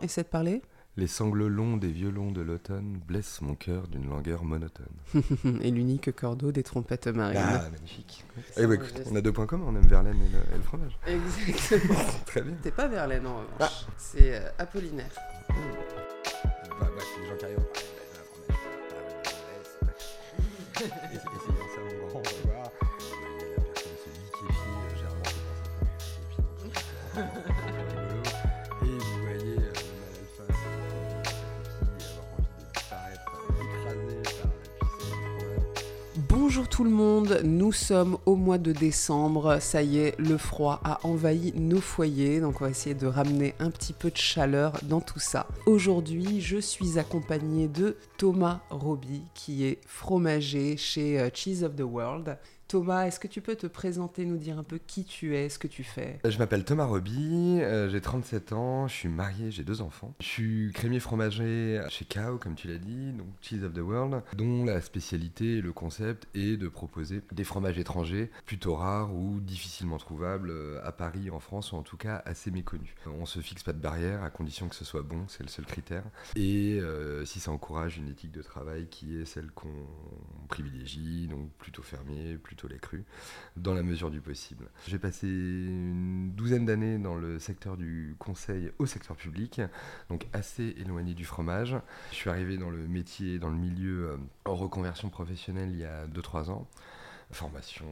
Essaie 0.00 0.22
de 0.22 0.28
parler. 0.28 0.62
Les 0.96 1.08
sanglots 1.08 1.48
longs 1.48 1.76
des 1.76 1.90
violons 1.90 2.30
de 2.30 2.40
l'automne 2.40 3.00
blessent 3.04 3.40
mon 3.40 3.56
cœur 3.56 3.88
d'une 3.88 4.08
langueur 4.08 4.44
monotone. 4.44 4.86
et 5.62 5.72
l'unique 5.72 6.14
cordeau 6.14 6.52
des 6.52 6.62
trompettes 6.62 7.08
marines. 7.08 7.40
Ah, 7.40 7.68
magnifique. 7.70 8.24
Eh 8.56 8.66
ben, 8.66 8.74
écoute, 8.74 9.02
on 9.10 9.16
a 9.16 9.20
deux 9.20 9.32
points 9.32 9.46
communs, 9.46 9.66
on 9.66 9.74
aime 9.74 9.88
Verlaine 9.88 10.20
et 10.20 10.28
le, 10.28 10.38
et 10.54 10.56
le 10.56 10.62
fromage. 10.62 10.96
Exactement. 11.06 11.98
Très 12.26 12.42
bien. 12.42 12.54
T'es 12.62 12.70
pas 12.70 12.86
Verlaine 12.86 13.26
en 13.26 13.38
revanche. 13.38 13.50
Ah. 13.58 13.70
C'est 13.96 14.36
euh, 14.36 14.50
Apollinaire. 14.58 15.10
Bah. 15.48 15.54
Ah, 16.80 16.84
bah, 16.84 17.00
fromage, 17.00 17.38
bah, 17.40 17.48
ouais, 17.48 17.56
ouais, 17.56 17.66
ouais. 20.80 21.28
Bonjour 36.58 36.70
tout 36.70 36.82
le 36.82 36.90
monde, 36.90 37.40
nous 37.44 37.70
sommes 37.70 38.18
au 38.26 38.34
mois 38.34 38.58
de 38.58 38.72
décembre, 38.72 39.58
ça 39.60 39.80
y 39.80 39.98
est, 39.98 40.18
le 40.18 40.36
froid 40.36 40.80
a 40.82 40.98
envahi 41.06 41.52
nos 41.54 41.80
foyers, 41.80 42.40
donc 42.40 42.60
on 42.60 42.64
va 42.64 42.70
essayer 42.70 42.96
de 42.96 43.06
ramener 43.06 43.54
un 43.60 43.70
petit 43.70 43.92
peu 43.92 44.10
de 44.10 44.16
chaleur 44.16 44.72
dans 44.82 45.00
tout 45.00 45.20
ça. 45.20 45.46
Aujourd'hui, 45.66 46.40
je 46.40 46.58
suis 46.58 46.98
accompagnée 46.98 47.68
de 47.68 47.96
Thomas 48.16 48.58
Roby, 48.70 49.22
qui 49.34 49.66
est 49.66 49.78
fromager 49.86 50.76
chez 50.76 51.20
euh, 51.20 51.30
Cheese 51.32 51.62
of 51.62 51.76
the 51.76 51.82
World. 51.82 52.36
Thomas, 52.68 53.06
est-ce 53.06 53.18
que 53.18 53.28
tu 53.28 53.40
peux 53.40 53.56
te 53.56 53.66
présenter, 53.66 54.26
nous 54.26 54.36
dire 54.36 54.58
un 54.58 54.62
peu 54.62 54.76
qui 54.76 55.06
tu 55.06 55.34
es, 55.34 55.48
ce 55.48 55.58
que 55.58 55.66
tu 55.66 55.84
fais? 55.84 56.20
Je 56.22 56.36
m'appelle 56.36 56.66
Thomas 56.66 56.84
Roby, 56.84 57.60
euh, 57.62 57.88
j'ai 57.88 58.02
37 58.02 58.52
ans, 58.52 58.86
je 58.88 58.92
suis 58.92 59.08
marié, 59.08 59.50
j'ai 59.50 59.64
deux 59.64 59.80
enfants. 59.80 60.14
Je 60.20 60.26
suis 60.26 60.72
crémier 60.74 61.00
fromager 61.00 61.80
chez 61.88 62.04
Kao, 62.04 62.36
comme 62.36 62.56
tu 62.56 62.68
l'as 62.68 62.76
dit, 62.76 63.12
donc 63.12 63.28
Cheese 63.40 63.64
of 63.64 63.72
the 63.72 63.78
World, 63.78 64.22
dont 64.36 64.66
la 64.66 64.82
spécialité 64.82 65.56
et 65.56 65.60
le 65.62 65.72
concept 65.72 66.28
est 66.34 66.58
de 66.58 66.68
proposer 66.68 67.22
des 67.32 67.42
fromages 67.42 67.78
étrangers 67.78 68.30
plutôt 68.44 68.74
rares 68.74 69.14
ou 69.14 69.40
difficilement 69.40 69.96
trouvables 69.96 70.50
euh, 70.50 70.78
à 70.84 70.92
Paris, 70.92 71.30
en 71.30 71.40
France, 71.40 71.72
ou 71.72 71.76
en 71.76 71.82
tout 71.82 71.96
cas 71.96 72.20
assez 72.26 72.50
méconnus. 72.50 72.94
On 73.06 73.24
se 73.24 73.40
fixe 73.40 73.62
pas 73.62 73.72
de 73.72 73.80
barrière 73.80 74.22
à 74.22 74.28
condition 74.28 74.68
que 74.68 74.74
ce 74.74 74.84
soit 74.84 75.00
bon, 75.00 75.24
c'est 75.28 75.42
le 75.42 75.48
seul 75.48 75.64
critère. 75.64 76.04
Et 76.36 76.78
euh, 76.82 77.24
si 77.24 77.40
ça 77.40 77.50
encourage 77.50 77.96
une 77.96 78.08
éthique 78.08 78.32
de 78.32 78.42
travail 78.42 78.88
qui 78.88 79.16
est 79.16 79.24
celle 79.24 79.50
qu'on 79.52 79.86
privilégie, 80.48 81.28
donc 81.28 81.50
plutôt 81.56 81.82
fermier, 81.82 82.36
plutôt 82.36 82.57
les 82.66 82.78
crus, 82.78 83.04
dans 83.56 83.74
la 83.74 83.82
mesure 83.82 84.10
du 84.10 84.20
possible. 84.20 84.68
J'ai 84.86 84.98
passé 84.98 85.28
une 85.28 86.32
douzaine 86.32 86.64
d'années 86.64 86.98
dans 86.98 87.14
le 87.14 87.38
secteur 87.38 87.76
du 87.76 88.16
conseil 88.18 88.72
au 88.78 88.86
secteur 88.86 89.16
public, 89.16 89.60
donc 90.08 90.26
assez 90.32 90.74
éloigné 90.78 91.14
du 91.14 91.24
fromage. 91.24 91.76
Je 92.10 92.16
suis 92.16 92.30
arrivé 92.30 92.56
dans 92.56 92.70
le 92.70 92.88
métier, 92.88 93.38
dans 93.38 93.50
le 93.50 93.56
milieu 93.56 94.10
euh, 94.10 94.16
en 94.46 94.56
reconversion 94.56 95.10
professionnelle 95.10 95.70
il 95.70 95.78
y 95.78 95.84
a 95.84 96.06
2-3 96.06 96.50
ans 96.50 96.66
formation 97.30 97.86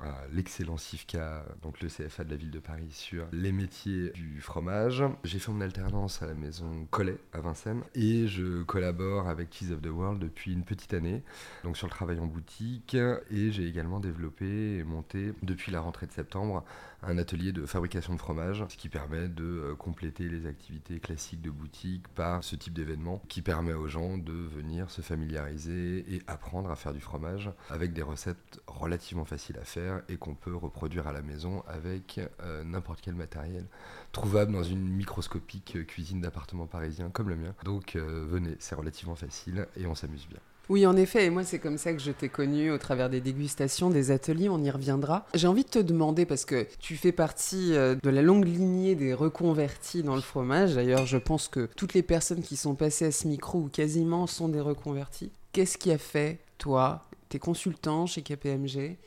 à 0.00 0.26
l'excellent 0.32 0.76
CIFCA, 0.76 1.44
donc 1.62 1.80
le 1.80 1.88
CFA 1.88 2.24
de 2.24 2.30
la 2.30 2.36
ville 2.36 2.50
de 2.50 2.58
Paris, 2.58 2.90
sur 2.90 3.26
les 3.32 3.52
métiers 3.52 4.10
du 4.10 4.40
fromage. 4.40 5.02
J'ai 5.24 5.38
fait 5.38 5.52
mon 5.52 5.60
alternance 5.60 6.22
à 6.22 6.26
la 6.26 6.34
maison 6.34 6.86
Collet 6.90 7.18
à 7.32 7.40
Vincennes 7.40 7.82
et 7.94 8.26
je 8.26 8.62
collabore 8.62 9.28
avec 9.28 9.52
Cheese 9.52 9.72
of 9.72 9.82
the 9.82 9.88
World 9.88 10.20
depuis 10.20 10.52
une 10.52 10.64
petite 10.64 10.94
année, 10.94 11.22
donc 11.64 11.76
sur 11.76 11.86
le 11.86 11.92
travail 11.92 12.18
en 12.18 12.26
boutique. 12.26 12.96
Et 13.30 13.50
j'ai 13.50 13.66
également 13.66 14.00
développé 14.00 14.76
et 14.78 14.84
monté 14.84 15.32
depuis 15.42 15.72
la 15.72 15.80
rentrée 15.80 16.06
de 16.06 16.12
septembre 16.12 16.64
un 17.02 17.18
atelier 17.18 17.52
de 17.52 17.64
fabrication 17.64 18.14
de 18.14 18.18
fromage, 18.18 18.64
ce 18.68 18.76
qui 18.76 18.88
permet 18.88 19.28
de 19.28 19.44
euh, 19.44 19.74
compléter 19.76 20.28
les 20.28 20.46
activités 20.46 20.98
classiques 20.98 21.40
de 21.40 21.50
boutique 21.50 22.08
par 22.08 22.42
ce 22.42 22.56
type 22.56 22.74
d'événement 22.74 23.22
qui 23.28 23.42
permet 23.42 23.72
aux 23.72 23.86
gens 23.86 24.18
de 24.18 24.32
venir 24.32 24.90
se 24.90 25.00
familiariser 25.00 26.04
et 26.12 26.22
apprendre 26.26 26.70
à 26.70 26.76
faire 26.76 26.92
du 26.92 27.00
fromage 27.00 27.50
avec 27.70 27.92
des 27.92 28.02
recettes 28.02 28.60
relativement 28.66 29.24
faciles 29.24 29.58
à 29.58 29.64
faire 29.64 30.02
et 30.08 30.16
qu'on 30.16 30.34
peut 30.34 30.54
reproduire 30.54 31.06
à 31.06 31.12
la 31.12 31.22
maison 31.22 31.62
avec 31.68 32.20
euh, 32.42 32.64
n'importe 32.64 33.00
quel 33.00 33.14
matériel 33.14 33.66
trouvable 34.12 34.52
dans 34.52 34.64
une 34.64 34.88
microscopique 34.88 35.86
cuisine 35.86 36.20
d'appartement 36.20 36.66
parisien 36.66 37.10
comme 37.10 37.28
le 37.28 37.36
mien. 37.36 37.54
Donc 37.64 37.96
euh, 37.96 38.24
venez, 38.28 38.56
c'est 38.58 38.74
relativement 38.74 39.14
facile 39.16 39.66
et 39.76 39.86
on 39.86 39.94
s'amuse 39.94 40.26
bien. 40.28 40.40
Oui, 40.68 40.86
en 40.86 40.96
effet, 40.96 41.24
et 41.24 41.30
moi 41.30 41.44
c'est 41.44 41.58
comme 41.58 41.78
ça 41.78 41.94
que 41.94 41.98
je 41.98 42.10
t'ai 42.10 42.28
connu 42.28 42.70
au 42.70 42.76
travers 42.76 43.08
des 43.08 43.22
dégustations, 43.22 43.88
des 43.88 44.10
ateliers, 44.10 44.50
on 44.50 44.62
y 44.62 44.70
reviendra. 44.70 45.26
J'ai 45.32 45.46
envie 45.46 45.64
de 45.64 45.70
te 45.70 45.78
demander, 45.78 46.26
parce 46.26 46.44
que 46.44 46.66
tu 46.78 46.96
fais 46.96 47.10
partie 47.10 47.74
euh, 47.74 47.94
de 48.02 48.10
la 48.10 48.20
longue 48.20 48.46
lignée 48.46 48.94
des 48.94 49.14
reconvertis 49.14 50.02
dans 50.02 50.14
le 50.14 50.20
fromage, 50.20 50.74
d'ailleurs 50.74 51.06
je 51.06 51.16
pense 51.16 51.48
que 51.48 51.70
toutes 51.74 51.94
les 51.94 52.02
personnes 52.02 52.42
qui 52.42 52.56
sont 52.56 52.74
passées 52.74 53.06
à 53.06 53.12
ce 53.12 53.26
micro, 53.28 53.60
ou 53.60 53.68
quasiment, 53.68 54.26
sont 54.26 54.48
des 54.48 54.60
reconvertis. 54.60 55.32
Qu'est-ce 55.52 55.78
qui 55.78 55.90
a 55.90 55.96
fait, 55.96 56.38
toi, 56.58 57.06
t'es 57.30 57.38
consultant 57.38 58.04
chez 58.04 58.20
KPMG, 58.20 58.98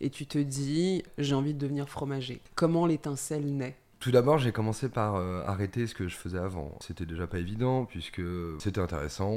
et 0.00 0.08
tu 0.08 0.24
te 0.24 0.38
dis, 0.38 1.02
j'ai 1.18 1.34
envie 1.34 1.52
de 1.52 1.58
devenir 1.58 1.86
fromager? 1.86 2.40
Comment 2.54 2.86
l'étincelle 2.86 3.44
naît? 3.44 3.76
Tout 4.00 4.10
d'abord, 4.10 4.38
j'ai 4.38 4.50
commencé 4.50 4.88
par 4.88 5.16
euh, 5.16 5.42
arrêter 5.46 5.86
ce 5.86 5.94
que 5.94 6.08
je 6.08 6.16
faisais 6.16 6.38
avant. 6.38 6.74
C'était 6.80 7.04
déjà 7.04 7.26
pas 7.26 7.38
évident 7.38 7.84
puisque 7.84 8.22
c'était 8.58 8.80
intéressant. 8.80 9.30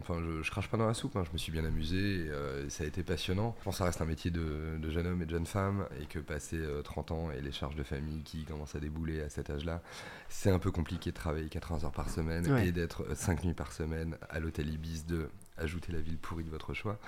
Enfin, 0.00 0.20
je, 0.20 0.42
je 0.42 0.50
crache 0.50 0.68
pas 0.68 0.76
dans 0.76 0.88
la 0.88 0.94
soupe. 0.94 1.14
hein. 1.16 1.22
Je 1.24 1.32
me 1.32 1.38
suis 1.38 1.52
bien 1.52 1.64
amusé. 1.64 1.96
Et, 1.96 2.28
euh, 2.28 2.68
ça 2.68 2.82
a 2.82 2.86
été 2.88 3.04
passionnant. 3.04 3.54
Je 3.60 3.64
pense 3.64 3.74
que 3.74 3.78
ça 3.78 3.84
reste 3.84 4.02
un 4.02 4.06
métier 4.06 4.32
de, 4.32 4.76
de 4.76 4.90
jeune 4.90 5.06
homme 5.06 5.22
et 5.22 5.24
de 5.24 5.30
jeune 5.30 5.46
femme 5.46 5.86
et 6.02 6.06
que 6.06 6.18
passer 6.18 6.56
euh, 6.58 6.82
30 6.82 7.12
ans 7.12 7.30
et 7.30 7.40
les 7.40 7.52
charges 7.52 7.76
de 7.76 7.84
famille 7.84 8.24
qui 8.24 8.44
commencent 8.44 8.74
à 8.74 8.80
débouler 8.80 9.22
à 9.22 9.28
cet 9.30 9.50
âge-là, 9.50 9.82
c'est 10.28 10.50
un 10.50 10.58
peu 10.58 10.72
compliqué 10.72 11.10
de 11.10 11.16
travailler 11.16 11.48
80 11.48 11.84
heures 11.84 11.92
par 11.92 12.10
semaine 12.10 12.50
Ouais. 12.50 12.66
et 12.66 12.72
d'être 12.72 13.14
5 13.14 13.44
nuits 13.44 13.54
par 13.54 13.72
semaine 13.72 14.16
à 14.30 14.40
l'hôtel 14.40 14.68
Ibis 14.68 15.04
de 15.06 15.28
ajouter 15.58 15.92
la 15.92 16.00
ville 16.00 16.16
pourrie 16.18 16.44
de 16.44 16.50
votre 16.50 16.74
choix. 16.74 16.98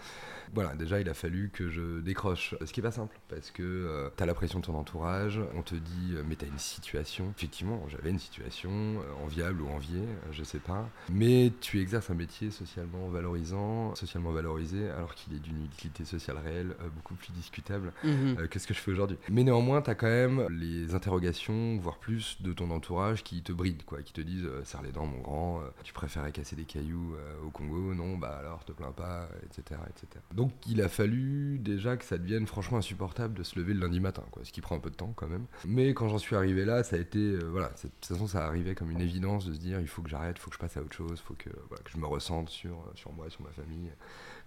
Voilà, 0.54 0.74
déjà 0.74 1.00
il 1.00 1.08
a 1.08 1.14
fallu 1.14 1.50
que 1.52 1.68
je 1.68 2.00
décroche, 2.00 2.54
ce 2.64 2.72
qui 2.72 2.80
est 2.80 2.82
pas 2.82 2.90
simple, 2.90 3.16
parce 3.28 3.50
que 3.50 3.62
euh, 3.62 4.10
t'as 4.16 4.26
la 4.26 4.34
pression 4.34 4.58
de 4.60 4.64
ton 4.64 4.74
entourage, 4.74 5.40
on 5.54 5.62
te 5.62 5.74
dit 5.76 6.14
euh, 6.14 6.22
mais 6.26 6.34
t'as 6.36 6.46
une 6.46 6.58
situation. 6.58 7.32
Effectivement, 7.36 7.84
j'avais 7.88 8.10
une 8.10 8.18
situation 8.18 8.70
euh, 8.70 9.24
enviable 9.24 9.62
ou 9.62 9.68
enviée, 9.68 10.00
euh, 10.02 10.32
je 10.32 10.42
sais 10.42 10.58
pas. 10.58 10.88
Mais 11.10 11.52
tu 11.60 11.80
exerces 11.80 12.10
un 12.10 12.14
métier 12.14 12.50
socialement 12.50 13.08
valorisant, 13.08 13.94
socialement 13.94 14.32
valorisé, 14.32 14.88
alors 14.90 15.14
qu'il 15.14 15.34
est 15.34 15.38
d'une 15.38 15.64
utilité 15.64 16.04
sociale 16.04 16.38
réelle 16.38 16.74
euh, 16.80 16.88
beaucoup 16.94 17.14
plus 17.14 17.32
discutable 17.32 17.92
Mhm. 18.02 18.36
euh, 18.40 18.46
qu'est-ce 18.48 18.66
que 18.66 18.74
je 18.74 18.80
fais 18.80 18.90
aujourd'hui. 18.90 19.18
Mais 19.28 19.44
néanmoins, 19.44 19.82
tu 19.82 19.90
as 19.90 19.94
quand 19.94 20.06
même 20.08 20.46
les 20.50 20.94
interrogations, 20.94 21.76
voire 21.78 21.98
plus, 21.98 22.40
de 22.42 22.52
ton 22.52 22.70
entourage 22.70 23.22
qui 23.22 23.42
te 23.42 23.52
brident, 23.52 23.84
quoi, 23.84 24.02
qui 24.02 24.12
te 24.12 24.20
disent 24.20 24.48
serre 24.64 24.82
les 24.82 24.92
dents, 24.92 25.06
mon 25.06 25.20
grand, 25.20 25.60
tu 25.84 25.92
préférais 25.92 26.32
casser 26.32 26.56
des 26.56 26.64
cailloux 26.64 27.14
au 27.44 27.50
Congo, 27.50 27.94
non, 27.94 28.16
bah 28.16 28.39
alors 28.40 28.64
te 28.64 28.72
plains 28.72 28.92
pas, 28.92 29.28
etc., 29.44 29.80
etc. 29.88 30.22
Donc 30.34 30.52
il 30.66 30.82
a 30.82 30.88
fallu 30.88 31.58
déjà 31.58 31.96
que 31.96 32.04
ça 32.04 32.18
devienne 32.18 32.46
franchement 32.46 32.78
insupportable 32.78 33.34
de 33.34 33.42
se 33.42 33.58
lever 33.58 33.74
le 33.74 33.80
lundi 33.80 34.00
matin, 34.00 34.24
quoi, 34.30 34.44
ce 34.44 34.52
qui 34.52 34.60
prend 34.60 34.76
un 34.76 34.80
peu 34.80 34.90
de 34.90 34.96
temps 34.96 35.12
quand 35.14 35.28
même. 35.28 35.46
Mais 35.64 35.94
quand 35.94 36.08
j'en 36.08 36.18
suis 36.18 36.36
arrivé 36.36 36.64
là, 36.64 36.82
ça 36.82 36.96
a 36.96 36.98
été, 36.98 37.18
euh, 37.18 37.48
voilà, 37.50 37.68
de 37.68 37.88
toute 37.88 38.06
façon, 38.06 38.26
ça 38.26 38.44
arrivait 38.46 38.74
comme 38.74 38.90
une 38.90 39.00
évidence 39.00 39.46
de 39.46 39.54
se 39.54 39.58
dire 39.58 39.80
il 39.80 39.88
faut 39.88 40.02
que 40.02 40.08
j'arrête, 40.08 40.36
il 40.38 40.40
faut 40.40 40.50
que 40.50 40.56
je 40.56 40.60
passe 40.60 40.76
à 40.76 40.80
autre 40.80 40.94
chose, 40.94 41.20
il 41.22 41.26
faut 41.26 41.34
que, 41.34 41.50
voilà, 41.68 41.82
que 41.82 41.90
je 41.90 41.98
me 41.98 42.06
ressente 42.06 42.48
sur, 42.48 42.90
sur 42.94 43.12
moi, 43.12 43.30
sur 43.30 43.42
ma 43.42 43.50
famille 43.50 43.90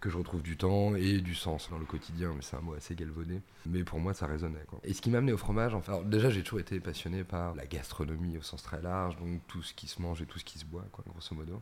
que 0.03 0.09
je 0.09 0.17
retrouve 0.17 0.43
du 0.43 0.57
temps 0.57 0.95
et 0.95 1.21
du 1.21 1.33
sens 1.33 1.69
dans 1.71 1.77
le 1.77 1.85
quotidien, 1.85 2.33
mais 2.35 2.41
c'est 2.41 2.57
un 2.57 2.61
mot 2.61 2.73
assez 2.73 2.93
galvaudé. 2.93 3.39
Mais 3.65 3.85
pour 3.85 4.01
moi, 4.01 4.13
ça 4.13 4.27
résonnait. 4.27 4.65
Quoi. 4.67 4.81
Et 4.83 4.91
ce 4.91 5.01
qui 5.01 5.09
m'a 5.09 5.19
amené 5.19 5.31
au 5.31 5.37
fromage, 5.37 5.73
enfin, 5.73 5.93
alors 5.93 6.03
déjà, 6.03 6.29
j'ai 6.29 6.43
toujours 6.43 6.59
été 6.59 6.81
passionné 6.81 7.23
par 7.23 7.55
la 7.55 7.65
gastronomie 7.65 8.37
au 8.37 8.41
sens 8.41 8.61
très 8.63 8.81
large, 8.81 9.15
donc 9.15 9.39
tout 9.47 9.63
ce 9.63 9.73
qui 9.73 9.87
se 9.87 10.01
mange 10.01 10.21
et 10.21 10.25
tout 10.25 10.39
ce 10.39 10.43
qui 10.43 10.59
se 10.59 10.65
boit, 10.65 10.83
quoi, 10.91 11.05
grosso 11.07 11.33
modo. 11.33 11.61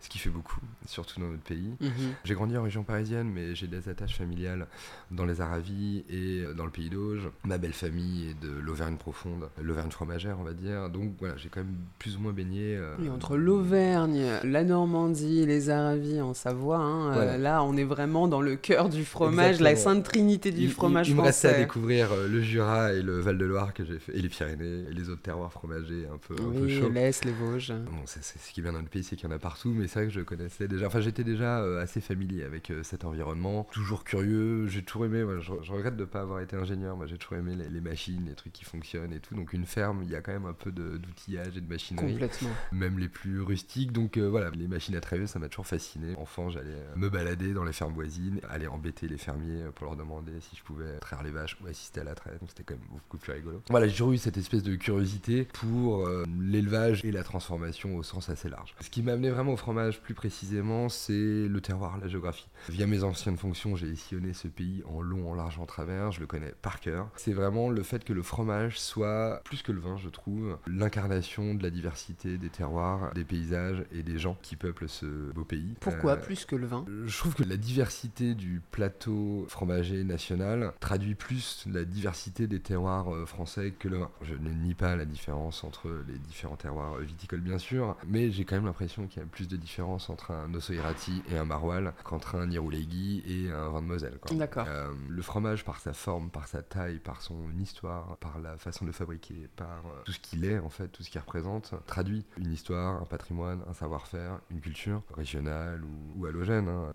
Ce 0.00 0.08
qui 0.08 0.16
fait 0.18 0.30
beaucoup, 0.30 0.58
surtout 0.86 1.20
dans 1.20 1.26
notre 1.26 1.42
pays. 1.42 1.74
Mhm. 1.80 2.14
J'ai 2.24 2.32
grandi 2.32 2.56
en 2.56 2.62
région 2.62 2.82
parisienne, 2.82 3.28
mais 3.28 3.54
j'ai 3.54 3.66
des 3.66 3.86
attaches 3.90 4.16
familiales 4.16 4.66
dans 5.10 5.26
les 5.26 5.42
Aravis 5.42 6.06
et 6.08 6.44
dans 6.56 6.64
le 6.64 6.70
pays 6.70 6.88
d'Auge. 6.88 7.28
Ma 7.44 7.58
belle 7.58 7.74
famille 7.74 8.30
est 8.30 8.40
de 8.42 8.50
l'Auvergne 8.50 8.96
profonde, 8.96 9.50
l'Auvergne 9.60 9.90
fromagère, 9.90 10.40
on 10.40 10.44
va 10.44 10.54
dire. 10.54 10.88
Donc 10.88 11.12
voilà, 11.18 11.36
j'ai 11.36 11.50
quand 11.50 11.60
même 11.60 11.76
plus 11.98 12.16
ou 12.16 12.20
moins 12.20 12.32
baigné. 12.32 12.74
euh, 12.74 12.96
entre 13.14 13.36
l'Auvergne, 13.36 14.24
la 14.44 14.64
Normandie, 14.64 15.44
les 15.44 15.68
Aravis 15.68 16.22
en 16.22 16.32
Savoie, 16.32 16.78
hein, 16.78 17.14
euh, 17.18 17.36
là 17.36 17.62
on 17.62 17.76
est 17.76 17.81
vraiment 17.84 18.28
dans 18.28 18.40
le 18.40 18.56
cœur 18.56 18.88
du 18.88 19.04
fromage, 19.04 19.60
la 19.60 19.76
sainte 19.76 20.04
trinité 20.04 20.50
du 20.50 20.62
il, 20.62 20.70
fromage 20.70 21.08
il, 21.08 21.12
il 21.12 21.16
me 21.16 21.22
restait 21.22 21.48
à 21.48 21.50
français. 21.52 21.64
découvrir 21.64 22.12
euh, 22.12 22.28
le 22.28 22.40
Jura 22.42 22.92
et 22.92 23.02
le 23.02 23.20
Val-de-Loire 23.20 23.74
que 23.74 23.84
j'ai 23.84 23.98
fait, 23.98 24.16
et 24.16 24.20
les 24.22 24.28
Pyrénées, 24.28 24.84
et 24.90 24.92
les 24.92 25.08
autres 25.08 25.22
terroirs 25.22 25.52
fromagers 25.52 26.06
un 26.12 26.18
peu, 26.18 26.34
un 26.34 26.50
peu 26.52 26.64
Oui, 26.66 26.78
chauds. 26.80 26.88
l'Est, 26.88 27.24
les 27.24 27.32
Vosges. 27.32 27.72
Bon, 27.72 28.02
c'est, 28.06 28.22
c'est- 28.22 28.38
ce 28.38 28.52
qui 28.52 28.60
est 28.60 28.62
bien 28.62 28.72
dans 28.72 28.80
le 28.80 28.86
pays, 28.86 29.04
c'est 29.04 29.16
qu'il 29.16 29.28
y 29.28 29.32
en 29.32 29.34
a 29.34 29.38
partout, 29.38 29.72
mais 29.76 29.86
c'est 29.88 30.00
vrai 30.00 30.08
que 30.08 30.14
je 30.14 30.20
connaissais 30.20 30.68
déjà. 30.68 30.86
Enfin, 30.86 31.00
j'étais 31.00 31.24
déjà 31.24 31.60
euh, 31.60 31.82
assez 31.82 32.00
familier 32.00 32.42
avec 32.44 32.70
euh, 32.70 32.82
cet 32.82 33.04
environnement. 33.04 33.66
Toujours 33.72 34.04
curieux, 34.04 34.66
j'ai 34.68 34.82
toujours 34.82 35.06
aimé, 35.06 35.22
moi, 35.24 35.38
je, 35.40 35.52
je 35.62 35.72
regrette 35.72 35.96
de 35.96 36.02
ne 36.02 36.06
pas 36.06 36.20
avoir 36.20 36.40
été 36.40 36.56
ingénieur, 36.56 36.96
moi 36.96 37.06
j'ai 37.06 37.18
toujours 37.18 37.38
aimé 37.38 37.54
les, 37.56 37.68
les 37.68 37.80
machines, 37.80 38.24
les 38.26 38.34
trucs 38.34 38.52
qui 38.52 38.64
fonctionnent 38.64 39.12
et 39.12 39.20
tout. 39.20 39.34
Donc 39.34 39.52
une 39.52 39.66
ferme, 39.66 40.02
il 40.02 40.10
y 40.10 40.14
a 40.16 40.20
quand 40.20 40.32
même 40.32 40.46
un 40.46 40.52
peu 40.52 40.70
de- 40.72 40.96
d'outillage 40.96 41.56
et 41.56 41.60
de 41.60 41.68
machinerie 41.68 42.12
Complètement. 42.12 42.50
même 42.72 42.98
les 42.98 43.08
plus 43.08 43.40
rustiques. 43.40 43.92
Donc 43.92 44.16
euh, 44.16 44.28
voilà, 44.28 44.50
les 44.50 44.68
machines 44.68 44.94
à 44.96 45.00
tréver, 45.00 45.26
ça 45.26 45.38
m'a 45.38 45.48
toujours 45.48 45.66
fasciné. 45.66 46.14
Enfant, 46.16 46.50
j'allais 46.50 46.76
me 46.96 47.08
balader 47.08 47.52
dans 47.52 47.64
les 47.64 47.71
fermes 47.72 47.92
voisines, 47.94 48.40
aller 48.48 48.66
embêter 48.66 49.08
les 49.08 49.18
fermiers 49.18 49.64
pour 49.74 49.86
leur 49.86 49.96
demander 49.96 50.32
si 50.40 50.56
je 50.56 50.62
pouvais 50.62 50.98
traire 50.98 51.22
les 51.22 51.30
vaches 51.30 51.56
ou 51.62 51.66
assister 51.66 52.00
à 52.00 52.04
la 52.04 52.14
traite. 52.14 52.40
Donc 52.40 52.48
c'était 52.50 52.64
quand 52.64 52.74
même 52.74 52.88
beaucoup 52.90 53.18
plus 53.18 53.32
rigolo. 53.32 53.62
Voilà, 53.70 53.86
j'ai 53.86 53.92
toujours 53.92 54.12
eu 54.12 54.18
cette 54.18 54.36
espèce 54.36 54.62
de 54.62 54.74
curiosité 54.76 55.46
pour 55.52 56.06
euh, 56.06 56.24
l'élevage 56.40 57.04
et 57.04 57.12
la 57.12 57.22
transformation 57.22 57.96
au 57.96 58.02
sens 58.02 58.28
assez 58.28 58.48
large. 58.48 58.74
Ce 58.80 58.90
qui 58.90 59.02
m'a 59.02 59.12
amené 59.12 59.30
vraiment 59.30 59.52
au 59.52 59.56
fromage 59.56 60.00
plus 60.00 60.14
précisément, 60.14 60.88
c'est 60.88 61.48
le 61.48 61.60
terroir, 61.60 61.98
la 61.98 62.08
géographie. 62.08 62.48
Via 62.68 62.86
mes 62.86 63.02
anciennes 63.04 63.36
fonctions, 63.36 63.76
j'ai 63.76 63.94
sillonné 63.96 64.32
ce 64.32 64.48
pays 64.48 64.82
en 64.86 65.00
long, 65.00 65.30
en 65.30 65.34
large, 65.34 65.58
en 65.58 65.66
travers. 65.66 66.12
Je 66.12 66.20
le 66.20 66.26
connais 66.26 66.52
par 66.62 66.80
cœur. 66.80 67.08
C'est 67.16 67.32
vraiment 67.32 67.70
le 67.70 67.82
fait 67.82 68.04
que 68.04 68.12
le 68.12 68.22
fromage 68.22 68.78
soit, 68.80 69.40
plus 69.44 69.62
que 69.62 69.72
le 69.72 69.80
vin, 69.80 69.96
je 69.96 70.08
trouve, 70.08 70.58
l'incarnation 70.66 71.54
de 71.54 71.62
la 71.62 71.70
diversité 71.70 72.38
des 72.38 72.48
terroirs, 72.50 73.12
des 73.14 73.24
paysages 73.24 73.84
et 73.92 74.02
des 74.02 74.18
gens 74.18 74.36
qui 74.42 74.56
peuplent 74.56 74.88
ce 74.88 75.06
beau 75.32 75.44
pays. 75.44 75.74
Pourquoi 75.80 76.12
Euh, 76.12 76.16
plus 76.16 76.44
que 76.44 76.56
le 76.56 76.66
vin? 76.66 76.84
je 77.06 77.16
trouve 77.18 77.34
que 77.34 77.44
la 77.44 77.56
diversité 77.62 78.34
du 78.34 78.60
plateau 78.72 79.46
fromager 79.48 80.04
national 80.04 80.72
traduit 80.80 81.14
plus 81.14 81.64
la 81.66 81.84
diversité 81.84 82.46
des 82.46 82.60
terroirs 82.60 83.14
euh, 83.14 83.24
français 83.24 83.72
que 83.78 83.88
le 83.88 83.98
vin. 83.98 84.10
Je 84.22 84.34
ne 84.34 84.50
nie 84.50 84.74
pas 84.74 84.96
la 84.96 85.04
différence 85.04 85.64
entre 85.64 85.88
les 86.08 86.18
différents 86.18 86.56
terroirs 86.56 86.94
euh, 86.94 87.02
viticoles, 87.02 87.40
bien 87.40 87.58
sûr, 87.58 87.96
mais 88.06 88.30
j'ai 88.30 88.44
quand 88.44 88.56
même 88.56 88.66
l'impression 88.66 89.06
qu'il 89.06 89.22
y 89.22 89.24
a 89.24 89.28
plus 89.28 89.48
de 89.48 89.56
différence 89.56 90.10
entre 90.10 90.32
un 90.32 90.52
Ossoirati 90.52 91.22
et 91.30 91.38
un 91.38 91.44
Maroilles 91.44 91.92
qu'entre 92.04 92.34
un 92.34 92.50
Iroulegui 92.50 93.22
et 93.26 93.50
un 93.50 93.68
vin 93.70 93.80
de 93.80 93.86
Moselle. 93.86 94.18
D'accord. 94.32 94.66
Euh, 94.68 94.92
le 95.08 95.22
fromage, 95.22 95.64
par 95.64 95.78
sa 95.78 95.92
forme, 95.92 96.30
par 96.30 96.48
sa 96.48 96.62
taille, 96.62 96.98
par 96.98 97.22
son 97.22 97.38
histoire, 97.60 98.16
par 98.18 98.38
la 98.40 98.56
façon 98.58 98.84
de 98.84 98.90
le 98.90 98.92
fabriquer, 98.92 99.48
par 99.56 99.82
tout 100.04 100.12
ce 100.12 100.18
qu'il 100.18 100.44
est, 100.44 100.58
en 100.58 100.68
fait, 100.68 100.88
tout 100.88 101.02
ce 101.02 101.10
qu'il 101.10 101.20
représente, 101.20 101.74
traduit 101.86 102.24
une 102.38 102.52
histoire, 102.52 103.00
un 103.00 103.06
patrimoine, 103.06 103.60
un 103.68 103.72
savoir-faire, 103.72 104.40
une 104.50 104.60
culture 104.60 105.02
régionale 105.14 105.82
ou, 105.84 106.20
ou 106.20 106.26
halogène. 106.26 106.68
hein. 106.68 106.92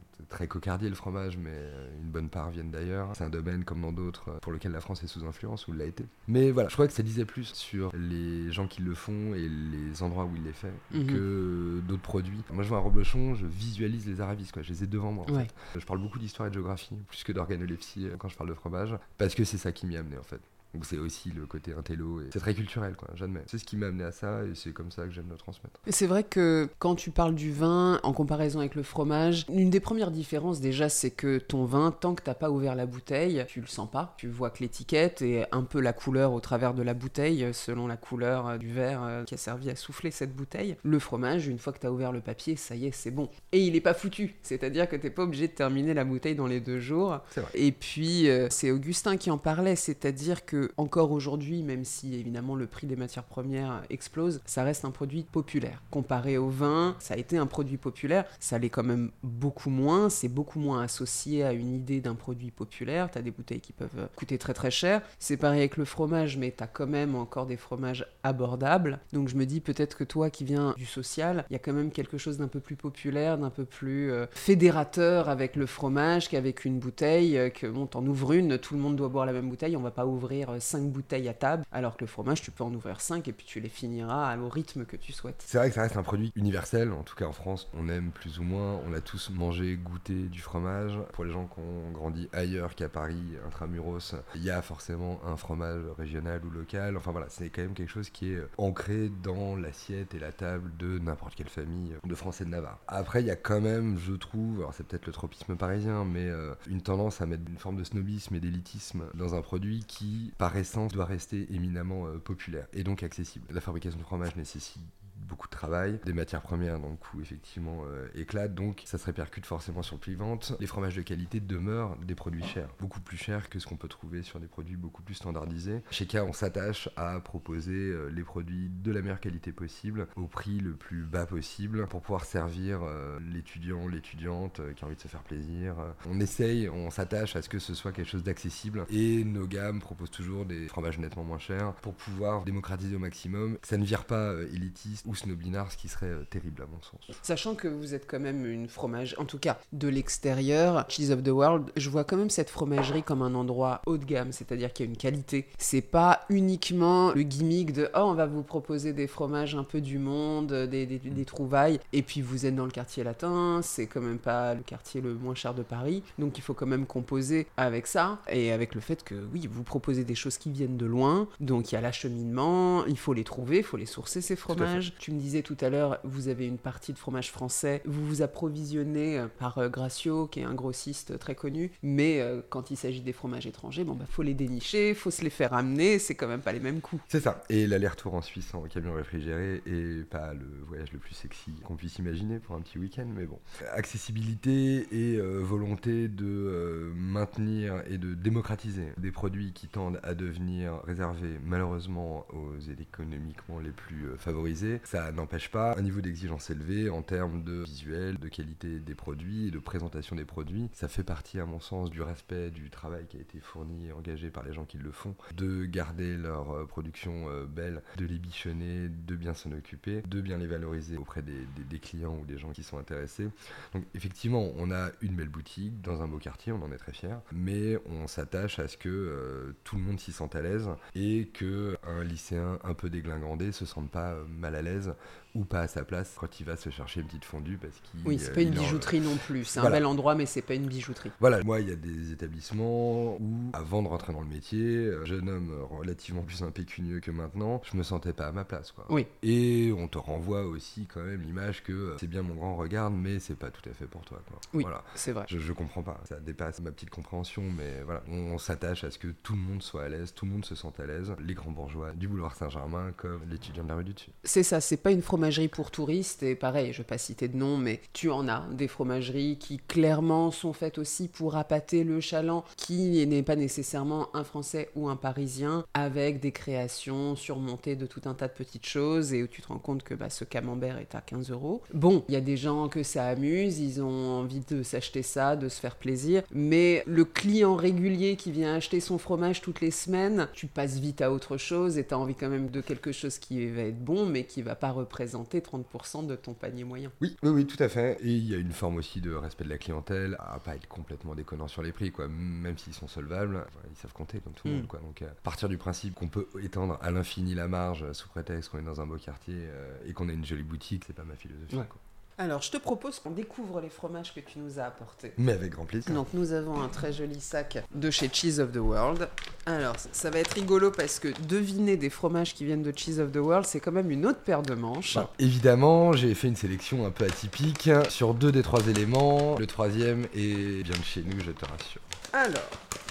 Cocardier 0.47 0.89
le 0.89 0.95
fromage, 0.95 1.37
mais 1.37 1.51
euh, 1.53 1.87
une 2.01 2.09
bonne 2.09 2.29
part 2.29 2.49
viennent 2.49 2.71
d'ailleurs. 2.71 3.11
C'est 3.15 3.23
un 3.23 3.29
domaine 3.29 3.63
comme 3.63 3.81
dans 3.81 3.91
d'autres 3.91 4.39
pour 4.41 4.51
lequel 4.51 4.71
la 4.71 4.81
France 4.81 5.03
est 5.03 5.07
sous 5.07 5.25
influence 5.25 5.67
ou 5.67 5.73
l'a 5.73 5.85
été. 5.85 6.05
Mais 6.27 6.51
voilà, 6.51 6.69
je 6.69 6.73
crois 6.73 6.87
que 6.87 6.93
ça 6.93 7.03
disait 7.03 7.25
plus 7.25 7.45
sur 7.53 7.91
les 7.95 8.51
gens 8.51 8.67
qui 8.67 8.81
le 8.81 8.93
font 8.95 9.33
et 9.35 9.47
les 9.49 10.01
endroits 10.03 10.25
où 10.25 10.35
il 10.35 10.43
les 10.43 10.53
fait 10.53 10.71
Mhm. 10.91 11.07
que 11.07 11.81
d'autres 11.87 12.01
produits. 12.01 12.41
Moi, 12.51 12.63
je 12.63 12.69
vois 12.69 12.77
un 12.77 12.81
reblochon, 12.81 13.35
je 13.35 13.45
visualise 13.45 14.07
les 14.07 14.21
aravis, 14.21 14.49
quoi. 14.51 14.61
Je 14.61 14.69
les 14.69 14.83
ai 14.83 14.87
devant 14.87 15.11
moi. 15.11 15.25
en 15.29 15.33
Ouais. 15.33 15.47
fait. 15.73 15.79
Je 15.79 15.85
parle 15.85 15.99
beaucoup 15.99 16.19
d'histoire 16.19 16.47
et 16.47 16.49
de 16.49 16.55
géographie, 16.55 16.95
plus 17.09 17.23
que 17.23 17.31
d'organolepsie 17.31 18.07
euh, 18.07 18.15
quand 18.17 18.29
je 18.29 18.35
parle 18.37 18.49
de 18.49 18.55
fromage, 18.55 18.95
parce 19.17 19.35
que 19.35 19.43
c'est 19.43 19.57
ça 19.57 19.71
qui 19.71 19.85
m'y 19.85 19.95
a 19.97 19.99
amené 19.99 20.17
en 20.17 20.23
fait. 20.23 20.39
Donc 20.77 20.85
c'est 20.85 20.99
aussi 20.99 21.31
le 21.31 21.47
côté 21.47 21.73
intello, 21.73 22.21
et 22.21 22.25
c'est 22.31 22.37
très 22.37 22.53
culturel, 22.53 22.95
quoi, 22.95 23.07
j'admets. 23.15 23.41
C'est 23.47 23.57
ce 23.57 23.65
qui 23.65 23.77
m'a 23.77 23.87
amené 23.87 24.03
à 24.03 24.11
ça, 24.11 24.43
et 24.43 24.53
c'est 24.53 24.73
comme 24.73 24.91
ça 24.91 25.05
que 25.05 25.09
j'aime 25.09 25.25
le 25.27 25.35
transmettre. 25.35 25.79
C'est 25.87 26.05
vrai 26.05 26.23
que 26.23 26.69
quand 26.77 26.93
tu 26.93 27.09
parles 27.09 27.33
du 27.33 27.51
vin 27.51 27.99
en 28.03 28.13
comparaison 28.13 28.59
avec 28.59 28.75
le 28.75 28.83
fromage, 28.83 29.47
une 29.49 29.71
des 29.71 29.79
premières 29.79 30.11
différences 30.11 30.61
déjà, 30.61 30.87
c'est 30.87 31.09
que 31.09 31.39
ton 31.39 31.65
vin, 31.65 31.89
tant 31.89 32.13
que 32.13 32.21
t'as 32.21 32.35
pas 32.35 32.51
ouvert 32.51 32.75
la 32.75 32.85
bouteille, 32.85 33.43
tu 33.47 33.59
le 33.59 33.65
sens 33.65 33.89
pas. 33.89 34.13
Tu 34.17 34.27
vois 34.27 34.51
que 34.51 34.59
l'étiquette 34.59 35.23
et 35.23 35.45
un 35.51 35.63
peu 35.63 35.81
la 35.81 35.93
couleur 35.93 36.31
au 36.33 36.39
travers 36.41 36.75
de 36.75 36.83
la 36.83 36.93
bouteille, 36.93 37.47
selon 37.53 37.87
la 37.87 37.97
couleur 37.97 38.47
euh, 38.47 38.57
du 38.59 38.71
verre 38.71 39.01
euh, 39.01 39.23
qui 39.23 39.33
a 39.33 39.37
servi 39.37 39.71
à 39.71 39.75
souffler 39.75 40.11
cette 40.11 40.35
bouteille. 40.35 40.75
Le 40.83 40.99
fromage, 40.99 41.47
une 41.47 41.57
fois 41.57 41.73
que 41.73 41.79
t'as 41.79 41.89
ouvert 41.89 42.11
le 42.11 42.21
papier, 42.21 42.55
ça 42.55 42.75
y 42.75 42.85
est, 42.85 42.91
c'est 42.91 43.09
bon. 43.09 43.31
Et 43.51 43.61
il 43.61 43.75
est 43.75 43.81
pas 43.81 43.95
foutu. 43.95 44.35
C'est-à-dire 44.43 44.87
que 44.87 44.95
t'es 44.95 45.09
pas 45.09 45.23
obligé 45.23 45.47
de 45.47 45.53
terminer 45.53 45.95
la 45.95 46.05
bouteille 46.05 46.35
dans 46.35 46.45
les 46.45 46.59
deux 46.59 46.79
jours. 46.79 47.21
C'est 47.31 47.41
vrai. 47.41 47.49
Et 47.55 47.71
puis, 47.71 48.29
euh, 48.29 48.45
c'est 48.51 48.69
Augustin 48.69 49.17
qui 49.17 49.31
en 49.31 49.39
parlait, 49.39 49.75
c'est-à-dire 49.75 50.45
que 50.45 50.66
encore 50.77 51.11
aujourd'hui, 51.11 51.63
même 51.63 51.83
si 51.83 52.15
évidemment 52.15 52.55
le 52.55 52.67
prix 52.67 52.87
des 52.87 52.95
matières 52.95 53.23
premières 53.23 53.83
explose, 53.89 54.41
ça 54.45 54.63
reste 54.63 54.85
un 54.85 54.91
produit 54.91 55.23
populaire. 55.23 55.81
Comparé 55.91 56.37
au 56.37 56.49
vin, 56.49 56.95
ça 56.99 57.13
a 57.13 57.17
été 57.17 57.37
un 57.37 57.45
produit 57.45 57.77
populaire, 57.77 58.25
ça 58.39 58.57
l'est 58.57 58.69
quand 58.69 58.83
même 58.83 59.11
beaucoup 59.23 59.69
moins, 59.69 60.09
c'est 60.09 60.27
beaucoup 60.27 60.59
moins 60.59 60.81
associé 60.81 61.43
à 61.43 61.53
une 61.53 61.73
idée 61.73 62.01
d'un 62.01 62.15
produit 62.15 62.51
populaire, 62.51 63.09
t'as 63.11 63.21
des 63.21 63.31
bouteilles 63.31 63.61
qui 63.61 63.73
peuvent 63.73 63.89
euh, 63.97 64.07
coûter 64.15 64.37
très 64.37 64.53
très 64.53 64.71
cher. 64.71 65.01
C'est 65.19 65.37
pareil 65.37 65.59
avec 65.59 65.77
le 65.77 65.85
fromage, 65.85 66.37
mais 66.37 66.51
t'as 66.51 66.67
quand 66.67 66.87
même 66.87 67.15
encore 67.15 67.45
des 67.45 67.57
fromages 67.57 68.05
abordables. 68.23 68.99
Donc 69.13 69.29
je 69.29 69.35
me 69.35 69.45
dis 69.45 69.61
peut-être 69.61 69.97
que 69.97 70.03
toi 70.03 70.29
qui 70.29 70.43
viens 70.43 70.73
du 70.77 70.85
social, 70.85 71.45
il 71.49 71.53
y 71.53 71.55
a 71.55 71.59
quand 71.59 71.73
même 71.73 71.91
quelque 71.91 72.17
chose 72.17 72.37
d'un 72.37 72.47
peu 72.47 72.59
plus 72.59 72.75
populaire, 72.75 73.37
d'un 73.37 73.49
peu 73.49 73.65
plus 73.65 74.11
euh, 74.11 74.25
fédérateur 74.31 75.29
avec 75.29 75.55
le 75.55 75.65
fromage 75.65 76.29
qu'avec 76.29 76.65
une 76.65 76.79
bouteille, 76.79 77.37
euh, 77.37 77.49
que 77.49 77.67
bon, 77.67 77.85
t'en 77.85 78.05
ouvres 78.05 78.33
une, 78.33 78.57
tout 78.57 78.75
le 78.75 78.81
monde 78.81 78.95
doit 78.95 79.09
boire 79.09 79.25
la 79.25 79.33
même 79.33 79.49
bouteille, 79.49 79.75
on 79.75 79.81
va 79.81 79.91
pas 79.91 80.05
ouvrir 80.05 80.46
euh, 80.49 80.59
cinq 80.59 80.83
bouteilles 80.91 81.29
à 81.29 81.33
table, 81.33 81.63
alors 81.71 81.97
que 81.97 82.03
le 82.03 82.07
fromage, 82.07 82.41
tu 82.41 82.51
peux 82.51 82.63
en 82.63 82.73
ouvrir 82.73 83.01
cinq 83.01 83.27
et 83.27 83.33
puis 83.33 83.45
tu 83.45 83.59
les 83.59 83.69
finiras 83.69 84.37
au 84.37 84.49
rythme 84.49 84.85
que 84.85 84.95
tu 84.95 85.11
souhaites. 85.11 85.43
C'est 85.45 85.57
vrai 85.57 85.69
que 85.69 85.75
ça 85.75 85.81
reste 85.81 85.97
un 85.97 86.03
produit 86.03 86.31
universel, 86.35 86.91
en 86.91 87.03
tout 87.03 87.15
cas 87.15 87.25
en 87.25 87.33
France, 87.33 87.69
on 87.73 87.89
aime 87.89 88.11
plus 88.11 88.39
ou 88.39 88.43
moins, 88.43 88.79
on 88.87 88.93
a 88.93 89.01
tous 89.01 89.29
mangé, 89.29 89.75
goûté 89.75 90.13
du 90.13 90.41
fromage. 90.41 90.97
Pour 91.13 91.25
les 91.25 91.31
gens 91.31 91.45
qui 91.45 91.59
ont 91.59 91.91
grandi 91.91 92.29
ailleurs 92.33 92.75
qu'à 92.75 92.89
Paris, 92.89 93.23
intramuros, 93.45 94.15
il 94.35 94.43
y 94.43 94.51
a 94.51 94.61
forcément 94.61 95.19
un 95.25 95.37
fromage 95.37 95.83
régional 95.97 96.43
ou 96.45 96.49
local. 96.49 96.97
Enfin 96.97 97.11
voilà, 97.11 97.27
c'est 97.29 97.49
quand 97.49 97.61
même 97.61 97.73
quelque 97.73 97.91
chose 97.91 98.09
qui 98.09 98.33
est 98.33 98.41
ancré 98.57 99.09
dans 99.23 99.55
l'assiette 99.55 100.13
et 100.13 100.19
la 100.19 100.31
table 100.31 100.71
de 100.77 100.99
n'importe 100.99 101.35
quelle 101.35 101.49
famille 101.49 101.95
de 102.03 102.15
Français 102.15 102.45
de 102.45 102.49
Navarre. 102.49 102.79
Après, 102.87 103.21
il 103.21 103.27
y 103.27 103.31
a 103.31 103.35
quand 103.35 103.61
même, 103.61 103.97
je 103.97 104.13
trouve, 104.13 104.59
alors 104.59 104.73
c'est 104.73 104.85
peut-être 104.85 105.05
le 105.05 105.13
tropisme 105.13 105.55
parisien, 105.55 106.05
mais 106.05 106.25
euh, 106.25 106.53
une 106.67 106.81
tendance 106.81 107.21
à 107.21 107.25
mettre 107.25 107.43
une 107.47 107.57
forme 107.57 107.77
de 107.77 107.83
snobisme 107.83 108.35
et 108.35 108.39
d'élitisme 108.39 109.03
dans 109.13 109.35
un 109.35 109.41
produit 109.41 109.83
qui, 109.87 110.33
par 110.37 110.55
essence, 110.55 110.93
doit 110.93 111.05
rester 111.05 111.53
éminemment 111.53 112.07
euh, 112.07 112.19
populaire 112.19 112.67
et 112.73 112.83
donc 112.83 113.03
accessible. 113.03 113.47
La 113.51 113.61
fabrication 113.61 113.99
de 113.99 114.03
fromage 114.03 114.35
nécessite 114.35 114.81
beaucoup 115.27 115.47
de 115.47 115.51
travail, 115.51 115.99
des 116.05 116.13
matières 116.13 116.41
premières 116.41 116.79
dont 116.79 116.89
le 116.89 116.95
coût 116.95 117.21
effectivement 117.21 117.83
euh, 117.87 118.07
éclate, 118.15 118.53
donc 118.53 118.83
ça 118.85 118.97
se 118.97 119.05
répercute 119.05 119.45
forcément 119.45 119.83
sur 119.83 119.95
le 119.95 119.99
prix 119.99 120.15
vente. 120.15 120.55
Les 120.59 120.67
fromages 120.67 120.95
de 120.95 121.01
qualité 121.01 121.39
demeurent 121.39 121.97
des 121.97 122.15
produits 122.15 122.43
chers, 122.43 122.69
beaucoup 122.79 123.01
plus 123.01 123.17
chers 123.17 123.49
que 123.49 123.59
ce 123.59 123.67
qu'on 123.67 123.77
peut 123.77 123.87
trouver 123.87 124.23
sur 124.23 124.39
des 124.39 124.47
produits 124.47 124.77
beaucoup 124.77 125.03
plus 125.03 125.15
standardisés. 125.15 125.81
Chez 125.91 126.05
K, 126.05 126.17
on 126.27 126.33
s'attache 126.33 126.89
à 126.95 127.19
proposer 127.19 127.73
euh, 127.73 128.09
les 128.09 128.23
produits 128.23 128.69
de 128.69 128.91
la 128.91 129.01
meilleure 129.01 129.19
qualité 129.19 129.51
possible, 129.51 130.07
au 130.15 130.27
prix 130.27 130.59
le 130.59 130.73
plus 130.73 131.03
bas 131.03 131.25
possible, 131.25 131.87
pour 131.87 132.01
pouvoir 132.01 132.25
servir 132.25 132.79
euh, 132.83 133.19
l'étudiant, 133.33 133.87
l'étudiante 133.87 134.59
euh, 134.59 134.73
qui 134.73 134.83
a 134.83 134.87
envie 134.87 134.95
de 134.95 135.01
se 135.01 135.07
faire 135.07 135.23
plaisir. 135.23 135.75
On 136.09 136.19
essaye, 136.19 136.69
on 136.69 136.89
s'attache 136.89 137.35
à 137.35 137.41
ce 137.41 137.49
que 137.49 137.59
ce 137.59 137.73
soit 137.73 137.91
quelque 137.91 138.09
chose 138.09 138.23
d'accessible, 138.23 138.85
et 138.89 139.23
nos 139.23 139.47
gammes 139.47 139.79
proposent 139.79 140.11
toujours 140.11 140.45
des 140.45 140.67
fromages 140.67 140.99
nettement 140.99 141.23
moins 141.23 141.39
chers 141.39 141.73
pour 141.75 141.93
pouvoir 141.93 142.43
démocratiser 142.43 142.95
au 142.95 142.99
maximum. 142.99 143.57
Ça 143.63 143.77
ne 143.77 143.85
vire 143.85 144.05
pas 144.05 144.33
élitiste 144.53 145.05
ou 145.05 145.15
snobinard, 145.17 145.71
ce 145.71 145.77
qui 145.77 145.87
serait 145.89 146.07
euh, 146.07 146.23
terrible 146.29 146.61
à 146.61 146.65
mon 146.65 146.81
sens. 146.81 147.17
Sachant 147.21 147.55
que 147.55 147.67
vous 147.67 147.93
êtes 147.93 148.07
quand 148.07 148.19
même 148.19 148.45
une 148.45 148.67
fromage, 148.67 149.15
en 149.17 149.25
tout 149.25 149.39
cas 149.39 149.59
de 149.73 149.87
l'extérieur, 149.87 150.85
Cheese 150.89 151.11
of 151.11 151.23
the 151.23 151.29
World, 151.29 151.71
je 151.75 151.89
vois 151.89 152.03
quand 152.03 152.17
même 152.17 152.29
cette 152.29 152.49
fromagerie 152.49 153.03
comme 153.03 153.21
un 153.21 153.35
endroit 153.35 153.81
haut 153.85 153.97
de 153.97 154.05
gamme, 154.05 154.31
c'est-à-dire 154.31 154.71
qu'il 154.73 154.85
y 154.85 154.89
a 154.89 154.91
une 154.91 154.97
qualité. 154.97 155.47
C'est 155.57 155.81
pas 155.81 156.21
uniquement 156.29 157.11
le 157.13 157.23
gimmick 157.23 157.73
de 157.73 157.89
oh 157.95 157.99
on 158.07 158.13
va 158.13 158.25
vous 158.25 158.43
proposer 158.43 158.93
des 158.93 159.07
fromages 159.07 159.55
un 159.55 159.63
peu 159.63 159.81
du 159.81 159.97
monde, 159.99 160.53
des, 160.53 160.85
des- 160.85 160.99
des 160.99 161.25
trouvailles, 161.25 161.79
et 161.93 162.01
puis 162.03 162.21
vous 162.21 162.45
êtes 162.45 162.55
dans 162.55 162.65
le 162.65 162.71
quartier 162.71 163.03
latin, 163.03 163.61
c'est 163.63 163.87
quand 163.87 164.01
même 164.01 164.17
pas 164.19 164.53
le 164.53 164.61
quartier 164.61 165.01
le 165.01 165.13
moins 165.15 165.35
cher 165.35 165.53
de 165.53 165.63
Paris, 165.63 166.03
donc 166.19 166.37
il 166.37 166.41
faut 166.41 166.53
quand 166.53 166.65
même 166.65 166.85
composer 166.85 167.47
avec 167.57 167.87
ça, 167.87 168.19
et 168.29 168.51
avec 168.51 168.75
le 168.75 168.81
fait 168.81 169.03
que 169.03 169.15
oui, 169.33 169.47
vous 169.51 169.63
proposez 169.63 170.03
des 170.03 170.15
choses 170.15 170.37
qui 170.37 170.51
viennent 170.51 170.77
de 170.77 170.85
loin, 170.85 171.27
donc 171.39 171.71
il 171.71 171.75
y 171.75 171.77
a 171.77 171.81
l'acheminement, 171.81 172.85
il 172.85 172.97
faut 172.97 173.13
les 173.13 173.23
trouver, 173.23 173.57
il 173.57 173.63
faut 173.63 173.77
les 173.77 173.85
sourcer 173.85 174.21
ces 174.21 174.35
fromages. 174.35 174.93
Tu 175.07 175.13
me 175.13 175.21
disais 175.21 175.41
tout 175.41 175.55
à 175.61 175.69
l'heure, 175.69 175.99
vous 176.03 176.27
avez 176.27 176.45
une 176.47 176.57
partie 176.57 176.91
de 176.91 176.97
fromage 176.97 177.31
français, 177.31 177.81
vous 177.85 178.05
vous 178.05 178.21
approvisionnez 178.21 179.17
euh, 179.17 179.27
par 179.39 179.57
euh, 179.57 179.69
Gracio, 179.69 180.27
qui 180.27 180.41
est 180.41 180.43
un 180.43 180.53
grossiste 180.53 181.17
très 181.17 181.33
connu, 181.33 181.71
mais 181.81 182.19
euh, 182.19 182.41
quand 182.49 182.71
il 182.71 182.75
s'agit 182.75 182.99
des 182.99 183.13
fromages 183.13 183.47
étrangers, 183.47 183.85
bon 183.85 183.93
bah 183.93 184.03
faut 184.05 184.21
les 184.21 184.33
dénicher, 184.33 184.93
faut 184.93 185.09
se 185.09 185.21
les 185.21 185.29
faire 185.29 185.53
amener, 185.53 185.97
c'est 185.97 186.15
quand 186.15 186.27
même 186.27 186.41
pas 186.41 186.51
les 186.51 186.59
mêmes 186.59 186.81
coûts. 186.81 186.99
C'est 187.07 187.21
ça. 187.21 187.41
Et 187.47 187.67
l'aller-retour 187.67 188.15
en 188.15 188.21
Suisse 188.21 188.53
en 188.53 188.63
camion 188.63 188.95
réfrigéré 188.95 189.61
est 189.65 190.03
pas 190.09 190.33
le 190.33 190.45
voyage 190.67 190.91
le 190.91 190.99
plus 190.99 191.13
sexy 191.13 191.53
qu'on 191.63 191.77
puisse 191.77 191.99
imaginer 191.99 192.39
pour 192.39 192.57
un 192.57 192.59
petit 192.59 192.77
week-end, 192.77 193.07
mais 193.07 193.27
bon. 193.27 193.39
Accessibilité 193.71 194.87
et 194.91 195.21
volonté 195.21 196.09
de 196.09 196.91
maintenir 196.97 197.81
et 197.89 197.97
de 197.97 198.13
démocratiser 198.13 198.91
des 198.97 199.11
produits 199.11 199.53
qui 199.53 199.69
tendent 199.69 200.01
à 200.03 200.15
devenir 200.15 200.81
réservés 200.83 201.39
malheureusement 201.45 202.25
aux 202.33 202.59
économiquement 202.59 203.59
les 203.59 203.71
plus 203.71 204.09
favorisés, 204.17 204.81
N'empêche 205.13 205.49
pas 205.49 205.77
un 205.77 205.81
niveau 205.81 206.01
d'exigence 206.01 206.49
élevé 206.49 206.89
en 206.89 207.01
termes 207.01 207.43
de 207.43 207.63
visuel, 207.63 208.17
de 208.17 208.27
qualité 208.27 208.79
des 208.79 208.95
produits 208.95 209.47
et 209.47 209.51
de 209.51 209.59
présentation 209.59 210.15
des 210.15 210.25
produits. 210.25 210.69
Ça 210.73 210.87
fait 210.87 211.03
partie, 211.03 211.39
à 211.39 211.45
mon 211.45 211.59
sens, 211.59 211.89
du 211.89 212.01
respect 212.01 212.49
du 212.51 212.69
travail 212.69 213.05
qui 213.07 213.17
a 213.17 213.19
été 213.21 213.39
fourni 213.39 213.87
et 213.87 213.91
engagé 213.91 214.29
par 214.29 214.43
les 214.43 214.53
gens 214.53 214.65
qui 214.65 214.77
le 214.77 214.91
font, 214.91 215.15
de 215.35 215.65
garder 215.65 216.17
leur 216.17 216.51
euh, 216.51 216.65
production 216.65 217.29
euh, 217.29 217.45
belle, 217.45 217.81
de 217.97 218.05
les 218.05 218.19
bichonner, 218.19 218.89
de 218.89 219.15
bien 219.15 219.33
s'en 219.33 219.51
occuper, 219.51 220.01
de 220.01 220.21
bien 220.21 220.37
les 220.37 220.47
valoriser 220.47 220.97
auprès 220.97 221.21
des, 221.21 221.79
clients 221.79 222.17
ou 222.21 222.25
des 222.25 222.37
gens 222.37 222.51
qui 222.51 222.63
sont 222.63 222.77
intéressés. 222.77 223.29
Donc 223.73 223.83
effectivement, 223.93 224.51
on 224.57 224.71
a 224.71 224.89
une 225.01 225.15
belle 225.15 225.29
boutique 225.29 225.79
dans 225.81 226.01
un 226.01 226.07
beau 226.07 226.17
quartier, 226.17 226.51
on 226.51 226.61
en 226.63 226.71
est 226.71 226.77
très 226.77 226.91
fiers, 226.91 227.17
mais 227.31 227.77
on 227.85 228.07
s'attache 228.07 228.59
à 228.59 228.67
ce 228.67 228.77
que 228.77 228.89
euh, 228.89 229.53
tout 229.63 229.75
le 229.75 229.83
monde 229.83 229.99
s'y 229.99 230.11
sente 230.11 230.35
à 230.35 230.41
l'aise 230.41 230.69
et 230.95 231.29
que 231.33 231.77
un 231.83 232.03
lycéen 232.03 232.59
un 232.63 232.73
peu 232.73 232.89
déglingandé 232.89 233.51
se 233.51 233.65
sente 233.65 233.91
pas 233.91 234.15
mal 234.27 234.55
à 234.55 234.61
l'aise 234.61 234.86
française 234.87 234.95
ou 235.35 235.45
pas 235.45 235.61
à 235.61 235.67
sa 235.67 235.83
place 235.83 236.15
quand 236.19 236.39
il 236.39 236.45
va 236.45 236.55
se 236.55 236.69
chercher 236.69 237.01
une 237.01 237.07
petite 237.07 237.25
fondue 237.25 237.57
parce 237.57 237.79
qu'il 237.79 238.01
oui 238.05 238.17
c'est 238.19 238.33
pas 238.33 238.41
une 238.41 238.51
bijouterie 238.51 238.99
non 238.99 239.15
plus 239.15 239.45
c'est 239.45 239.59
un 239.59 239.69
bel 239.69 239.85
endroit 239.85 240.15
mais 240.15 240.25
c'est 240.25 240.41
pas 240.41 240.55
une 240.55 240.67
bijouterie. 240.67 241.11
Voilà 241.19 241.43
moi 241.43 241.59
il 241.59 241.69
y 241.69 241.71
a 241.71 241.75
des 241.75 242.11
établissements 242.11 243.15
où 243.15 243.49
avant 243.53 243.83
de 243.83 243.87
rentrer 243.87 244.13
dans 244.13 244.21
le 244.21 244.27
métier 244.27 244.89
jeune 245.03 245.29
homme 245.29 245.53
relativement 245.69 246.23
plus 246.23 246.41
impécunieux 246.43 246.99
que 246.99 247.11
maintenant 247.11 247.61
je 247.69 247.77
me 247.77 247.83
sentais 247.83 248.13
pas 248.13 248.27
à 248.27 248.31
ma 248.31 248.45
place 248.45 248.71
quoi. 248.71 248.85
Oui. 248.89 249.05
Et 249.23 249.73
on 249.77 249.87
te 249.87 249.97
renvoie 249.97 250.45
aussi 250.45 250.87
quand 250.91 251.03
même 251.03 251.21
l'image 251.21 251.63
que 251.63 251.95
c'est 251.99 252.07
bien 252.07 252.21
mon 252.21 252.35
grand 252.35 252.55
regard 252.55 252.89
mais 252.89 253.19
c'est 253.19 253.37
pas 253.37 253.51
tout 253.51 253.67
à 253.69 253.73
fait 253.73 253.85
pour 253.85 254.03
toi 254.05 254.21
quoi. 254.27 254.39
oui 254.53 254.63
voilà. 254.63 254.83
c'est 254.95 255.11
vrai. 255.11 255.25
Je, 255.27 255.37
je 255.37 255.53
comprends 255.53 255.83
pas. 255.83 255.99
Ça 256.05 256.19
dépasse 256.19 256.61
ma 256.61 256.71
petite 256.71 256.89
compréhension 256.89 257.43
mais 257.55 257.81
voilà. 257.83 258.03
On, 258.09 258.37
s'attache 258.37 258.83
à 258.83 258.91
ce 258.91 258.99
que 258.99 259.07
tout 259.07 259.33
le 259.33 259.39
monde 259.39 259.63
soit 259.63 259.83
à 259.83 259.89
l'aise 259.89 260.13
tout 260.13 260.25
le 260.25 260.31
monde 260.31 260.45
se 260.45 260.55
sente 260.55 260.79
à 260.79 260.85
l'aise. 260.85 261.13
Les 261.19 261.33
grands 261.33 261.51
bourgeois 261.51 261.91
du 261.93 262.07
boulevard 262.07 262.35
Saint-Germain 262.35 262.91
comme 262.95 263.21
l'étudiant 263.29 263.63
de 263.63 263.69
la 263.69 263.75
rue 263.75 263.83
du 263.83 263.93
dessus. 263.93 264.11
C'est 264.23 264.43
ça 264.43 264.61
c'est 264.61 264.77
pas 264.77 264.91
une 264.91 265.01
fromage 265.01 265.26
fromageries 265.27 265.49
pour 265.49 265.71
touristes, 265.71 266.23
et 266.23 266.35
pareil, 266.35 266.71
je 266.71 266.77
vais 266.77 266.83
pas 266.85 266.97
citer 266.97 267.27
de 267.27 267.35
nom, 267.35 267.57
mais 267.57 267.81
tu 267.91 268.09
en 268.09 268.29
as 268.29 268.45
des 268.53 268.69
fromageries 268.69 269.37
qui 269.37 269.57
clairement 269.57 270.31
sont 270.31 270.53
faites 270.53 270.77
aussi 270.77 271.09
pour 271.09 271.35
appâter 271.35 271.83
le 271.83 271.99
chaland, 271.99 272.45
qui 272.55 273.05
n'est 273.05 273.23
pas 273.23 273.35
nécessairement 273.35 274.07
un 274.15 274.23
Français 274.23 274.69
ou 274.77 274.87
un 274.87 274.95
Parisien, 274.95 275.65
avec 275.73 276.21
des 276.21 276.31
créations 276.31 277.17
surmontées 277.17 277.75
de 277.75 277.85
tout 277.85 277.99
un 278.05 278.13
tas 278.13 278.29
de 278.29 278.33
petites 278.33 278.65
choses, 278.65 279.11
et 279.11 279.21
où 279.21 279.27
tu 279.27 279.41
te 279.41 279.49
rends 279.49 279.59
compte 279.59 279.83
que 279.83 279.95
bah, 279.95 280.09
ce 280.09 280.23
camembert 280.23 280.77
est 280.77 280.95
à 280.95 281.01
15 281.01 281.29
euros. 281.31 281.61
Bon, 281.73 282.05
il 282.07 282.13
y 282.13 282.17
a 282.17 282.21
des 282.21 282.37
gens 282.37 282.69
que 282.69 282.83
ça 282.83 283.05
amuse, 283.05 283.59
ils 283.59 283.81
ont 283.83 284.19
envie 284.19 284.45
de 284.49 284.63
s'acheter 284.63 285.03
ça, 285.03 285.35
de 285.35 285.49
se 285.49 285.59
faire 285.59 285.75
plaisir, 285.75 286.23
mais 286.31 286.83
le 286.87 287.03
client 287.03 287.57
régulier 287.57 288.15
qui 288.15 288.31
vient 288.31 288.55
acheter 288.55 288.79
son 288.79 288.97
fromage 288.97 289.41
toutes 289.41 289.59
les 289.59 289.71
semaines, 289.71 290.29
tu 290.33 290.47
passes 290.47 290.79
vite 290.79 291.01
à 291.01 291.11
autre 291.11 291.35
chose, 291.35 291.77
et 291.77 291.85
tu 291.85 291.93
as 291.93 291.99
envie 291.99 292.15
quand 292.15 292.29
même 292.29 292.49
de 292.49 292.61
quelque 292.61 292.93
chose 292.93 293.17
qui 293.17 293.45
va 293.47 293.63
être 293.63 293.83
bon, 293.83 294.05
mais 294.05 294.23
qui 294.23 294.41
va 294.41 294.55
pas 294.55 294.71
représenter 294.71 295.06
30% 295.15 296.05
de 296.05 296.15
ton 296.15 296.33
panier 296.33 296.63
moyen. 296.63 296.91
Oui, 297.01 297.15
oui, 297.23 297.29
oui, 297.29 297.47
tout 297.47 297.61
à 297.61 297.69
fait. 297.69 297.97
Et 298.01 298.11
il 298.11 298.27
y 298.27 298.35
a 298.35 298.37
une 298.37 298.51
forme 298.51 298.77
aussi 298.77 299.01
de 299.01 299.13
respect 299.13 299.43
de 299.43 299.49
la 299.49 299.57
clientèle, 299.57 300.15
à 300.19 300.39
pas 300.39 300.55
être 300.55 300.67
complètement 300.67 301.15
déconnant 301.15 301.47
sur 301.47 301.61
les 301.61 301.71
prix, 301.71 301.91
quoi. 301.91 302.07
Même 302.07 302.57
s'ils 302.57 302.73
sont 302.73 302.87
solvables, 302.87 303.45
ils 303.69 303.77
savent 303.77 303.93
compter 303.93 304.19
comme 304.19 304.33
tout 304.33 304.47
le 304.47 304.53
mm. 304.53 304.57
monde, 304.57 304.67
quoi. 304.67 304.79
Donc, 304.79 305.01
à 305.01 305.13
partir 305.23 305.49
du 305.49 305.57
principe 305.57 305.95
qu'on 305.95 306.09
peut 306.09 306.27
étendre 306.41 306.77
à 306.81 306.91
l'infini 306.91 307.35
la 307.35 307.47
marge 307.47 307.91
sous 307.93 308.09
prétexte 308.09 308.49
qu'on 308.49 308.59
est 308.59 308.63
dans 308.63 308.81
un 308.81 308.87
beau 308.87 308.97
quartier 308.97 309.35
euh, 309.37 309.77
et 309.85 309.93
qu'on 309.93 310.09
a 310.09 310.13
une 310.13 310.25
jolie 310.25 310.43
boutique, 310.43 310.83
c'est 310.85 310.93
pas 310.93 311.03
ma 311.03 311.15
philosophie. 311.15 311.55
Quoi. 311.55 311.79
Alors, 312.19 312.41
je 312.41 312.49
te 312.49 312.57
propose 312.57 312.97
qu'on 312.99 313.11
découvre 313.11 313.61
les 313.61 313.69
fromages 313.69 314.11
que 314.11 314.19
tu 314.19 314.39
nous 314.39 314.59
as 314.59 314.63
apportés. 314.63 315.13
Mais 315.19 315.33
avec 315.33 315.51
grand 315.51 315.65
plaisir. 315.65 315.93
Donc, 315.93 316.07
nous 316.13 316.31
avons 316.31 316.59
un 316.59 316.67
très 316.67 316.91
joli 316.91 317.21
sac 317.21 317.59
de 317.75 317.91
chez 317.91 318.09
Cheese 318.11 318.39
of 318.39 318.51
the 318.51 318.57
World. 318.57 319.07
Alors, 319.45 319.75
ça 319.91 320.09
va 320.09 320.17
être 320.17 320.31
rigolo 320.31 320.71
parce 320.71 320.97
que 320.97 321.09
deviner 321.27 321.77
des 321.77 321.91
fromages 321.91 322.33
qui 322.33 322.43
viennent 322.43 322.63
de 322.63 322.73
Cheese 322.75 322.99
of 322.99 323.11
the 323.11 323.17
World, 323.17 323.45
c'est 323.45 323.59
quand 323.59 323.71
même 323.71 323.91
une 323.91 324.07
autre 324.07 324.21
paire 324.21 324.41
de 324.41 324.55
manches. 324.55 324.95
Bah, 324.95 325.13
évidemment, 325.19 325.93
j'ai 325.93 326.15
fait 326.15 326.27
une 326.27 326.35
sélection 326.35 326.87
un 326.87 326.91
peu 326.91 327.05
atypique 327.05 327.69
sur 327.89 328.15
deux 328.15 328.31
des 328.31 328.41
trois 328.41 328.67
éléments. 328.67 329.37
Le 329.37 329.45
troisième 329.45 330.07
est 330.15 330.63
bien 330.63 330.75
de 330.75 330.83
chez 330.83 331.03
nous, 331.03 331.19
je 331.19 331.31
te 331.31 331.45
rassure. 331.45 331.81
Alors, 332.13 332.49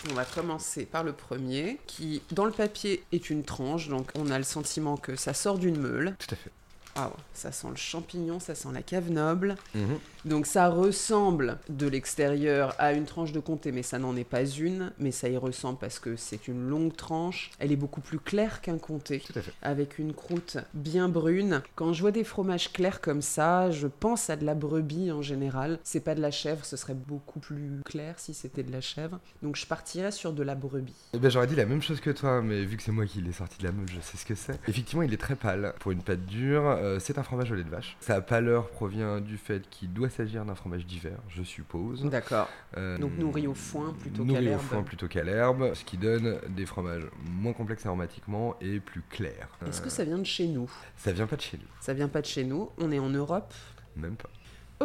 on 0.08 0.14
va 0.14 0.24
commencer 0.24 0.86
par 0.86 1.02
le 1.02 1.12
premier, 1.12 1.80
qui 1.88 2.22
dans 2.30 2.44
le 2.44 2.52
papier 2.52 3.02
est 3.10 3.28
une 3.28 3.42
tranche, 3.42 3.88
donc 3.88 4.08
on 4.14 4.30
a 4.30 4.38
le 4.38 4.44
sentiment 4.44 4.96
que 4.96 5.16
ça 5.16 5.34
sort 5.34 5.58
d'une 5.58 5.80
meule. 5.80 6.14
Tout 6.16 6.32
à 6.32 6.36
fait. 6.36 6.52
Ah 6.96 7.10
ça 7.34 7.52
sent 7.52 7.68
le 7.70 7.76
champignon, 7.76 8.40
ça 8.40 8.54
sent 8.54 8.68
la 8.72 8.82
cave 8.82 9.10
noble. 9.10 9.56
Mhm. 9.74 9.98
Donc 10.24 10.46
ça 10.46 10.68
ressemble 10.68 11.58
de 11.68 11.86
l'extérieur 11.86 12.74
à 12.78 12.92
une 12.92 13.04
tranche 13.04 13.32
de 13.32 13.40
comté, 13.40 13.70
mais 13.70 13.82
ça 13.82 13.98
n'en 13.98 14.16
est 14.16 14.24
pas 14.24 14.44
une. 14.44 14.92
Mais 14.98 15.12
ça 15.12 15.28
y 15.28 15.36
ressemble 15.36 15.78
parce 15.78 15.98
que 15.98 16.16
c'est 16.16 16.48
une 16.48 16.68
longue 16.68 16.96
tranche. 16.96 17.50
Elle 17.58 17.72
est 17.72 17.76
beaucoup 17.76 18.00
plus 18.00 18.18
claire 18.18 18.60
qu'un 18.60 18.78
comté, 18.78 19.22
avec 19.62 19.98
une 19.98 20.14
croûte 20.14 20.56
bien 20.74 21.08
brune. 21.08 21.62
Quand 21.74 21.92
je 21.92 22.00
vois 22.00 22.10
des 22.10 22.24
fromages 22.24 22.72
clairs 22.72 23.00
comme 23.00 23.22
ça, 23.22 23.70
je 23.70 23.86
pense 23.86 24.30
à 24.30 24.36
de 24.36 24.44
la 24.44 24.54
brebis 24.54 25.12
en 25.12 25.22
général. 25.22 25.78
C'est 25.84 26.00
pas 26.00 26.14
de 26.14 26.20
la 26.20 26.30
chèvre, 26.30 26.64
ce 26.64 26.76
serait 26.76 26.94
beaucoup 26.94 27.38
plus 27.38 27.80
clair 27.84 28.14
si 28.18 28.34
c'était 28.34 28.62
de 28.62 28.72
la 28.72 28.80
chèvre. 28.80 29.20
Donc 29.42 29.56
je 29.56 29.66
partirais 29.66 30.10
sur 30.10 30.32
de 30.32 30.42
la 30.42 30.54
brebis. 30.54 30.94
Eh 31.12 31.18
ben, 31.18 31.30
j'aurais 31.30 31.46
dit 31.46 31.56
la 31.56 31.66
même 31.66 31.82
chose 31.82 32.00
que 32.00 32.10
toi, 32.10 32.42
mais 32.42 32.64
vu 32.64 32.76
que 32.76 32.82
c'est 32.82 32.92
moi 32.92 33.06
qui 33.06 33.20
l'ai 33.20 33.32
sorti 33.32 33.58
de 33.58 33.64
la 33.64 33.72
meule, 33.72 33.88
je 33.88 34.00
sais 34.00 34.16
ce 34.16 34.24
que 34.24 34.34
c'est. 34.34 34.58
Effectivement, 34.66 35.02
il 35.02 35.12
est 35.12 35.18
très 35.18 35.36
pâle 35.36 35.74
pour 35.78 35.92
une 35.92 36.02
pâte 36.02 36.24
dure. 36.26 36.78
Euh, 36.86 36.98
c'est 37.00 37.18
un 37.18 37.22
fromage 37.22 37.50
au 37.50 37.54
lait 37.56 37.64
de 37.64 37.68
vache. 37.68 37.96
Sa 38.00 38.20
pâleur 38.20 38.68
provient 38.70 39.20
du 39.20 39.36
fait 39.36 39.68
qu'il 39.68 39.92
doit 39.92 40.08
s'agir 40.08 40.44
d'un 40.44 40.54
fromage 40.54 40.86
d'hiver, 40.86 41.18
je 41.28 41.42
suppose. 41.42 42.04
D'accord. 42.04 42.48
Euh, 42.76 42.96
Donc 42.98 43.18
nourri 43.18 43.46
au 43.46 43.54
foin 43.54 43.94
plutôt 43.98 44.24
qu'à 44.24 44.40
l'herbe. 44.40 44.44
Nourri 44.44 44.54
au 44.54 44.58
foin 44.58 44.82
plutôt 44.82 45.08
qu'à 45.08 45.24
l'herbe, 45.24 45.74
ce 45.74 45.84
qui 45.84 45.96
donne 45.96 46.38
des 46.50 46.64
fromages 46.64 47.06
moins 47.24 47.52
complexes 47.52 47.84
aromatiquement 47.86 48.54
et 48.60 48.78
plus 48.78 49.02
clairs. 49.10 49.48
Est-ce 49.66 49.80
que 49.82 49.90
ça 49.90 50.04
vient 50.04 50.18
de 50.18 50.24
chez 50.24 50.46
nous? 50.46 50.70
Ça 50.96 51.12
vient 51.12 51.26
pas 51.26 51.36
de 51.36 51.42
chez 51.42 51.56
nous. 51.56 51.66
Ça 51.80 51.92
vient 51.92 52.08
pas 52.08 52.20
de 52.20 52.26
chez 52.26 52.44
nous. 52.44 52.70
On 52.78 52.92
est 52.92 53.00
en 53.00 53.10
Europe? 53.10 53.52
Même 53.96 54.16
pas. 54.16 54.30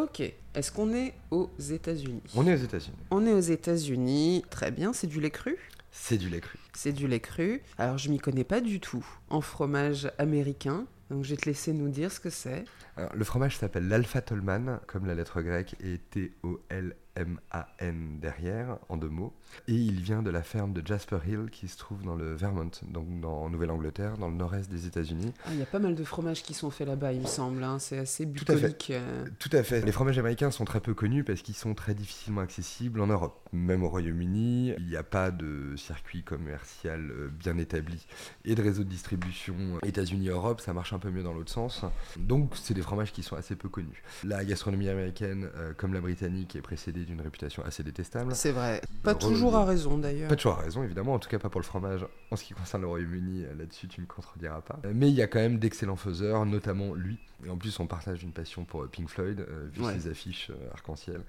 Ok. 0.02 0.20
Est-ce 0.54 0.72
qu'on 0.72 0.92
est 0.92 1.14
aux 1.30 1.50
États-Unis? 1.58 2.22
On 2.34 2.46
est 2.46 2.54
aux 2.54 2.64
États-Unis. 2.64 2.96
On 3.10 3.26
est 3.26 3.32
aux 3.32 3.40
États-Unis. 3.40 4.44
Très 4.50 4.70
bien. 4.70 4.92
C'est 4.92 5.06
du 5.06 5.20
lait 5.20 5.30
cru? 5.30 5.56
C'est 5.90 6.16
du 6.16 6.30
lait 6.30 6.40
cru. 6.40 6.58
C'est 6.72 6.92
du 6.92 7.06
lait 7.06 7.20
cru. 7.20 7.62
Alors, 7.76 7.98
je 7.98 8.08
m'y 8.08 8.18
connais 8.18 8.44
pas 8.44 8.62
du 8.62 8.80
tout 8.80 9.04
en 9.28 9.42
fromage 9.42 10.10
américain. 10.18 10.86
Donc 11.12 11.24
je 11.24 11.30
vais 11.30 11.36
te 11.36 11.44
laisser 11.46 11.74
nous 11.74 11.90
dire 11.90 12.10
ce 12.10 12.20
que 12.20 12.30
c'est. 12.30 12.64
le 13.12 13.24
fromage 13.24 13.58
s'appelle 13.58 13.86
l'Alpha 13.86 14.22
Tolman, 14.22 14.80
comme 14.86 15.04
la 15.04 15.14
lettre 15.14 15.42
grecque, 15.42 15.76
et 15.80 15.98
T-O-L 15.98 16.96
M-A-N 17.16 18.18
derrière, 18.20 18.78
en 18.88 18.96
deux 18.96 19.08
mots. 19.08 19.32
Et 19.68 19.74
il 19.74 20.00
vient 20.00 20.22
de 20.22 20.30
la 20.30 20.42
ferme 20.42 20.72
de 20.72 20.86
Jasper 20.86 21.18
Hill 21.26 21.50
qui 21.50 21.68
se 21.68 21.76
trouve 21.76 22.02
dans 22.02 22.14
le 22.14 22.34
Vermont, 22.34 22.70
donc 22.88 23.20
dans, 23.20 23.42
en 23.42 23.50
Nouvelle-Angleterre, 23.50 24.16
dans 24.16 24.28
le 24.28 24.34
nord-est 24.34 24.70
des 24.70 24.86
États-Unis. 24.86 25.32
Ah, 25.44 25.50
il 25.52 25.58
y 25.58 25.62
a 25.62 25.66
pas 25.66 25.78
mal 25.78 25.94
de 25.94 26.04
fromages 26.04 26.42
qui 26.42 26.54
sont 26.54 26.70
faits 26.70 26.86
là-bas, 26.86 27.12
il 27.12 27.20
me 27.20 27.26
semble. 27.26 27.62
Hein. 27.62 27.78
C'est 27.78 27.98
assez 27.98 28.24
bucolique. 28.24 28.90
Euh. 28.90 29.26
Tout 29.38 29.50
à, 29.52 29.62
fait. 29.62 29.84
Les 29.84 29.92
fromages 29.92 30.18
américains 30.18 30.50
sont 30.50 30.64
très 30.64 30.80
peu 30.80 30.94
connus 30.94 31.24
parce 31.24 31.42
qu'ils 31.42 31.54
sont 31.54 31.74
très 31.74 31.94
difficilement 31.94 32.40
accessibles 32.40 33.00
en 33.00 33.08
Europe. 33.08 33.38
Même 33.52 33.82
au 33.82 33.88
Royaume-Uni, 33.88 34.72
il 34.78 34.86
n'y 34.86 34.96
a 34.96 35.02
pas 35.02 35.30
de 35.30 35.74
circuit 35.76 36.22
commercial 36.22 37.10
euh, 37.10 37.28
bien 37.28 37.58
établi 37.58 38.06
et 38.44 38.54
de 38.54 38.62
réseau 38.62 38.84
de 38.84 38.88
distribution 38.88 39.54
États-Unis-Europe. 39.84 40.60
Ça 40.60 40.72
marche 40.72 40.92
un 40.92 40.98
peu 40.98 41.10
mieux 41.10 41.22
dans 41.22 41.34
l'autre 41.34 41.52
sens. 41.52 41.82
Donc, 42.18 42.54
c'est 42.54 42.74
des 42.74 42.82
fromages 42.82 43.12
qui 43.12 43.22
sont 43.22 43.36
assez 43.36 43.56
peu 43.56 43.68
connus. 43.68 44.02
La 44.24 44.44
gastronomie 44.44 44.88
américaine, 44.88 45.50
euh, 45.56 45.72
comme 45.76 45.92
la 45.92 46.00
britannique, 46.00 46.56
est 46.56 46.62
précédée 46.62 47.01
d'une 47.04 47.20
réputation 47.20 47.64
assez 47.64 47.82
détestable. 47.82 48.34
C'est 48.34 48.52
vrai. 48.52 48.80
Pas 49.02 49.14
toujours 49.14 49.56
à 49.56 49.64
raison 49.64 49.98
d'ailleurs. 49.98 50.28
Pas 50.28 50.36
toujours 50.36 50.58
à 50.58 50.62
raison, 50.62 50.82
évidemment. 50.82 51.14
En 51.14 51.18
tout 51.18 51.28
cas, 51.28 51.38
pas 51.38 51.48
pour 51.48 51.60
le 51.60 51.66
fromage. 51.66 52.06
En 52.30 52.36
ce 52.36 52.44
qui 52.44 52.54
concerne 52.54 52.82
le 52.82 52.88
Royaume-Uni, 52.88 53.44
là-dessus, 53.58 53.88
tu 53.88 54.00
ne 54.00 54.06
me 54.06 54.10
contrediras 54.10 54.60
pas. 54.60 54.78
Euh, 54.84 54.92
mais 54.94 55.08
il 55.08 55.14
y 55.14 55.22
a 55.22 55.26
quand 55.26 55.40
même 55.40 55.58
d'excellents 55.58 55.96
faiseurs, 55.96 56.46
notamment 56.46 56.94
lui. 56.94 57.18
Et 57.44 57.50
en 57.50 57.56
plus, 57.56 57.78
on 57.80 57.86
partage 57.86 58.22
une 58.22 58.32
passion 58.32 58.64
pour 58.64 58.82
euh, 58.82 58.88
Pink 58.90 59.08
Floyd, 59.08 59.46
vu 59.72 59.84
ses 59.84 60.08
affiches 60.08 60.50
arc-en-ciel. 60.72 61.22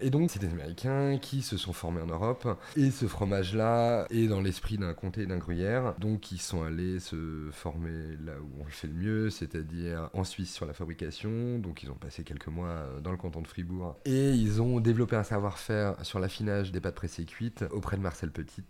Et 0.00 0.10
donc, 0.10 0.30
c'est 0.30 0.38
des 0.38 0.48
Américains 0.48 1.18
qui 1.18 1.42
se 1.42 1.56
sont 1.56 1.72
formés 1.72 2.00
en 2.00 2.06
Europe. 2.06 2.46
Et 2.76 2.90
ce 2.90 3.06
fromage-là 3.06 4.06
est 4.10 4.26
dans 4.26 4.40
l'esprit 4.40 4.78
d'un 4.78 4.94
comté 4.94 5.22
et 5.22 5.26
d'un 5.26 5.38
gruyère. 5.38 5.94
Donc, 5.98 6.32
ils 6.32 6.40
sont 6.40 6.62
allés 6.62 7.00
se 7.00 7.48
former 7.52 8.16
là 8.24 8.32
où 8.40 8.62
on 8.62 8.64
le 8.64 8.70
fait 8.70 8.88
le 8.88 8.94
mieux, 8.94 9.30
c'est-à-dire 9.30 10.10
en 10.12 10.24
Suisse 10.24 10.52
sur 10.52 10.66
la 10.66 10.72
fabrication. 10.72 11.58
Donc, 11.58 11.82
ils 11.82 11.90
ont 11.90 11.94
passé 11.94 12.24
quelques 12.24 12.48
mois 12.48 12.86
dans 13.02 13.10
le 13.10 13.16
canton 13.16 13.42
de 13.42 13.46
Fribourg. 13.46 13.96
Et 14.04 14.30
ils 14.30 14.60
ont 14.62 14.80
développé 14.80 15.16
un 15.16 15.22
savoir-faire 15.22 15.94
sur 16.04 16.18
l'affinage 16.18 16.72
des 16.72 16.80
pâtes 16.80 16.94
pressées 16.94 17.24
cuites 17.24 17.64
auprès 17.70 17.96
de 17.96 18.02
Marcel 18.02 18.30
Petit, 18.30 18.64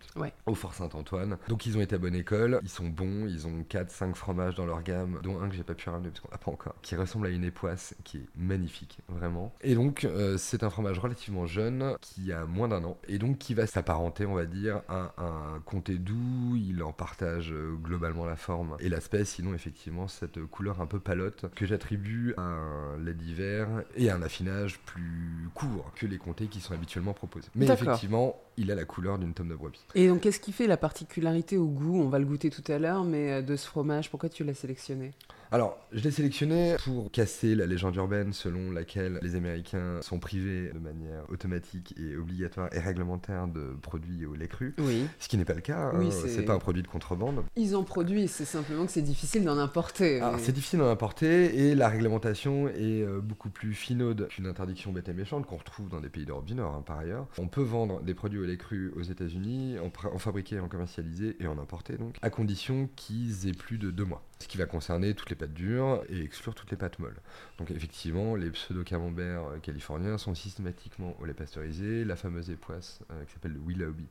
au 0.45 0.55
Fort 0.55 0.73
Saint-Antoine. 0.73 1.37
Donc 1.47 1.65
ils 1.65 1.77
ont 1.77 1.81
été 1.81 1.95
à 1.95 1.97
bonne 1.97 2.15
école, 2.15 2.59
ils 2.63 2.69
sont 2.69 2.87
bons, 2.87 3.27
ils 3.27 3.47
ont 3.47 3.61
4-5 3.69 4.13
fromages 4.15 4.55
dans 4.55 4.65
leur 4.65 4.83
gamme, 4.83 5.19
dont 5.23 5.41
un 5.41 5.49
que 5.49 5.55
j'ai 5.55 5.63
pas 5.63 5.73
pu 5.73 5.89
ramener 5.89 6.09
parce 6.09 6.19
qu'on 6.21 6.31
l'a 6.31 6.37
pas 6.37 6.51
encore, 6.51 6.75
qui 6.91 6.97
ressemble 6.97 7.27
à 7.27 7.29
une 7.29 7.45
époisse, 7.45 7.95
qui 8.03 8.17
est 8.17 8.25
magnifique, 8.35 8.97
vraiment. 9.07 9.53
Et 9.61 9.75
donc 9.75 10.03
euh, 10.03 10.35
c'est 10.37 10.61
un 10.61 10.69
fromage 10.69 10.99
relativement 10.99 11.45
jeune, 11.45 11.95
qui 12.01 12.33
a 12.33 12.45
moins 12.45 12.67
d'un 12.67 12.83
an, 12.83 12.97
et 13.07 13.17
donc 13.17 13.37
qui 13.37 13.53
va 13.53 13.65
s'apparenter, 13.65 14.25
on 14.25 14.33
va 14.33 14.45
dire, 14.45 14.81
à 14.89 15.13
un 15.17 15.61
comté 15.61 15.97
doux, 15.97 16.57
il 16.57 16.83
en 16.83 16.91
partage 16.91 17.53
euh, 17.53 17.77
globalement 17.81 18.25
la 18.25 18.35
forme 18.35 18.75
et 18.81 18.89
l'aspect, 18.89 19.23
sinon 19.23 19.53
effectivement 19.53 20.09
cette 20.09 20.43
couleur 20.47 20.81
un 20.81 20.85
peu 20.85 20.99
palote 20.99 21.45
que 21.55 21.65
j'attribue 21.65 22.33
à 22.35 22.41
un 22.41 22.97
lait 22.97 23.13
d'hiver 23.13 23.69
et 23.95 24.09
à 24.09 24.17
un 24.17 24.21
affinage 24.21 24.81
plus 24.81 25.47
court 25.53 25.93
que 25.95 26.05
les 26.05 26.17
comtés 26.17 26.47
qui 26.47 26.59
sont 26.59 26.73
habituellement 26.73 27.13
proposés. 27.13 27.47
Mais 27.55 27.67
effectivement, 27.69 28.35
il 28.57 28.69
a 28.69 28.75
la 28.75 28.83
couleur 28.83 29.17
d'une 29.17 29.33
tome 29.33 29.47
de 29.47 29.55
brebis. 29.55 29.79
Et 29.95 30.09
donc, 30.09 30.19
qu'est-ce 30.19 30.41
qui 30.41 30.51
fait 30.51 30.67
la 30.67 30.75
particularité 30.75 31.57
au 31.57 31.67
goût? 31.67 32.01
On 32.01 32.09
va 32.09 32.19
le 32.19 32.25
goûter 32.25 32.49
tout 32.49 32.69
à 32.69 32.79
l'heure, 32.79 33.05
mais 33.05 33.31
euh, 33.31 33.41
de 33.41 33.55
ce 33.55 33.65
fromage, 33.65 34.09
pourquoi 34.09 34.27
tu 34.27 34.43
l'as 34.43 34.53
sélectionné? 34.53 35.13
Alors, 35.53 35.77
je 35.91 35.99
l'ai 35.99 36.11
sélectionné 36.11 36.77
pour 36.85 37.11
casser 37.11 37.55
la 37.55 37.65
légende 37.65 37.93
urbaine 37.97 38.31
selon 38.31 38.71
laquelle 38.71 39.19
les 39.21 39.35
Américains 39.35 39.99
sont 40.01 40.17
privés 40.17 40.71
de 40.73 40.79
manière 40.79 41.29
automatique 41.29 41.93
et 41.99 42.15
obligatoire 42.15 42.69
et 42.73 42.79
réglementaire 42.79 43.49
de 43.49 43.75
produits 43.81 44.25
au 44.25 44.33
lait 44.33 44.47
cru. 44.47 44.73
Oui. 44.77 45.05
Ce 45.19 45.27
qui 45.27 45.37
n'est 45.37 45.43
pas 45.43 45.53
le 45.53 45.59
cas. 45.59 45.91
Oui, 45.93 46.05
hein, 46.07 46.11
c'est- 46.11 46.29
c'est 46.29 46.43
pas 46.43 46.53
un 46.53 46.59
produit 46.59 46.83
de 46.83 46.87
contrebande. 46.87 47.43
Ils 47.57 47.75
en 47.75 47.83
produisent, 47.83 48.31
c'est 48.31 48.45
simplement 48.45 48.85
que 48.85 48.93
c'est 48.93 49.01
difficile 49.01 49.43
d'en 49.43 49.57
importer. 49.57 50.21
Alors, 50.21 50.37
mais- 50.37 50.41
c'est 50.41 50.53
difficile 50.53 50.79
d'en 50.79 50.89
importer 50.89 51.67
et 51.67 51.75
la 51.75 51.89
réglementation 51.89 52.69
est 52.69 53.01
euh, 53.03 53.19
beaucoup 53.19 53.49
plus 53.49 53.73
finaude 53.73 54.29
qu'une 54.29 54.47
interdiction 54.47 54.93
bête 54.93 55.09
et 55.09 55.13
méchante 55.13 55.45
qu'on 55.45 55.57
retrouve 55.57 55.89
dans 55.89 55.99
des 55.99 56.07
pays 56.09 56.23
d'Europe 56.25 56.45
du 56.45 56.55
Nord, 56.55 56.75
hein, 56.75 56.83
par 56.85 56.99
ailleurs. 56.99 57.27
On 57.37 57.49
peut 57.49 57.61
vendre 57.61 58.01
des 58.03 58.13
produits 58.13 58.39
au 58.39 58.45
lait 58.45 58.55
cru 58.55 58.93
aux 58.95 59.01
États-Unis, 59.03 59.75
en 59.79 60.17
fabriquer, 60.17 60.61
en 60.61 60.69
commercialiser 60.69 61.35
et 61.41 61.47
en 61.47 61.57
importer, 61.57 61.97
donc, 61.97 62.15
à 62.21 62.29
condition 62.29 62.89
qu'ils 62.95 63.49
aient 63.49 63.51
plus 63.51 63.77
de 63.77 63.91
deux 63.91 64.05
mois. 64.05 64.23
Ce 64.41 64.47
qui 64.47 64.57
va 64.57 64.65
concerner 64.65 65.13
toutes 65.13 65.29
les 65.29 65.35
pâtes 65.35 65.53
dures 65.53 66.03
et 66.09 66.19
exclure 66.21 66.55
toutes 66.55 66.71
les 66.71 66.77
pâtes 66.77 66.99
molles. 66.99 67.19
Donc, 67.57 67.71
effectivement, 67.71 68.35
les 68.35 68.49
pseudo-camemberts 68.49 69.47
euh, 69.47 69.59
californiens 69.59 70.17
sont 70.17 70.35
systématiquement 70.35 71.15
au 71.21 71.25
lait 71.25 71.33
pasteurisé. 71.33 72.03
La 72.03 72.15
fameuse 72.15 72.49
époisse 72.49 72.99
euh, 73.11 73.23
qui 73.25 73.33
s'appelle 73.33 73.53
le 73.53 73.59
Willoughby, 73.59 74.07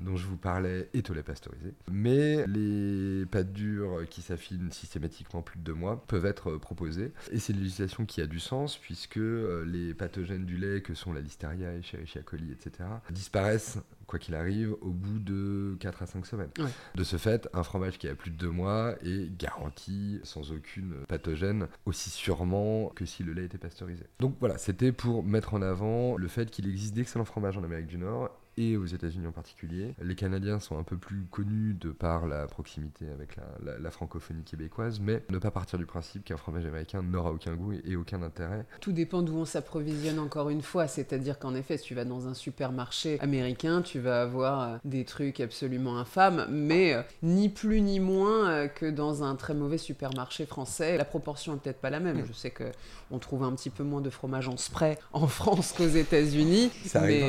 dont 0.00 0.16
je 0.16 0.26
vous 0.26 0.36
parlais, 0.36 0.88
est 0.94 1.08
au 1.10 1.14
lait 1.14 1.22
pasteurisé. 1.22 1.74
Mais 1.90 2.46
les 2.46 3.26
pâtes 3.26 3.52
dures 3.52 4.08
qui 4.08 4.22
s'affinent 4.22 4.70
systématiquement 4.72 5.42
plus 5.42 5.58
de 5.58 5.64
deux 5.64 5.74
mois 5.74 6.02
peuvent 6.06 6.26
être 6.26 6.50
euh, 6.50 6.58
proposées. 6.58 7.12
Et 7.30 7.38
c'est 7.38 7.52
une 7.52 7.60
législation 7.60 8.06
qui 8.06 8.20
a 8.20 8.26
du 8.26 8.40
sens 8.40 8.76
puisque 8.76 9.18
euh, 9.18 9.64
les 9.64 9.94
pathogènes 9.94 10.44
du 10.44 10.56
lait, 10.56 10.80
que 10.82 10.94
sont 10.94 11.12
la 11.12 11.20
listeria, 11.20 11.74
Escherichia 11.74 12.22
coli, 12.22 12.52
etc., 12.52 12.88
disparaissent, 13.10 13.78
quoi 14.14 14.20
qu'il 14.20 14.36
arrive, 14.36 14.76
au 14.80 14.90
bout 14.90 15.18
de 15.18 15.76
4 15.80 16.02
à 16.02 16.06
5 16.06 16.24
semaines. 16.24 16.50
Ouais. 16.60 16.70
De 16.94 17.02
ce 17.02 17.16
fait, 17.16 17.48
un 17.52 17.64
fromage 17.64 17.98
qui 17.98 18.06
a 18.06 18.14
plus 18.14 18.30
de 18.30 18.36
deux 18.36 18.50
mois 18.50 18.94
est 19.04 19.36
garanti 19.36 20.20
sans 20.22 20.52
aucune 20.52 20.94
pathogène 21.08 21.66
aussi 21.84 22.10
sûrement 22.10 22.90
que 22.94 23.06
si 23.06 23.24
le 23.24 23.32
lait 23.32 23.46
était 23.46 23.58
pasteurisé. 23.58 24.04
Donc 24.20 24.36
voilà, 24.38 24.56
c'était 24.56 24.92
pour 24.92 25.24
mettre 25.24 25.54
en 25.54 25.62
avant 25.62 26.16
le 26.16 26.28
fait 26.28 26.48
qu'il 26.48 26.68
existe 26.68 26.94
d'excellents 26.94 27.24
fromages 27.24 27.58
en 27.58 27.64
Amérique 27.64 27.88
du 27.88 27.98
Nord 27.98 28.30
et 28.56 28.76
aux 28.76 28.86
États-Unis 28.86 29.26
en 29.26 29.32
particulier. 29.32 29.94
Les 30.02 30.14
Canadiens 30.14 30.60
sont 30.60 30.78
un 30.78 30.82
peu 30.82 30.96
plus 30.96 31.24
connus 31.30 31.74
de 31.80 31.90
par 31.90 32.26
la 32.26 32.46
proximité 32.46 33.06
avec 33.12 33.36
la, 33.36 33.44
la- 33.64 33.78
la 33.78 33.90
francophonie 33.90 34.42
québécoise, 34.44 35.00
mais 35.00 35.22
ne 35.30 35.38
pas 35.38 35.50
partir 35.50 35.78
du 35.78 35.86
principe 35.86 36.24
qu'un 36.24 36.36
fromage 36.36 36.64
américain 36.66 37.02
n'aura 37.02 37.32
aucun 37.32 37.54
goût 37.54 37.72
et, 37.72 37.82
et 37.84 37.96
aucun 37.96 38.22
intérêt. 38.22 38.64
Tout 38.80 38.92
dépend 38.92 39.22
d'où 39.22 39.36
on 39.36 39.44
s'approvisionne 39.44 40.18
encore 40.18 40.50
une 40.50 40.62
fois. 40.62 40.86
C'est-à-dire 40.86 41.38
qu'en 41.38 41.54
effet, 41.54 41.76
si 41.78 41.84
tu 41.84 41.94
vas 41.94 42.04
dans 42.04 42.28
un 42.28 42.34
supermarché 42.34 43.18
américain, 43.20 43.82
tu 43.82 43.98
vas 43.98 44.22
avoir 44.22 44.60
euh, 44.62 44.76
des 44.84 45.04
trucs 45.04 45.40
absolument 45.40 45.98
infâmes, 45.98 46.46
mais 46.50 46.94
euh, 46.94 47.02
ni 47.22 47.48
plus 47.48 47.80
ni 47.80 48.00
moins 48.00 48.48
euh, 48.50 48.68
que 48.68 48.86
dans 48.86 49.22
un 49.22 49.34
très 49.36 49.54
mauvais 49.54 49.78
supermarché 49.78 50.46
français. 50.46 50.96
La 50.96 51.04
proportion 51.04 51.54
est 51.54 51.58
peut-être 51.58 51.80
pas 51.80 51.90
la 51.90 52.00
même. 52.00 52.20
Mm. 52.22 52.26
Je 52.26 52.32
sais 52.32 52.50
que 52.50 52.64
on 53.10 53.18
trouve 53.18 53.42
un 53.44 53.52
petit 53.52 53.70
peu 53.70 53.84
moins 53.84 54.00
de 54.00 54.10
fromage 54.10 54.48
en 54.48 54.56
spray 54.56 54.98
en 55.12 55.26
France 55.28 55.72
qu'aux 55.76 55.86
États-Unis. 55.86 56.70
Mais, 57.08 57.22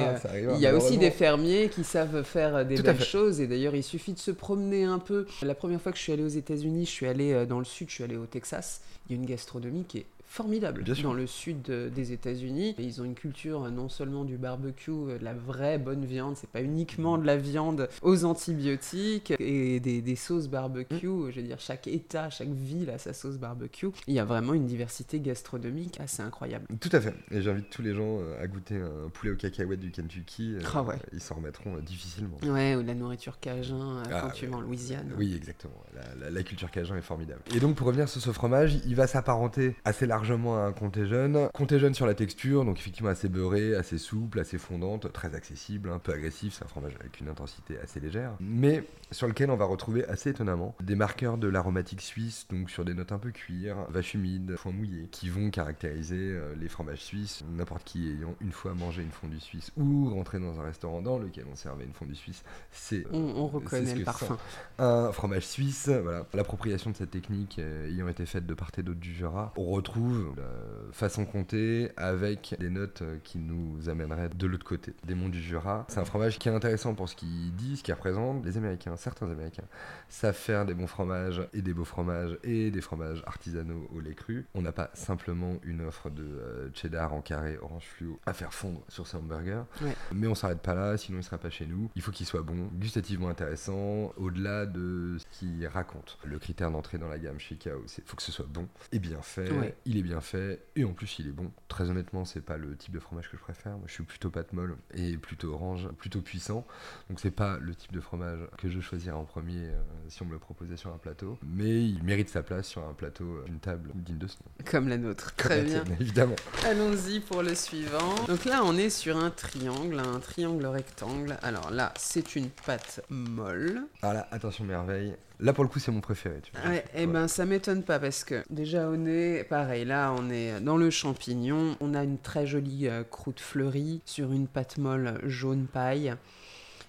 Il 0.55 0.60
y 0.60 0.67
a 0.67 0.75
aussi 0.75 0.98
des. 0.98 1.14
Fermiers 1.15 1.69
qui 1.69 1.84
savent 1.84 2.24
faire 2.24 2.57
euh, 2.57 2.63
des 2.63 2.75
Tout 2.75 2.84
belles 2.84 3.03
choses 3.03 3.39
et 3.41 3.48
d'ailleurs 3.48 3.75
il 3.75 3.84
suffit 3.84 4.13
de 4.13 4.19
se 4.19 4.31
promener 4.31 4.84
un 4.84 5.00
peu. 5.00 5.25
La 5.41 5.55
première 5.55 5.81
fois 5.81 5.91
que 5.91 5.98
je 5.98 6.03
suis 6.03 6.12
allé 6.12 6.24
aux 6.24 6.27
États-Unis, 6.27 6.86
je 6.86 6.91
suis 6.91 7.07
allé 7.07 7.31
euh, 7.31 7.45
dans 7.45 7.60
le 7.60 7.65
sud, 7.65 7.89
je 7.89 7.95
suis 7.95 8.03
allé 8.03 8.17
au 8.17 8.25
Texas. 8.25 8.81
Il 9.07 9.15
y 9.15 9.19
a 9.19 9.22
une 9.22 9.27
gastronomie 9.27 9.86
qui 9.86 10.00
est 10.00 10.05
formidable 10.39 10.84
dans 11.01 11.13
le 11.13 11.27
sud 11.27 11.70
euh, 11.70 11.89
des 11.89 12.12
États-Unis. 12.12 12.75
Et 12.77 12.84
Ils 12.84 13.01
ont 13.01 13.06
une 13.06 13.15
culture 13.15 13.63
euh, 13.63 13.70
non 13.70 13.88
seulement 13.88 14.25
du 14.25 14.38
barbecue, 14.38 14.92
euh, 14.92 15.18
de 15.18 15.24
la 15.24 15.34
vraie 15.34 15.77
bonne 15.77 16.04
viande, 16.04 16.36
c'est 16.36 16.50
pas 16.50 16.62
uniquement 16.62 17.18
de 17.18 17.25
la 17.25 17.38
viande 17.38 17.88
aux 18.01 18.25
antibiotiques 18.25 19.34
et 19.39 19.80
des, 19.80 20.01
des 20.01 20.15
sauces 20.18 20.50
barbecue. 20.50 21.08
Mm. 21.08 21.32
Je 21.32 21.36
veux 21.39 21.48
dire, 21.48 21.60
chaque 21.62 21.88
État, 21.88 22.30
chaque 22.30 22.50
ville 22.50 22.89
a 22.89 22.98
sa 22.98 23.13
sauce 23.13 23.38
barbecue. 23.38 23.88
Il 24.08 24.13
y 24.13 24.20
a 24.20 24.25
vraiment 24.25 24.54
une 24.54 24.65
diversité 24.65 25.22
gastronomique 25.22 26.00
assez 26.01 26.22
incroyable. 26.22 26.65
Tout 26.82 26.89
à 26.92 27.00
fait. 27.00 27.13
Et 27.32 27.42
j'invite 27.42 27.70
tous 27.70 27.82
les 27.82 27.94
gens 27.96 28.20
euh, 28.20 28.44
à 28.44 28.48
goûter 28.48 28.75
un 28.75 29.08
poulet 29.10 29.32
aux 29.32 29.38
cacahuètes 29.38 29.80
du 29.80 29.92
Kentucky. 29.92 30.56
euh, 30.56 30.60
Ah 30.74 30.84
ouais. 30.84 30.96
Ils 31.13 31.22
s'en 31.22 31.36
remettront 31.36 31.77
euh, 31.77 31.82
difficilement. 31.82 32.38
Ouais, 32.44 32.75
ou 32.75 32.82
de 32.82 32.88
la 32.88 32.94
nourriture 32.96 33.39
cajun 33.39 34.00
euh, 34.00 34.04
Ah, 34.12 34.20
quand 34.22 34.32
tu 34.32 34.48
vas 34.48 34.58
en 34.58 34.62
Louisiane. 34.62 35.13
Oui, 35.18 35.34
exactement. 35.34 35.74
La, 35.96 36.25
la- 36.25 36.30
la 36.32 36.44
culture 36.44 36.70
cajun 36.72 36.98
est 36.98 37.01
formidable. 37.01 37.39
Et 37.56 37.62
donc, 37.62 37.75
pour 37.75 37.88
revenir 37.88 38.10
sur 38.10 38.20
ce 38.22 38.32
fromage, 38.32 38.75
il 38.86 38.96
va 38.96 39.08
s'apparenter 39.08 39.75
assez 39.86 40.06
largement 40.06 40.25
à 40.32 40.65
un 40.67 40.72
comté 40.74 41.05
jeune. 41.08 41.50
Comté 41.53 41.79
jeune 41.79 41.94
sur 41.94 42.05
la 42.05 42.13
texture, 42.15 42.65
donc 42.65 42.77
effectivement 42.79 43.10
assez 43.10 43.29
beurré, 43.29 43.75
assez 43.75 43.98
souple, 43.98 44.39
assez 44.39 44.58
fondante, 44.58 45.12
très 45.13 45.36
accessible, 45.36 45.89
un 45.91 46.00
peu 46.00 46.13
agressif. 46.13 46.55
C'est 46.58 46.65
un 46.65 46.67
fromage 46.67 46.96
avec 47.00 47.20
une 47.20 47.27
intensité 47.29 47.77
assez 47.79 48.00
légère. 48.00 48.34
Mais 48.39 48.84
sur 49.12 49.27
lequel 49.27 49.51
on 49.51 49.55
va 49.55 49.65
retrouver 49.65 50.05
assez 50.08 50.32
étonnamment 50.32 50.75
des 50.82 50.96
marqueurs 50.96 51.38
de 51.38 51.48
l'aromatique 51.48 52.01
suisse, 52.01 52.48
donc 52.50 52.70
sur 52.70 52.86
des 52.86 52.94
notes 52.94 53.12
un 53.12 53.20
peu 53.20 53.32
cuir, 53.32 53.77
vache 53.89 54.13
humide, 54.15 54.55
foin 54.58 54.72
mouillé, 54.72 55.08
qui 55.12 55.29
vont 55.29 55.50
caractériser 55.50 56.17
euh, 56.20 56.53
les 56.60 56.67
fromages 56.70 57.03
suisses. 57.03 57.44
N'importe 57.55 57.84
qui 57.84 58.10
ayant 58.10 58.36
une 58.41 58.51
fois 58.51 58.74
mangé 58.74 59.01
une 59.03 59.12
fondue 59.12 59.39
suisse 59.39 59.72
ou 59.77 60.10
rentré 60.13 60.39
dans 60.39 60.60
un 60.60 60.63
restaurant 60.63 61.01
dans 61.01 61.20
lequel 61.20 61.46
on 61.51 61.55
servait 61.55 61.84
une 61.86 61.94
fondue 61.94 62.15
suisse, 62.15 62.44
c'est 62.72 63.05
On, 63.12 63.17
on 63.17 63.48
c'est 63.48 63.55
reconnaît 63.55 63.86
ce 63.91 63.94
le 63.94 64.00
que 64.01 64.05
parfum. 64.05 64.38
un 64.79 65.12
fromage 65.12 65.46
suisse, 65.46 65.89
voilà. 65.89 66.25
L'appropriation 66.34 66.89
de 66.91 66.96
cette 66.96 67.12
technique 67.12 67.58
euh, 67.60 67.88
ayant 67.89 68.08
été 68.08 68.25
faite 68.25 68.46
de 68.46 68.53
part 68.53 68.72
et 68.77 68.84
d'autre 68.84 69.00
du 69.00 69.13
Jura, 69.13 69.53
on 69.58 69.65
retrouve 69.65 70.04
la 70.35 70.91
façon 70.91 71.25
comptée 71.25 71.91
avec 71.97 72.55
des 72.59 72.69
notes 72.69 73.01
euh, 73.01 73.17
qui 73.24 73.38
nous 73.38 73.89
amèneraient 73.89 74.29
de 74.29 74.47
l'autre 74.47 74.65
côté 74.65 74.93
des 75.05 75.15
monts 75.15 75.29
du 75.29 75.41
Jura. 75.41 75.86
C'est 75.89 75.99
un 75.99 76.06
fromage 76.06 76.39
qui 76.39 76.49
est 76.49 76.51
intéressant 76.51 76.93
pour 76.93 77.10
ce 77.10 77.15
qu'il 77.15 77.53
dit, 77.56 77.77
ce 77.77 77.84
qu'il 77.84 77.93
représente. 77.93 78.45
Les 78.45 78.58
Américains, 78.58 78.95
certains 78.95 79.30
Américains, 79.30 79.65
savent 80.10 80.36
faire 80.36 80.65
des 80.65 80.73
bons 80.73 80.88
fromages 80.88 81.41
et 81.53 81.62
des 81.62 81.73
beaux 81.73 81.86
fromages 81.86 82.38
et 82.43 82.71
des 82.71 82.82
fromages 82.82 83.23
artisanaux 83.25 83.88
au 83.93 83.99
lait 83.99 84.15
cru. 84.15 84.45
On 84.53 84.62
n'a 84.62 84.71
pas 84.71 84.89
simplement 84.93 85.58
une 85.63 85.82
offre 85.82 86.10
de 86.10 86.23
euh, 86.23 86.69
cheddar 86.73 87.13
en 87.13 87.21
carré 87.21 87.58
orange 87.62 87.86
fluo 87.86 88.19
à 88.25 88.34
faire 88.34 88.53
fondre 88.53 88.82
sur 88.88 89.08
ses 89.08 89.17
hamburgers. 89.17 89.63
Ouais. 89.82 89.95
Mais 90.13 90.27
on 90.27 90.36
s'arrête 90.36 90.62
pas 90.62 90.75
là, 90.75 90.97
sinon 90.97 91.19
il 91.19 91.23
sera 91.23 91.38
pas 91.38 91.49
chez 91.49 91.65
nous. 91.65 91.89
Il 91.95 92.01
faut 92.01 92.12
qu'il 92.12 92.25
soit 92.25 92.41
bon, 92.41 92.69
gustativement 92.73 93.30
intéressant, 93.30 94.13
au-delà 94.17 94.65
de 94.65 95.17
ce 95.17 95.25
qu'il 95.39 95.65
raconte. 95.67 96.17
Le 96.23 96.39
critère 96.39 96.71
d'entrée 96.71 96.97
dans 96.97 97.08
la 97.08 97.19
gamme 97.19 97.39
chez 97.39 97.56
Kao, 97.56 97.84
c'est 97.88 98.06
faut 98.06 98.15
que 98.15 98.23
ce 98.23 98.32
soit 98.32 98.47
bon 98.47 98.67
et 98.91 98.99
bien 98.99 99.21
fait. 99.21 99.51
Ouais. 99.51 99.75
Il 99.86 99.94
est 99.97 100.01
bien 100.01 100.21
fait 100.21 100.62
et 100.75 100.84
en 100.84 100.93
plus 100.93 101.19
il 101.19 101.27
est 101.27 101.31
bon. 101.31 101.51
Très 101.67 101.89
honnêtement, 101.89 102.25
c'est 102.25 102.41
pas 102.41 102.58
le 102.58 102.75
type 102.75 102.93
de 102.93 102.99
fromage 102.99 103.29
que 103.29 103.38
je 103.38 103.41
préfère. 103.41 103.73
Moi, 103.73 103.84
je 103.88 103.93
suis 103.93 104.03
plutôt 104.03 104.29
pâte 104.29 104.53
molle 104.53 104.77
et 104.93 105.17
plutôt 105.17 105.53
orange, 105.53 105.89
plutôt 105.97 106.21
puissant. 106.21 106.65
Donc 107.10 107.19
c'est 107.19 107.31
pas 107.31 107.58
le 107.60 107.75
type 107.75 107.91
de 107.91 107.99
fromage 107.99 108.39
que 108.58 108.69
je 108.69 108.79
choisirais 108.79 109.15
en 109.15 109.25
premier 109.25 109.65
euh, 109.65 109.81
si 110.08 110.21
on 110.21 110.25
me 110.25 110.31
le 110.31 110.39
proposait 110.39 110.77
sur 110.77 110.93
un 110.93 110.97
plateau. 110.97 111.38
Mais 111.43 111.84
il 111.84 112.03
mérite 112.03 112.29
sa 112.29 112.43
place 112.43 112.67
sur 112.67 112.88
un 112.88 112.93
plateau 112.93 113.25
euh, 113.25 113.43
d'une 113.45 113.60
table 113.60 113.91
digne 113.95 114.17
de 114.17 114.27
ce 114.27 114.38
nom. 114.38 114.65
Comme 114.69 114.88
la 114.88 114.97
nôtre. 114.97 115.36
Très 115.36 115.63
bien. 115.63 115.84
évidemment. 115.99 116.36
Allons-y 116.65 117.19
pour 117.19 117.43
le 117.43 117.55
suivant. 117.55 118.15
Donc 118.27 118.45
là, 118.45 118.62
on 118.63 118.77
est 118.77 118.89
sur 118.89 119.17
un 119.17 119.29
triangle, 119.29 119.99
un 119.99 120.19
triangle 120.19 120.65
rectangle. 120.65 121.38
Alors 121.41 121.71
là, 121.71 121.93
c'est 121.97 122.36
une 122.36 122.49
pâte 122.49 123.01
molle. 123.10 123.84
Alors 124.01 124.13
là, 124.13 124.27
attention 124.31 124.63
merveille. 124.63 125.15
Là 125.39 125.54
pour 125.54 125.63
le 125.63 125.69
coup, 125.69 125.80
c'est 125.80 125.91
mon 125.91 126.02
préféré. 126.02 126.39
Tu 126.41 126.52
vois. 126.54 126.69
Ouais, 126.69 126.86
et 126.95 127.08
ben 127.08 127.28
ça 127.28 127.45
m'étonne 127.45 127.84
pas 127.84 128.00
parce 128.00 128.24
que 128.24 128.43
déjà 128.50 128.88
au 128.89 128.95
nez, 128.95 129.43
pareil, 129.43 129.86
là 129.86 130.13
on 130.17 130.30
est 130.30 130.60
dans 130.62 130.78
le 130.78 130.89
champignon, 130.89 131.76
on 131.82 131.93
a 131.93 132.04
une 132.04 132.17
très 132.17 132.48
jolie 132.48 132.88
euh, 132.88 133.04
croûte 133.04 133.39
fleurie 133.39 134.02
sur 134.06 134.32
une 134.32 134.48
pâte 134.48 134.78
molle 134.78 135.19
jaune 135.26 135.67
paille. 135.67 136.15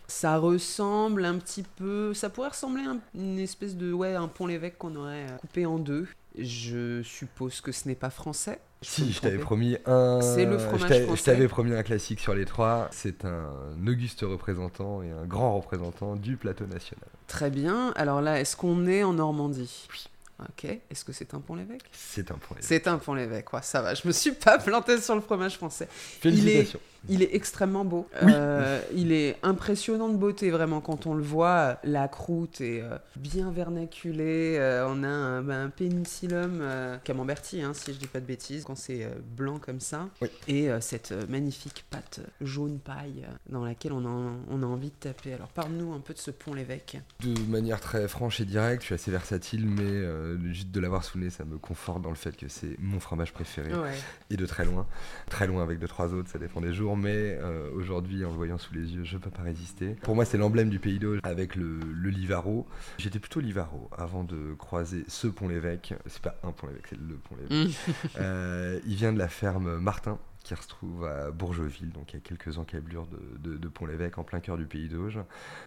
Ça 0.08 0.36
ressemble 0.38 1.24
un 1.24 1.36
petit 1.38 1.64
peu, 1.64 2.14
ça 2.14 2.30
pourrait 2.30 2.50
ressembler 2.50 2.84
à 2.84 2.90
un- 2.90 3.00
une 3.16 3.38
espèce 3.40 3.76
de 3.76 3.92
ouais 3.92 4.14
un 4.14 4.28
pont 4.28 4.46
l'évêque 4.46 4.78
qu'on 4.78 4.94
aurait 4.94 5.26
euh, 5.28 5.36
coupé 5.38 5.66
en 5.66 5.78
deux. 5.78 6.06
Je 6.38 7.02
suppose 7.02 7.60
que 7.60 7.72
ce 7.72 7.88
n'est 7.88 7.94
pas 7.96 8.10
français. 8.10 8.60
Si, 8.82 9.10
je 9.12 9.20
t'avais 9.20 9.38
promis 9.38 9.76
un. 9.86 10.20
C'est 10.20 10.44
le 10.44 10.58
fromage 10.58 10.90
Je 10.90 11.22
t'avais 11.22 11.48
promis 11.48 11.72
un 11.74 11.82
classique 11.82 12.20
sur 12.20 12.34
les 12.34 12.44
trois. 12.44 12.88
C'est 12.92 13.24
un 13.24 13.50
auguste 13.86 14.20
représentant 14.22 15.02
et 15.02 15.10
un 15.10 15.24
grand 15.24 15.56
représentant 15.56 16.16
du 16.16 16.36
plateau 16.36 16.66
national. 16.66 17.08
Très 17.26 17.50
bien. 17.50 17.92
Alors 17.96 18.20
là, 18.20 18.40
est-ce 18.40 18.56
qu'on 18.56 18.86
est 18.86 19.02
en 19.02 19.14
Normandie? 19.14 19.88
Oui. 19.92 20.06
Ok. 20.40 20.64
Est-ce 20.90 21.04
que 21.04 21.12
c'est 21.12 21.32
un 21.32 21.40
pont 21.40 21.54
l'évêque? 21.54 21.84
C'est 21.92 22.30
un 22.30 22.34
point. 22.34 22.58
C'est 22.60 22.86
un 22.88 22.98
pont 22.98 23.14
l'évêque, 23.14 23.50
ouais, 23.54 23.62
ça 23.62 23.80
va. 23.80 23.94
Je 23.94 24.06
me 24.06 24.12
suis 24.12 24.32
pas 24.32 24.58
planté 24.64 25.00
sur 25.00 25.14
le 25.14 25.22
fromage 25.22 25.56
français. 25.56 25.88
Félicitations. 25.90 26.78
Il 26.78 26.95
est 26.95 26.95
extrêmement 27.08 27.84
beau. 27.84 28.08
Oui. 28.22 28.32
Euh, 28.34 28.80
il 28.94 29.12
est 29.12 29.36
impressionnant 29.42 30.08
de 30.08 30.16
beauté, 30.16 30.50
vraiment. 30.50 30.80
Quand 30.80 31.06
on 31.06 31.14
le 31.14 31.22
voit, 31.22 31.78
la 31.84 32.08
croûte 32.08 32.60
est 32.60 32.82
euh, 32.82 32.98
bien 33.16 33.50
vernaculée. 33.50 34.56
Euh, 34.58 34.86
on 34.88 35.02
a 35.02 35.08
un, 35.08 35.42
ben, 35.42 35.66
un 35.66 35.70
pénicillum 35.70 36.62
camemberti, 37.04 37.62
hein, 37.62 37.72
si 37.74 37.92
je 37.92 37.98
dis 37.98 38.06
pas 38.06 38.20
de 38.20 38.26
bêtises, 38.26 38.64
quand 38.64 38.76
c'est 38.76 39.08
blanc 39.36 39.58
comme 39.58 39.80
ça. 39.80 40.08
Oui. 40.20 40.28
Et 40.48 40.68
cette 40.80 41.12
magnifique 41.28 41.84
pâte 41.90 42.20
jaune 42.40 42.78
paille 42.78 43.26
dans 43.48 43.64
laquelle 43.64 43.92
on 43.92 44.04
a, 44.04 44.32
on 44.50 44.62
a 44.62 44.66
envie 44.66 44.90
de 44.90 44.94
taper. 44.94 45.34
Alors 45.34 45.48
parle-nous 45.48 45.92
un 45.92 46.00
peu 46.00 46.14
de 46.14 46.18
ce 46.18 46.30
pont 46.30 46.54
l'évêque. 46.54 46.98
De 47.22 47.50
manière 47.50 47.80
très 47.80 48.08
franche 48.08 48.40
et 48.40 48.44
directe, 48.44 48.82
je 48.82 48.86
suis 48.86 48.94
assez 48.94 49.10
versatile, 49.10 49.66
mais 49.66 50.52
juste 50.52 50.70
de 50.70 50.80
l'avoir 50.80 51.04
sous 51.04 51.18
le 51.18 51.24
nez, 51.24 51.30
ça 51.30 51.44
me 51.44 51.58
conforte 51.58 52.02
dans 52.02 52.10
le 52.10 52.16
fait 52.16 52.36
que 52.36 52.48
c'est 52.48 52.76
mon 52.78 53.00
fromage 53.00 53.32
préféré. 53.32 53.72
Ouais. 53.74 53.94
Et 54.30 54.36
de 54.36 54.46
très 54.46 54.64
loin. 54.64 54.86
Très 55.30 55.46
loin 55.46 55.62
avec 55.62 55.78
deux, 55.78 55.88
trois 55.88 56.12
autres, 56.14 56.30
ça 56.30 56.38
dépend 56.38 56.60
des 56.60 56.72
jours. 56.72 56.95
Mais 56.96 57.38
euh, 57.40 57.70
aujourd'hui, 57.74 58.24
en 58.24 58.30
le 58.30 58.36
voyant 58.36 58.58
sous 58.58 58.74
les 58.74 58.94
yeux, 58.94 59.04
je 59.04 59.18
peux 59.18 59.30
pas 59.30 59.42
résister. 59.42 59.96
Pour 60.02 60.14
moi, 60.14 60.24
c'est 60.24 60.38
l'emblème 60.38 60.68
du 60.68 60.78
Pays 60.78 60.98
d'Auge 60.98 61.20
avec 61.22 61.54
le, 61.56 61.78
le 61.78 62.10
Livaro. 62.10 62.66
J'étais 62.98 63.18
plutôt 63.18 63.40
Livaro 63.40 63.90
avant 63.96 64.24
de 64.24 64.54
croiser 64.58 65.04
ce 65.08 65.26
pont-l'évêque. 65.26 65.94
C'est 66.06 66.22
pas 66.22 66.38
un 66.42 66.52
pont-l'évêque, 66.52 66.86
c'est 66.88 66.98
le 66.98 67.16
pont-l'évêque. 67.16 67.76
Euh, 68.18 68.80
il 68.86 68.94
vient 68.94 69.12
de 69.12 69.18
la 69.18 69.28
ferme 69.28 69.78
Martin 69.78 70.18
qui 70.46 70.54
se 70.54 70.60
retrouve 70.60 71.04
à 71.04 71.32
Bourgeville, 71.32 71.90
donc 71.90 72.14
a 72.14 72.18
quelques 72.18 72.58
encablures 72.58 73.08
de, 73.08 73.56
de, 73.56 73.68
Pont-l'Évêque 73.68 74.16
en 74.16 74.22
plein 74.22 74.38
cœur 74.38 74.56
du 74.56 74.64
pays 74.64 74.88
d'Auge. 74.88 75.18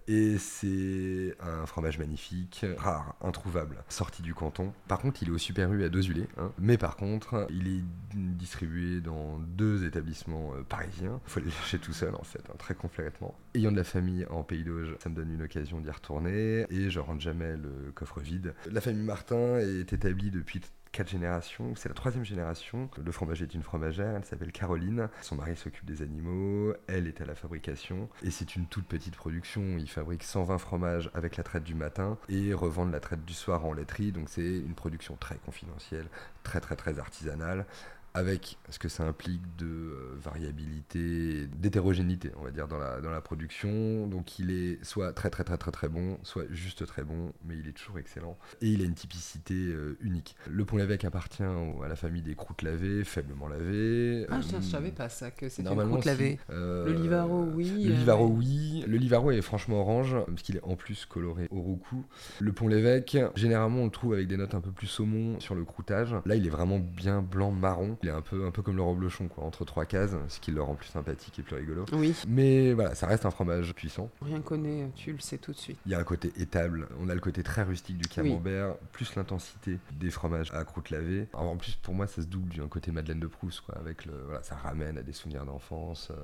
Et 0.08 0.38
c'est 0.38 1.36
un 1.42 1.66
fromage 1.66 2.00
magnifique, 2.00 2.66
rare, 2.78 3.16
introuvable, 3.22 3.84
sorti 3.90 4.22
du 4.22 4.34
canton. 4.34 4.72
Par 4.88 5.00
contre, 5.00 5.22
il 5.22 5.28
est 5.28 5.32
au 5.32 5.38
Super 5.38 5.72
U 5.74 5.84
à 5.84 5.90
Dozulé, 5.90 6.28
hein. 6.38 6.52
mais 6.58 6.78
par 6.78 6.96
contre, 6.96 7.46
il 7.50 7.68
est 7.68 7.84
distribué 8.16 9.02
dans 9.02 9.38
deux 9.40 9.86
établissements 9.86 10.54
euh, 10.56 10.64
parisiens. 10.64 11.20
Il 11.26 11.30
faut 11.30 11.40
aller 11.42 11.52
chercher 11.52 11.80
tout 11.80 11.94
seul 11.94 12.16
en 12.16 12.24
fait, 12.24 12.44
hein, 12.50 12.56
très 12.58 12.74
complètement. 12.74 13.38
Ayant 13.56 13.74
de 13.74 13.78
la 13.78 13.84
famille 13.84 14.26
en 14.30 14.44
pays 14.44 14.64
d'Auge, 14.64 14.96
ça 15.00 15.10
me 15.10 15.16
donne 15.16 15.32
une 15.32 15.42
occasion 15.42 15.82
d'y 15.82 15.92
retourner 15.92 16.66
et 16.70 16.90
je 16.90 17.00
rentre 17.00 17.20
jamais 17.20 17.58
le 17.58 17.92
coffre 17.94 18.22
vide. 18.22 18.54
La 18.72 18.80
famille 18.80 19.04
Martin 19.04 19.58
est 19.58 19.92
établie 19.92 20.32
depuis 20.32 20.62
quatre 20.92 21.10
générations. 21.10 21.74
C'est 21.76 21.90
la 21.90 21.96
troisième 21.96 22.26
génération. 22.26 22.90
Le 22.98 23.12
fromager 23.12 23.46
est 23.46 23.54
une 23.54 23.64
fromagère, 23.64 24.16
elle 24.16 24.26
s'appelle 24.26 24.52
Caroline. 24.52 25.10
Son 25.22 25.36
mari 25.36 25.56
s'occupe 25.56 25.86
des 25.86 26.02
animaux, 26.02 26.74
elle 26.88 27.08
est 27.08 27.22
à 27.22 27.26
la 27.26 27.36
fabrication. 27.36 28.10
Et 28.24 28.32
c'est 28.32 28.56
une 28.56 28.66
toute 28.66 28.86
petite 28.86 29.16
production. 29.16 29.62
Ils 29.78 29.90
fabriquent 29.90 30.24
120 30.24 30.58
fromages 30.58 31.12
avec 31.14 31.38
la 31.38 31.44
traite 31.44 31.64
du 31.64 31.76
matin 31.76 32.18
et 32.28 32.54
revendent 32.54 32.92
la 32.92 33.00
traite 33.00 33.26
du 33.26 33.34
soir 33.34 33.66
en 33.66 33.74
laiterie. 33.74 34.12
Donc 34.12 34.30
c'est 34.30 34.42
une 34.42 34.76
production 34.76 35.16
très 35.16 35.38
confidentielle, 35.38 36.08
très 36.44 36.60
très 36.60 36.76
très 36.76 37.00
artisanale 37.00 37.66
avec 38.14 38.58
ce 38.70 38.80
que 38.80 38.90
ça 38.90 39.04
implique 39.04 39.42
de 39.58 39.66
euh, 39.66 40.16
variabilité, 40.18 41.48
d'hétérogénéité, 41.58 42.32
on 42.40 42.44
va 42.44 42.52
dire, 42.52 42.68
dans 42.68 42.78
la, 42.78 43.02
dans 43.02 43.12
la 43.12 43.22
production. 43.22 44.08
Donc 44.08 44.40
il 44.40 44.52
est 44.52 44.84
soit 44.84 45.14
très 45.14 45.30
très 45.30 45.44
très 45.44 45.58
très 45.58 45.72
très 45.72 45.90
bon, 45.90 46.18
soit 46.24 46.46
juste 46.52 46.86
très 46.86 47.04
bon, 47.04 47.34
mais 47.46 47.56
il 47.58 47.68
est 47.68 47.74
toujours 47.74 48.00
excellent. 48.00 48.38
Et 48.62 48.68
il 48.70 48.82
a 48.82 48.86
une 48.86 48.94
typicité 48.96 49.54
euh, 49.56 49.98
unique. 50.02 50.36
Le 50.50 50.66
pont 50.66 50.78
l'évêque 50.78 51.06
appartient 51.06 51.44
à 51.44 51.88
la 51.88 51.96
famille 51.96 52.22
des 52.22 52.36
croûtes 52.36 52.62
lavées, 52.62 53.04
faiblement 53.04 53.48
lavées. 53.48 54.26
Ah, 54.30 54.38
Euh, 54.38 54.42
je, 54.42 54.56
je 54.58 54.62
savais 54.62 54.92
pas 54.92 55.10
ça, 55.10 55.32
que 55.32 55.50
c'était 55.50 55.70
une 55.70 55.86
croûte 55.88 56.02
si. 56.02 56.08
lavée. 56.08 56.40
Euh, 56.50 56.86
Le 56.86 56.94
Livaro, 56.94 57.44
oui. 57.54 57.86
Le 57.86 57.94
euh, 57.94 57.98
Livaro, 57.98 58.28
oui. 58.28 58.84
Le 58.88 58.98
Livaro 58.98 59.32
est 59.32 59.42
franchement 59.42 59.82
orange, 59.82 60.16
parce 60.28 60.42
qu'il 60.42 60.56
est 60.58 60.64
en 60.64 60.76
plus 60.76 61.06
coloré 61.06 61.48
au 61.52 61.62
roucou. 61.62 62.06
Le 62.40 62.52
pont 62.52 62.68
l'évêque, 62.68 63.18
généralement, 63.36 63.82
on 63.82 63.86
le 63.86 63.92
trouve 63.92 64.14
avec 64.14 64.28
des 64.28 64.38
notes 64.38 64.56
un 64.56 64.62
peu 64.62 64.72
plus 64.72 64.88
saumon 64.88 65.40
sur 65.40 65.56
le 65.56 65.64
croûtage. 65.66 66.16
Là, 66.26 66.36
il 66.36 66.46
est 66.46 66.50
vraiment 66.50 66.80
bien 66.80 67.22
blanc-marron. 67.22 67.98
Il 68.02 68.08
est 68.10 68.12
un 68.14 68.22
peu, 68.22 68.46
un 68.46 68.52
peu 68.52 68.62
comme 68.62 68.76
le 68.78 68.82
reblochon, 68.82 69.28
quoi, 69.28 69.44
entre 69.44 69.66
trois 69.66 69.86
cases, 69.86 70.12
ce 70.30 70.40
qui 70.40 70.52
le 70.52 70.62
rend 70.62 70.76
plus 70.76 70.88
sympathique 70.88 71.38
et 71.40 71.42
plus 71.44 71.56
rigolo. 71.58 71.86
Oui, 71.92 72.16
Mais 72.28 72.72
voilà, 72.74 72.96
ça 72.96 73.08
reste 73.08 73.26
un 73.26 73.32
fromage 73.32 73.74
puissant. 73.74 74.10
rien 74.22 74.40
connaît, 74.42 74.90
tu 74.96 75.12
le 75.12 75.20
sais 75.20 75.38
tout 75.38 75.52
de 75.52 75.58
suite. 75.58 75.78
Il 75.86 75.92
y 75.92 75.96
a 75.96 76.00
un 76.00 76.04
côté 76.04 76.32
étable, 76.38 76.88
on 77.02 77.10
a 77.10 77.14
le 77.14 77.20
côté 77.20 77.44
très 77.44 77.64
rustique 77.64 77.98
du 77.98 78.08
camembert, 78.08 78.76
plus 78.94 79.16
l'intensité 79.16 79.80
des 79.92 80.10
fromages 80.12 80.52
à 80.54 80.64
croûte 80.64 80.92
lavée. 80.92 81.28
Alors, 81.34 81.50
en 81.50 81.58
plus, 81.58 81.76
pour 81.76 81.94
moi, 81.94 82.08
ça 82.08 82.22
se 82.22 82.28
double 82.28 82.56
d'un 82.56 82.68
côté 82.68 82.92
Madeleine 82.92 83.20
de 83.20 83.28
Proust, 83.28 83.62
quoi, 83.62 83.76
avec 83.78 84.06
le, 84.06 84.14
voilà, 84.26 84.44
ça 84.44 84.56
ramène 84.56 84.98
à 84.98 85.02
des 85.04 85.14
souvenirs 85.14 85.46
d'enfance, 85.46 86.10
euh, 86.12 86.16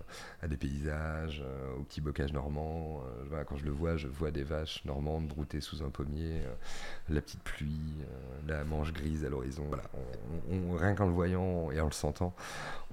à 0.41 0.47
des 0.47 0.57
paysages, 0.57 1.43
euh, 1.45 1.75
au 1.77 1.83
petit 1.83 1.99
bocage 1.99 2.31
normand. 2.31 3.01
euh, 3.05 3.23
voilà, 3.27 3.43
quand 3.43 3.57
je 3.57 3.65
le 3.65 3.71
vois, 3.71 3.97
je 3.97 4.07
vois 4.07 4.31
des 4.31 4.43
vaches 4.43 4.83
normandes 4.85 5.27
broutées 5.27 5.59
sous 5.61 5.83
un 5.83 5.89
pommier, 5.89 6.41
la 7.09 7.19
petite 7.21 7.43
pluie, 7.43 7.95
la 8.47 8.63
manche 8.63 8.93
grise 8.93 9.25
à 9.25 9.29
l'horizon. 9.29 9.63
Voilà, 9.67 9.83
on, 10.49 10.55
on- 10.73 10.75
rien 10.77 10.95
qu'en 10.95 11.05
le 11.07 11.11
voyant 11.11 11.64
et 11.71 11.79
en 11.81 11.85
le 11.85 11.91
sentant, 11.91 12.33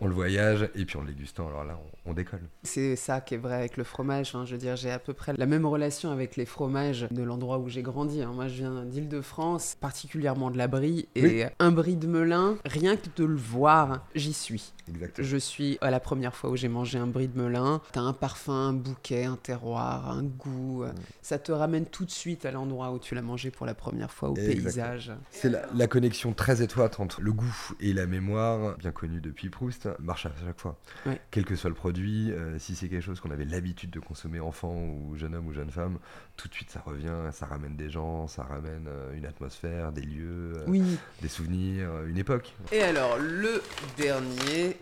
on 0.00 0.06
le 0.08 0.14
voyage 0.14 0.68
et 0.74 0.84
puis 0.84 0.96
en 0.98 1.02
le 1.02 1.08
dégustant, 1.08 1.46
alors 1.48 1.64
là, 1.64 1.78
on, 2.06 2.10
on 2.10 2.14
décolle. 2.14 2.40
C'est 2.62 2.96
ça 2.96 3.20
qui 3.20 3.34
est 3.34 3.38
vrai 3.38 3.54
avec 3.56 3.76
le 3.76 3.84
fromage. 3.84 4.34
hein. 4.34 4.44
Je 4.44 4.52
veux 4.52 4.58
dire, 4.58 4.74
j'ai 4.76 4.90
à 4.90 4.98
peu 4.98 5.12
près 5.12 5.32
la 5.36 5.46
même 5.46 5.64
relation 5.66 6.10
avec 6.10 6.36
les 6.36 6.46
fromages 6.46 7.06
de 7.10 7.22
l'endroit 7.22 7.58
où 7.58 7.68
j'ai 7.68 7.82
grandi. 7.82 8.22
hein. 8.22 8.32
Moi, 8.34 8.48
je 8.48 8.54
viens 8.54 8.84
d'Île-de-France, 8.84 9.76
particulièrement 9.80 10.50
de 10.50 10.58
la 10.58 10.66
Brie. 10.68 11.08
Et 11.14 11.22
Oui. 11.22 11.44
un 11.58 11.70
brie 11.70 11.96
de 11.96 12.06
melun, 12.06 12.56
rien 12.64 12.96
que 12.96 13.06
de 13.16 13.24
le 13.24 13.36
voir, 13.36 14.04
j'y 14.14 14.32
suis. 14.32 14.72
Exactement. 14.88 15.26
Je 15.26 15.36
suis 15.36 15.78
à 15.80 15.90
la 15.90 16.00
première 16.00 16.34
fois 16.34 16.50
où 16.50 16.56
j'ai 16.56 16.68
mangé 16.68 16.98
un 16.98 17.06
brie 17.06 17.28
de 17.28 17.40
melun. 17.40 17.80
T'as 17.92 18.00
un 18.00 18.12
parfum, 18.12 18.52
un 18.68 18.72
bouquet, 18.72 19.24
un 19.24 19.36
terroir, 19.36 20.10
un 20.10 20.22
goût. 20.24 20.82
euh, 20.84 20.92
Ça 21.22 21.38
te 21.38 21.52
ramène 21.52 21.86
tout 21.86 22.04
de 22.04 22.10
suite 22.10 22.44
à 22.44 22.50
l'endroit 22.50 22.92
où 22.92 22.98
tu 22.98 23.14
l'as 23.14 23.22
mangé 23.22 23.50
pour 23.50 23.64
la 23.66 23.74
première 23.74 24.10
fois, 24.10 24.30
au 24.30 24.36
Exactement. 24.36 24.62
paysage. 24.64 25.12
C'est 25.30 25.48
la, 25.50 25.62
la 25.74 25.86
connexion 25.86 26.32
très 26.32 26.62
étroite 26.62 26.98
entre 27.00 27.20
le 27.20 27.32
goût 27.32 27.70
et 27.80 27.92
la 27.92 28.06
mémoire, 28.06 28.76
bien 28.78 28.90
connue 28.92 29.20
depuis 29.20 29.48
Proust, 29.50 29.88
marche 30.00 30.26
à 30.26 30.32
chaque 30.44 30.60
fois. 30.60 30.78
Ouais. 31.06 31.20
Quel 31.30 31.44
que 31.44 31.54
soit 31.56 31.70
le 31.70 31.76
produit, 31.76 32.32
euh, 32.32 32.58
si 32.58 32.74
c'est 32.74 32.88
quelque 32.88 33.02
chose 33.04 33.20
qu'on 33.20 33.30
avait 33.30 33.44
l'habitude 33.44 33.90
de 33.90 34.00
consommer 34.00 34.40
enfant 34.40 34.74
ou 34.74 35.14
jeune 35.16 35.34
homme 35.34 35.46
ou 35.46 35.52
jeune 35.52 35.70
femme, 35.70 35.98
tout 36.42 36.48
de 36.48 36.54
suite 36.54 36.70
ça 36.70 36.82
revient, 36.84 37.12
ça 37.32 37.46
ramène 37.46 37.76
des 37.76 37.88
gens, 37.88 38.26
ça 38.26 38.42
ramène 38.42 38.86
euh, 38.88 39.14
une 39.16 39.26
atmosphère, 39.26 39.92
des 39.92 40.02
lieux, 40.02 40.54
euh, 40.56 40.64
Oui. 40.66 40.82
des 41.20 41.28
souvenirs, 41.28 41.88
euh, 41.92 42.06
une 42.08 42.18
époque. 42.18 42.52
Et 42.72 42.82
alors, 42.82 43.16
le 43.18 43.62
dernier, 43.96 44.76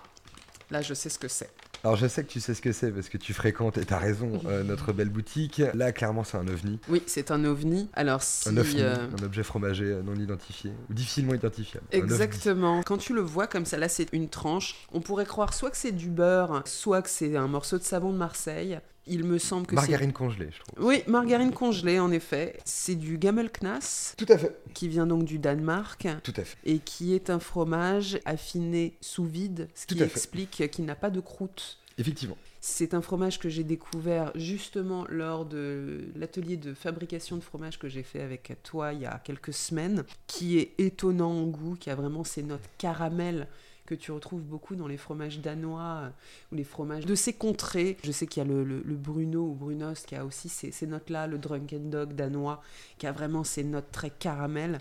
là, 0.70 0.80
je 0.80 0.94
sais 0.94 1.10
ce 1.10 1.18
que 1.18 1.28
c'est. 1.28 1.50
Alors 1.82 1.96
je 1.96 2.06
sais 2.08 2.22
que 2.24 2.28
tu 2.28 2.40
sais 2.40 2.52
ce 2.52 2.60
que 2.60 2.72
c'est 2.72 2.90
parce 2.92 3.08
que 3.08 3.16
tu 3.16 3.32
fréquentes, 3.32 3.78
et 3.78 3.86
t'as 3.86 3.96
raison, 3.98 4.38
euh, 4.44 4.62
notre 4.62 4.92
belle 4.92 5.08
boutique. 5.08 5.62
Là 5.72 5.92
clairement 5.92 6.24
c'est 6.24 6.36
un 6.36 6.46
ovni, 6.46 6.78
Oui, 6.90 7.02
c'est 7.06 7.30
un 7.30 7.42
ovni. 7.46 7.88
Alors, 7.94 8.22
si. 8.22 8.50
un 8.50 8.56
ovni, 8.58 8.82
euh, 8.82 8.96
un 9.18 9.24
objet 9.24 9.42
fromager 9.42 9.98
non 10.04 10.14
identifié, 10.14 10.72
ou 10.90 10.92
difficilement 10.92 11.32
identifiable. 11.32 11.86
Exactement. 11.90 12.82
Quand 12.82 12.98
tu 12.98 13.14
le 13.14 13.22
vois 13.22 13.46
comme 13.46 13.64
ça, 13.64 13.78
là 13.78 13.88
c'est 13.88 14.12
une 14.12 14.28
tranche, 14.28 14.74
on 14.92 15.00
pourrait 15.00 15.24
croire 15.24 15.54
soit 15.54 15.70
que 15.70 15.76
c'est 15.78 15.92
du 15.92 16.10
beurre, 16.10 16.62
soit 16.66 17.00
que 17.00 17.08
c'est 17.08 17.34
un 17.34 17.48
morceau 17.48 17.78
de 17.78 17.82
savon 17.82 18.12
de 18.12 18.18
Marseille. 18.18 18.78
Il 19.06 19.24
me 19.24 19.38
semble 19.38 19.66
que 19.66 19.74
c'est... 19.74 19.82
Margarine 19.82 20.12
congelée, 20.12 20.48
je 20.52 20.60
trouve. 20.60 20.86
Oui, 20.86 21.02
margarine 21.06 21.52
congelée 21.52 21.98
en 21.98 22.10
effet. 22.12 22.56
C'est 22.64 22.94
du 22.94 23.18
Gammelknass 23.18 24.14
Tout 24.16 24.26
à 24.28 24.38
fait. 24.38 24.56
qui 24.74 24.88
vient 24.88 25.06
donc 25.06 25.24
du 25.24 25.38
Danemark 25.38 26.06
Tout 26.22 26.34
à 26.36 26.44
fait. 26.44 26.56
et 26.64 26.78
qui 26.78 27.14
est 27.14 27.30
un 27.30 27.40
fromage 27.40 28.20
affiné 28.24 28.96
sous 29.00 29.24
vide, 29.24 29.68
ce 29.74 29.86
qui 29.86 29.96
Tout 29.96 30.02
explique 30.04 30.70
qu'il 30.70 30.84
n'a 30.84 30.94
pas 30.94 31.10
de 31.10 31.20
croûte. 31.20 31.78
Effectivement. 31.98 32.36
C'est 32.62 32.94
un 32.94 33.00
fromage 33.02 33.38
que 33.38 33.48
j'ai 33.48 33.64
découvert 33.64 34.32
justement 34.34 35.06
lors 35.08 35.44
de 35.46 36.04
l'atelier 36.14 36.56
de 36.56 36.74
fabrication 36.74 37.36
de 37.36 37.42
fromage 37.42 37.78
que 37.78 37.88
j'ai 37.88 38.02
fait 38.02 38.20
avec 38.20 38.52
toi 38.62 38.92
il 38.92 39.00
y 39.00 39.06
a 39.06 39.18
quelques 39.24 39.52
semaines, 39.54 40.04
qui 40.26 40.58
est 40.58 40.74
étonnant 40.78 41.30
en 41.32 41.44
goût, 41.46 41.74
qui 41.74 41.88
a 41.90 41.94
vraiment 41.94 42.22
ces 42.22 42.42
notes 42.42 42.60
caramel 42.78 43.48
que 43.90 43.94
tu 43.96 44.12
retrouves 44.12 44.42
beaucoup 44.42 44.76
dans 44.76 44.86
les 44.86 44.96
fromages 44.96 45.40
danois 45.40 46.02
euh, 46.04 46.08
ou 46.52 46.54
les 46.54 46.62
fromages 46.62 47.06
de 47.06 47.14
ces 47.16 47.32
contrées. 47.32 47.96
Je 48.04 48.12
sais 48.12 48.28
qu'il 48.28 48.40
y 48.40 48.46
a 48.46 48.48
le, 48.48 48.62
le- 48.62 48.82
Bruno 48.96 49.42
ou 49.48 49.54
Brunost 49.54 50.06
qui 50.06 50.14
a 50.14 50.24
aussi 50.24 50.48
ces, 50.48 50.86
notes-là, 50.86 51.26
le 51.26 51.38
Drunken 51.38 51.90
Dog 51.90 52.12
danois 52.14 52.62
qui 52.98 53.08
a 53.08 53.12
vraiment 53.12 53.42
ces 53.42 53.64
notes 53.64 53.90
très 53.90 54.10
caramel. 54.10 54.78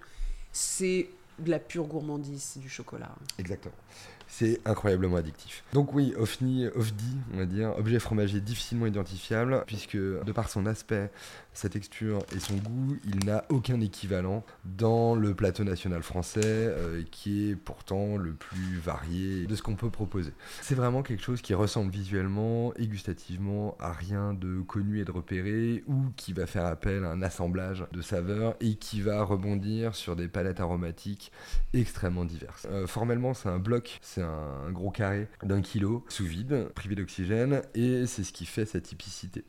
C'est 0.51 1.09
de 1.39 1.49
la 1.49 1.57
pure 1.57 1.85
gourmandise, 1.85 2.57
du 2.57 2.69
chocolat. 2.69 3.15
Exactement. 3.39 3.73
C'est 4.31 4.61
incroyablement 4.63 5.17
addictif. 5.17 5.63
Donc 5.73 5.93
oui, 5.93 6.13
OFNI, 6.17 6.67
OFDI, 6.67 7.17
on 7.33 7.37
va 7.37 7.45
dire, 7.45 7.73
objet 7.77 7.99
fromager 7.99 8.39
difficilement 8.39 8.85
identifiable, 8.85 9.63
puisque 9.65 9.97
de 9.97 10.31
par 10.31 10.49
son 10.49 10.65
aspect, 10.67 11.09
sa 11.53 11.67
texture 11.67 12.19
et 12.33 12.39
son 12.39 12.55
goût, 12.55 12.97
il 13.05 13.25
n'a 13.25 13.43
aucun 13.49 13.81
équivalent 13.81 14.45
dans 14.63 15.15
le 15.15 15.33
plateau 15.33 15.63
national 15.63 16.03
français, 16.03 16.41
euh, 16.43 17.03
qui 17.11 17.49
est 17.49 17.55
pourtant 17.55 18.17
le 18.17 18.33
plus 18.33 18.77
varié 18.77 19.45
de 19.45 19.55
ce 19.55 19.61
qu'on 19.61 19.75
peut 19.75 19.89
proposer. 19.89 20.31
C'est 20.61 20.75
vraiment 20.75 21.03
quelque 21.03 21.23
chose 21.23 21.41
qui 21.41 21.53
ressemble 21.53 21.91
visuellement 21.91 22.73
et 22.75 22.87
gustativement 22.87 23.75
à 23.79 23.91
rien 23.91 24.33
de 24.33 24.61
connu 24.61 24.99
et 24.99 25.05
de 25.05 25.11
repéré, 25.11 25.83
ou 25.87 26.05
qui 26.15 26.33
va 26.33 26.45
faire 26.45 26.65
appel 26.65 27.03
à 27.03 27.09
un 27.09 27.21
assemblage 27.21 27.85
de 27.91 28.01
saveurs 28.01 28.55
et 28.61 28.75
qui 28.75 29.01
va 29.01 29.23
rebondir 29.23 29.95
sur 29.95 30.15
des 30.15 30.27
palettes 30.27 30.59
aromatiques 30.59 31.31
extrêmement 31.73 32.25
diverses. 32.25 32.67
Euh, 32.71 32.87
formellement, 32.87 33.33
c'est 33.33 33.49
un 33.49 33.59
bloc, 33.59 33.99
c'est 34.01 34.18
un, 34.21 34.67
un 34.67 34.71
gros 34.71 34.91
carré 34.91 35.27
d'un 35.43 35.61
kilo, 35.61 36.03
sous 36.09 36.25
vide, 36.25 36.69
privé 36.75 36.95
d'oxygène, 36.95 37.61
et 37.75 38.05
c'est 38.05 38.23
ce 38.23 38.33
qui 38.33 38.45
fait 38.45 38.65
sa 38.65 38.79
typicité. 38.81 39.43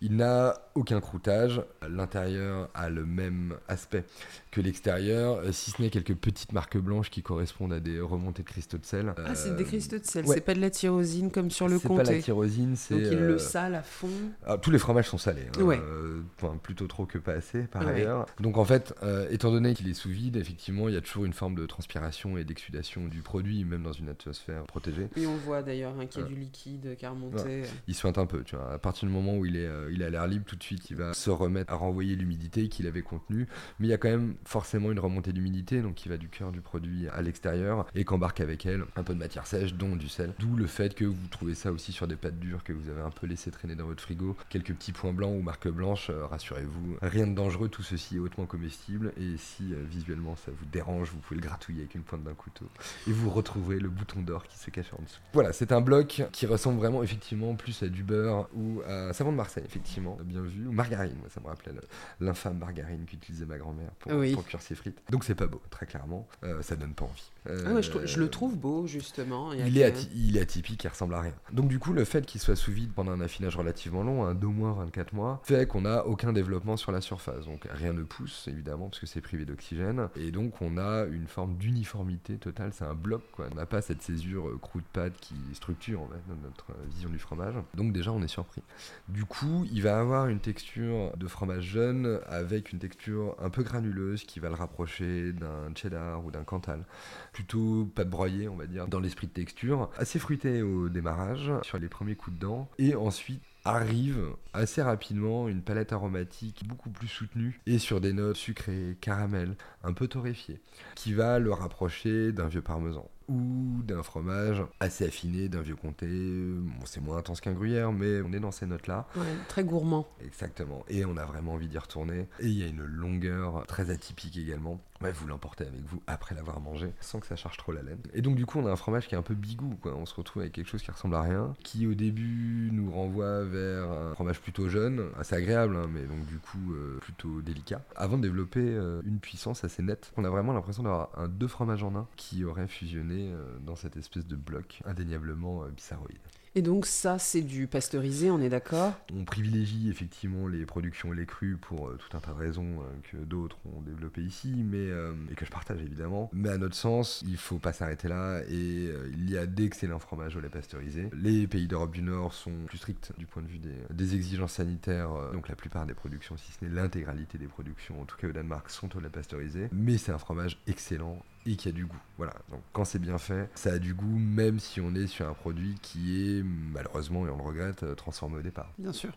Il 0.00 0.16
n'a 0.16 0.54
aucun 0.74 1.00
croûtage, 1.00 1.62
l'intérieur 1.88 2.68
a 2.74 2.88
le 2.88 3.04
même 3.04 3.54
aspect 3.68 4.04
que 4.50 4.60
l'extérieur, 4.60 5.36
euh, 5.38 5.52
si 5.52 5.70
ce 5.70 5.82
n'est 5.82 5.90
quelques 5.90 6.14
petites 6.14 6.52
marques 6.52 6.78
blanches 6.78 7.10
qui 7.10 7.22
correspondent 7.22 7.72
à 7.72 7.80
des 7.80 8.00
remontées 8.00 8.42
de 8.42 8.48
cristaux 8.48 8.78
de 8.78 8.84
sel. 8.84 9.12
Ah, 9.24 9.34
c'est 9.34 9.50
Euh, 9.50 9.54
des 9.56 9.64
cristaux 9.64 9.98
de 9.98 10.04
sel, 10.04 10.24
ouais. 10.24 10.34
c'est 10.36 10.40
pas 10.40 10.54
de 10.54 10.60
la 10.60 10.70
tyrosine 10.70 11.30
comme 11.30 11.50
sur 11.50 11.68
le 11.68 11.78
C'est 11.78 11.88
pas 11.88 11.94
la 11.96 12.04
comté. 12.04 12.20
tyrosine, 12.22 12.76
c'est... 12.76 12.94
Donc 12.94 13.02
il 13.12 13.18
euh, 13.18 13.28
le 13.28 13.38
sale 13.38 13.74
à 13.74 13.82
fond. 13.82 14.08
ah, 14.46 14.56
tous 14.58 14.70
les 14.70 14.78
fromages 14.78 15.08
sont 15.08 15.18
salés, 15.18 15.46
hein, 15.58 15.62
Ouais. 15.62 15.78
euh, 15.82 16.22
enfin, 16.40 16.56
plutôt 16.62 16.86
trop 16.86 17.06
que 17.06 17.18
pas 17.18 17.32
assez 17.32 17.62
par 17.64 17.82
Ouais. 17.82 17.92
ailleurs. 17.94 18.26
Donc 18.40 18.56
en 18.56 18.64
fait, 18.64 18.94
euh, 19.02 19.28
étant 19.30 19.50
donné 19.50 19.74
qu'il 19.74 19.88
est 19.88 19.94
sous 19.94 20.08
vide, 20.10 20.36
effectivement, 20.36 20.88
il 20.88 20.94
y 20.94 20.96
a 20.96 21.00
toujours 21.00 21.24
une 21.24 21.32
forme 21.32 21.54
de 21.54 21.66
transpiration 21.66 22.38
et 22.38 22.44
d'exsudation 22.44 23.06
du 23.06 23.22
produit, 23.22 23.64
même 23.64 23.82
dans 23.82 23.92
une 23.92 24.07
une 24.08 24.12
atmosphère 24.12 24.64
protégée. 24.64 25.08
Et 25.16 25.26
on 25.26 25.36
voit 25.36 25.62
d'ailleurs 25.62 25.94
hein, 25.98 26.06
qu'il 26.06 26.22
y 26.22 26.24
a 26.24 26.28
du 26.28 26.34
liquide 26.34 26.96
qui 26.96 27.06
a 27.06 27.10
remonté. 27.10 27.62
Il 27.86 27.94
sointe 27.94 28.18
un 28.18 28.26
peu, 28.26 28.42
tu 28.42 28.56
vois. 28.56 28.72
À 28.72 28.78
partir 28.78 29.08
du 29.08 29.14
moment 29.14 29.36
où 29.36 29.44
il 29.44 29.56
est, 29.56 29.66
euh, 29.66 29.90
il 29.92 30.02
a 30.02 30.10
l'air 30.10 30.26
libre, 30.26 30.44
tout 30.46 30.56
de 30.56 30.62
suite, 30.62 30.90
il 30.90 30.96
va 30.96 31.12
se 31.14 31.30
remettre 31.30 31.72
à 31.72 31.76
renvoyer 31.76 32.16
l'humidité 32.16 32.68
qu'il 32.68 32.86
avait 32.86 33.02
contenue. 33.02 33.46
Mais 33.78 33.86
il 33.86 33.90
y 33.90 33.94
a 33.94 33.98
quand 33.98 34.08
même 34.08 34.34
forcément 34.44 34.90
une 34.90 34.98
remontée 34.98 35.32
d'humidité, 35.32 35.82
donc 35.82 35.94
qui 35.94 36.08
va 36.08 36.16
du 36.16 36.28
cœur 36.28 36.52
du 36.52 36.60
produit 36.60 37.08
à 37.08 37.22
l'extérieur 37.22 37.86
et 37.94 38.04
qu'embarque 38.04 38.40
avec 38.40 38.66
elle 38.66 38.84
un 38.96 39.02
peu 39.02 39.14
de 39.14 39.18
matière 39.18 39.46
sèche, 39.46 39.74
dont 39.74 39.96
du 39.96 40.08
sel. 40.08 40.32
D'où 40.38 40.56
le 40.56 40.66
fait 40.66 40.94
que 40.94 41.04
vous 41.04 41.28
trouvez 41.28 41.54
ça 41.54 41.72
aussi 41.72 41.92
sur 41.92 42.06
des 42.06 42.16
pâtes 42.16 42.38
dures 42.38 42.64
que 42.64 42.72
vous 42.72 42.88
avez 42.88 43.02
un 43.02 43.10
peu 43.10 43.26
laissé 43.26 43.50
traîner 43.50 43.74
dans 43.74 43.86
votre 43.86 44.02
frigo. 44.02 44.36
Quelques 44.48 44.74
petits 44.74 44.92
points 44.92 45.12
blancs 45.12 45.34
ou 45.36 45.42
marques 45.42 45.68
blanches, 45.68 46.10
euh, 46.10 46.26
rassurez-vous, 46.26 46.96
rien 47.02 47.26
de 47.26 47.34
dangereux, 47.34 47.68
tout 47.68 47.82
ceci 47.82 48.16
est 48.16 48.18
hautement 48.18 48.46
comestible. 48.46 49.12
Et 49.18 49.36
si 49.36 49.74
euh, 49.74 49.82
visuellement 49.88 50.36
ça 50.36 50.50
vous 50.50 50.66
dérange, 50.66 51.10
vous 51.10 51.18
pouvez 51.18 51.40
le 51.40 51.46
gratouiller 51.46 51.80
avec 51.80 51.94
une 51.94 52.02
pointe 52.02 52.22
d'un 52.22 52.34
couteau. 52.34 52.66
Et 53.06 53.12
vous 53.12 53.30
retrouverez 53.30 53.78
le 53.78 53.88
bouton 53.98 54.20
d'or 54.20 54.46
qui 54.46 54.58
se 54.58 54.70
cache 54.70 54.92
en 54.92 55.02
dessous. 55.02 55.20
Voilà, 55.32 55.52
c'est 55.52 55.72
un 55.72 55.80
bloc 55.80 56.22
qui 56.32 56.46
ressemble 56.46 56.78
vraiment 56.78 57.02
effectivement 57.02 57.54
plus 57.54 57.82
à 57.82 57.88
du 57.88 58.02
beurre 58.02 58.48
ou 58.54 58.80
à 58.86 59.12
savon 59.12 59.32
de 59.32 59.36
Marseille, 59.36 59.64
effectivement, 59.66 60.16
bien 60.24 60.42
vu, 60.42 60.66
ou 60.66 60.72
margarine. 60.72 61.16
Moi, 61.18 61.28
ça 61.28 61.40
me 61.40 61.46
rappelait 61.46 61.72
l'infâme 62.20 62.58
margarine 62.58 63.04
qu'utilisait 63.06 63.46
ma 63.46 63.58
grand-mère 63.58 63.90
pour, 63.98 64.44
cuire 64.44 64.62
ses 64.62 64.74
frites. 64.74 65.00
Donc 65.10 65.24
c'est 65.24 65.34
pas 65.34 65.46
beau, 65.46 65.60
très 65.70 65.86
clairement. 65.86 66.26
Euh, 66.44 66.62
ça 66.62 66.76
donne 66.76 66.94
pas 66.94 67.04
envie. 67.04 67.30
Ah 67.48 67.80
je, 67.80 68.20
le 68.20 68.28
trouve 68.28 68.56
beau, 68.56 68.86
justement. 68.86 69.52
Il, 69.52 69.78
est 69.78 70.08
il 70.14 70.36
est 70.36 70.40
atypique, 70.40 70.84
il 70.84 70.88
ressemble 70.88 71.14
à 71.14 71.20
rien. 71.20 71.34
Donc 71.52 71.68
du 71.68 71.78
coup, 71.78 71.92
le 71.92 72.04
fait 72.04 72.26
qu'il 72.26 72.40
soit 72.40 72.56
sous 72.56 72.72
vide 72.72 72.92
pendant 72.92 73.12
un 73.12 73.20
affinage 73.20 73.56
relativement 73.56 74.02
long, 74.02 74.24
un 74.24 74.34
2 74.34 74.46
mois, 74.46 74.72
24 74.72 75.12
mois, 75.12 75.40
fait 75.44 75.66
qu'on 75.66 75.82
n'a 75.82 76.06
aucun 76.06 76.32
développement 76.32 76.76
sur 76.76 76.92
la 76.92 77.00
surface. 77.00 77.46
Donc 77.46 77.66
rien 77.70 77.92
ne 77.92 78.02
pousse, 78.02 78.48
évidemment, 78.48 78.88
parce 78.88 79.00
que 79.00 79.06
c'est 79.06 79.20
privé 79.20 79.44
d'oxygène. 79.44 80.08
Et 80.16 80.30
donc 80.30 80.60
on 80.60 80.76
a 80.78 81.04
une 81.04 81.26
forme 81.26 81.56
d'uniformité 81.56 82.36
totale, 82.36 82.72
c'est 82.72 82.84
un 82.84 82.94
bloc, 82.94 83.22
quoi. 83.32 83.46
On 83.52 83.54
n'a 83.54 83.66
pas 83.66 83.78
cette 83.88 84.02
césure 84.02 84.48
euh, 84.48 84.58
croûte-pâte 84.60 85.14
qui 85.18 85.34
structure 85.54 86.02
en 86.02 86.08
fait, 86.08 86.20
notre 86.42 86.70
euh, 86.70 86.86
vision 86.90 87.08
du 87.08 87.18
fromage. 87.18 87.54
Donc 87.74 87.92
déjà, 87.92 88.12
on 88.12 88.22
est 88.22 88.28
surpris. 88.28 88.62
Du 89.08 89.24
coup, 89.24 89.66
il 89.72 89.82
va 89.82 89.98
avoir 89.98 90.28
une 90.28 90.40
texture 90.40 91.16
de 91.16 91.26
fromage 91.26 91.64
jeune 91.64 92.20
avec 92.26 92.72
une 92.72 92.78
texture 92.78 93.34
un 93.40 93.48
peu 93.48 93.62
granuleuse 93.62 94.24
qui 94.24 94.40
va 94.40 94.48
le 94.48 94.54
rapprocher 94.54 95.32
d'un 95.32 95.74
cheddar 95.74 96.24
ou 96.24 96.30
d'un 96.30 96.44
cantal. 96.44 96.84
Plutôt 97.32 97.86
pas 97.94 98.04
de 98.04 98.10
broyer, 98.10 98.48
on 98.48 98.56
va 98.56 98.66
dire, 98.66 98.88
dans 98.88 99.00
l'esprit 99.00 99.26
de 99.26 99.32
texture. 99.32 99.90
Assez 99.96 100.18
fruité 100.18 100.62
au 100.62 100.90
démarrage, 100.90 101.50
sur 101.62 101.78
les 101.78 101.88
premiers 101.88 102.14
coups 102.14 102.36
de 102.36 102.40
dents. 102.42 102.68
Et 102.78 102.94
ensuite, 102.94 103.42
arrive 103.64 104.34
assez 104.52 104.82
rapidement 104.82 105.48
une 105.48 105.62
palette 105.62 105.92
aromatique 105.92 106.66
beaucoup 106.66 106.90
plus 106.90 107.08
soutenue 107.08 107.60
et 107.66 107.78
sur 107.78 108.00
des 108.00 108.12
notes 108.12 108.36
sucrées, 108.36 108.96
caramel, 109.00 109.56
un 109.82 109.92
peu 109.92 110.08
torréfiées, 110.08 110.60
qui 110.94 111.12
va 111.12 111.38
le 111.38 111.52
rapprocher 111.52 112.32
d'un 112.32 112.48
vieux 112.48 112.62
parmesan 112.62 113.08
ou 113.28 113.82
d'un 113.84 114.02
fromage 114.02 114.62
assez 114.80 115.06
affiné, 115.06 115.48
d'un 115.48 115.60
vieux 115.60 115.76
comté. 115.76 116.06
Bon, 116.06 116.84
c'est 116.84 117.00
moins 117.00 117.18
intense 117.18 117.40
qu'un 117.40 117.52
gruyère, 117.52 117.92
mais 117.92 118.20
on 118.22 118.32
est 118.32 118.40
dans 118.40 118.50
ces 118.50 118.66
notes-là. 118.66 119.06
très 119.48 119.64
gourmand. 119.64 120.06
Exactement. 120.24 120.84
Et 120.88 121.04
on 121.04 121.16
a 121.16 121.24
vraiment 121.24 121.52
envie 121.54 121.68
d'y 121.68 121.78
retourner. 121.78 122.26
Et 122.40 122.46
il 122.46 122.58
y 122.58 122.62
a 122.62 122.66
une 122.66 122.84
longueur 122.84 123.64
très 123.66 123.90
atypique 123.90 124.36
également. 124.36 124.80
Ouais, 125.00 125.12
vous 125.12 125.28
l'emportez 125.28 125.64
avec 125.64 125.80
vous 125.84 126.02
après 126.08 126.34
l'avoir 126.34 126.60
mangé, 126.60 126.92
sans 127.00 127.20
que 127.20 127.26
ça 127.26 127.36
charge 127.36 127.56
trop 127.56 127.70
la 127.70 127.82
laine. 127.82 128.02
Et 128.14 128.20
donc 128.20 128.34
du 128.34 128.46
coup, 128.46 128.58
on 128.58 128.66
a 128.66 128.70
un 128.70 128.76
fromage 128.76 129.06
qui 129.06 129.14
est 129.14 129.18
un 129.18 129.22
peu 129.22 129.34
bigou, 129.34 129.76
quoi. 129.80 129.94
On 129.94 130.06
se 130.06 130.14
retrouve 130.14 130.42
avec 130.42 130.54
quelque 130.54 130.68
chose 130.68 130.82
qui 130.82 130.90
ressemble 130.90 131.14
à 131.14 131.22
rien, 131.22 131.54
qui 131.62 131.86
au 131.86 131.94
début 131.94 132.70
nous 132.72 132.90
renvoie 132.90 133.44
vers 133.44 133.88
un 133.90 134.14
fromage 134.14 134.40
plutôt 134.40 134.68
jeune, 134.68 135.08
assez 135.16 135.36
agréable, 135.36 135.76
hein, 135.76 135.88
mais 135.92 136.02
donc 136.02 136.26
du 136.26 136.38
coup 136.38 136.72
euh, 136.72 136.98
plutôt 137.00 137.40
délicat, 137.42 137.80
avant 137.94 138.16
de 138.16 138.22
développer 138.22 138.60
euh, 138.60 139.00
une 139.04 139.20
puissance 139.20 139.62
assez 139.62 139.82
nette. 139.84 140.12
On 140.16 140.24
a 140.24 140.30
vraiment 140.30 140.52
l'impression 140.52 140.82
d'avoir 140.82 141.10
un 141.16 141.28
deux 141.28 141.48
fromages 141.48 141.84
en 141.84 141.94
un 141.94 142.08
qui 142.16 142.44
aurait 142.44 142.66
fusionné 142.66 143.30
euh, 143.30 143.56
dans 143.60 143.76
cette 143.76 143.96
espèce 143.96 144.26
de 144.26 144.34
bloc 144.34 144.82
indéniablement 144.84 145.64
bizarroïde. 145.68 146.18
Et 146.54 146.62
donc 146.62 146.86
ça, 146.86 147.18
c'est 147.18 147.42
du 147.42 147.66
pasteurisé, 147.66 148.30
on 148.30 148.40
est 148.40 148.48
d'accord? 148.48 148.94
On 149.14 149.24
privilégie 149.24 149.90
effectivement 149.90 150.48
les 150.48 150.64
productions 150.66 151.12
et 151.12 151.16
les 151.16 151.26
crus 151.26 151.56
pour 151.60 151.88
euh, 151.88 151.98
tout 151.98 152.16
un 152.16 152.20
tas 152.20 152.32
de 152.32 152.38
raisons 152.38 152.78
que 153.10 153.16
d'autres 153.16 153.58
ont 153.66 153.82
développées 153.82 154.22
ici, 154.22 154.64
mais 154.64 154.88
et 155.30 155.34
que 155.34 155.44
je 155.44 155.50
partage 155.50 155.80
évidemment. 155.80 156.30
Mais 156.32 156.50
à 156.50 156.58
notre 156.58 156.74
sens, 156.74 157.22
il 157.26 157.36
faut 157.36 157.58
pas 157.58 157.72
s'arrêter 157.72 158.08
là 158.08 158.40
et 158.48 158.90
il 159.12 159.30
y 159.30 159.36
a 159.36 159.46
d'excellents 159.46 159.98
fromages 159.98 160.36
au 160.36 160.40
lait 160.40 160.48
pasteurisé. 160.48 161.08
Les 161.12 161.46
pays 161.46 161.66
d'Europe 161.66 161.92
du 161.92 162.02
Nord 162.02 162.32
sont 162.32 162.52
plus 162.66 162.78
stricts 162.78 163.12
du 163.18 163.26
point 163.26 163.42
de 163.42 163.48
vue 163.48 163.58
des, 163.58 163.74
des 163.90 164.14
exigences 164.14 164.54
sanitaires, 164.54 165.10
donc 165.32 165.48
la 165.48 165.56
plupart 165.56 165.86
des 165.86 165.94
productions, 165.94 166.36
si 166.36 166.52
ce 166.52 166.64
n'est 166.64 166.74
l'intégralité 166.74 167.38
des 167.38 167.46
productions, 167.46 168.00
en 168.00 168.04
tout 168.04 168.16
cas 168.16 168.28
au 168.28 168.32
Danemark, 168.32 168.70
sont 168.70 168.94
au 168.96 169.00
lait 169.00 169.08
pasteurisé. 169.08 169.68
Mais 169.72 169.98
c'est 169.98 170.12
un 170.12 170.18
fromage 170.18 170.58
excellent 170.66 171.22
et 171.46 171.56
qui 171.56 171.68
a 171.68 171.72
du 171.72 171.86
goût. 171.86 172.00
Voilà, 172.16 172.34
donc 172.50 172.60
quand 172.72 172.84
c'est 172.84 172.98
bien 172.98 173.18
fait, 173.18 173.48
ça 173.54 173.72
a 173.72 173.78
du 173.78 173.94
goût 173.94 174.18
même 174.18 174.58
si 174.58 174.80
on 174.80 174.94
est 174.94 175.06
sur 175.06 175.28
un 175.28 175.34
produit 175.34 175.76
qui 175.82 176.38
est 176.38 176.42
malheureusement, 176.42 177.26
et 177.26 177.30
on 177.30 177.36
le 177.36 177.42
regrette, 177.42 177.82
euh, 177.82 177.94
transformé 177.94 178.38
au 178.38 178.42
départ. 178.42 178.72
Bien 178.78 178.92
sûr. 178.92 179.10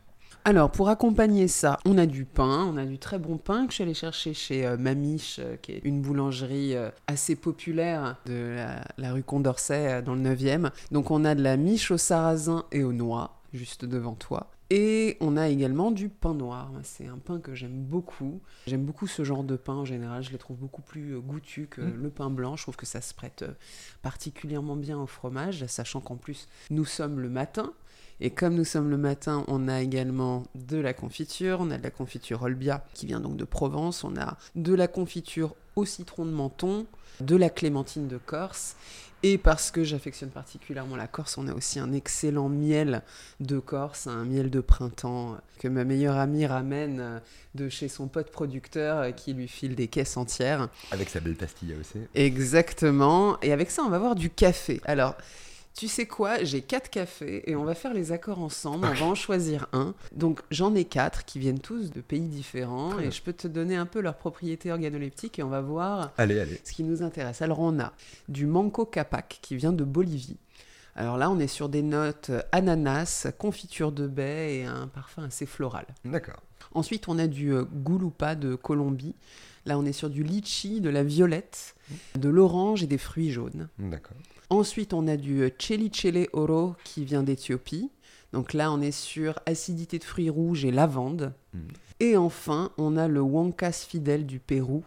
Alors, 0.46 0.72
pour 0.72 0.90
accompagner 0.90 1.48
ça, 1.48 1.78
on 1.86 1.98
a 1.98 2.06
du 2.06 2.26
pain, 2.26 2.66
on 2.66 2.78
a 2.78 2.86
du 2.86 2.98
très 2.98 3.20
bon 3.20 3.38
pain 3.38 3.66
que 3.66 3.72
je 3.72 3.76
suis 3.76 3.84
allée 3.84 3.94
chercher 3.94 4.34
chez 4.34 4.66
euh, 4.66 4.78
Mamiche, 4.78 5.40
euh, 5.40 5.58
qui 5.58 5.74
est 5.74 5.82
une 5.84 6.02
boulangerie 6.02 6.74
assez 7.08 7.36
populaire 7.36 8.16
de 8.26 8.56
la, 8.56 8.82
la 8.98 9.14
rue 9.14 9.24
Condorcet 9.24 10.02
dans 10.02 10.16
le 10.16 10.22
9e. 10.22 10.72
Donc, 10.92 11.12
on 11.12 11.26
a 11.26 11.36
de 11.36 11.44
la 11.44 11.58
miche 11.58 11.92
au 11.92 11.98
sarrasin 11.98 12.66
et 12.72 12.84
aux 12.84 12.94
noix, 12.94 13.42
juste 13.54 13.86
devant 13.86 14.16
toi. 14.16 14.50
Et 14.74 15.18
on 15.20 15.36
a 15.36 15.50
également 15.50 15.92
du 15.92 16.08
pain 16.08 16.34
noir. 16.34 16.72
C'est 16.84 17.06
un 17.06 17.18
pain 17.18 17.42
que 17.42 17.54
j'aime 17.54 17.84
beaucoup. 17.84 18.40
J'aime 18.68 18.86
beaucoup 18.86 19.06
ce 19.06 19.26
genre 19.26 19.44
de 19.44 19.58
pain 19.58 19.74
en 19.74 19.84
général. 19.84 20.24
Je 20.24 20.32
le 20.32 20.38
trouve 20.38 20.56
beaucoup 20.56 20.82
plus 20.82 21.16
euh, 21.16 21.20
goûtu 21.20 21.68
que 21.68 21.82
mmh. 21.82 22.02
le 22.02 22.10
pain 22.10 22.30
blanc. 22.30 22.56
Je 22.56 22.64
trouve 22.64 22.78
que 22.78 22.86
ça 22.86 23.02
se 23.02 23.14
prête 23.14 23.42
euh, 23.42 23.52
particulièrement 24.02 24.78
bien 24.78 24.98
au 24.98 25.08
fromage, 25.08 25.66
sachant 25.66 26.00
qu'en 26.00 26.16
plus, 26.16 26.48
nous 26.70 26.86
sommes 26.86 27.20
le 27.20 27.30
matin. 27.30 27.74
Et 28.22 28.30
comme 28.30 28.56
nous 28.56 28.64
sommes 28.64 28.90
le 28.90 28.98
matin, 28.98 29.44
on 29.50 29.68
a 29.68 29.82
également 29.82 30.44
de 30.56 30.78
la 30.78 30.94
confiture. 30.94 31.58
On 31.60 31.70
a 31.70 31.78
de 31.78 31.84
la 31.84 31.92
confiture 31.92 32.44
Olbia 32.44 32.86
qui 32.94 33.08
vient 33.08 33.20
donc 33.20 33.36
de 33.36 33.44
Provence. 33.44 34.06
On 34.06 34.16
a 34.16 34.38
de 34.56 34.74
la 34.74 34.88
confiture 34.88 35.54
au 35.76 35.84
citron 35.84 36.26
de 36.26 36.32
Menton, 36.32 36.86
de 37.22 37.36
la 37.36 37.50
clémentine 37.50 38.08
de 38.08 38.18
Corse 38.18 38.76
et 39.24 39.38
parce 39.38 39.70
que 39.70 39.84
j'affectionne 39.84 40.32
particulièrement 40.32 40.96
la 40.96 41.08
Corse, 41.08 41.38
on 41.38 41.48
a 41.48 41.54
aussi 41.54 41.80
un 41.80 41.94
excellent 41.94 42.50
miel 42.50 43.04
de 43.40 43.60
Corse, 43.60 44.08
un 44.08 44.26
miel 44.26 44.50
de 44.50 44.62
printemps 44.62 45.38
que 45.60 45.68
ma 45.68 45.84
meilleure 45.84 46.18
amie 46.18 46.48
ramène 46.48 47.22
de 47.54 47.70
chez 47.70 47.88
son 47.88 48.08
pote 48.08 48.32
producteur 48.32 49.14
qui 49.14 49.34
lui 49.34 49.48
file 49.48 49.76
des 49.76 49.88
caisses 49.88 50.18
entières. 50.18 50.70
Avec 50.90 51.10
sa 51.10 51.20
belle 51.20 51.36
pastille 51.36 51.76
aussi. 51.80 52.00
Exactement. 52.16 53.40
Et 53.44 53.52
avec 53.54 53.70
ça, 53.70 53.84
on 53.84 53.90
va 53.90 53.98
avoir 53.98 54.16
du 54.16 54.32
café. 54.32 54.82
Alors, 54.86 55.16
tu 55.76 55.88
sais 55.88 56.06
quoi, 56.06 56.44
j'ai 56.44 56.62
quatre 56.62 56.90
cafés 56.90 57.50
et 57.50 57.56
on 57.56 57.64
va 57.64 57.76
faire 57.76 57.94
les 57.94 58.12
accords 58.12 58.40
ensemble, 58.40 58.88
on 58.88 58.94
va 58.94 59.06
en 59.06 59.16
choisir 59.16 59.68
un. 59.74 59.94
Donc 60.14 60.42
j'en 60.52 60.76
ai 60.76 60.86
quatre 60.86 61.26
qui 61.26 61.40
viennent 61.40 61.60
tous 61.60 61.92
de 61.92 62.02
pays 62.02 62.28
différents 62.28 63.00
et 63.00 63.12
je 63.12 63.22
peux 63.22 63.34
te 63.34 63.48
donner 63.48 63.76
un 63.76 63.86
peu 63.86 64.02
leurs 64.02 64.18
propriétés 64.18 64.72
organoleptiques 64.72 65.40
et 65.40 65.44
on 65.44 65.50
va 65.50 65.62
voir 65.62 66.12
ce 66.18 66.74
qui 66.74 66.84
nous 66.84 67.04
intéresse. 67.04 67.42
Alors 67.42 67.60
on 67.60 67.80
a 67.80 67.94
du 68.28 68.46
Manco 68.46 68.86
Capac 68.86 69.40
qui 69.42 69.56
vient 69.56 69.74
de 69.74 69.84
Bolivie. 69.84 70.38
Alors 70.96 71.18
là, 71.18 71.30
on 71.32 71.40
est 71.40 71.48
sur 71.48 71.70
des 71.70 71.84
notes 71.84 72.32
ananas, 72.52 73.28
confiture 73.38 73.94
de 73.94 74.08
baie 74.08 74.58
et 74.58 74.66
un 74.66 74.88
parfum 74.88 75.24
assez 75.24 75.46
floral. 75.46 75.86
D'accord. 76.04 76.42
Ensuite, 76.74 77.08
on 77.08 77.18
a 77.18 77.28
du 77.28 77.54
euh, 77.54 77.64
Gulupa 77.64 78.36
de 78.36 78.56
Colombie. 78.56 79.16
Là, 79.66 79.78
on 79.78 79.86
est 79.86 79.94
sur 79.94 80.10
du 80.10 80.24
litchi, 80.24 80.82
de 80.82 80.90
la 80.90 81.04
violette, 81.04 81.76
de 82.16 82.30
l'orange 82.30 82.84
et 82.84 82.88
des 82.88 82.98
fruits 82.98 83.32
jaunes. 83.32 83.70
D'accord. 83.78 84.18
Ensuite, 84.52 84.94
on 84.94 85.08
a 85.08 85.16
du 85.16 85.50
Chele 85.58 86.28
Oro 86.34 86.76
qui 86.84 87.06
vient 87.06 87.24
d'Éthiopie. 87.24 87.90
Donc 88.34 88.52
là, 88.52 88.70
on 88.74 88.82
est 88.82 88.92
sur 88.92 89.40
acidité 89.46 89.98
de 89.98 90.04
fruits 90.04 90.30
rouges 90.30 90.66
et 90.66 90.72
lavande. 90.72 91.32
Hmm. 91.54 91.60
Et 92.02 92.18
enfin, 92.18 92.70
on 92.78 92.98
a 92.98 93.08
le 93.08 93.22
Wankas 93.22 93.86
Fidel 93.88 94.26
du 94.26 94.40
Pérou. 94.40 94.84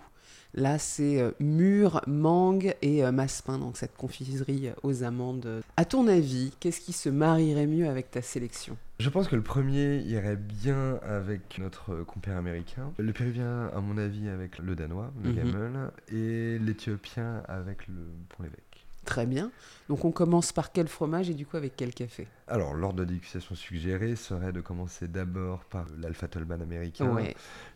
Là, 0.53 0.79
c'est 0.79 1.19
euh, 1.19 1.31
mûre, 1.41 2.03
mangue 2.07 2.77
et 2.83 3.05
euh, 3.05 3.11
massepain, 3.11 3.59
donc 3.59 3.79
cette 3.79 3.97
confiserie 3.97 4.69
aux 4.83 5.03
amandes. 5.03 5.63
À 5.79 5.87
ton 5.87 6.09
avis, 6.09 6.53
qu'est-ce 6.61 6.83
qui 6.83 6.93
se 6.93 7.09
marierait 7.09 7.67
mieux 7.67 7.89
avec 7.89 8.11
ta 8.11 8.21
sélection? 8.21 8.77
Je 9.01 9.09
pense 9.09 9.29
que 9.29 9.35
le 9.35 9.43
premier 9.43 9.99
irait 10.03 10.37
bien 10.37 11.01
avec 11.03 11.59
notre 11.59 12.05
compère 12.05 12.37
américain. 12.37 12.93
Le 12.99 13.13
péruvien, 13.13 13.71
à 13.75 13.81
mon 13.81 13.99
avis, 13.99 14.29
avec 14.29 14.59
le 14.59 14.77
danois, 14.77 15.11
le 15.25 15.31
mm 15.31 15.35
gamel, 15.35 15.91
et 16.13 16.59
l'éthiopien 16.59 17.43
avec 17.49 17.89
le 17.89 18.07
pont-l'évêque. 18.29 18.64
Très 19.05 19.27
bien. 19.27 19.51
Donc 19.89 20.05
on 20.05 20.13
commence 20.13 20.53
par 20.53 20.73
quel 20.73 20.89
fromage 20.89 21.29
et 21.29 21.35
du 21.35 21.45
coup 21.45 21.59
avec 21.59 21.77
quel 21.77 21.93
café? 21.93 22.27
Alors 22.49 22.75
l'ordre 22.75 23.01
de 23.01 23.05
dégustation 23.05 23.55
suggéré 23.55 24.17
serait 24.17 24.53
de 24.53 24.63
commencer 24.63 25.09
d'abord 25.09 25.65
par 25.65 25.87
l'Alpha 25.99 26.27
Tolman 26.27 26.63
américain, 26.63 27.15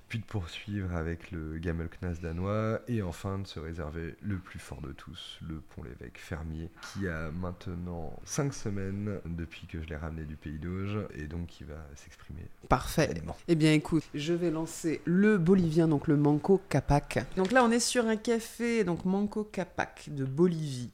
puis 0.09 0.21
de 0.21 0.25
poursuivre 0.25 0.95
avec 0.97 1.31
le 1.33 1.59
Gammelknas 1.59 2.17
danois 2.23 2.81
et 2.89 3.03
enfin 3.03 3.39
de 3.41 3.47
se 3.47 3.61
réserver 3.61 4.17
le 4.23 4.39
plus 4.39 4.59
fort 4.59 4.81
de 4.81 4.93
tous, 4.93 5.39
le 5.47 5.61
Pont-l'Évêque 5.61 6.17
fermier, 6.17 6.71
qui 6.81 7.07
a 7.07 7.31
maintenant 7.31 8.19
5 8.25 8.55
semaines 8.55 9.21
depuis 9.27 9.67
que 9.67 9.83
je 9.83 9.87
l'ai 9.87 9.97
ramené 9.97 10.25
du 10.25 10.37
Pays 10.37 10.59
d'Auge 10.59 10.99
et 11.15 11.27
donc 11.27 11.49
qui 11.49 11.65
va 11.65 11.87
s'exprimer. 11.95 12.47
Parfait. 12.71 13.23
Eh 13.49 13.55
bien 13.55 13.75
écoute, 13.75 14.05
je 14.15 14.33
vais 14.33 14.51
lancer 14.51 15.03
le 15.05 15.37
bolivien, 15.37 15.89
donc 15.89 16.09
le 16.09 16.17
Manco 16.17 16.63
Capac. 16.71 17.19
Donc 17.37 17.53
là 17.53 17.63
on 17.63 17.71
est 17.71 17.81
sur 17.81 18.07
un 18.07 18.17
café, 18.17 18.85
donc 18.85 19.05
Manco 19.05 19.45
Capac 19.45 20.09
de 20.11 20.25
Bolivie 20.25 20.91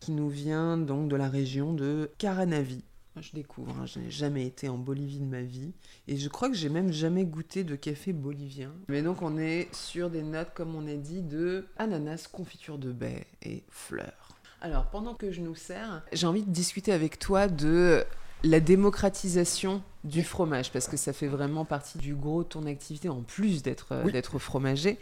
qui 0.00 0.12
nous 0.12 0.28
vient 0.28 0.76
donc 0.76 1.08
de 1.08 1.16
la 1.16 1.28
région 1.28 1.72
de 1.72 2.10
Caranavi. 2.18 2.82
Je 3.20 3.32
découvre, 3.34 3.74
hein, 3.78 3.86
je 3.86 3.98
n'ai 3.98 4.10
jamais 4.10 4.46
été 4.46 4.68
en 4.68 4.78
Bolivie 4.78 5.18
de 5.18 5.26
ma 5.26 5.42
vie 5.42 5.72
et 6.08 6.16
je 6.16 6.28
crois 6.28 6.48
que 6.48 6.54
j'ai 6.54 6.68
même 6.70 6.92
jamais 6.92 7.24
goûté 7.24 7.64
de 7.64 7.76
café 7.76 8.12
bolivien. 8.12 8.72
Mais 8.88 9.02
donc 9.02 9.20
on 9.20 9.36
est 9.36 9.68
sur 9.74 10.10
des 10.10 10.22
notes, 10.22 10.50
comme 10.54 10.74
on 10.74 10.86
a 10.86 10.94
dit, 10.94 11.20
de 11.20 11.66
ananas, 11.76 12.28
confiture 12.32 12.78
de 12.78 12.92
baie 12.92 13.26
et 13.42 13.64
fleurs. 13.68 14.38
Alors 14.62 14.86
pendant 14.86 15.14
que 15.14 15.32
je 15.32 15.40
nous 15.40 15.54
sers, 15.54 16.02
j'ai 16.12 16.26
envie 16.26 16.44
de 16.44 16.50
discuter 16.50 16.92
avec 16.92 17.18
toi 17.18 17.48
de 17.48 18.04
la 18.42 18.60
démocratisation 18.60 19.82
du 20.04 20.22
fromage, 20.22 20.72
parce 20.72 20.88
que 20.88 20.96
ça 20.96 21.12
fait 21.12 21.26
vraiment 21.26 21.64
partie 21.64 21.98
du 21.98 22.14
gros 22.14 22.42
de 22.42 22.48
ton 22.48 22.64
activité, 22.66 23.08
en 23.08 23.20
plus 23.22 23.62
d'être 23.62 24.10
d'être 24.10 24.38
fromager. 24.38 24.98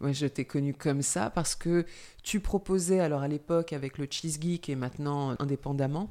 Moi, 0.00 0.12
je 0.12 0.26
t'ai 0.26 0.44
connu 0.44 0.72
comme 0.74 1.02
ça 1.02 1.30
parce 1.30 1.54
que 1.54 1.84
tu 2.22 2.40
proposais, 2.40 3.00
alors 3.00 3.22
à 3.22 3.28
l'époque 3.28 3.72
avec 3.72 3.98
le 3.98 4.06
Cheese 4.10 4.38
Geek 4.40 4.68
et 4.68 4.76
maintenant 4.76 5.36
indépendamment, 5.38 6.08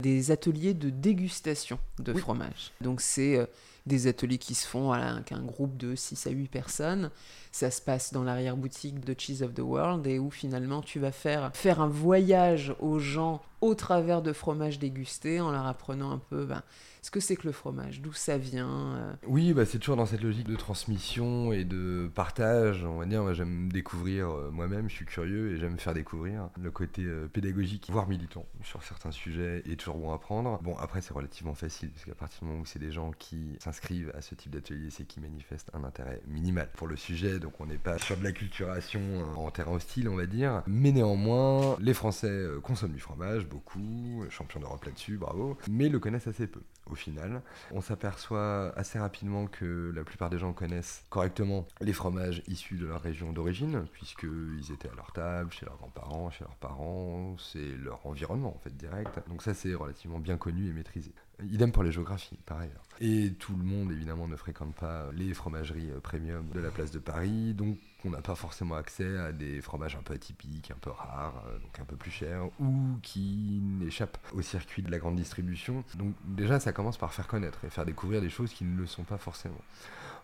des 0.00 0.30
ateliers 0.30 0.74
de 0.74 0.90
dégustation 0.90 1.78
de 1.98 2.14
fromage. 2.14 2.72
Donc, 2.80 3.00
c'est 3.00 3.36
euh, 3.36 3.46
des 3.86 4.06
ateliers 4.06 4.38
qui 4.38 4.54
se 4.54 4.66
font 4.66 4.92
avec 4.92 5.32
un 5.32 5.42
groupe 5.42 5.76
de 5.76 5.94
6 5.94 6.26
à 6.26 6.30
8 6.30 6.48
personnes. 6.48 7.10
Ça 7.52 7.70
se 7.70 7.82
passe 7.82 8.12
dans 8.12 8.22
l'arrière-boutique 8.22 9.00
de 9.00 9.14
Cheese 9.16 9.42
of 9.42 9.54
the 9.54 9.60
World 9.60 10.06
et 10.06 10.18
où 10.18 10.30
finalement 10.30 10.80
tu 10.80 10.98
vas 10.98 11.12
faire, 11.12 11.50
faire 11.54 11.80
un 11.80 11.88
voyage 11.88 12.74
aux 12.80 12.98
gens 12.98 13.42
au 13.60 13.74
travers 13.74 14.22
de 14.22 14.32
fromages 14.32 14.78
dégustés 14.78 15.40
en 15.40 15.50
leur 15.50 15.66
apprenant 15.66 16.10
un 16.10 16.18
peu 16.18 16.46
ben, 16.46 16.62
ce 17.04 17.10
que 17.10 17.20
c'est 17.20 17.36
que 17.36 17.46
le 17.46 17.52
fromage, 17.52 18.00
d'où 18.00 18.14
ça 18.14 18.38
vient. 18.38 18.94
Euh. 18.96 19.14
Oui, 19.26 19.52
bah, 19.52 19.66
c'est 19.66 19.78
toujours 19.78 19.96
dans 19.96 20.06
cette 20.06 20.22
logique 20.22 20.48
de 20.48 20.56
transmission 20.56 21.52
et 21.52 21.64
de 21.64 22.10
partage. 22.14 22.82
On 22.82 22.96
va 22.96 23.04
dire, 23.04 23.34
j'aime 23.34 23.70
découvrir 23.70 24.30
euh, 24.30 24.50
moi-même, 24.50 24.88
je 24.88 24.94
suis 24.94 25.04
curieux 25.04 25.52
et 25.52 25.58
j'aime 25.58 25.78
faire 25.78 25.92
découvrir 25.92 26.48
le 26.58 26.70
côté 26.70 27.02
euh, 27.04 27.28
pédagogique, 27.30 27.90
voire 27.92 28.08
militant 28.08 28.46
sur 28.62 28.82
certains 28.82 29.10
sujets 29.10 29.62
est 29.70 29.78
toujours 29.78 29.98
bon 29.98 30.14
à 30.14 30.18
prendre. 30.18 30.58
Bon, 30.62 30.78
après, 30.78 31.02
c'est 31.02 31.12
relativement 31.12 31.54
facile 31.54 31.90
parce 31.90 32.06
qu'à 32.06 32.14
partir 32.14 32.40
du 32.40 32.46
moment 32.46 32.62
où 32.62 32.64
c'est 32.64 32.78
des 32.78 32.90
gens 32.90 33.10
qui 33.18 33.54
s'inscrivent 33.58 34.10
à 34.14 34.22
ce 34.22 34.34
type 34.34 34.52
d'atelier, 34.52 34.88
c'est 34.88 35.04
qu'ils 35.04 35.24
manifestent 35.24 35.70
un 35.74 35.84
intérêt 35.84 36.22
minimal 36.26 36.70
pour 36.74 36.86
le 36.86 36.96
sujet. 36.96 37.38
Donc, 37.38 37.60
on 37.60 37.66
n'est 37.66 37.76
pas 37.76 37.98
sur 37.98 38.16
de 38.16 38.24
la 38.24 38.32
culturation 38.32 39.02
en 39.36 39.50
terrain 39.50 39.72
hostile, 39.72 40.08
on 40.08 40.16
va 40.16 40.24
dire. 40.24 40.62
Mais 40.66 40.90
néanmoins, 40.90 41.76
les 41.80 41.92
Français 41.92 42.46
consomment 42.62 42.94
du 42.94 43.00
fromage, 43.00 43.46
beaucoup, 43.46 44.24
champion 44.30 44.60
d'Europe 44.60 44.86
là-dessus, 44.86 45.18
bravo, 45.18 45.58
mais 45.68 45.90
le 45.90 45.98
connaissent 45.98 46.28
assez 46.28 46.46
peu 46.46 46.62
au 46.94 46.96
final. 46.96 47.42
On 47.72 47.80
s'aperçoit 47.80 48.72
assez 48.76 48.98
rapidement 48.98 49.46
que 49.46 49.92
la 49.94 50.04
plupart 50.04 50.30
des 50.30 50.38
gens 50.38 50.52
connaissent 50.52 51.04
correctement 51.10 51.66
les 51.80 51.92
fromages 51.92 52.42
issus 52.46 52.76
de 52.76 52.86
leur 52.86 53.02
région 53.02 53.32
d'origine, 53.32 53.86
puisqu'ils 53.92 54.72
étaient 54.72 54.88
à 54.88 54.94
leur 54.94 55.12
table, 55.12 55.52
chez 55.52 55.66
leurs 55.66 55.76
grands-parents, 55.76 56.30
chez 56.30 56.44
leurs 56.44 56.56
parents, 56.56 57.36
c'est 57.38 57.76
leur 57.76 58.06
environnement 58.06 58.54
en 58.54 58.58
fait 58.58 58.76
direct. 58.76 59.20
Donc 59.28 59.42
ça 59.42 59.54
c'est 59.54 59.74
relativement 59.74 60.20
bien 60.20 60.36
connu 60.36 60.68
et 60.68 60.72
maîtrisé. 60.72 61.12
Idem 61.42 61.72
pour 61.72 61.82
les 61.82 61.92
géographies, 61.92 62.38
par 62.46 62.58
ailleurs. 62.58 62.82
Et 63.00 63.32
tout 63.38 63.56
le 63.56 63.64
monde, 63.64 63.90
évidemment, 63.90 64.28
ne 64.28 64.36
fréquente 64.36 64.74
pas 64.74 65.10
les 65.12 65.34
fromageries 65.34 65.90
euh, 65.90 66.00
premium 66.00 66.48
de 66.54 66.60
la 66.60 66.70
place 66.70 66.90
de 66.90 66.98
Paris, 66.98 67.54
donc 67.54 67.78
on 68.04 68.10
n'a 68.10 68.20
pas 68.20 68.34
forcément 68.34 68.76
accès 68.76 69.18
à 69.18 69.32
des 69.32 69.60
fromages 69.60 69.96
un 69.96 70.02
peu 70.02 70.14
atypiques, 70.14 70.70
un 70.70 70.78
peu 70.80 70.90
rares, 70.90 71.42
euh, 71.48 71.58
donc 71.58 71.78
un 71.80 71.84
peu 71.84 71.96
plus 71.96 72.10
chers, 72.10 72.46
ou 72.60 72.98
qui 73.02 73.60
n'échappent 73.62 74.18
au 74.32 74.42
circuit 74.42 74.82
de 74.82 74.90
la 74.90 74.98
grande 74.98 75.16
distribution. 75.16 75.84
Donc 75.96 76.14
déjà, 76.24 76.60
ça 76.60 76.72
commence 76.72 76.98
par 76.98 77.12
faire 77.12 77.26
connaître 77.26 77.64
et 77.64 77.70
faire 77.70 77.84
découvrir 77.84 78.20
des 78.20 78.30
choses 78.30 78.52
qui 78.52 78.64
ne 78.64 78.78
le 78.78 78.86
sont 78.86 79.04
pas 79.04 79.18
forcément. 79.18 79.60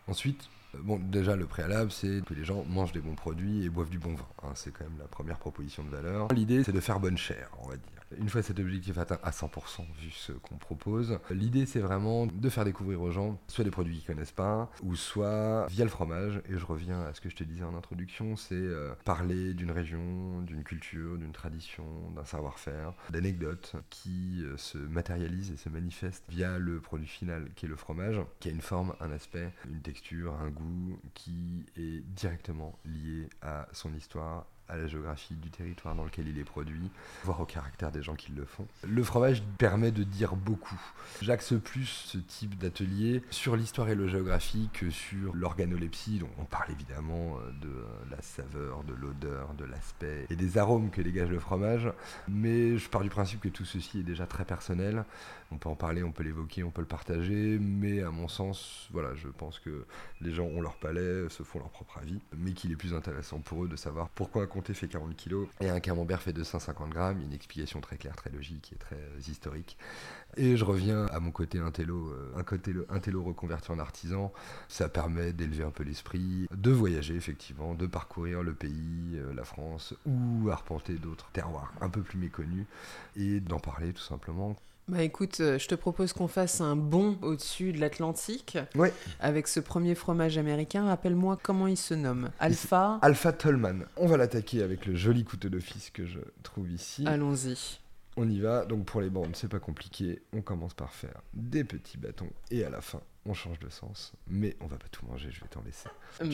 Ensuite, 0.06 0.48
euh, 0.74 0.78
Bon, 0.82 1.00
déjà, 1.00 1.34
le 1.34 1.46
préalable, 1.46 1.90
c'est 1.90 2.22
que 2.24 2.34
les 2.34 2.44
gens 2.44 2.64
mangent 2.64 2.92
des 2.92 3.00
bons 3.00 3.16
produits 3.16 3.64
et 3.64 3.68
boivent 3.68 3.90
du 3.90 3.98
bon 3.98 4.14
vin. 4.14 4.26
Hein. 4.44 4.52
c'est 4.54 4.72
quand 4.72 4.84
même 4.84 4.98
la 4.98 5.08
première 5.08 5.38
proposition 5.38 5.82
de 5.82 5.90
valeur. 5.90 6.28
L'idée, 6.32 6.62
c'est 6.62 6.72
de 6.72 6.80
faire 6.80 7.00
bonne 7.00 7.18
chère, 7.18 7.50
on 7.62 7.68
va 7.68 7.76
dire. 7.76 7.99
Une 8.18 8.28
fois 8.28 8.42
cet 8.42 8.58
objectif 8.58 8.98
atteint 8.98 9.18
à 9.22 9.30
100%, 9.30 9.82
vu 10.00 10.10
ce 10.10 10.32
qu'on 10.32 10.56
propose, 10.56 11.18
l'idée 11.30 11.66
c'est 11.66 11.80
vraiment 11.80 12.26
de 12.26 12.48
faire 12.48 12.64
découvrir 12.64 13.00
aux 13.00 13.10
gens 13.10 13.40
soit 13.48 13.64
des 13.64 13.70
produits 13.70 13.98
qu'ils 13.98 14.06
connaissent 14.06 14.32
pas, 14.32 14.70
ou 14.82 14.96
soit 14.96 15.66
via 15.68 15.84
le 15.84 15.90
fromage. 15.90 16.40
Et 16.48 16.58
je 16.58 16.64
reviens 16.64 17.00
à 17.02 17.14
ce 17.14 17.20
que 17.20 17.28
je 17.28 17.36
te 17.36 17.44
disais 17.44 17.64
en 17.64 17.74
introduction, 17.74 18.36
c'est 18.36 18.54
euh, 18.54 18.92
parler 19.04 19.54
d'une 19.54 19.70
région, 19.70 20.42
d'une 20.42 20.64
culture, 20.64 21.18
d'une 21.18 21.32
tradition, 21.32 21.84
d'un 22.14 22.24
savoir-faire, 22.24 22.94
d'anecdotes 23.10 23.76
qui 23.90 24.42
euh, 24.42 24.56
se 24.56 24.78
matérialisent 24.78 25.52
et 25.52 25.56
se 25.56 25.68
manifestent 25.68 26.24
via 26.28 26.58
le 26.58 26.80
produit 26.80 27.06
final 27.06 27.48
qui 27.54 27.66
est 27.66 27.68
le 27.68 27.76
fromage, 27.76 28.20
qui 28.40 28.48
a 28.48 28.52
une 28.52 28.60
forme, 28.60 28.94
un 29.00 29.12
aspect, 29.12 29.52
une 29.68 29.80
texture, 29.80 30.34
un 30.40 30.50
goût 30.50 30.98
qui 31.14 31.66
est 31.76 32.00
directement 32.14 32.78
lié 32.84 33.28
à 33.42 33.68
son 33.72 33.94
histoire, 33.94 34.46
à 34.70 34.76
la 34.76 34.86
géographie 34.86 35.34
du 35.34 35.50
territoire 35.50 35.94
dans 35.94 36.04
lequel 36.04 36.28
il 36.28 36.38
est 36.38 36.44
produit, 36.44 36.90
voire 37.24 37.40
au 37.40 37.44
caractère 37.44 37.90
des 37.90 38.02
gens 38.02 38.14
qui 38.14 38.32
le 38.32 38.44
font. 38.44 38.66
Le 38.86 39.02
fromage 39.02 39.42
permet 39.58 39.90
de 39.90 40.04
dire 40.04 40.36
beaucoup. 40.36 40.80
J'axe 41.20 41.54
plus 41.62 41.86
ce 41.86 42.18
type 42.18 42.56
d'atelier 42.56 43.22
sur 43.30 43.56
l'histoire 43.56 43.88
et 43.88 43.94
le 43.94 44.08
géographie 44.08 44.70
que 44.72 44.90
sur 44.90 45.34
l'organolepsie, 45.34 46.22
on 46.38 46.44
parle 46.44 46.70
évidemment 46.70 47.38
euh, 47.38 47.50
de 47.60 47.84
la 48.10 48.22
saveur, 48.22 48.84
de 48.84 48.94
l'odeur, 48.94 49.54
de 49.54 49.64
l'aspect 49.64 50.26
et 50.30 50.36
des 50.36 50.58
arômes 50.58 50.90
que 50.90 51.02
dégage 51.02 51.30
le 51.30 51.40
fromage, 51.40 51.88
mais 52.28 52.78
je 52.78 52.88
pars 52.88 53.02
du 53.02 53.10
principe 53.10 53.40
que 53.40 53.48
tout 53.48 53.64
ceci 53.64 54.00
est 54.00 54.04
déjà 54.04 54.26
très 54.26 54.44
personnel. 54.44 55.04
On 55.52 55.58
peut 55.58 55.68
en 55.68 55.74
parler, 55.74 56.04
on 56.04 56.12
peut 56.12 56.22
l'évoquer, 56.22 56.62
on 56.62 56.70
peut 56.70 56.80
le 56.80 56.86
partager, 56.86 57.58
mais 57.60 58.02
à 58.02 58.10
mon 58.10 58.28
sens, 58.28 58.88
voilà, 58.92 59.14
je 59.16 59.26
pense 59.26 59.58
que 59.58 59.84
les 60.20 60.32
gens 60.32 60.44
ont 60.44 60.60
leur 60.60 60.76
palais, 60.76 61.28
se 61.28 61.42
font 61.42 61.58
leur 61.58 61.70
propre 61.70 61.98
avis, 61.98 62.20
mais 62.36 62.52
qu'il 62.52 62.70
est 62.70 62.76
plus 62.76 62.94
intéressant 62.94 63.40
pour 63.40 63.64
eux 63.64 63.68
de 63.68 63.76
savoir 63.76 64.08
pourquoi 64.10 64.46
fait 64.68 64.88
40 64.88 65.16
kg 65.16 65.46
et 65.60 65.68
un 65.68 65.80
camembert 65.80 66.22
fait 66.22 66.32
250 66.32 66.90
grammes. 66.90 67.20
Une 67.20 67.32
explication 67.32 67.80
très 67.80 67.96
claire, 67.96 68.16
très 68.16 68.30
logique 68.30 68.72
et 68.74 68.76
très 68.76 68.96
euh, 68.96 69.20
historique. 69.28 69.76
Et 70.36 70.56
je 70.56 70.64
reviens 70.64 71.06
à 71.06 71.20
mon 71.20 71.30
côté 71.30 71.58
intello, 71.58 72.10
euh, 72.10 72.32
un 72.36 72.42
côté 72.42 72.72
intello 72.88 73.22
reconverti 73.22 73.70
en 73.70 73.78
artisan. 73.78 74.32
Ça 74.68 74.88
permet 74.88 75.32
d'élever 75.32 75.64
un 75.64 75.70
peu 75.70 75.82
l'esprit, 75.82 76.46
de 76.54 76.70
voyager 76.70 77.16
effectivement, 77.16 77.74
de 77.74 77.86
parcourir 77.86 78.42
le 78.42 78.54
pays, 78.54 79.16
euh, 79.16 79.34
la 79.34 79.44
France, 79.44 79.94
ou 80.06 80.50
arpenter 80.50 80.94
d'autres 80.94 81.28
terroirs 81.32 81.72
un 81.80 81.88
peu 81.88 82.02
plus 82.02 82.18
méconnus 82.18 82.66
et 83.16 83.40
d'en 83.40 83.58
parler 83.58 83.92
tout 83.92 84.02
simplement. 84.02 84.56
Bah 84.90 85.04
écoute, 85.04 85.38
euh, 85.38 85.56
je 85.56 85.68
te 85.68 85.76
propose 85.76 86.12
qu'on 86.12 86.26
fasse 86.26 86.60
un 86.60 86.74
bond 86.74 87.16
au-dessus 87.22 87.72
de 87.72 87.78
l'Atlantique 87.78 88.58
ouais. 88.74 88.92
avec 89.20 89.46
ce 89.46 89.60
premier 89.60 89.94
fromage 89.94 90.36
américain. 90.36 90.86
Rappelle-moi 90.86 91.38
comment 91.40 91.68
il 91.68 91.76
se 91.76 91.94
nomme. 91.94 92.30
Alpha. 92.40 92.98
Alpha 93.00 93.32
Tollman. 93.32 93.84
On 93.96 94.08
va 94.08 94.16
l'attaquer 94.16 94.64
avec 94.64 94.86
le 94.86 94.96
joli 94.96 95.22
couteau 95.22 95.48
d'office 95.48 95.90
que 95.90 96.06
je 96.06 96.18
trouve 96.42 96.72
ici. 96.72 97.04
Allons-y. 97.06 97.78
On 98.16 98.28
y 98.28 98.40
va. 98.40 98.64
Donc 98.66 98.84
pour 98.84 99.00
les 99.00 99.10
bandes, 99.10 99.36
c'est 99.36 99.46
pas 99.46 99.60
compliqué. 99.60 100.22
On 100.32 100.42
commence 100.42 100.74
par 100.74 100.92
faire 100.92 101.22
des 101.34 101.62
petits 101.62 101.96
bâtons 101.96 102.30
et 102.50 102.64
à 102.64 102.70
la 102.70 102.80
fin, 102.80 103.00
on 103.26 103.32
change 103.32 103.60
de 103.60 103.68
sens. 103.68 104.12
Mais 104.26 104.56
on 104.60 104.66
va 104.66 104.76
pas 104.76 104.88
tout 104.90 105.06
manger, 105.06 105.28
je 105.30 105.40
vais 105.40 105.48
t'en 105.48 105.62
laisser. 105.62 105.88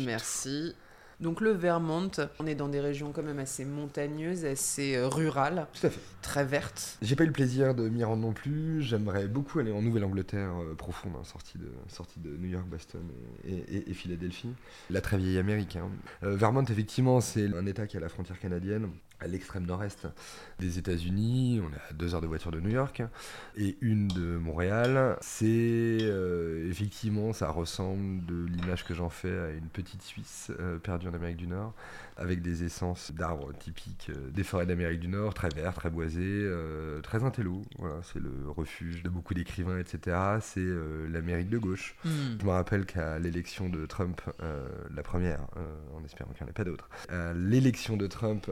Merci. 0.06 0.74
Donc 1.18 1.40
le 1.40 1.50
Vermont, 1.50 2.10
on 2.38 2.46
est 2.46 2.54
dans 2.54 2.68
des 2.68 2.80
régions 2.80 3.10
quand 3.12 3.22
même 3.22 3.38
assez 3.38 3.64
montagneuses, 3.64 4.44
assez 4.44 4.96
euh, 4.96 5.08
rurales. 5.08 5.66
Tout 5.72 5.86
à 5.86 5.90
fait. 5.90 6.00
Très 6.20 6.44
vertes. 6.44 6.98
J'ai 7.00 7.16
pas 7.16 7.24
eu 7.24 7.28
le 7.28 7.32
plaisir 7.32 7.74
de 7.74 7.88
m'y 7.88 8.04
rendre 8.04 8.22
non 8.22 8.32
plus. 8.32 8.82
J'aimerais 8.82 9.26
beaucoup 9.26 9.58
aller 9.58 9.72
en 9.72 9.80
Nouvelle-Angleterre 9.80 10.50
euh, 10.60 10.74
profonde, 10.74 11.14
hein, 11.18 11.24
sortie, 11.24 11.56
de, 11.56 11.70
sortie 11.88 12.20
de 12.20 12.36
New 12.36 12.48
York, 12.48 12.66
Boston 12.66 13.02
et, 13.46 13.94
Philadelphie. 13.94 14.50
La 14.90 15.00
très 15.00 15.16
vieille 15.16 15.38
Amérique. 15.38 15.76
Hein. 15.76 15.88
Euh, 16.22 16.36
Vermont, 16.36 16.64
effectivement, 16.64 17.22
c'est 17.22 17.46
un 17.46 17.64
État 17.64 17.86
qui 17.86 17.96
est 17.96 18.00
à 18.00 18.02
la 18.02 18.10
frontière 18.10 18.38
canadienne 18.38 18.90
à 19.20 19.26
l'extrême 19.26 19.66
nord-est 19.66 20.06
des 20.58 20.78
États-Unis, 20.78 21.60
on 21.62 21.72
est 21.72 21.90
à 21.90 21.92
deux 21.92 22.14
heures 22.14 22.20
de 22.20 22.26
voiture 22.26 22.50
de 22.50 22.60
New 22.60 22.70
York, 22.70 23.02
et 23.56 23.76
une 23.80 24.08
de 24.08 24.36
Montréal. 24.36 25.16
C'est 25.20 25.98
euh, 26.02 26.68
effectivement, 26.70 27.32
ça 27.32 27.50
ressemble 27.50 28.24
de 28.26 28.46
l'image 28.46 28.84
que 28.84 28.94
j'en 28.94 29.10
fais 29.10 29.38
à 29.38 29.50
une 29.50 29.68
petite 29.68 30.02
Suisse 30.02 30.50
euh, 30.60 30.78
perdue 30.78 31.08
en 31.08 31.14
Amérique 31.14 31.36
du 31.36 31.46
Nord 31.46 31.74
avec 32.16 32.40
des 32.40 32.64
essences 32.64 33.12
d'arbres 33.12 33.52
typiques 33.52 34.10
euh, 34.10 34.30
des 34.30 34.42
forêts 34.42 34.64
d'Amérique 34.64 35.00
du 35.00 35.08
Nord, 35.08 35.34
très 35.34 35.50
verts, 35.50 35.74
très 35.74 35.90
boisés, 35.90 36.22
euh, 36.22 37.00
très 37.02 37.24
intello. 37.24 37.62
Voilà, 37.78 37.96
c'est 38.02 38.20
le 38.20 38.32
refuge 38.48 39.02
de 39.02 39.10
beaucoup 39.10 39.34
d'écrivains, 39.34 39.78
etc. 39.78 40.16
C'est 40.40 40.66
l'Amérique 41.10 41.50
de 41.50 41.58
gauche. 41.58 41.94
Hmm. 42.04 42.38
Je 42.40 42.46
me 42.46 42.50
rappelle 42.50 42.86
qu'à 42.86 43.18
l'élection 43.18 43.68
de 43.68 43.84
Trump, 43.86 44.20
la 44.94 45.02
première, 45.02 45.40
en 45.94 46.04
espérant 46.04 46.30
qu'il 46.32 46.44
n'y 46.44 46.48
en 46.48 46.50
ait 46.50 46.54
pas 46.54 46.64
d'autres, 46.64 46.88
à 47.08 47.32
l'élection 47.34 47.96
de 47.96 48.06
Trump, 48.06 48.50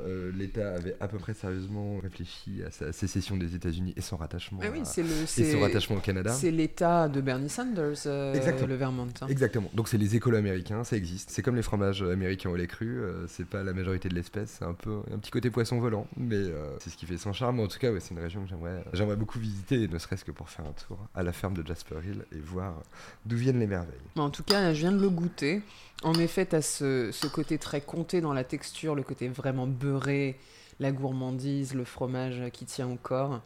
l'État 0.54 0.74
avait 0.74 0.96
à 1.00 1.08
peu 1.08 1.18
près 1.18 1.34
sérieusement 1.34 1.98
réfléchi 1.98 2.62
à 2.66 2.70
sa 2.70 2.92
sécession 2.92 3.36
des 3.36 3.54
États-Unis 3.54 3.94
et 3.96 4.00
son 4.00 4.16
rattachement, 4.16 4.60
oui, 4.60 4.80
et 4.80 5.52
son 5.52 5.60
rattachement 5.60 5.96
au 5.96 6.00
Canada. 6.00 6.32
C'est 6.32 6.50
l'État 6.50 7.08
de 7.08 7.20
Bernie 7.20 7.48
Sanders, 7.48 8.04
le 8.04 8.74
Vermont. 8.74 9.08
Hein. 9.20 9.26
Exactement. 9.28 9.70
Donc 9.74 9.88
c'est 9.88 9.98
les 9.98 10.16
écoles 10.16 10.36
américains, 10.36 10.84
ça 10.84 10.96
existe. 10.96 11.30
C'est 11.30 11.42
comme 11.42 11.56
les 11.56 11.62
fromages 11.62 12.02
américains 12.02 12.50
au 12.50 12.56
lait 12.56 12.66
cru. 12.66 13.00
c'est 13.28 13.52
la 13.52 13.72
majorité 13.72 14.08
de 14.08 14.14
l'espèce. 14.14 14.56
C'est 14.58 14.64
un 14.64 14.74
peu 14.74 15.00
un 15.12 15.18
petit 15.18 15.30
côté 15.30 15.50
poisson 15.50 15.78
volant, 15.78 16.06
mais 16.16 16.36
euh, 16.36 16.76
c'est 16.78 16.90
ce 16.90 16.96
qui 16.96 17.06
fait 17.06 17.16
son 17.16 17.32
charme. 17.32 17.60
En 17.60 17.68
tout 17.68 17.78
cas, 17.78 17.88
c'est 18.00 18.14
une 18.14 18.20
région 18.20 18.42
que 18.42 18.48
j'aimerais, 18.48 18.84
j'aimerais 18.92 19.16
beaucoup 19.16 19.38
visiter, 19.38 19.88
ne 19.88 19.98
serait-ce 19.98 20.24
que 20.24 20.32
pour 20.32 20.48
faire 20.48 20.66
un 20.66 20.72
tour 20.72 20.98
à 21.14 21.22
la 21.22 21.32
ferme 21.32 21.54
de 21.54 21.66
Jasper 21.66 21.96
Hill 22.04 22.24
et 22.32 22.40
voir 22.40 22.82
d'où 23.26 23.36
viennent 23.36 23.60
les 23.60 23.66
merveilles. 23.66 23.94
En 24.16 24.30
tout 24.30 24.42
cas, 24.42 24.72
je 24.72 24.80
viens 24.80 24.92
de 24.92 25.00
le 25.00 25.10
goûter. 25.10 25.62
En 26.02 26.14
effet, 26.14 26.46
tu 26.46 26.56
as 26.56 26.62
ce, 26.62 27.10
ce, 27.12 27.26
côté 27.26 27.58
très 27.58 27.80
compté 27.80 28.20
dans 28.20 28.32
la 28.32 28.44
texture, 28.44 28.94
le 28.94 29.02
côté 29.02 29.28
vraiment 29.28 29.66
beurré, 29.66 30.38
la 30.80 30.92
gourmandise, 30.92 31.74
le 31.74 31.84
fromage 31.84 32.42
qui 32.52 32.66
tient 32.66 32.90
au 32.90 32.96
corps. 32.96 33.40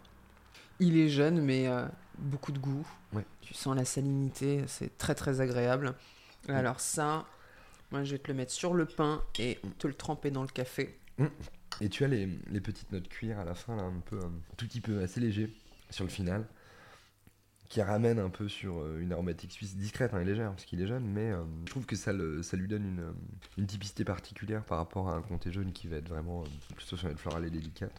Il 0.81 0.99
est 0.99 1.09
jeune, 1.09 1.41
mais 1.41 1.69
euh, 1.69 1.87
beaucoup 2.19 2.53
de 2.53 2.59
goût. 2.59 2.87
Ouais. 3.13 3.25
Tu 3.41 3.55
sens 3.55 3.77
la 3.77 3.85
salinité, 3.85 4.65
c'est 4.67 4.97
très 4.99 5.15
très 5.15 5.41
agréable. 5.41 5.95
Alors 6.49 6.81
ça, 6.81 7.27
moi 7.91 8.05
je 8.05 8.13
vais 8.13 8.19
te 8.19 8.29
le 8.29 8.35
mettre 8.35 8.53
sur 8.53 8.73
le 8.73 8.87
pain 8.87 9.23
et 9.39 9.59
te 9.79 9.87
le 9.87 9.95
tremper 9.95 10.31
dans 10.31 10.43
le 10.43 10.49
café. 10.49 10.99
Et 11.81 11.89
tu 11.89 12.05
as 12.05 12.09
les, 12.09 12.29
les 12.51 12.61
petites 12.61 12.91
notes 12.93 13.09
cuir 13.09 13.39
à 13.39 13.45
la 13.45 13.55
fin, 13.55 13.77
là, 13.77 13.83
un 13.83 14.01
peu, 14.07 14.19
un 14.19 14.33
tout 14.57 14.67
petit 14.67 14.81
peu 14.81 15.03
assez 15.03 15.21
léger 15.21 15.53
sur 15.91 16.05
le 16.05 16.11
final, 16.11 16.47
qui 17.69 17.83
ramène 17.83 18.19
un 18.19 18.31
peu 18.31 18.49
sur 18.49 18.79
euh, 18.79 18.99
une 19.01 19.13
aromatique 19.13 19.53
suisse 19.53 19.77
discrète 19.77 20.15
hein, 20.15 20.21
et 20.21 20.25
légère, 20.25 20.51
parce 20.51 20.65
qu'il 20.65 20.81
est 20.81 20.87
jeune, 20.87 21.05
mais 21.05 21.31
euh, 21.31 21.43
je 21.67 21.71
trouve 21.71 21.85
que 21.87 21.97
ça, 21.97 22.13
le- 22.13 22.43
ça 22.43 22.57
lui 22.57 22.67
donne 22.69 22.85
une, 22.87 23.01
euh, 23.01 23.13
une 23.59 23.67
typicité 23.67 24.05
particulière 24.05 24.63
par 24.65 24.79
rapport 24.79 25.11
à 25.11 25.15
un 25.15 25.21
comté 25.23 25.53
jaune 25.53 25.73
qui 25.73 25.87
va 25.87 25.97
être 25.97 26.09
vraiment 26.09 26.43
euh, 26.43 26.75
plutôt 26.75 26.97
sur 26.97 27.09
une 27.09 27.19
florale 27.19 27.45
et 27.45 27.51
délicate. 27.51 27.93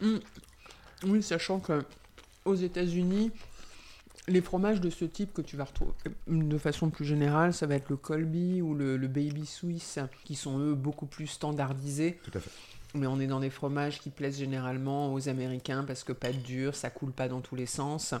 Mm. 0.00 0.16
Oui, 1.04 1.22
sachant 1.22 1.60
que 1.60 1.84
aux 2.44 2.54
États-Unis, 2.54 3.30
les 4.28 4.40
fromages 4.40 4.80
de 4.80 4.88
ce 4.88 5.04
type 5.04 5.32
que 5.34 5.42
tu 5.42 5.56
vas 5.56 5.64
retrouver 5.64 5.92
de 6.28 6.58
façon 6.58 6.90
plus 6.90 7.04
générale, 7.04 7.52
ça 7.52 7.66
va 7.66 7.74
être 7.74 7.88
le 7.90 7.96
Colby 7.96 8.62
ou 8.62 8.74
le, 8.74 8.96
le 8.96 9.08
Baby 9.08 9.44
Suisse, 9.46 9.98
qui 10.24 10.36
sont 10.36 10.58
eux 10.58 10.74
beaucoup 10.74 11.06
plus 11.06 11.26
standardisés. 11.26 12.18
Tout 12.22 12.30
à 12.34 12.40
fait. 12.40 12.50
Mais 12.94 13.06
on 13.06 13.20
est 13.20 13.26
dans 13.26 13.40
des 13.40 13.50
fromages 13.50 14.00
qui 14.00 14.10
plaisent 14.10 14.38
généralement 14.38 15.12
aux 15.12 15.28
Américains 15.28 15.82
parce 15.84 16.04
que 16.04 16.12
pas 16.12 16.32
dur, 16.32 16.74
ça 16.74 16.90
coule 16.90 17.12
pas 17.12 17.26
dans 17.28 17.40
tous 17.40 17.56
les 17.56 17.66
sens. 17.66 18.14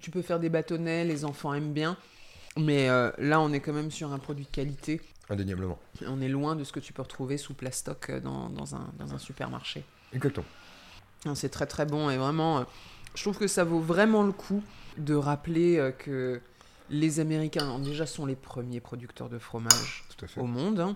Tu 0.00 0.10
peux 0.10 0.22
faire 0.22 0.40
des 0.40 0.48
bâtonnets, 0.48 1.04
les 1.04 1.24
enfants 1.24 1.52
aiment 1.54 1.72
bien. 1.72 1.96
Mais 2.56 2.88
euh, 2.88 3.10
là, 3.18 3.40
on 3.40 3.52
est 3.52 3.60
quand 3.60 3.72
même 3.72 3.90
sur 3.90 4.12
un 4.12 4.18
produit 4.18 4.44
de 4.44 4.50
qualité. 4.50 5.00
Indéniablement. 5.28 5.78
On 6.06 6.20
est 6.20 6.28
loin 6.28 6.56
de 6.56 6.64
ce 6.64 6.72
que 6.72 6.80
tu 6.80 6.92
peux 6.92 7.02
retrouver 7.02 7.36
sous 7.36 7.54
plastoc 7.54 8.10
euh, 8.10 8.20
dans, 8.20 8.48
dans 8.50 8.74
un, 8.74 8.90
dans 8.98 9.14
un 9.14 9.18
supermarché. 9.18 9.84
Exactement. 10.12 10.46
C'est 11.34 11.50
très 11.50 11.66
très 11.66 11.84
bon 11.86 12.08
et 12.10 12.16
vraiment, 12.16 12.58
euh, 12.60 12.64
je 13.14 13.22
trouve 13.22 13.38
que 13.38 13.46
ça 13.46 13.62
vaut 13.62 13.78
vraiment 13.80 14.22
le 14.22 14.32
coup 14.32 14.62
de 14.96 15.14
rappeler 15.14 15.92
que 15.98 16.40
les 16.88 17.20
Américains 17.20 17.78
déjà 17.78 18.06
sont 18.06 18.26
les 18.26 18.34
premiers 18.34 18.80
producteurs 18.80 19.28
de 19.28 19.38
fromage 19.38 20.04
Tout 20.16 20.24
à 20.24 20.28
fait. 20.28 20.40
au 20.40 20.46
monde. 20.46 20.80
hein. 20.80 20.94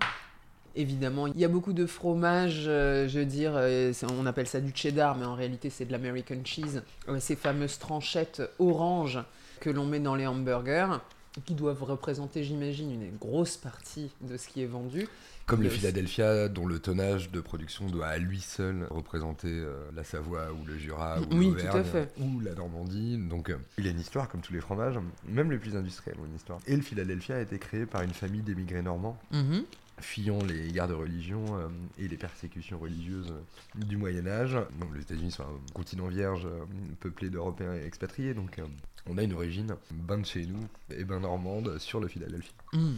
Évidemment, 0.77 1.29
il 1.29 1.39
y 1.39 1.45
a 1.45 1.49
beaucoup 1.49 1.73
de 1.73 1.87
fromages, 1.87 2.65
euh, 2.67 3.07
je 3.09 3.21
veux 3.21 3.25
dire, 3.27 3.53
euh, 3.55 3.93
on 4.19 4.27
appelle 4.27 4.47
ça 4.49 4.61
du 4.61 4.73
cheddar, 4.75 5.17
mais 5.17 5.25
en 5.25 5.35
réalité 5.35 5.71
c'est 5.71 5.85
de 5.85 5.93
l'American 5.93 6.41
cheese. 6.45 6.83
Euh, 7.09 7.21
ces 7.21 7.37
fameuses 7.37 7.79
tranchettes 7.79 8.43
orange 8.59 9.21
que 9.61 9.71
l'on 9.71 9.87
met 9.87 10.01
dans 10.01 10.15
les 10.17 10.27
hamburgers, 10.27 10.99
qui 11.45 11.55
doivent 11.55 11.83
représenter, 11.83 12.45
j'imagine, 12.45 12.91
une 12.93 13.17
grosse 13.17 13.57
partie 13.57 14.11
de 14.21 14.37
ce 14.37 14.47
qui 14.49 14.63
est 14.63 14.67
vendu. 14.67 15.09
Comme 15.47 15.63
le 15.63 15.69
Philadelphia, 15.69 16.49
dont 16.49 16.65
le 16.67 16.79
tonnage 16.79 17.31
de 17.31 17.41
production 17.41 17.87
doit 17.87 18.07
à 18.07 18.19
lui 18.19 18.41
seul 18.41 18.87
représenter 18.91 19.49
euh, 19.51 19.75
la 19.95 20.03
Savoie 20.03 20.53
ou 20.53 20.65
le 20.65 20.79
Jura 20.79 21.21
ou 21.21 21.25
Oui, 21.37 21.51
l'Auvergne 21.51 22.07
ou 22.19 22.41
la 22.41 22.55
Normandie. 22.55 23.19
Donc 23.19 23.51
euh, 23.51 23.59
il 23.77 23.87
a 23.87 23.91
une 23.91 24.01
histoire 24.01 24.29
comme 24.29 24.41
tous 24.41 24.55
les 24.55 24.61
fromages, 24.61 24.95
même 25.29 25.51
les 25.51 25.59
plus 25.59 25.77
industriels 25.77 26.17
ont 26.19 26.25
une 26.25 26.37
histoire. 26.37 26.61
Et 26.67 26.75
le 26.75 26.83
Philadelphia 26.83 27.37
a 27.37 27.41
été 27.41 27.59
créé 27.59 27.85
par 27.85 28.01
une 28.03 28.15
famille 28.15 28.41
d'émigrés 28.43 28.81
normands 28.83 29.19
Mhm. 29.33 29.65
Fuyant 30.01 30.39
les 30.43 30.73
guerres 30.73 30.89
de 30.89 30.95
religion 30.95 31.45
euh, 31.57 31.69
et 31.99 32.09
les 32.09 32.17
persécutions 32.17 32.79
religieuses 32.79 33.31
euh, 33.31 33.85
du 33.85 33.97
Moyen 33.97 34.27
Âge. 34.27 34.55
Donc 34.81 34.95
les 34.95 35.03
États-Unis 35.03 35.31
sont 35.31 35.45
un 35.45 35.73
continent 35.73 36.09
vierge 36.09 36.47
euh, 36.47 36.65
peuplé 37.01 37.31
d'Européens 37.31 37.75
et 37.75 37.85
expatriés, 37.87 38.35
donc 38.35 38.59
euh, 38.59 38.67
on 39.09 39.19
a 39.19 39.23
une 39.23 39.35
origine 39.35 39.77
ben 39.91 40.19
de 40.19 40.27
chez 40.27 40.47
nous 40.47 40.67
et 40.91 41.05
ben 41.05 41.21
normande 41.21 41.79
sur 41.79 42.01
le 42.01 42.09
Philadelphia. 42.09 42.53
Mm. 42.73 42.95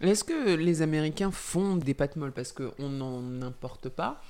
Est-ce 0.00 0.24
que 0.24 0.54
les 0.54 0.82
Américains 0.82 1.30
font 1.30 1.76
des 1.76 1.94
pâtes 1.94 2.16
molles? 2.16 2.32
Parce 2.32 2.52
qu'on 2.52 2.88
n'en 2.88 3.42
importe 3.42 3.88
pas. 3.88 4.20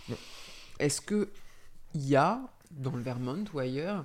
Est-ce 0.78 1.00
que 1.00 1.30
il 1.94 2.06
y 2.06 2.16
a 2.16 2.40
dans 2.70 2.94
le 2.94 3.00
Vermont 3.00 3.44
ou 3.54 3.58
ailleurs 3.60 4.04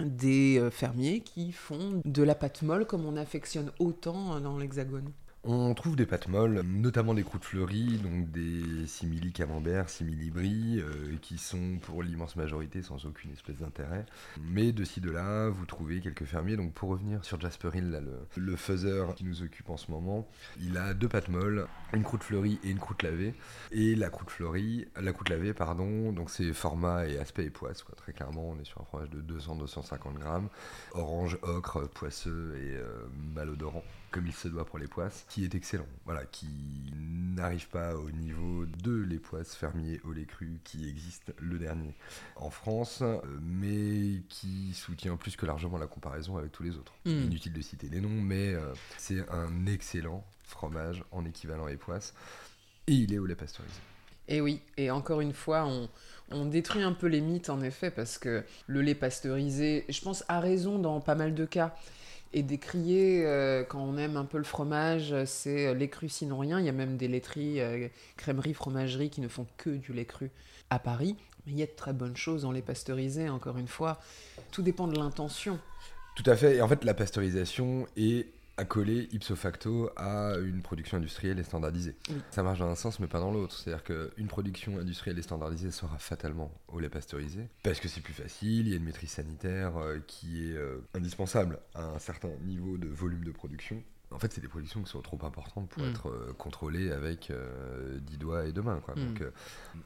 des 0.00 0.68
fermiers 0.72 1.20
qui 1.20 1.52
font 1.52 2.02
de 2.04 2.22
la 2.24 2.34
pâte 2.34 2.62
molle 2.62 2.86
comme 2.86 3.06
on 3.06 3.16
affectionne 3.16 3.70
autant 3.78 4.40
dans 4.40 4.58
l'Hexagone? 4.58 5.12
On 5.42 5.72
trouve 5.72 5.96
des 5.96 6.04
pâtes 6.04 6.28
molles, 6.28 6.60
notamment 6.66 7.14
des 7.14 7.22
croûtes 7.22 7.46
fleuries, 7.46 7.96
donc 7.96 8.30
des 8.30 8.86
simili 8.86 9.32
camembert, 9.32 9.88
simili 9.88 10.30
brie, 10.30 10.80
euh, 10.80 11.16
qui 11.22 11.38
sont 11.38 11.78
pour 11.80 12.02
l'immense 12.02 12.36
majorité 12.36 12.82
sans 12.82 13.06
aucune 13.06 13.32
espèce 13.32 13.56
d'intérêt. 13.56 14.04
Mais 14.38 14.72
de 14.72 14.84
ci 14.84 15.00
de 15.00 15.10
là, 15.10 15.48
vous 15.48 15.64
trouvez 15.64 16.00
quelques 16.00 16.26
fermiers. 16.26 16.58
Donc 16.58 16.74
pour 16.74 16.90
revenir 16.90 17.24
sur 17.24 17.40
Jasper 17.40 17.70
Hill, 17.72 18.02
le, 18.36 18.42
le 18.42 19.14
qui 19.14 19.24
nous 19.24 19.42
occupe 19.42 19.70
en 19.70 19.78
ce 19.78 19.90
moment, 19.90 20.28
il 20.60 20.76
a 20.76 20.92
deux 20.92 21.08
pâtes 21.08 21.28
molles, 21.28 21.66
une 21.94 22.02
croûte 22.02 22.22
fleurie 22.22 22.60
et 22.62 22.68
une 22.68 22.78
croûte 22.78 23.02
lavée. 23.02 23.32
Et 23.72 23.96
la 23.96 24.10
croûte 24.10 24.30
fleurie, 24.30 24.88
la 25.00 25.14
croûte 25.14 25.30
lavée, 25.30 25.54
pardon, 25.54 26.12
donc 26.12 26.28
c'est 26.28 26.52
format 26.52 27.06
et 27.06 27.18
aspect 27.18 27.46
et 27.46 27.50
poisse. 27.50 27.82
Très 27.96 28.12
clairement, 28.12 28.50
on 28.50 28.60
est 28.60 28.66
sur 28.66 28.82
un 28.82 28.84
fromage 28.84 29.08
de 29.08 29.22
200-250 29.22 30.18
grammes, 30.18 30.48
orange, 30.92 31.38
ocre, 31.40 31.88
poisseux 31.88 32.58
et 32.58 32.76
euh, 32.76 33.06
malodorant 33.34 33.84
comme 34.10 34.26
il 34.26 34.32
se 34.32 34.48
doit 34.48 34.64
pour 34.64 34.78
les 34.78 34.86
poisses, 34.86 35.24
qui 35.28 35.44
est 35.44 35.54
excellent. 35.54 35.86
Voilà, 36.04 36.24
qui 36.26 36.46
n'arrive 36.96 37.68
pas 37.68 37.94
au 37.94 38.10
niveau 38.10 38.66
de 38.66 39.02
les 39.02 39.18
poisses 39.18 39.54
fermiers 39.54 40.00
au 40.04 40.12
lait 40.12 40.24
cru 40.24 40.60
qui 40.64 40.88
existe 40.88 41.32
le 41.38 41.58
dernier 41.58 41.94
en 42.36 42.50
France, 42.50 43.02
euh, 43.02 43.20
mais 43.40 44.22
qui 44.28 44.72
soutient 44.74 45.16
plus 45.16 45.36
que 45.36 45.46
largement 45.46 45.78
la 45.78 45.86
comparaison 45.86 46.36
avec 46.36 46.52
tous 46.52 46.62
les 46.62 46.76
autres. 46.76 46.92
Mm. 47.04 47.10
Inutile 47.10 47.52
de 47.52 47.62
citer 47.62 47.88
les 47.88 48.00
noms, 48.00 48.08
mais 48.08 48.54
euh, 48.54 48.72
c'est 48.98 49.28
un 49.30 49.66
excellent 49.66 50.24
fromage 50.42 51.04
en 51.12 51.24
équivalent 51.24 51.68
et 51.68 51.76
poisse. 51.76 52.14
Et 52.86 52.92
il 52.92 53.14
est 53.14 53.18
au 53.18 53.26
lait 53.26 53.36
pasteurisé. 53.36 53.74
Et 54.28 54.40
oui, 54.40 54.60
et 54.76 54.90
encore 54.90 55.20
une 55.20 55.32
fois, 55.32 55.64
on, 55.66 55.88
on 56.30 56.46
détruit 56.46 56.82
un 56.82 56.92
peu 56.92 57.06
les 57.06 57.20
mythes 57.20 57.50
en 57.50 57.60
effet, 57.62 57.90
parce 57.90 58.18
que 58.18 58.44
le 58.66 58.82
lait 58.82 58.94
pasteurisé, 58.94 59.84
je 59.88 60.00
pense 60.00 60.24
à 60.28 60.40
raison 60.40 60.78
dans 60.78 61.00
pas 61.00 61.14
mal 61.14 61.34
de 61.34 61.44
cas, 61.44 61.74
et 62.32 62.42
décrier 62.42 63.24
euh, 63.24 63.64
quand 63.64 63.80
on 63.80 63.96
aime 63.96 64.16
un 64.16 64.24
peu 64.24 64.38
le 64.38 64.44
fromage, 64.44 65.14
c'est 65.24 65.66
euh, 65.66 65.74
lait 65.74 65.88
cru 65.88 66.08
sinon 66.08 66.38
rien. 66.38 66.60
Il 66.60 66.66
y 66.66 66.68
a 66.68 66.72
même 66.72 66.96
des 66.96 67.08
laiteries, 67.08 67.60
euh, 67.60 67.88
fromageries 68.54 69.10
qui 69.10 69.20
ne 69.20 69.28
font 69.28 69.46
que 69.56 69.70
du 69.70 69.92
lait 69.92 70.04
cru 70.04 70.30
à 70.70 70.78
Paris. 70.78 71.16
Mais 71.46 71.52
il 71.52 71.58
y 71.58 71.62
a 71.62 71.66
de 71.66 71.72
très 71.72 71.92
bonnes 71.92 72.16
choses 72.16 72.42
dans 72.42 72.52
les 72.52 72.62
pasteurisés, 72.62 73.28
encore 73.28 73.58
une 73.58 73.66
fois. 73.66 74.00
Tout 74.52 74.62
dépend 74.62 74.86
de 74.86 74.96
l'intention. 74.96 75.58
Tout 76.14 76.28
à 76.30 76.36
fait. 76.36 76.56
Et 76.56 76.62
en 76.62 76.68
fait, 76.68 76.84
la 76.84 76.94
pasteurisation 76.94 77.86
est 77.96 78.26
accolée 78.60 79.08
ipso 79.12 79.34
facto 79.36 79.90
à 79.96 80.34
une 80.36 80.60
production 80.60 80.98
industrielle 80.98 81.38
et 81.38 81.42
standardisée. 81.42 81.96
Oui. 82.10 82.16
Ça 82.30 82.42
marche 82.42 82.58
dans 82.58 82.68
un 82.68 82.74
sens, 82.74 83.00
mais 83.00 83.06
pas 83.06 83.18
dans 83.18 83.32
l'autre. 83.32 83.56
C'est-à-dire 83.56 83.82
qu'une 83.82 84.28
production 84.28 84.78
industrielle 84.78 85.18
et 85.18 85.22
standardisée 85.22 85.70
sera 85.70 85.98
fatalement 85.98 86.52
au 86.68 86.78
lait 86.78 86.90
pasteurisé, 86.90 87.48
parce 87.62 87.80
que 87.80 87.88
c'est 87.88 88.02
plus 88.02 88.12
facile, 88.12 88.66
il 88.66 88.68
y 88.68 88.72
a 88.74 88.76
une 88.76 88.84
maîtrise 88.84 89.10
sanitaire 89.10 89.76
euh, 89.78 89.98
qui 90.06 90.50
est 90.50 90.56
euh, 90.56 90.78
indispensable 90.94 91.58
à 91.74 91.84
un 91.84 91.98
certain 91.98 92.30
niveau 92.44 92.76
de 92.76 92.86
volume 92.86 93.24
de 93.24 93.32
production. 93.32 93.82
En 94.12 94.18
fait, 94.18 94.32
c'est 94.32 94.40
des 94.40 94.48
productions 94.48 94.82
qui 94.82 94.90
sont 94.90 95.00
trop 95.02 95.18
importantes 95.24 95.68
pour 95.68 95.82
Mm. 95.82 95.88
être 95.90 96.08
euh, 96.08 96.32
contrôlées 96.36 96.90
avec 96.90 97.30
euh, 97.30 97.98
10 98.00 98.18
doigts 98.18 98.44
et 98.46 98.52
deux 98.52 98.62
mains. 98.62 98.80
Quoi. 98.80 98.94
Mm. 98.96 99.06
Donc, 99.06 99.20
euh, 99.20 99.30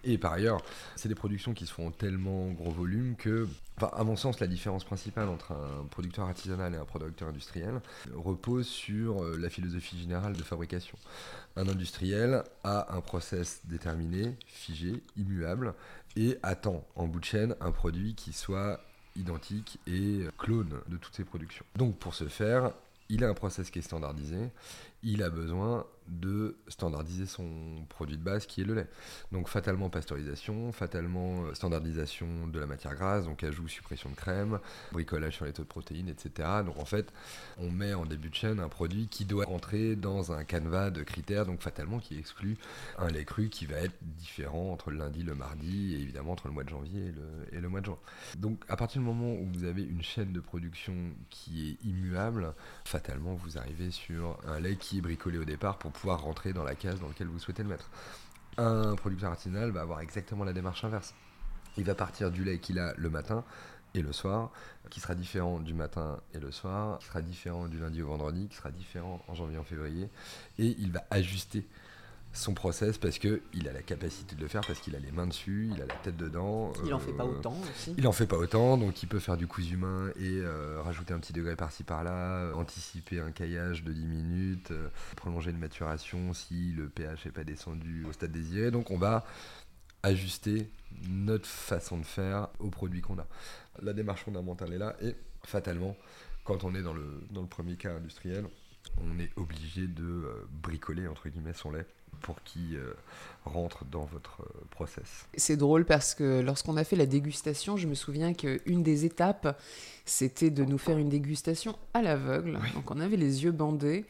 et 0.03 0.17
par 0.19 0.33
ailleurs, 0.33 0.61
c'est 0.97 1.09
des 1.09 1.15
productions 1.15 1.53
qui 1.55 1.67
se 1.67 1.73
font 1.73 1.89
en 1.89 1.91
tellement 1.91 2.49
gros 2.53 2.71
volume 2.71 3.17
que, 3.17 3.47
à 3.81 4.03
mon 4.05 4.17
sens, 4.17 4.41
la 4.41 4.47
différence 4.47 4.85
principale 4.85 5.29
entre 5.29 5.53
un 5.53 5.85
producteur 5.91 6.27
artisanal 6.27 6.75
et 6.75 6.79
un 6.79 6.85
producteur 6.85 7.29
industriel 7.29 7.81
repose 8.15 8.67
sur 8.67 9.23
euh, 9.23 9.37
la 9.39 9.51
philosophie 9.51 9.99
générale 9.99 10.33
de 10.35 10.43
fabrication. 10.43 10.97
Un 11.57 11.69
industriel 11.69 12.43
a 12.65 12.95
un 12.97 13.01
process 13.01 13.61
déterminé, 13.65 14.37
figé, 14.47 15.03
immuable, 15.17 15.75
et 16.17 16.39
attend 16.43 16.85
en 16.97 17.07
bout 17.07 17.21
de 17.21 17.25
chaîne 17.25 17.55
un 17.61 17.73
produit 17.73 18.15
qui 18.15 18.33
soit 18.33 18.81
identique 19.17 19.79
et 19.87 20.27
clone 20.39 20.81
de 20.89 20.97
toutes 20.97 21.15
ses 21.15 21.25
productions. 21.25 21.65
Donc 21.77 21.99
pour 21.99 22.15
ce 22.15 22.27
faire, 22.27 22.73
il 23.09 23.25
a 23.25 23.29
un 23.29 23.35
process 23.35 23.71
qui 23.71 23.79
est 23.79 23.83
standardisé, 23.83 24.51
il 25.05 25.23
a 25.23 25.31
besoin 25.31 25.87
de 26.09 26.57
standardiser 26.69 27.27
son 27.27 27.87
produit 27.89 28.17
de 28.17 28.23
base 28.23 28.47
qui 28.47 28.61
est 28.61 28.65
le 28.65 28.75
lait. 28.75 28.89
Donc 29.33 29.49
fatalement 29.49 29.89
pasteurisation, 29.89 30.71
fatalement 30.73 31.45
euh, 31.45 31.55
standardisation 31.55 32.47
de 32.47 32.59
la 32.59 32.67
matière 32.67 32.95
grasse, 32.95 33.25
donc 33.25 33.43
ajout, 33.43 33.69
suppression 33.69 34.11
de 34.11 34.15
crème, 34.15 34.59
bricolage 34.93 35.37
sur 35.37 35.47
les 35.47 35.53
taux 35.53 35.63
de 35.63 35.69
protéines, 35.69 36.09
etc. 36.09 36.49
Donc 36.67 36.79
en 36.79 36.85
fait, 36.85 37.13
on 37.59 37.71
met 37.71 37.95
en 37.95 38.05
début 38.05 38.29
de 38.29 38.35
chaîne 38.35 38.61
un 38.61 38.69
produit 38.69 39.09
qui 39.09 39.25
doit 39.25 39.47
rentrer 39.47 39.97
dans 39.97 40.33
un 40.33 40.45
canevas 40.45 40.91
de 40.91 41.03
critères, 41.03 41.47
donc 41.47 41.61
fatalement 41.61 41.99
qui 41.99 42.19
exclut 42.19 42.59
un 42.99 43.09
lait 43.09 43.25
cru 43.25 43.49
qui 43.49 43.67
va 43.67 43.77
être 43.77 43.97
différent 44.03 44.73
entre 44.73 44.91
le 44.91 44.99
lundi, 44.99 45.23
le 45.23 45.35
mardi, 45.35 45.95
et 45.95 46.01
évidemment 46.01 46.33
entre 46.33 46.49
le 46.49 46.55
mois 46.55 46.65
de 46.65 46.69
janvier 46.69 47.07
et 47.07 47.13
le, 47.13 47.57
et 47.57 47.61
le 47.61 47.69
mois 47.69 47.81
de 47.81 47.87
juin. 47.87 47.99
Donc 48.37 48.63
à 48.69 48.77
partir 48.77 49.01
du 49.01 49.07
moment 49.07 49.33
où 49.33 49.49
vous 49.55 49.65
avez 49.65 49.83
une 49.83 50.03
chaîne 50.03 50.33
de 50.33 50.41
production 50.41 50.95
qui 51.31 51.71
est 51.71 51.87
immuable, 51.87 52.55
fatalement 52.85 53.35
vous 53.35 53.57
arrivez 53.57 53.91
sur 53.91 54.39
un 54.47 54.61
lait 54.61 54.77
qui 54.77 54.94
bricolé 55.01 55.39
au 55.39 55.45
départ 55.45 55.79
pour 55.79 55.93
pouvoir 55.93 56.23
rentrer 56.23 56.53
dans 56.53 56.65
la 56.65 56.75
case 56.75 57.01
dans 57.01 57.09
laquelle 57.09 57.29
vous 57.29 57.39
souhaitez 57.39 57.63
le 57.63 57.69
mettre. 57.69 57.91
Un 58.57 58.95
producteur 58.95 59.31
artisanal 59.31 59.71
va 59.71 59.81
avoir 59.81 60.01
exactement 60.01 60.45
la 60.45 60.53
démarche 60.53 60.85
inverse. 60.85 61.15
Il 61.77 61.85
va 61.85 61.95
partir 61.95 62.31
du 62.31 62.45
lait 62.45 62.59
qu'il 62.59 62.79
a 62.79 62.95
le 62.97 63.11
matin 63.11 63.45
et 63.95 64.03
le 64.03 64.13
soir, 64.13 64.51
qui 64.91 65.01
sera 65.01 65.15
différent 65.15 65.61
du 65.61 65.75
matin 65.75 66.21
et 66.35 66.39
le 66.39 66.51
soir, 66.51 66.99
qui 66.99 67.07
sera 67.07 67.23
différent 67.23 67.69
du 67.69 67.79
lundi 67.79 68.03
au 68.03 68.09
vendredi, 68.09 68.49
qui 68.49 68.57
sera 68.57 68.71
différent 68.71 69.25
en 69.29 69.35
janvier 69.35 69.59
en 69.59 69.65
février, 69.65 70.09
et 70.59 70.77
il 70.79 70.93
va 70.93 71.05
ajuster 71.11 71.67
son 72.35 72.53
process 72.53 72.99
parce 72.99 73.19
que 73.19 73.41
il 73.55 73.69
a 73.69 73.73
la 73.73 73.83
capacité 73.83 74.35
de 74.35 74.41
le 74.41 74.49
faire, 74.49 74.61
parce 74.67 74.81
qu'il 74.81 74.95
a 74.97 74.99
les 74.99 75.13
mains 75.13 75.27
dessus, 75.27 75.71
il 75.73 75.81
a 75.81 75.87
la 75.87 75.95
tête 75.95 76.17
dedans. 76.17 76.73
Il 76.85 76.93
en 76.93 76.99
fait 76.99 77.13
pas 77.13 77.25
autant 77.25 77.57
aussi. 77.71 77.95
Il 77.97 78.07
en 78.07 78.13
fait 78.13 78.27
pas 78.27 78.37
autant, 78.37 78.77
donc 78.77 79.03
il 79.03 79.07
peut 79.07 79.21
faire 79.21 79.37
du 79.37 79.47
cousu 79.47 79.75
humain 79.75 80.11
et 80.21 80.43
rajouter 80.83 81.15
un 81.15 81.21
petit 81.21 81.33
degré 81.33 81.57
par-ci 81.57 81.85
par-là, 81.85 82.53
anticiper 82.55 83.21
un 83.21 83.31
caillage 83.31 83.85
de 83.85 83.93
10 83.93 84.07
minutes, 84.07 84.73
prolonger 85.17 85.53
une 85.53 85.59
maturation 85.59 86.35
si 86.35 86.73
le 86.73 86.89
pH 86.89 87.25
n'est 87.25 87.33
pas 87.33 87.45
descendu 87.45 88.05
au 88.05 88.13
stade 88.13 88.33
désiré. 88.33 88.71
Donc 88.71 88.91
on 88.91 88.99
va 88.99 89.25
ajuster 90.03 90.69
notre 91.09 91.47
façon 91.47 91.99
de 91.99 92.05
faire 92.05 92.49
au 92.59 92.69
produit 92.69 93.01
qu'on 93.01 93.19
a. 93.19 93.27
La 93.83 93.93
démarche 93.93 94.25
fondamentale 94.25 94.73
est 94.73 94.79
là 94.79 94.97
et 95.01 95.15
fatalement, 95.45 95.97
quand 96.45 96.65
on 96.65 96.75
est 96.75 96.83
dans 96.83 96.93
le, 96.93 97.23
dans 97.31 97.41
le 97.41 97.49
premier 97.49 97.77
cas 97.77 97.95
industriel, 97.95 98.45
on 98.99 99.19
est 99.19 99.31
obligé 99.37 99.87
de 99.87 100.05
euh, 100.05 100.47
bricoler 100.63 101.09
entre 101.09 101.29
guillemets 101.29 101.55
son 101.55 101.71
lait 101.71 101.87
pour 102.21 102.43
qu'il 102.43 102.77
euh, 102.77 102.95
rentre 103.45 103.85
dans 103.85 104.05
votre 104.05 104.43
euh, 104.43 104.65
process. 104.71 105.27
C'est 105.37 105.57
drôle 105.57 105.85
parce 105.85 106.15
que 106.15 106.41
lorsqu'on 106.41 106.77
a 106.77 106.85
fait 106.85 106.97
la 106.97 107.07
dégustation, 107.07 107.77
je 107.77 107.87
me 107.87 107.95
souviens 107.95 108.35
qu'une 108.35 108.83
des 108.83 109.05
étapes, 109.05 109.61
c'était 110.05 110.51
de 110.51 110.65
nous 110.65 110.79
faire 110.79 110.99
une 110.99 111.09
dégustation 111.09 111.77
à 111.93 112.03
l'aveugle. 112.03 112.59
Donc 112.75 112.91
on 112.91 113.01
avait 113.01 113.17
les 113.17 113.45
yeux 113.45 113.53
bandés 113.53 114.05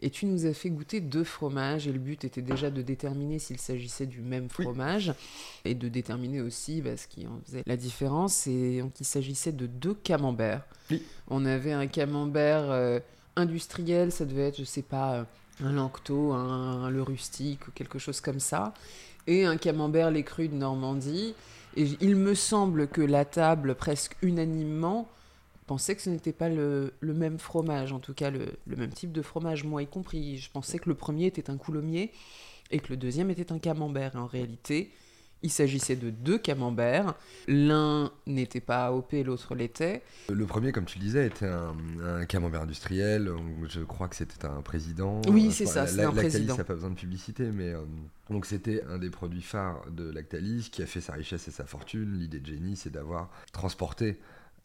et 0.00 0.10
tu 0.10 0.26
nous 0.26 0.46
as 0.46 0.54
fait 0.54 0.70
goûter 0.70 1.00
deux 1.00 1.24
fromages 1.24 1.88
et 1.88 1.92
le 1.92 1.98
but 1.98 2.24
était 2.24 2.42
déjà 2.42 2.70
de 2.70 2.82
déterminer 2.82 3.38
s'il 3.38 3.58
s'agissait 3.58 4.06
du 4.06 4.20
même 4.20 4.48
fromage 4.48 5.12
et 5.64 5.74
de 5.74 5.88
déterminer 5.88 6.40
aussi 6.40 6.80
bah, 6.80 6.96
ce 6.96 7.08
qui 7.08 7.26
en 7.26 7.40
faisait 7.44 7.62
la 7.66 7.76
différence. 7.76 8.46
Et 8.46 8.80
donc 8.80 9.00
il 9.00 9.06
s'agissait 9.06 9.52
de 9.52 9.66
deux 9.66 9.94
camemberts. 9.94 10.64
On 11.28 11.44
avait 11.44 11.72
un 11.72 11.86
camembert 11.86 12.70
euh, 12.70 13.00
industriel, 13.38 14.12
ça 14.12 14.24
devait 14.24 14.48
être, 14.48 14.58
je 14.58 14.64
sais 14.64 14.82
pas, 14.82 15.14
euh, 15.14 15.24
un 15.64 15.72
Lancto, 15.72 16.32
un, 16.32 16.90
le 16.90 17.02
rustique 17.02 17.66
ou 17.68 17.70
quelque 17.72 17.98
chose 17.98 18.20
comme 18.20 18.40
ça, 18.40 18.74
et 19.26 19.44
un 19.44 19.56
camembert 19.56 20.10
les 20.10 20.22
crus 20.24 20.50
de 20.50 20.54
Normandie. 20.54 21.34
Et 21.76 21.88
il 22.00 22.16
me 22.16 22.34
semble 22.34 22.88
que 22.88 23.00
la 23.00 23.24
table, 23.24 23.74
presque 23.74 24.16
unanimement, 24.22 25.08
pensais 25.68 25.94
que 25.94 26.02
ce 26.02 26.10
n'était 26.10 26.32
pas 26.32 26.48
le, 26.48 26.92
même 27.02 27.38
fromage, 27.38 27.92
en 27.92 28.00
tout 28.00 28.14
cas 28.14 28.30
le, 28.30 28.56
même 28.66 28.90
type 28.90 29.12
de 29.12 29.22
fromage, 29.22 29.64
moi 29.64 29.82
y 29.82 29.86
compris. 29.86 30.38
Je 30.38 30.50
pensais 30.50 30.78
que 30.78 30.88
le 30.88 30.96
premier 30.96 31.26
était 31.26 31.50
un 31.50 31.56
coulommiers 31.56 32.10
et 32.70 32.80
que 32.80 32.88
le 32.88 32.96
deuxième 32.96 33.30
était 33.30 33.52
un 33.52 33.58
camembert. 33.58 34.16
en 34.16 34.26
réalité, 34.26 34.90
il 35.42 35.50
s'agissait 35.50 35.96
de 35.96 36.10
deux 36.10 36.38
camemberts. 36.38 37.14
L'un 37.46 38.10
n'était 38.26 38.60
pas 38.60 38.86
AOP, 38.86 39.12
l'autre 39.24 39.54
l'était. 39.54 40.02
Le 40.28 40.46
premier, 40.46 40.72
comme 40.72 40.84
tu 40.84 40.98
le 40.98 41.04
disais, 41.04 41.26
était 41.26 41.46
un, 41.46 42.24
camembert 42.26 42.62
industriel. 42.62 43.30
Je 43.68 43.80
crois 43.80 44.08
que 44.08 44.16
c'était 44.16 44.46
un 44.46 44.62
président. 44.62 45.20
Oui, 45.28 45.52
c'est 45.52 45.66
ça, 45.66 45.86
c'est 45.86 46.04
un 46.04 46.12
président. 46.12 46.54
ça 46.54 46.58
n'a 46.58 46.64
pas 46.64 46.74
besoin 46.74 46.90
de 46.90 46.96
publicité, 46.96 47.44
mais 47.52 47.72
euh, 47.72 47.82
donc 48.30 48.46
c'était 48.46 48.82
un 48.84 48.98
des 48.98 49.10
produits 49.10 49.42
phares 49.42 49.82
de 49.90 50.10
Lactalis 50.10 50.68
qui 50.70 50.82
a 50.82 50.86
fait 50.86 51.00
sa 51.00 51.12
richesse 51.12 51.48
et 51.48 51.52
sa 51.52 51.64
fortune. 51.64 52.18
L'idée 52.18 52.40
de 52.40 52.46
Jenny, 52.46 52.76
c'est 52.76 52.90
d'avoir 52.90 53.30
transporté 53.52 54.18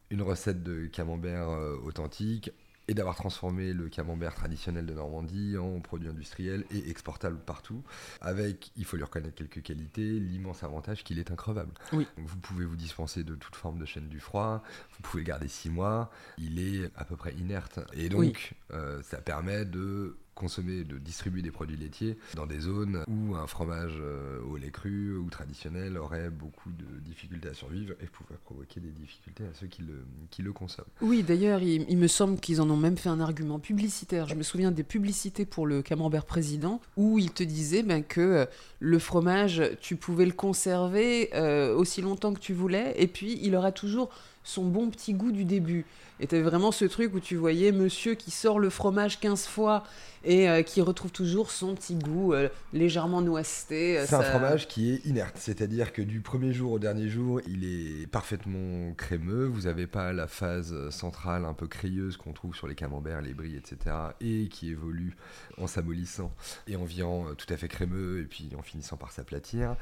une 0.10 0.22
recette 0.22 0.64
de 0.64 0.86
camembert 0.88 1.50
euh, 1.50 1.76
authentique 1.84 2.52
et 2.88 2.94
d'avoir 2.94 3.16
transformé 3.16 3.74
le 3.74 3.90
camembert 3.90 4.36
traditionnel 4.36 4.86
de 4.86 4.94
Normandie 4.94 5.58
en 5.58 5.80
produit 5.80 6.10
industriel 6.10 6.66
et 6.72 6.90
exportable 6.90 7.38
partout, 7.40 7.84
avec, 8.22 8.72
il 8.76 8.86
faut 8.86 8.98
lui 8.98 9.04
reconnaître 9.04 9.36
quelques 9.36 9.62
qualités, 9.62 10.20
l'immense 10.20 10.64
avantage 10.64 11.04
qu'il 11.04 11.20
est 11.20 11.32
increvable. 11.32 11.72
Oui. 11.94 12.08
vous 12.18 12.38
pouvez 12.38 12.66
vous 12.66 12.76
dispenser 12.76 13.24
de 13.24 13.36
toute 13.36 13.56
forme 13.56 13.80
de 13.80 13.86
chaîne 13.86 14.08
du 14.08 14.20
froid, 14.20 14.64
vous 14.92 15.02
pouvez 15.02 15.24
le 15.24 15.28
garder 15.28 15.48
six 15.48 15.70
mois, 15.70 16.12
il 16.38 16.60
est 16.60 16.92
à 16.96 17.06
peu 17.06 17.16
près 17.16 17.34
inerte. 17.34 17.80
Et 17.94 18.10
donc, 18.10 18.54
euh, 18.72 19.02
ça 19.04 19.18
permet 19.18 19.66
de 19.66 20.18
consommer, 20.36 20.84
de 20.84 20.98
distribuer 20.98 21.42
des 21.42 21.52
produits 21.52 21.78
laitiers 21.78 22.18
dans 22.36 22.46
des 22.46 22.60
zones 22.60 23.04
où 23.08 23.36
un 23.36 23.48
fromage 23.48 23.98
euh, 24.00 24.42
au 24.50 24.58
lait 24.58 24.72
cru 24.72 25.16
ou 25.18 25.30
traditionnel 25.30 25.98
aurait 25.98 26.30
beaucoup 26.30 26.72
de 26.72 27.00
difficultés 27.00 27.50
à 27.50 27.54
survivre 27.54 27.94
et 28.02 28.06
pourrait 28.06 28.40
provoquer 28.44 28.80
des 28.80 28.92
difficultés 28.92 29.44
à 29.44 29.54
ceux 29.54 29.68
qui 29.68 29.82
le, 29.82 30.06
qui 30.30 30.42
le 30.42 30.54
consomment. 30.54 30.86
Oui, 31.02 31.24
d'ailleurs, 31.24 31.62
il, 31.62 31.98
me 31.98 32.08
semble 32.08 32.40
qu'ils 32.40 32.62
en 32.62 32.70
ont 32.70 32.78
même 32.78 32.98
fait 32.98 33.10
un 33.10 33.20
argument 33.20 33.60
publicitaire. 33.60 34.28
Je 34.28 34.36
me 34.36 34.44
souviens 34.44 34.72
des 34.72 34.84
publicités 34.84 35.46
pour 35.46 35.68
le 35.68 35.82
camembert 35.82 36.26
président 36.26 36.82
où 36.98 37.20
ils 37.20 37.32
te 37.32 37.44
disaient 37.44 37.84
ben, 37.84 38.04
que 38.04 38.22
euh, 38.22 38.46
le 38.80 39.00
fromage, 39.00 39.62
tu 39.82 39.96
pouvais 39.96 40.26
le 40.26 40.34
conserver 40.34 41.30
euh, 41.34 41.76
aussi 41.76 42.02
longtemps 42.02 42.34
que 42.34 42.40
tu 42.40 42.54
voulais 42.54 42.94
et 42.98 43.08
puis 43.08 43.40
il 43.42 43.56
aura 43.56 43.72
toujours 43.72 44.10
son 44.44 44.66
bon 44.66 44.90
petit 44.90 45.14
goût 45.14 45.32
du 45.32 45.46
début. 45.46 45.86
Et 46.20 46.28
t'avais 46.28 46.44
vraiment 46.44 46.72
ce 46.72 46.86
truc 46.86 47.14
où 47.16 47.20
tu 47.20 47.36
voyais 47.36 47.72
monsieur 47.72 48.14
qui 48.14 48.32
sort 48.32 48.60
le 48.60 48.70
fromage 48.70 49.20
15 49.20 49.46
fois 49.46 49.84
et 50.24 50.48
euh, 50.48 50.62
qui 50.62 50.80
retrouve 50.80 51.12
toujours 51.12 51.52
son 51.52 51.76
petit 51.76 51.96
goût 51.96 52.34
euh, 52.34 52.50
légèrement 52.72 53.22
noiseté. 53.22 53.98
Euh, 53.98 54.06
c'est 54.08 54.16
un 54.16 54.22
fromage 54.22 54.68
qui 54.68 54.92
est 54.92 55.06
inerte, 55.06 55.36
c'est-à-dire 55.38 55.92
que 55.92 56.02
du 56.02 56.22
premier 56.22 56.54
jour 56.54 56.72
au 56.72 56.80
dernier 56.80 57.10
jour, 57.10 57.42
il 57.48 57.66
est 57.66 58.08
parfaitement 58.08 58.94
crémeux. 58.94 59.46
Vous 59.46 59.62
n'avez 59.62 59.88
pas 59.88 60.14
la 60.14 60.28
phase 60.28 60.90
centrale 60.92 61.46
un 61.46 61.54
peu 61.54 61.68
crayeuse 61.68 62.16
qu'on 62.18 62.32
trouve 62.32 62.56
sur 62.56 62.68
les 62.68 62.76
camemberts, 62.76 63.22
les 63.22 63.34
bris, 63.34 63.56
etc. 63.56 63.96
et 64.22 64.48
qui 64.50 64.70
évolue 64.70 65.16
en 65.58 65.68
s'amollissant 65.68 66.32
et 66.68 66.76
en 66.76 66.86
virant 66.86 67.34
tout 67.36 67.52
à 67.52 67.58
fait 67.58 67.68
crémeux 67.68 68.22
et 68.22 68.26
puis 68.26 68.50
en 68.58 68.62
finissant 68.62 68.98
par 68.98 69.12
s'aplatir. 69.12 69.76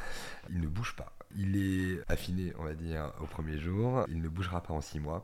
Il 0.50 0.62
ne 0.62 0.68
bouge 0.68 0.96
pas. 0.96 1.14
Il 1.38 1.58
est 1.58 2.00
affiné, 2.08 2.54
on 2.60 2.64
va 2.64 2.74
dire, 2.74 3.12
au 3.22 3.26
premier 3.26 3.58
jour. 3.58 4.06
Il 4.10 4.22
ne 4.22 4.30
bougera 4.30 4.62
pas 4.62 4.74
en 4.74 4.82
six 4.82 5.00
mois. 5.00 5.24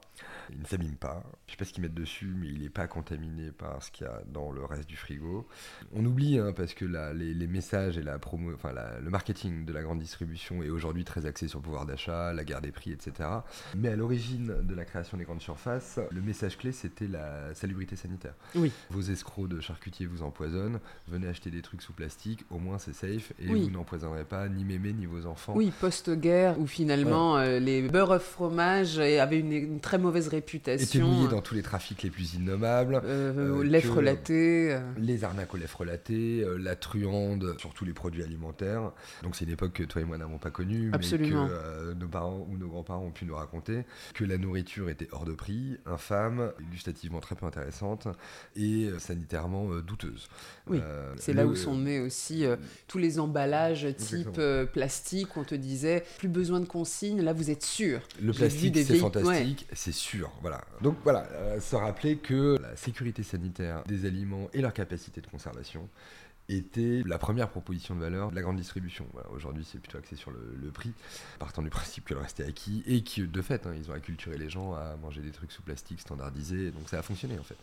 Il 0.52 0.60
ne 0.60 0.66
s'abîme 0.66 0.96
pas. 0.96 1.24
Je 1.48 1.52
sais 1.52 1.58
pas 1.58 1.66
ce 1.66 1.74
qu'ils 1.74 1.84
mettent 1.84 1.94
dessus, 1.94 2.34
mais 2.38 2.48
il 2.48 2.62
n'est 2.62 2.70
pas 2.70 2.88
contaminé 2.88 3.52
par 3.52 3.82
ce 3.84 3.92
qu'il 3.92 4.06
y 4.06 4.10
a 4.10 4.22
dans 4.28 4.52
le 4.52 4.64
reste 4.64 4.90
du 4.90 4.96
frigo. 4.96 5.48
On 5.94 6.06
oublie, 6.06 6.40
hein, 6.40 6.54
parce 6.56 6.74
que 6.74 6.86
les, 6.86 7.48
messages 7.48 7.98
et 7.98 8.04
la 8.04 8.20
promo, 8.20 8.54
enfin 8.54 8.74
le 9.02 9.10
marketing 9.10 9.66
de 9.66 9.74
la 9.74 9.82
grande 9.82 10.00
distribution 10.00 10.64
est 10.64 10.70
aujourd'hui 10.70 11.06
très 11.06 11.26
axé 11.26 11.48
sur 11.48 11.60
le 11.60 11.64
pouvoir 11.64 11.86
d'achat, 11.86 12.34
la 12.34 12.44
guerre 12.44 12.62
des 12.62 12.72
prix, 12.72 12.92
etc. 12.92 13.30
Mais 13.76 13.90
à 13.90 13.96
l'origine 13.96 14.56
de 14.62 14.76
la 14.76 14.86
création 14.86 15.18
des 15.18 15.24
grandes 15.24 15.42
surfaces, 15.42 16.00
le 16.12 16.22
message 16.22 16.58
clé 16.58 16.72
c'était 16.72 17.08
la 17.08 17.54
salubrité 17.54 17.96
sanitaire. 17.96 18.34
Oui. 18.56 18.72
Vos 18.90 19.02
escrocs 19.02 19.50
de 19.50 19.60
charcutier 19.60 20.06
vous 20.06 20.24
empoisonnent. 20.24 20.80
Venez 21.08 21.28
acheter 21.28 21.52
des 21.52 21.62
trucs 21.62 21.82
sous 21.82 21.94
plastique, 21.94 22.46
au 22.50 22.60
moins 22.60 22.78
c'est 22.78 22.94
safe 22.94 23.34
et 23.40 23.48
vous 23.48 23.70
n'empoisonnerez 23.70 24.26
pas 24.26 24.48
ni 24.50 24.64
mémé 24.64 24.94
ni 24.94 25.06
vos 25.06 25.26
enfants. 25.26 25.54
Oui, 25.56 25.72
post-guerre 26.04 26.60
où 26.60 26.68
finalement 26.68 27.38
euh, 27.38 27.60
les 27.60 27.82
beurres 27.82 28.22
fromage 28.22 29.00
avaient 29.00 29.40
une, 29.40 29.80
très 29.80 29.98
mauvaise 29.98 30.28
réputation. 30.28 31.00
Étaient 31.00 31.00
mouillés 31.00 31.28
dans 31.28 31.42
tous 31.42 31.56
les 31.56 31.62
trafics 31.62 32.04
les 32.04 32.10
plus 32.10 32.36
innommables. 32.36 33.02
Euh, 33.04 33.34
euh, 33.38 33.64
lait 33.64 33.82
frelaté. 33.82 34.78
Les 34.98 35.24
arnaques 35.24 35.54
au 35.54 35.58
lait 35.58 35.68
frelaté, 35.68 36.46
la 36.60 36.76
truande 36.76 37.56
sur 37.60 37.74
tous 37.74 37.86
les 37.86 37.94
produits 37.94 38.24
alimentaires. 38.24 38.92
Donc 39.24 39.36
c'est 39.36 39.46
une 39.46 39.52
époque 39.52 39.74
que 39.74 39.84
toi 39.84 40.02
et 40.02 40.06
moi 40.06 40.18
n'avons 40.18 40.38
pas 40.38 40.52
connue, 40.52 40.92
mais 40.92 41.00
que 41.00 41.94
nos 41.94 42.08
parents 42.08 42.48
ou 42.50 42.58
nos 42.58 42.68
grands-parents 42.68 43.06
ont 43.06 43.12
pu 43.12 43.26
nous 43.26 43.36
raconter, 43.36 43.86
que 44.14 44.24
la 44.24 44.38
nourriture 44.38 44.90
était 44.90 45.08
hors 45.12 45.26
de 45.26 45.34
prix, 45.34 45.78
infâme, 45.86 46.52
gustativement 46.72 47.20
très 47.20 47.36
peu 47.36 47.46
intéressante 47.46 48.08
et 48.56 48.90
sanitairement 49.00 49.70
douteuse. 49.86 50.28
Oui, 50.68 50.80
c'est 51.18 51.34
là 51.34 51.46
où 51.46 51.56
sont 51.56 51.78
nés 51.78 52.00
aussi 52.00 52.46
tous 52.88 52.98
les 52.98 53.20
emballages 53.20 53.88
type 53.98 54.40
plastique 54.74 55.38
on 55.38 55.44
te 55.44 55.56
disait 55.56 55.87
plus 56.18 56.28
besoin 56.28 56.60
de 56.60 56.66
consignes, 56.66 57.22
là 57.22 57.34
vous 57.34 57.50
êtes 57.50 57.64
sûr. 57.64 58.02
Le 58.22 58.34
plastique 58.34 58.78
c'est 58.78 58.98
fantastique, 58.98 59.68
c'est 59.74 59.94
sûr. 59.94 60.32
Voilà. 60.42 60.62
Donc 60.82 60.98
voilà, 61.04 61.28
euh, 61.34 61.60
se 61.60 61.76
rappeler 61.76 62.18
que 62.18 62.58
la 62.62 62.76
sécurité 62.76 63.24
sanitaire 63.24 63.84
des 63.86 64.06
aliments 64.06 64.50
et 64.54 64.62
leur 64.62 64.74
capacité 64.74 65.22
de 65.22 65.28
conservation 65.28 65.90
était 66.50 67.04
la 67.06 67.18
première 67.18 67.50
proposition 67.50 67.96
de 67.96 68.00
valeur 68.00 68.32
de 68.32 68.36
la 68.36 68.42
grande 68.42 68.56
distribution. 68.56 69.06
Aujourd'hui, 69.34 69.68
c'est 69.70 69.80
plutôt 69.80 69.98
axé 69.98 70.16
sur 70.16 70.32
le, 70.32 70.72
prix, 70.72 70.94
partant 71.40 71.62
du 71.62 71.70
principe 71.70 72.06
que 72.06 72.14
le 72.14 72.22
reste 72.22 72.40
est 72.40 72.46
acquis 72.46 72.84
et 72.86 73.04
que, 73.04 73.22
de 73.22 73.42
fait, 73.42 73.66
hein, 73.68 73.74
ils 73.76 73.90
ont 73.90 73.94
acculturé 73.94 74.38
les 74.38 74.50
gens 74.50 74.74
à 74.74 74.96
manger 75.02 75.22
des 75.22 75.32
trucs 75.32 75.52
sous 75.52 75.62
plastique 75.62 76.00
standardisés, 76.00 76.72
donc 76.72 76.88
ça 76.88 77.00
a 77.00 77.02
fonctionné 77.02 77.38
en 77.40 77.44
fait. 77.44 77.58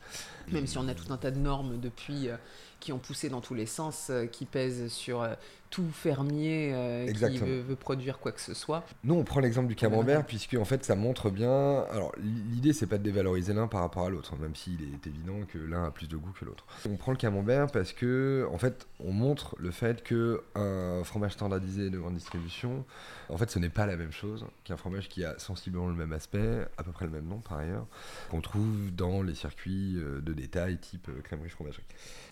Même 0.53 0.66
si 0.66 0.77
on 0.79 0.87
a 0.89 0.95
tout 0.95 1.12
un 1.12 1.16
tas 1.16 1.31
de 1.31 1.39
normes 1.39 1.79
depuis 1.81 2.29
euh, 2.29 2.37
qui 2.81 2.93
ont 2.93 2.99
poussé 2.99 3.29
dans 3.29 3.41
tous 3.41 3.55
les 3.55 3.66
sens, 3.66 4.09
euh, 4.11 4.27
qui 4.27 4.45
pèsent 4.45 4.89
sur 4.89 5.22
euh, 5.22 5.35
tout 5.75 5.91
fermier 5.91 6.70
euh, 6.72 7.12
qui 7.12 7.39
veut, 7.39 7.75
produire 7.75 8.20
quoi 8.20 8.31
que 8.31 8.41
ce 8.41 8.55
soit. 8.55 8.85
Nous, 9.03 9.14
on 9.14 9.25
prend 9.25 9.41
l'exemple 9.41 9.66
du 9.66 9.75
camembert, 9.75 10.25
puisque 10.25 10.55
en 10.55 10.64
fait, 10.64 10.85
ça 10.85 10.95
montre 10.95 11.31
bien. 11.31 11.81
Alors, 11.91 12.12
l'idée, 12.53 12.72
c'est 12.72 12.87
pas 12.87 12.97
de 12.97 13.03
dévaloriser 13.03 13.53
l'un 13.55 13.66
par 13.66 13.81
rapport 13.81 14.07
à 14.07 14.11
l'autre, 14.11 14.37
même 14.37 14.55
s'il 14.55 14.81
est 14.83 15.07
évident 15.07 15.41
que 15.49 15.59
l'un 15.59 15.87
a 15.87 15.91
plus 15.91 16.07
de 16.07 16.16
goût 16.16 16.31
que 16.39 16.45
l'autre. 16.45 16.64
On 16.89 16.95
prend 16.95 17.11
le 17.11 17.16
camembert 17.16 17.66
parce 17.72 17.93
que, 17.93 18.47
en 18.53 18.59
fait, 18.59 18.87
on 19.01 19.12
montre 19.12 19.57
le 19.59 19.72
fait 19.72 20.05
que 20.05 20.45
un 20.55 21.03
fromage 21.03 21.33
standardisé 21.33 21.91
de 21.91 21.99
grande 21.99 22.14
distribution, 22.14 22.85
en 23.29 23.37
fait, 23.37 23.51
ce 23.51 23.59
n'est 23.59 23.68
pas 23.68 23.87
la 23.87 23.97
même 23.97 24.12
chose 24.12 24.47
qu'un 24.62 24.77
fromage 24.77 25.09
qui 25.09 25.25
a 25.25 25.37
sensiblement 25.41 25.89
le 25.89 25.95
même 25.95 26.12
aspect, 26.12 26.66
à 26.79 26.85
peu 26.85 26.93
près 26.93 27.07
le 27.07 27.11
même 27.11 27.27
nom 27.27 27.39
par 27.39 27.59
ailleurs, 27.59 27.87
qu'on 28.31 28.41
trouve 28.41 28.95
dans 28.95 29.22
les 29.22 29.35
circuits 29.35 29.95
de 29.95 30.33
détail 30.33 30.79
type 30.79 31.11
crèmerie 31.25 31.51
fromagerie. 31.51 31.83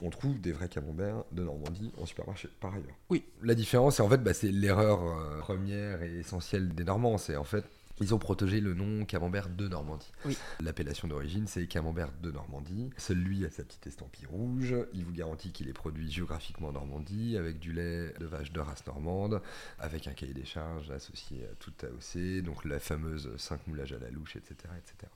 On 0.00 0.10
trouve 0.10 0.31
des 0.40 0.52
vrais 0.52 0.68
camemberts 0.68 1.24
de 1.32 1.42
Normandie 1.42 1.92
en 2.00 2.06
supermarché 2.06 2.48
par 2.60 2.74
ailleurs. 2.74 2.96
Oui, 3.10 3.24
la 3.42 3.54
différence, 3.54 3.96
c'est 3.96 4.02
en 4.02 4.08
fait, 4.08 4.22
bah, 4.22 4.34
c'est 4.34 4.50
l'erreur 4.50 5.02
euh, 5.02 5.38
première 5.40 6.02
et 6.02 6.18
essentielle 6.18 6.74
des 6.74 6.84
Normands. 6.84 7.18
C'est 7.18 7.36
en 7.36 7.44
fait, 7.44 7.64
ils 8.00 8.14
ont 8.14 8.18
protégé 8.18 8.60
le 8.60 8.74
nom 8.74 9.04
camembert 9.04 9.48
de 9.48 9.68
Normandie. 9.68 10.10
Oui. 10.24 10.36
L'appellation 10.60 11.08
d'origine, 11.08 11.46
c'est 11.46 11.66
camembert 11.66 12.10
de 12.22 12.30
Normandie. 12.30 12.90
Celui 12.96 13.44
a 13.44 13.50
sa 13.50 13.62
petite 13.62 13.86
estampille 13.86 14.26
rouge. 14.26 14.74
Il 14.92 15.04
vous 15.04 15.12
garantit 15.12 15.52
qu'il 15.52 15.68
est 15.68 15.74
produit 15.74 16.10
géographiquement 16.10 16.68
en 16.68 16.72
Normandie, 16.72 17.36
avec 17.36 17.58
du 17.58 17.72
lait 17.72 18.12
de 18.18 18.26
vache 18.26 18.52
de 18.52 18.60
race 18.60 18.86
normande, 18.86 19.40
avec 19.78 20.08
un 20.08 20.12
cahier 20.12 20.34
des 20.34 20.44
charges 20.44 20.90
associé 20.90 21.44
à 21.44 21.54
toute 21.56 21.84
AOC, 21.84 22.42
donc 22.42 22.64
la 22.64 22.80
fameuse 22.80 23.30
5 23.36 23.66
moulages 23.68 23.92
à 23.92 23.98
la 23.98 24.10
louche, 24.10 24.36
etc. 24.36 24.56
etc. 24.76 25.10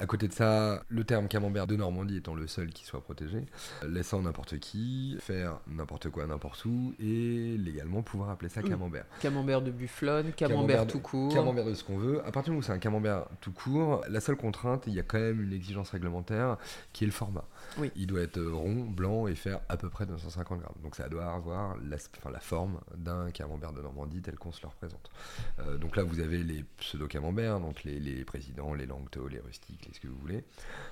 À 0.00 0.06
côté 0.06 0.28
de 0.28 0.32
ça, 0.32 0.84
le 0.88 1.02
terme 1.02 1.26
camembert 1.26 1.66
de 1.66 1.74
Normandie 1.74 2.18
étant 2.18 2.36
le 2.36 2.46
seul 2.46 2.68
qui 2.72 2.84
soit 2.84 3.00
protégé, 3.00 3.44
laissant 3.84 4.22
n'importe 4.22 4.58
qui 4.60 5.16
faire 5.18 5.58
n'importe 5.66 6.08
quoi 6.08 6.24
n'importe 6.28 6.64
où 6.66 6.94
et 7.00 7.56
légalement 7.58 8.02
pouvoir 8.02 8.30
appeler 8.30 8.48
ça 8.48 8.60
Mm. 8.62 8.68
camembert. 8.68 9.04
Camembert 9.20 9.60
de 9.60 9.72
bufflone, 9.72 10.30
camembert, 10.36 10.86
de- 10.86 10.92
tout 10.92 11.00
court. 11.00 11.34
Camembert 11.34 11.64
de 11.64 11.74
ce 11.74 11.82
qu'on 11.82 11.98
veut. 11.98 12.20
À 12.20 12.30
partir 12.30 12.44
du 12.44 12.50
moment 12.50 12.60
où 12.60 12.62
c'est 12.62 12.72
un 12.72 12.78
camembert 12.78 13.26
tout 13.40 13.50
court, 13.50 14.04
la 14.08 14.20
seule 14.20 14.36
contrainte, 14.36 14.84
il 14.86 14.94
y 14.94 15.00
a 15.00 15.02
quand 15.02 15.18
même 15.18 15.42
une 15.42 15.52
exigence 15.52 15.90
réglementaire 15.90 16.58
qui 16.92 17.02
est 17.02 17.08
le 17.08 17.12
format. 17.12 17.44
Oui. 17.78 17.90
Il 17.96 18.06
doit 18.06 18.20
être 18.20 18.40
rond, 18.40 18.84
blanc 18.84 19.26
et 19.26 19.34
faire 19.34 19.58
à 19.68 19.76
peu 19.76 19.90
près 19.90 20.06
250 20.06 20.60
grammes. 20.60 20.74
Donc 20.84 20.94
ça 20.94 21.08
doit 21.08 21.26
avoir 21.32 21.76
la, 21.84 21.96
enfin, 21.96 22.30
la 22.30 22.40
forme 22.40 22.78
d'un 22.96 23.32
camembert 23.32 23.72
de 23.72 23.82
Normandie 23.82 24.22
tel 24.22 24.36
qu'on 24.36 24.52
se 24.52 24.62
le 24.62 24.68
représente. 24.68 25.10
Euh, 25.58 25.76
donc 25.76 25.96
là, 25.96 26.04
vous 26.04 26.20
avez 26.20 26.44
les 26.44 26.64
pseudo-camemberts, 26.78 27.58
donc 27.58 27.82
les, 27.82 27.98
les 27.98 28.24
présidents, 28.24 28.74
les 28.74 28.86
langtos, 28.86 29.26
les 29.26 29.37
rustiques, 29.40 29.86
les 29.86 29.94
ce 29.94 30.00
que 30.00 30.08
vous 30.08 30.18
voulez. 30.18 30.44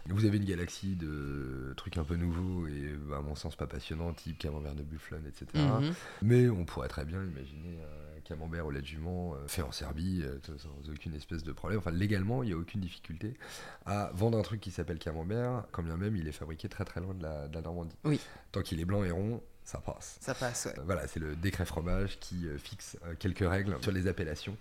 Vous 0.06 0.24
avez 0.24 0.36
une 0.38 0.44
galaxie 0.44 0.96
de 0.96 1.74
trucs 1.76 1.98
un 1.98 2.04
peu 2.04 2.16
nouveaux 2.16 2.66
et 2.66 2.92
à 3.14 3.20
mon 3.20 3.34
sens 3.34 3.56
pas 3.56 3.66
passionnants, 3.66 4.12
type 4.12 4.38
camembert 4.38 4.74
de 4.74 4.82
bufflone, 4.82 5.24
etc. 5.26 5.46
Mhm. 5.54 5.94
Mais 6.22 6.48
on 6.48 6.64
pourrait 6.64 6.88
très 6.88 7.04
bien 7.04 7.22
imaginer 7.24 7.78
un 8.16 8.20
camembert 8.20 8.66
au 8.66 8.70
lait 8.70 8.80
de 8.80 8.86
jument 8.86 9.34
euh, 9.34 9.46
fait 9.46 9.62
en 9.62 9.72
Serbie 9.72 10.22
euh, 10.24 10.38
sans 10.58 10.90
aucune 10.90 11.14
espèce 11.14 11.44
de 11.44 11.52
problème. 11.52 11.78
Enfin, 11.78 11.92
légalement, 11.92 12.42
il 12.42 12.46
n'y 12.46 12.52
a 12.52 12.56
aucune 12.56 12.80
difficulté 12.80 13.34
à 13.84 14.10
vendre 14.14 14.38
un 14.38 14.42
truc 14.42 14.60
qui 14.60 14.70
s'appelle 14.70 14.98
camembert, 14.98 15.64
quand 15.72 15.82
bien 15.82 15.96
même 15.96 16.16
il 16.16 16.26
est 16.26 16.32
fabriqué 16.32 16.68
très 16.68 16.84
très 16.84 17.00
loin 17.00 17.14
de 17.14 17.22
la, 17.22 17.48
de 17.48 17.54
la 17.54 17.62
Normandie. 17.62 17.96
Oui. 18.04 18.20
Tant 18.52 18.62
qu'il 18.62 18.80
est 18.80 18.84
blanc 18.84 19.04
et 19.04 19.10
rond, 19.10 19.42
ça 19.66 19.78
passe. 19.78 20.16
Ça 20.20 20.32
passe, 20.32 20.66
ouais. 20.66 20.78
Euh, 20.78 20.82
Voilà, 20.86 21.08
c'est 21.08 21.18
le 21.18 21.34
décret 21.34 21.66
fromage 21.66 22.18
qui 22.20 22.46
euh, 22.46 22.56
fixe 22.56 22.96
euh, 23.04 23.14
quelques 23.18 23.46
règles 23.46 23.76
sur 23.82 23.90
les 23.90 24.06
appellations. 24.06 24.56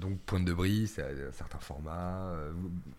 Donc, 0.00 0.18
pointe 0.20 0.46
de 0.46 0.54
brie, 0.54 0.88
c'est 0.88 1.02
un 1.02 1.32
certain 1.32 1.58
format. 1.58 2.32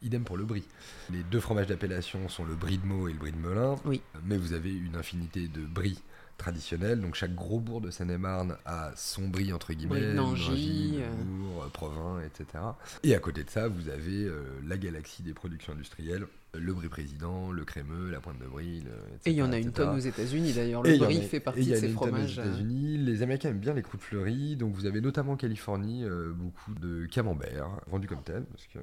idem 0.03 0.23
pour 0.23 0.37
le 0.37 0.45
brie. 0.45 0.63
Les 1.09 1.23
deux 1.23 1.39
fromages 1.39 1.65
d'appellation 1.65 2.29
sont 2.29 2.45
le 2.45 2.53
brie 2.53 2.77
de 2.77 2.85
Meaux 2.85 3.07
et 3.07 3.13
le 3.13 3.17
brie 3.17 3.31
de 3.31 3.37
Melun. 3.37 3.75
Oui. 3.85 4.01
Mais 4.23 4.37
vous 4.37 4.53
avez 4.53 4.71
une 4.71 4.95
infinité 4.95 5.47
de 5.47 5.61
brie 5.65 5.99
traditionnels. 6.37 7.01
Donc, 7.01 7.15
chaque 7.15 7.35
gros 7.35 7.59
bourg 7.59 7.81
de 7.81 7.89
Seine-et-Marne 7.91 8.57
a 8.65 8.91
son 8.95 9.27
brie, 9.27 9.51
entre 9.51 9.73
guillemets. 9.73 10.13
Nangy, 10.13 10.99
euh, 10.99 11.67
Provins, 11.73 12.21
etc. 12.21 12.63
Et 13.03 13.15
à 13.15 13.19
côté 13.19 13.43
de 13.43 13.49
ça, 13.49 13.67
vous 13.67 13.89
avez 13.89 14.23
euh, 14.25 14.43
la 14.65 14.77
galaxie 14.77 15.23
des 15.23 15.33
productions 15.33 15.73
industrielles. 15.73 16.27
Le 16.59 16.73
brie 16.73 16.89
président, 16.89 17.51
le 17.51 17.63
crémeux, 17.65 18.09
la 18.09 18.19
pointe 18.19 18.39
de 18.39 18.45
brie, 18.45 18.81
le- 18.81 18.91
etc. 19.15 19.21
Et 19.25 19.31
il 19.31 19.35
y 19.37 19.41
en 19.43 19.51
a 19.51 19.57
une 19.57 19.71
tonne 19.71 19.95
aux 19.95 19.99
États-Unis 19.99 20.53
d'ailleurs. 20.53 20.83
Le 20.83 20.97
brie 20.97 21.21
fait 21.21 21.39
partie 21.39 21.65
de 21.65 21.75
ces 21.75 21.87
une 21.89 21.95
tonne 21.95 22.09
fromages. 22.09 22.37
Aux 22.37 22.41
euh, 22.41 22.45
États-Unis, 22.45 22.97
les 22.97 23.21
Américains 23.23 23.49
aiment 23.49 23.59
bien 23.59 23.73
les 23.73 23.81
croûtes 23.81 24.01
fleuries, 24.01 24.55
donc 24.55 24.73
vous 24.73 24.85
avez 24.85 25.01
notamment 25.01 25.33
en 25.33 25.37
Californie 25.37 26.03
euh, 26.03 26.31
beaucoup 26.33 26.73
de 26.75 27.05
camembert 27.05 27.69
vendus 27.87 28.07
comme 28.07 28.23
tel 28.23 28.43
parce 28.45 28.65
que 28.67 28.79
euh, 28.79 28.81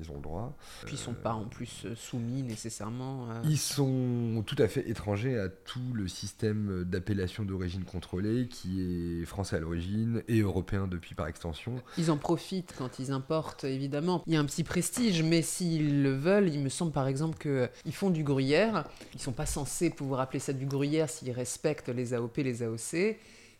ils 0.00 0.10
ont 0.10 0.16
le 0.16 0.22
droit. 0.22 0.56
Puis 0.84 0.96
ils 0.96 0.98
sont 0.98 1.14
pas 1.14 1.32
en 1.34 1.44
plus 1.44 1.84
euh, 1.86 1.94
soumis 1.94 2.42
nécessairement. 2.42 3.30
euh, 3.30 3.42
Ils 3.44 3.58
sont 3.58 4.42
tout 4.46 4.56
à 4.58 4.68
fait 4.68 4.88
étrangers 4.88 5.38
à 5.38 5.48
tout 5.48 5.92
le 5.94 6.08
système 6.08 6.84
d'appellation 6.84 7.44
d'origine 7.44 7.84
contrôlée 7.84 8.48
qui 8.48 8.80
est 9.20 9.24
français 9.24 9.56
à 9.56 9.60
l'origine 9.60 10.22
et 10.28 10.40
européen 10.40 10.86
depuis 10.86 11.14
par 11.14 11.26
extension. 11.28 11.76
Ils 11.98 12.10
en 12.10 12.16
profitent 12.16 12.74
quand 12.76 12.98
ils 12.98 13.10
importent, 13.12 13.64
évidemment. 13.64 14.22
Il 14.26 14.32
y 14.32 14.36
a 14.36 14.40
un 14.40 14.44
petit 14.44 14.64
prestige, 14.64 15.22
mais 15.22 15.42
s'ils 15.42 16.02
le 16.02 16.12
veulent, 16.14 16.48
il 16.48 16.60
me 16.60 16.68
semble 16.74 16.92
par 16.92 17.08
exemple 17.08 17.38
qu'ils 17.38 17.94
font 17.94 18.10
du 18.10 18.22
gruyère. 18.22 18.84
Ils 19.14 19.20
sont 19.20 19.32
pas 19.32 19.46
censés 19.46 19.90
pouvoir 19.90 20.20
appeler 20.20 20.40
ça 20.40 20.52
du 20.52 20.66
gruyère 20.66 21.08
s'ils 21.08 21.30
respectent 21.30 21.88
les 21.88 22.14
AOP, 22.14 22.36
les 22.38 22.62
AOC. 22.62 23.16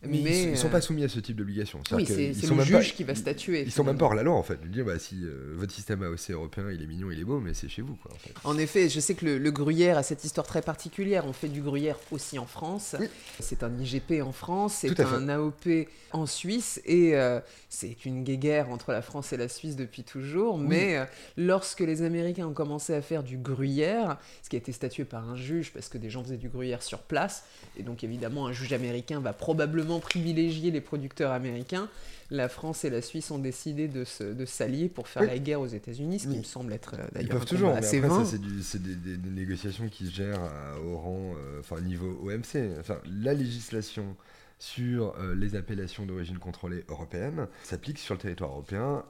Mais, 0.07 0.21
Mais, 0.23 0.31
ils, 0.31 0.43
sont, 0.45 0.51
ils 0.51 0.57
sont 0.59 0.67
euh, 0.67 0.71
pas 0.71 0.81
soumis 0.81 1.05
à 1.05 1.09
ce 1.09 1.21
type 1.21 1.37
d'obligation. 1.37 1.81
Oui, 1.93 2.05
c'est 2.07 2.31
ils 2.33 2.43
le 2.43 2.49
même 2.57 2.59
pas- 2.59 2.81
juge 2.81 2.95
qui 2.95 3.05
va 3.05 3.15
statuer. 3.15 3.63
Ils 3.63 3.73
sont 3.73 3.85
même 3.85 3.97
pas 3.99 4.07
hors 4.07 4.15
la 4.15 4.23
loi 4.23 4.35
en 4.35 4.43
fait. 4.43 4.61
De 4.63 4.69
dire 4.69 4.85
bah 4.85 4.99
si 4.99 5.21
euh, 5.25 5.55
votre 5.57 5.73
système 5.73 6.03
AOC 6.03 6.31
européen 6.31 6.65
il 6.73 6.83
est 6.83 6.87
mignon, 6.87 7.11
il 7.11 7.21
est 7.21 7.25
beau, 7.25 7.41
mais 7.41 7.55
c'est 7.55 7.69
chez 7.69 7.83
vous 7.83 7.95
quoi. 7.97 8.13
En 8.13 8.19
fait. 8.19 8.33
En 8.45 8.59
effet, 8.59 8.89
je 8.89 9.01
sais 9.01 9.15
que 9.15 9.25
le, 9.25 9.39
le 9.39 9.51
gruyère 9.51 9.99
a 9.99 10.03
cette 10.03 10.25
histoire 10.25 10.47
très 10.47 10.63
particulière. 10.63 11.25
On 11.27 11.33
fait 11.33 11.49
du 11.49 11.61
gruyère 11.63 11.97
aussi 12.11 12.39
en 12.39 12.47
France. 12.47 12.97
Oui. 13.01 13.07
C'est 13.41 13.63
un 13.63 13.73
IGP 13.79 14.23
en 14.23 14.33
France, 14.33 14.75
c'est 14.81 14.95
fait. 14.95 15.03
un 15.03 15.29
AOP 15.29 15.69
en 16.13 16.27
Suisse, 16.27 16.81
et 16.85 17.17
euh, 17.17 17.41
c'est 17.69 18.05
une 18.05 18.23
guéguerre 18.23 18.71
entre 18.71 18.93
la 18.93 19.03
France 19.03 19.33
et 19.33 19.37
la 19.37 19.49
Suisse 19.49 19.75
depuis 19.75 20.05
toujours. 20.05 20.59
Mais 20.59 20.97
euh, 20.97 21.05
lorsque 21.37 21.81
les 21.81 22.03
Américains 22.03 22.47
ont 22.47 22.53
commencé 22.53 22.95
à 22.95 23.03
faire 23.03 23.23
du 23.25 23.37
gruyère, 23.37 24.19
ce 24.43 24.49
qui 24.49 24.55
a 24.57 24.59
été 24.59 24.71
statué 24.71 25.05
par 25.05 25.29
un 25.29 25.37
juge, 25.37 25.73
parce 25.73 25.89
que 25.89 25.99
des 25.99 26.11
gens 26.11 26.23
faisaient 26.23 26.37
du 26.37 26.49
gruyère 26.49 26.83
sur 26.83 27.01
place, 27.01 27.45
et 27.77 27.83
donc 27.83 28.05
évidemment 28.05 28.47
un 28.47 28.53
juge 28.53 28.73
américain 28.73 29.19
va 29.21 29.33
probablement 29.33 29.94
privilégier 30.01 30.71
les 30.71 30.81
producteurs 30.81 31.33
américains. 31.33 31.89
La 32.31 32.49
France 32.49 32.85
et 32.85 32.91
la 32.91 33.03
Suisse 33.03 33.31
ont 33.31 33.39
décidé 33.39 33.87
de 33.87 34.05
se- 34.05 34.25
de 34.25 34.45
s'allier 34.47 34.89
pour 34.89 35.09
faire 35.09 35.23
Oui. 35.23 35.29
la 35.29 35.39
guerre 35.39 35.61
aux 35.61 35.67
États-Unis, 35.67 36.21
ce 36.21 36.25
qui 36.25 36.33
Oui. 36.33 36.39
me 36.39 36.43
semble 36.45 36.73
être 36.73 36.95
euh, 36.95 37.05
Ils 37.11 37.15
d'ailleurs 37.15 37.31
peuvent 37.33 37.43
un 37.43 37.45
toujours, 37.45 37.71
mais 37.73 37.79
assez 37.79 37.99
après, 37.99 38.25
ça, 38.25 38.39
c'est 38.63 38.83
des, 38.83 38.95
des- 38.97 39.17
des 39.19 39.31
négociations 39.31 39.89
qui 39.89 40.07
se 40.07 40.13
gèrent 40.13 40.41
à- 40.43 40.81
au 40.81 40.97
rang, 40.97 41.35
euh, 41.37 41.61
enfin, 41.61 41.81
niveau 41.81 42.19
OMC. 42.25 42.79
Enfin, 42.81 42.99
la 43.23 43.35
législation 43.35 44.17
sur 44.59 45.15
euh, 45.19 45.35
les 45.35 45.55
appellations 45.57 46.07
d'origine 46.07 46.39
contrôlée 46.39 46.85
européenne 46.89 47.47
s'applique 47.63 47.99
sur 47.99 48.15
le 48.15 48.21
territoire 48.21 48.51
européen 48.51 49.05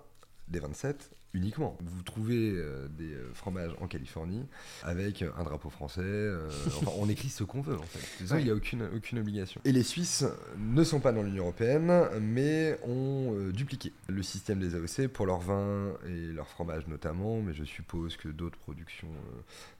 des 0.48 0.58
27 0.58 1.10
uniquement. 1.34 1.76
Vous 1.82 2.02
trouvez 2.02 2.52
euh, 2.54 2.86
des 2.88 3.12
euh, 3.12 3.30
fromages 3.34 3.72
en 3.80 3.88
Californie 3.88 4.46
avec 4.82 5.22
un 5.22 5.42
drapeau 5.42 5.68
français. 5.68 6.00
euh, 6.04 6.48
enfin, 6.68 6.92
on 6.96 7.08
écrit 7.08 7.28
ce 7.28 7.42
qu'on 7.42 7.60
veut 7.60 7.78
en 7.78 7.82
fait. 7.82 8.24
Il 8.38 8.44
n'y 8.44 8.50
a 8.50 8.54
aucune, 8.54 8.88
aucune 8.96 9.18
obligation. 9.18 9.60
Et 9.64 9.72
les 9.72 9.82
Suisses 9.82 10.24
ne 10.58 10.84
sont 10.84 11.00
pas 11.00 11.12
dans 11.12 11.22
l'Union 11.22 11.44
européenne, 11.44 11.92
mais 12.20 12.78
ont 12.84 13.34
dupliqué 13.52 13.92
le 14.08 14.22
système 14.22 14.60
des 14.60 14.74
AOC 14.74 15.08
pour 15.08 15.26
leurs 15.26 15.40
vins 15.40 15.92
et 16.06 16.32
leurs 16.32 16.48
fromages 16.48 16.86
notamment. 16.86 17.40
Mais 17.42 17.52
je 17.52 17.64
suppose 17.64 18.16
que 18.16 18.28
d'autres 18.28 18.58
productions 18.58 19.08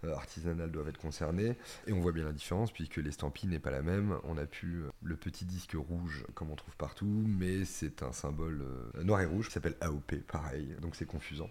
artisanales 0.03 0.73
doivent 0.73 0.89
être 0.89 0.99
concernées. 0.99 1.57
Et 1.87 1.93
on 1.93 2.01
voit 2.01 2.13
bien 2.13 2.25
la 2.25 2.33
différence 2.33 2.73
puisque 2.73 2.97
l'estampille 2.97 3.49
n'est 3.49 3.61
pas 3.61 3.71
la 3.71 3.83
même. 3.83 4.17
On 4.25 4.37
a 4.37 4.47
pu 4.47 4.83
le 5.03 5.17
petit 5.17 5.45
disque 5.45 5.75
rouge 5.75 6.25
comme 6.35 6.51
on 6.51 6.57
trouve 6.57 6.77
partout, 6.77 7.25
mais 7.27 7.65
c'est 7.65 8.03
un 8.03 8.13
symbole 8.13 8.65
noir 9.03 9.21
et 9.21 9.27
rouge 9.27 9.47
qui 9.47 9.53
s'appelle 9.53 9.77
AOP, 9.81 10.17
pareil. 10.27 10.75
Donc 10.81 10.97
c'est 10.97 11.07
confusant. 11.07 11.44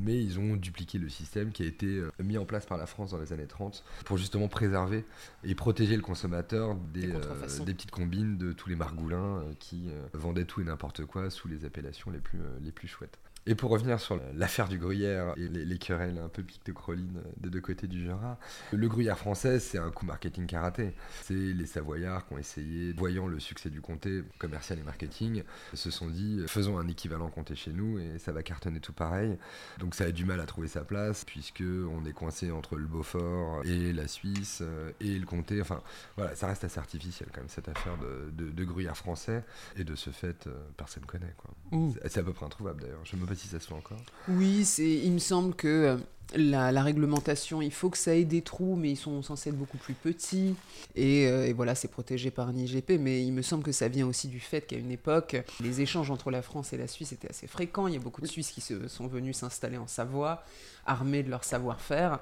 Mais 0.00 0.22
ils 0.22 0.38
ont 0.38 0.56
dupliqué 0.56 0.98
le 0.98 1.08
système 1.08 1.52
qui 1.52 1.62
a 1.62 1.66
été 1.66 1.86
euh, 1.86 2.10
mis 2.22 2.38
en 2.38 2.44
place 2.44 2.66
par 2.66 2.78
la 2.78 2.86
France 2.86 3.10
dans 3.10 3.18
les 3.18 3.32
années 3.32 3.46
30 3.46 3.84
pour 4.04 4.16
justement 4.16 4.48
préserver 4.48 5.04
et 5.44 5.54
protéger 5.54 5.96
le 5.96 6.02
consommateur 6.02 6.74
des, 6.74 7.10
euh, 7.10 7.64
des 7.64 7.74
petites 7.74 7.90
combines 7.90 8.36
de 8.36 8.52
tous 8.52 8.68
les 8.68 8.76
margoulins 8.76 9.38
euh, 9.38 9.52
qui 9.58 9.88
euh, 9.88 10.06
vendaient 10.12 10.44
tout 10.44 10.60
et 10.60 10.64
n'importe 10.64 11.04
quoi 11.04 11.30
sous 11.30 11.48
les 11.48 11.64
appellations 11.64 12.10
les 12.10 12.18
plus, 12.18 12.40
les 12.62 12.72
plus 12.72 12.88
chouettes. 12.88 13.18
Et 13.48 13.54
pour 13.54 13.70
revenir 13.70 14.00
sur 14.00 14.18
l'affaire 14.34 14.68
du 14.68 14.76
gruyère 14.78 15.32
et 15.36 15.48
les, 15.48 15.64
les 15.64 15.78
querelles 15.78 16.18
un 16.18 16.28
peu 16.28 16.42
pictocrolines 16.42 17.22
des 17.36 17.48
deux 17.48 17.60
côtés 17.60 17.86
du 17.86 18.00
Jura, 18.02 18.38
le 18.72 18.88
gruyère 18.88 19.18
français, 19.18 19.60
c'est 19.60 19.78
un 19.78 19.90
coup 19.90 20.04
marketing 20.04 20.46
karaté. 20.46 20.94
C'est 21.22 21.34
les 21.34 21.66
Savoyards 21.66 22.26
qui 22.26 22.34
ont 22.34 22.38
essayé, 22.38 22.92
voyant 22.92 23.26
le 23.28 23.38
succès 23.38 23.70
du 23.70 23.80
comté 23.80 24.24
commercial 24.38 24.78
et 24.78 24.82
marketing, 24.82 25.44
se 25.74 25.90
sont 25.92 26.08
dit 26.08 26.42
faisons 26.48 26.78
un 26.78 26.88
équivalent 26.88 27.28
comté 27.28 27.54
chez 27.54 27.72
nous 27.72 27.98
et 28.00 28.18
ça 28.18 28.32
va 28.32 28.42
cartonner 28.42 28.80
tout 28.80 28.92
pareil. 28.92 29.38
Donc 29.78 29.94
ça 29.94 30.04
a 30.04 30.10
du 30.10 30.24
mal 30.24 30.40
à 30.40 30.46
trouver 30.46 30.66
sa 30.68 30.82
place 30.84 31.24
puisque 31.24 31.62
on 31.62 32.04
est 32.04 32.12
coincé 32.12 32.50
entre 32.50 32.76
le 32.76 32.86
Beaufort 32.86 33.62
et 33.64 33.92
la 33.92 34.08
Suisse 34.08 34.58
euh, 34.62 34.90
et 35.00 35.16
le 35.18 35.24
comté. 35.26 35.60
Enfin 35.60 35.82
voilà, 36.16 36.34
ça 36.34 36.48
reste 36.48 36.64
assez 36.64 36.78
artificiel 36.80 37.28
quand 37.32 37.42
même 37.42 37.48
cette 37.48 37.68
affaire 37.68 37.96
de, 37.98 38.30
de- 38.32 38.50
de 38.50 38.64
gruyère 38.64 38.96
français 38.96 39.44
et 39.76 39.84
de 39.84 39.94
ce 39.94 40.10
fait, 40.10 40.48
euh, 40.48 40.54
personne 40.76 41.04
connaît 41.06 41.34
quoi. 41.36 41.50
Ouh. 41.70 41.94
C'est- 42.08 42.18
à 42.18 42.22
peu 42.24 42.32
près 42.32 42.46
introuvable 42.46 42.80
d'ailleurs. 42.80 43.04
Je 43.04 43.14
ne 43.14 43.20
fait 43.36 43.72
encore. 43.72 44.00
Oui, 44.28 44.64
c'est, 44.64 44.88
il 44.88 45.12
me 45.12 45.18
semble 45.18 45.54
que 45.54 45.68
euh, 45.68 45.96
la, 46.34 46.72
la 46.72 46.82
réglementation, 46.82 47.62
il 47.62 47.72
faut 47.72 47.90
que 47.90 47.98
ça 47.98 48.14
ait 48.14 48.24
des 48.24 48.42
trous, 48.42 48.76
mais 48.76 48.90
ils 48.90 48.96
sont 48.96 49.22
censés 49.22 49.50
être 49.50 49.56
beaucoup 49.56 49.78
plus 49.78 49.94
petits. 49.94 50.54
Et, 50.94 51.26
euh, 51.26 51.46
et 51.46 51.52
voilà, 51.52 51.74
c'est 51.74 51.88
protégé 51.88 52.30
par 52.30 52.48
un 52.48 52.56
IGP, 52.56 52.92
mais 52.98 53.24
il 53.24 53.32
me 53.32 53.42
semble 53.42 53.62
que 53.62 53.72
ça 53.72 53.88
vient 53.88 54.06
aussi 54.06 54.28
du 54.28 54.40
fait 54.40 54.62
qu'à 54.62 54.76
une 54.76 54.90
époque, 54.90 55.36
les 55.60 55.80
échanges 55.80 56.10
entre 56.10 56.30
la 56.30 56.42
France 56.42 56.72
et 56.72 56.76
la 56.76 56.88
Suisse 56.88 57.12
étaient 57.12 57.30
assez 57.30 57.46
fréquents. 57.46 57.86
Il 57.86 57.94
y 57.94 57.96
a 57.96 58.00
beaucoup 58.00 58.22
de 58.22 58.26
Suisses 58.26 58.50
qui 58.50 58.60
se 58.60 58.88
sont 58.88 59.06
venus 59.06 59.36
s'installer 59.36 59.76
en 59.76 59.86
Savoie, 59.86 60.42
armés 60.84 61.22
de 61.22 61.30
leur 61.30 61.44
savoir-faire. 61.44 62.20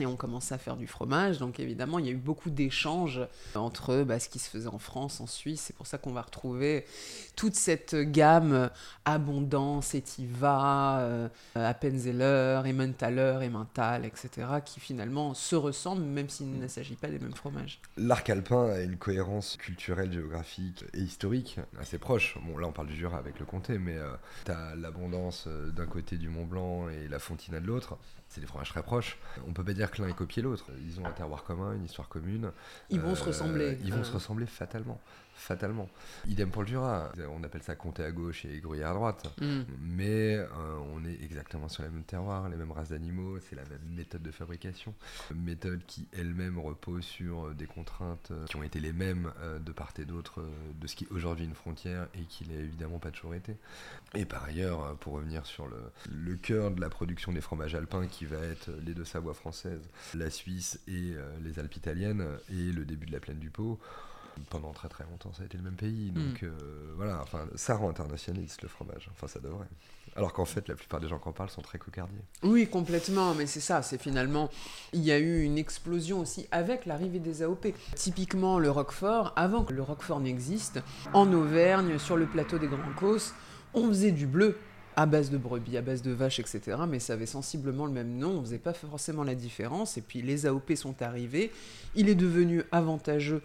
Et 0.00 0.06
on 0.06 0.16
commençait 0.16 0.56
à 0.56 0.58
faire 0.58 0.76
du 0.76 0.88
fromage, 0.88 1.38
donc 1.38 1.60
évidemment 1.60 2.00
il 2.00 2.06
y 2.06 2.08
a 2.08 2.12
eu 2.12 2.16
beaucoup 2.16 2.50
d'échanges 2.50 3.20
entre 3.54 4.02
bah, 4.02 4.18
ce 4.18 4.28
qui 4.28 4.40
se 4.40 4.50
faisait 4.50 4.68
en 4.68 4.80
France, 4.80 5.20
en 5.20 5.28
Suisse. 5.28 5.60
C'est 5.60 5.76
pour 5.76 5.86
ça 5.86 5.98
qu'on 5.98 6.12
va 6.12 6.22
retrouver 6.22 6.84
toute 7.36 7.54
cette 7.54 7.94
gamme 7.94 8.70
Abondance, 9.04 9.94
Etiva, 9.94 10.98
euh, 10.98 11.28
Appenzeller, 11.54 12.62
Emmentaler, 12.66 13.38
Emmental, 13.40 14.04
etc., 14.04 14.48
qui 14.64 14.80
finalement 14.80 15.32
se 15.32 15.54
ressemblent, 15.54 16.02
même 16.02 16.28
s'il 16.28 16.58
ne 16.58 16.66
s'agit 16.66 16.96
pas 16.96 17.08
des 17.08 17.20
mêmes 17.20 17.34
fromages. 17.34 17.80
L'arc 17.96 18.28
alpin 18.28 18.70
a 18.70 18.80
une 18.80 18.96
cohérence 18.96 19.56
culturelle, 19.56 20.12
géographique 20.12 20.84
et 20.92 21.02
historique 21.02 21.60
assez 21.78 21.98
proche. 21.98 22.36
Bon, 22.44 22.58
là 22.58 22.66
on 22.66 22.72
parle 22.72 22.88
du 22.88 22.96
Jura 22.96 23.18
avec 23.18 23.38
le 23.38 23.46
comté, 23.46 23.78
mais 23.78 23.96
euh, 23.96 24.10
tu 24.44 24.50
as 24.50 24.74
l'abondance 24.74 25.44
euh, 25.46 25.70
d'un 25.70 25.86
côté 25.86 26.16
du 26.16 26.28
Mont 26.28 26.46
Blanc 26.46 26.88
et 26.88 27.06
la 27.06 27.20
Fontina 27.20 27.60
de 27.60 27.66
l'autre 27.66 27.96
c'est 28.28 28.40
des 28.40 28.46
fromages 28.46 28.70
très 28.70 28.82
proches. 28.82 29.18
On 29.46 29.52
peut 29.52 29.64
pas 29.64 29.74
dire 29.74 29.90
que 29.90 30.02
l'un 30.02 30.08
ait 30.08 30.14
copié 30.14 30.42
l'autre. 30.42 30.66
Ils 30.86 31.00
ont 31.00 31.06
un 31.06 31.12
terroir 31.12 31.44
commun, 31.44 31.72
une 31.72 31.84
histoire 31.84 32.08
commune. 32.08 32.50
Ils 32.90 33.00
vont 33.00 33.14
se 33.14 33.24
ressembler. 33.24 33.78
Ils 33.84 33.92
vont 33.92 34.04
se 34.04 34.12
ressembler 34.12 34.46
fatalement 34.46 35.00
fatalement. 35.34 35.88
Idem 36.26 36.50
pour 36.50 36.62
le 36.62 36.68
Jura. 36.68 37.12
On 37.36 37.42
appelle 37.42 37.62
ça 37.62 37.74
comté 37.74 38.04
à 38.04 38.10
gauche 38.10 38.44
et 38.44 38.60
gruyère 38.60 38.90
à 38.90 38.94
droite. 38.94 39.34
Mm. 39.40 39.62
Mais 39.80 40.36
euh, 40.36 40.46
on 40.94 41.04
est 41.04 41.22
exactement 41.22 41.68
sur 41.68 41.82
les 41.82 41.88
mêmes 41.88 42.04
terroirs, 42.04 42.48
les 42.48 42.56
mêmes 42.56 42.72
races 42.72 42.90
d'animaux, 42.90 43.38
c'est 43.40 43.56
la 43.56 43.64
même 43.64 43.82
méthode 43.94 44.22
de 44.22 44.30
fabrication. 44.30 44.94
Méthode 45.34 45.80
qui 45.86 46.08
elle-même 46.12 46.58
repose 46.58 47.04
sur 47.04 47.54
des 47.54 47.66
contraintes 47.66 48.30
euh, 48.30 48.46
qui 48.46 48.56
ont 48.56 48.62
été 48.62 48.80
les 48.80 48.92
mêmes 48.92 49.32
euh, 49.40 49.58
de 49.58 49.72
part 49.72 49.92
et 49.98 50.04
d'autre 50.04 50.42
de 50.80 50.86
ce 50.86 50.96
qui 50.96 51.04
est 51.04 51.12
aujourd'hui 51.12 51.44
une 51.44 51.54
frontière 51.54 52.08
et 52.14 52.22
qui 52.22 52.44
l'a 52.44 52.54
évidemment 52.54 52.98
pas 52.98 53.10
toujours 53.10 53.34
été. 53.34 53.56
Et 54.14 54.24
par 54.24 54.44
ailleurs, 54.44 54.96
pour 54.96 55.12
revenir 55.12 55.46
sur 55.46 55.66
le, 55.68 55.76
le 56.10 56.36
cœur 56.36 56.70
de 56.70 56.80
la 56.80 56.88
production 56.88 57.32
des 57.32 57.40
fromages 57.40 57.74
alpins 57.74 58.06
qui 58.06 58.24
va 58.24 58.38
être 58.38 58.70
les 58.84 58.94
deux 58.94 59.04
Savoies 59.04 59.34
françaises, 59.34 59.82
la 60.14 60.30
Suisse 60.30 60.80
et 60.88 61.14
les 61.42 61.58
Alpes 61.58 61.76
italiennes 61.76 62.26
et 62.50 62.72
le 62.72 62.84
début 62.84 63.06
de 63.06 63.12
la 63.12 63.20
plaine 63.20 63.38
du 63.38 63.50
Pau, 63.50 63.78
pendant 64.50 64.72
très 64.72 64.88
très 64.88 65.04
longtemps, 65.04 65.32
ça 65.32 65.42
a 65.42 65.46
été 65.46 65.56
le 65.56 65.64
même 65.64 65.74
pays. 65.74 66.10
Donc 66.10 66.42
mm. 66.42 66.46
euh, 66.46 66.92
voilà, 66.96 67.20
enfin, 67.22 67.46
ça 67.54 67.76
rend 67.76 67.90
internationaliste 67.90 68.62
le 68.62 68.68
fromage. 68.68 69.08
Enfin, 69.12 69.26
ça 69.26 69.40
devrait. 69.40 69.66
Alors 70.16 70.32
qu'en 70.32 70.44
fait, 70.44 70.68
la 70.68 70.76
plupart 70.76 71.00
des 71.00 71.08
gens 71.08 71.18
qui 71.18 71.28
en 71.28 71.32
parlent 71.32 71.50
sont 71.50 71.62
très 71.62 71.78
cocardiers. 71.78 72.22
Oui, 72.42 72.68
complètement, 72.68 73.34
mais 73.34 73.46
c'est 73.46 73.60
ça, 73.60 73.82
c'est 73.82 74.00
finalement, 74.00 74.48
il 74.92 75.00
y 75.00 75.10
a 75.10 75.18
eu 75.18 75.42
une 75.42 75.58
explosion 75.58 76.20
aussi 76.20 76.46
avec 76.52 76.86
l'arrivée 76.86 77.18
des 77.18 77.42
AOP. 77.42 77.66
Typiquement, 77.96 78.58
le 78.58 78.70
Roquefort, 78.70 79.32
avant 79.34 79.64
que 79.64 79.74
le 79.74 79.82
Roquefort 79.82 80.20
n'existe, 80.20 80.80
en 81.12 81.32
Auvergne, 81.32 81.98
sur 81.98 82.16
le 82.16 82.26
plateau 82.26 82.58
des 82.58 82.68
Grands 82.68 82.94
Causses, 82.96 83.34
on 83.72 83.88
faisait 83.88 84.12
du 84.12 84.26
bleu 84.26 84.56
à 84.96 85.06
base 85.06 85.30
de 85.30 85.38
brebis, 85.38 85.76
à 85.76 85.82
base 85.82 86.02
de 86.02 86.12
vaches, 86.12 86.38
etc. 86.38 86.78
Mais 86.88 87.00
ça 87.00 87.14
avait 87.14 87.26
sensiblement 87.26 87.86
le 87.86 87.92
même 87.92 88.16
nom, 88.16 88.30
on 88.30 88.40
ne 88.40 88.44
faisait 88.44 88.58
pas 88.58 88.72
forcément 88.72 89.24
la 89.24 89.34
différence. 89.34 89.96
Et 89.98 90.00
puis 90.00 90.22
les 90.22 90.46
AOP 90.46 90.74
sont 90.76 91.02
arrivés, 91.02 91.50
il 91.94 92.08
est 92.08 92.14
devenu 92.14 92.62
avantageux 92.70 93.42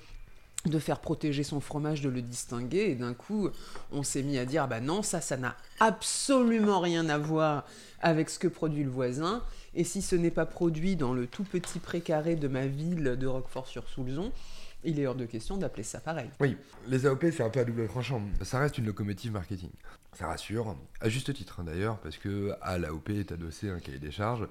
de 0.66 0.80
faire 0.80 1.00
protéger 1.00 1.44
son 1.44 1.60
fromage, 1.60 2.02
de 2.02 2.10
le 2.10 2.22
distinguer. 2.22 2.90
Et 2.90 2.96
d'un 2.96 3.14
coup, 3.14 3.50
on 3.92 4.04
s'est 4.04 4.24
mis 4.24 4.38
à 4.38 4.46
dire, 4.46 4.64
ah 4.64 4.68
bah 4.68 4.82
non, 4.82 5.02
ça, 5.02 5.22
ça 5.22 5.38
n'a 5.38 5.56
absolument 5.80 6.80
rien 6.80 7.08
à 7.10 7.18
voir 7.18 7.66
avec 8.02 8.30
ce 8.30 8.40
que 8.40 8.48
produit 8.48 8.84
le 8.84 8.90
voisin. 8.90 9.42
Et 9.76 9.84
si 9.84 10.02
ce 10.02 10.16
n'est 10.16 10.32
pas 10.32 10.46
produit 10.46 10.96
dans 10.96 11.14
le 11.14 11.28
tout 11.28 11.44
petit 11.44 11.80
précaré 11.80 12.36
de 12.36 12.48
ma 12.48 12.66
ville 12.66 13.16
de 13.20 13.28
Roquefort-sur-Soulzon, 13.28 14.32
il 14.84 15.00
est 15.00 15.08
hors 15.08 15.16
de 15.16 15.26
question 15.26 15.58
d'appeler 15.58 15.84
ça 15.84 16.00
pareil. 16.00 16.30
Oui, 16.40 16.56
les 16.88 17.06
AOP, 17.06 17.26
c'est 17.32 17.44
un 17.44 17.50
peu 17.50 17.60
à 17.60 17.66
double 17.66 17.88
tranchant. 17.88 18.22
Ça 18.42 18.60
reste 18.60 18.78
une 18.78 18.86
locomotive 18.86 19.34
marketing. 19.34 19.70
Ça 20.14 20.28
rassure, 20.28 20.76
à 21.02 21.10
juste 21.10 21.34
titre 21.34 21.60
hein, 21.60 21.66
d'ailleurs, 21.66 22.00
parce 22.00 22.18
que 22.18 22.54
à 22.62 22.78
l'AOP 22.78 23.10
est 23.10 23.32
adossé 23.32 23.70
un 23.70 23.80
cahier 23.80 24.00
des 24.00 24.12
charges 24.12 24.48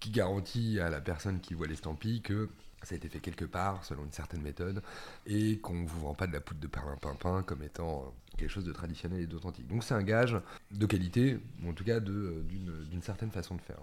qui 0.00 0.10
garantit 0.10 0.80
à 0.80 0.90
la 0.90 1.00
personne 1.00 1.40
qui 1.40 1.54
voit 1.54 1.66
l'estampille 1.66 2.22
que 2.22 2.48
ça 2.86 2.94
a 2.94 2.96
été 2.96 3.08
fait 3.08 3.18
quelque 3.18 3.44
part 3.44 3.84
selon 3.84 4.04
une 4.04 4.12
certaine 4.12 4.42
méthode 4.42 4.80
et 5.26 5.58
qu'on 5.58 5.74
ne 5.74 5.88
vous 5.88 6.00
vend 6.00 6.14
pas 6.14 6.28
de 6.28 6.32
la 6.32 6.40
poudre 6.40 6.60
de 6.60 6.68
perlimpinpin 6.68 7.42
comme 7.42 7.62
étant 7.64 8.02
euh, 8.02 8.36
quelque 8.38 8.50
chose 8.50 8.64
de 8.64 8.72
traditionnel 8.72 9.20
et 9.20 9.26
d'authentique. 9.26 9.66
Donc 9.66 9.82
c'est 9.82 9.94
un 9.94 10.04
gage 10.04 10.40
de 10.70 10.86
qualité, 10.86 11.40
ou 11.64 11.70
en 11.70 11.72
tout 11.72 11.82
cas 11.82 11.98
euh, 11.98 12.42
d'une 12.44 13.02
certaine 13.02 13.32
façon 13.32 13.56
de 13.56 13.60
faire. 13.60 13.78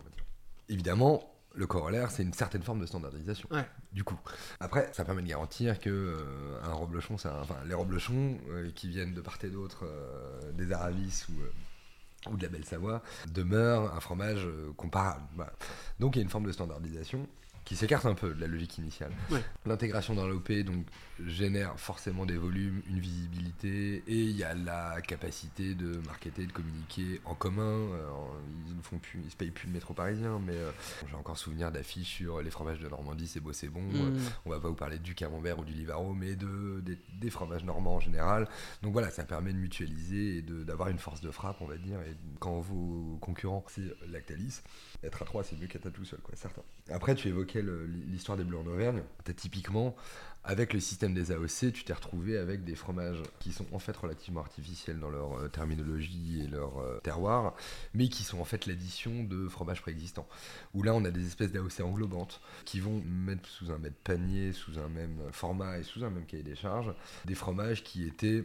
Évidemment, 0.70 1.30
le 1.54 1.68
corollaire, 1.68 2.12
c'est 2.12 2.24
une 2.24 2.34
certaine 2.34 2.64
forme 2.64 2.80
de 2.80 2.86
standardisation. 2.86 3.49
Du 3.91 4.06
coup, 4.06 4.18
après, 4.62 4.89
ça 4.93 5.04
permet 5.04 5.22
de 5.22 5.28
garantir 5.28 5.80
que 5.82 5.89
euh, 5.89 6.64
un 6.64 6.74
reblochon, 6.74 7.16
enfin 7.16 7.58
les 7.66 7.74
reblochons 7.74 8.38
qui 8.74 8.88
viennent 8.88 9.14
de 9.14 9.22
part 9.22 9.38
et 9.43 9.49
d'autre 9.49 9.86
des 10.54 10.72
Aravis 10.72 11.26
ou 11.30 11.34
ou 12.32 12.38
de 12.38 12.43
la 12.43 12.47
Belle 12.47 12.64
Savoie 12.64 13.04
demeurent 13.28 13.93
un 13.93 13.99
fromage 13.99 14.47
comparable. 14.78 15.26
Donc 15.99 16.16
il 16.16 16.20
y 16.20 16.22
a 16.22 16.24
une 16.24 16.30
forme 16.30 16.45
de 16.45 16.54
standardisation 16.54 17.28
qui 17.66 17.76
s'écarte 17.76 18.05
un 18.05 18.16
peu 18.16 18.34
de 18.34 18.41
la 18.41 18.47
logique 18.47 18.78
initiale. 18.78 19.11
L'intégration 19.66 20.14
dans 20.14 20.28
l'OP 20.28 20.51
donc 20.51 20.86
génère 21.26 21.80
forcément 21.80 22.26
des 22.26 22.38
volumes, 22.38 22.82
une 22.89 22.99
visibilité 22.99 24.03
et 24.07 24.22
il 24.22 24.36
y 24.36 24.43
a 24.43 24.53
la 24.53 25.01
capacité 25.01 25.76
de 25.76 25.97
marketer, 26.05 26.45
de 26.45 26.51
communiquer 26.51 27.22
en 27.26 27.36
commun. 27.36 27.61
Euh, 27.61 28.09
ils 28.68 28.76
ne 28.76 28.82
font 28.82 28.97
plus, 28.97 29.22
ils 29.24 29.32
se 29.32 29.36
payent 29.36 29.51
plus 29.51 29.68
le 29.68 29.74
métro 29.74 29.93
parisien, 29.93 30.39
mais 30.45 30.55
euh, 30.55 30.72
j'ai 31.07 31.16
encore 31.16 31.38
souvenir 31.38 31.72
d'affiches 31.72 32.18
sur 32.18 32.41
les 32.41 32.49
fromages 32.49 32.80
de 32.80 32.89
Normandie, 32.89 33.28
c'est 33.28 33.39
beau, 33.39 33.53
c'est 33.53 33.70
bon. 33.70 33.82
Mm. 33.82 34.18
on 34.45 34.49
va 34.49 34.59
pas 34.59 34.68
vous 34.68 34.76
parler 34.76 34.99
du 34.99 35.16
camembert 35.16 35.59
ou 35.59 35.66
du 35.66 35.74
livaro, 35.74 36.14
mais 36.14 36.36
de 36.36 36.84
des, 36.84 37.30
fromages 37.30 37.64
normands 37.64 37.95
en 37.95 37.99
général. 37.99 38.47
Donc 38.82 38.93
voilà, 38.93 39.09
ça 39.09 39.24
permet 39.24 39.53
de 39.53 39.57
mutualiser 39.57 40.38
et 40.38 40.41
d'avoir 40.41 40.89
une 40.89 40.99
force 40.99 41.22
de 41.22 41.32
frappe, 41.32 41.57
on 41.61 41.66
va 41.66 41.78
dire. 41.78 41.99
Et 42.01 42.16
quand 42.39 42.59
vos 42.59 43.18
concurrents 43.22 43.64
c'est 43.68 43.82
Lactalis, 44.09 44.61
être 45.04 45.22
à 45.22 45.26
trois, 45.26 45.43
c'est 45.43 45.60
mieux 45.60 45.68
qu'être 45.68 45.88
à 45.88 45.91
tout 45.91 46.06
seul, 46.06 46.20
quoi, 46.20 46.36
certain. 46.36 46.62
Après, 46.89 47.16
tu 47.16 47.28
évoquais 47.28 47.64
l'histoire 48.08 48.38
des 48.38 48.43
bleus 48.43 48.58
en 48.58 48.66
Auvergne. 48.66 49.04
Typiquement, 49.36 49.95
avec 50.43 50.74
le 50.74 50.80
système 50.80 51.14
des 51.14 51.32
AOC, 51.32 51.72
tu 51.74 51.84
t'es 51.84 51.93
retrouvé 51.93 52.38
avec 52.38 52.64
des 52.64 52.76
fromages 52.76 53.22
qui 53.39 53.51
sont 53.51 53.66
en 53.72 53.80
fait 53.80 53.95
relativement 53.95 54.41
artificiels 54.41 54.99
dans 54.99 55.10
leur 55.10 55.39
euh, 55.39 55.47
terminologie 55.47 56.41
et 56.43 56.47
leur 56.47 56.80
euh, 56.80 56.99
terroir, 57.01 57.56
mais 57.93 58.10
qui 58.10 58.24
sont 58.24 58.39
en 58.39 58.45
fait 58.45 58.66
l'addition 58.66 59.24
de 59.24 59.47
fromages 59.47 59.82
préexistants. 59.82 60.28
Où 60.74 60.84
là, 60.84 60.93
on 60.93 61.06
a 61.06 61.12
des 61.12 61.26
espèces 61.26 61.51
d'AOC 61.51 61.80
englobantes 61.82 62.41
qui 62.66 62.80
vont 62.80 63.01
mettre 63.06 63.47
sous 63.47 63.72
un 63.72 63.78
même 63.78 63.93
panier, 64.04 64.51
sous 64.51 64.80
un 64.80 64.89
même 64.89 65.18
format 65.32 65.80
et 65.80 65.84
sous 65.84 66.04
un 66.04 66.10
même 66.10 66.26
cahier 66.26 66.43
des 66.43 66.56
charges, 66.56 66.93
des 67.26 67.36
fromages 67.36 67.84
qui 67.84 68.06
étaient 68.06 68.43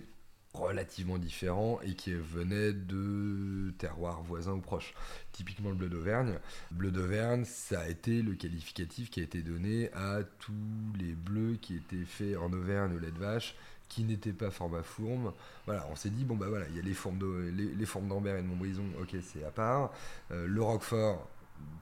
relativement 0.54 1.18
différents 1.18 1.80
et 1.82 1.94
qui 1.94 2.12
venaient 2.12 2.72
de 2.72 3.72
terroirs 3.78 4.22
voisins 4.22 4.54
ou 4.54 4.60
proches. 4.60 4.94
Typiquement 5.32 5.70
le 5.70 5.76
bleu 5.76 5.88
d'Auvergne. 5.88 6.38
Bleu 6.70 6.90
d'Auvergne, 6.90 7.44
ça 7.44 7.80
a 7.80 7.88
été 7.88 8.22
le 8.22 8.34
qualificatif 8.34 9.10
qui 9.10 9.20
a 9.20 9.22
été 9.22 9.42
donné 9.42 9.92
à 9.92 10.20
tous 10.38 10.52
les 10.98 11.12
bleus 11.12 11.58
qui 11.60 11.76
étaient 11.76 12.04
faits 12.04 12.36
en 12.36 12.52
Auvergne 12.52 12.94
au 12.94 12.98
lait 12.98 13.10
de 13.10 13.18
vache 13.18 13.54
qui 13.88 14.04
n'étaient 14.04 14.32
pas 14.32 14.50
format 14.50 14.82
fourme. 14.82 15.32
Voilà, 15.66 15.86
on 15.90 15.96
s'est 15.96 16.10
dit, 16.10 16.24
bon 16.24 16.36
bah 16.36 16.48
voilà, 16.48 16.66
il 16.68 16.76
y 16.76 16.78
a 16.78 16.82
les 16.82 16.92
formes 16.92 17.18
d'Ambert 17.18 18.36
et 18.36 18.42
de 18.42 18.46
Montbrison, 18.46 18.84
ok, 19.00 19.16
c'est 19.22 19.44
à 19.44 19.50
part. 19.50 19.92
Euh, 20.30 20.46
le 20.46 20.62
Roquefort, 20.62 21.26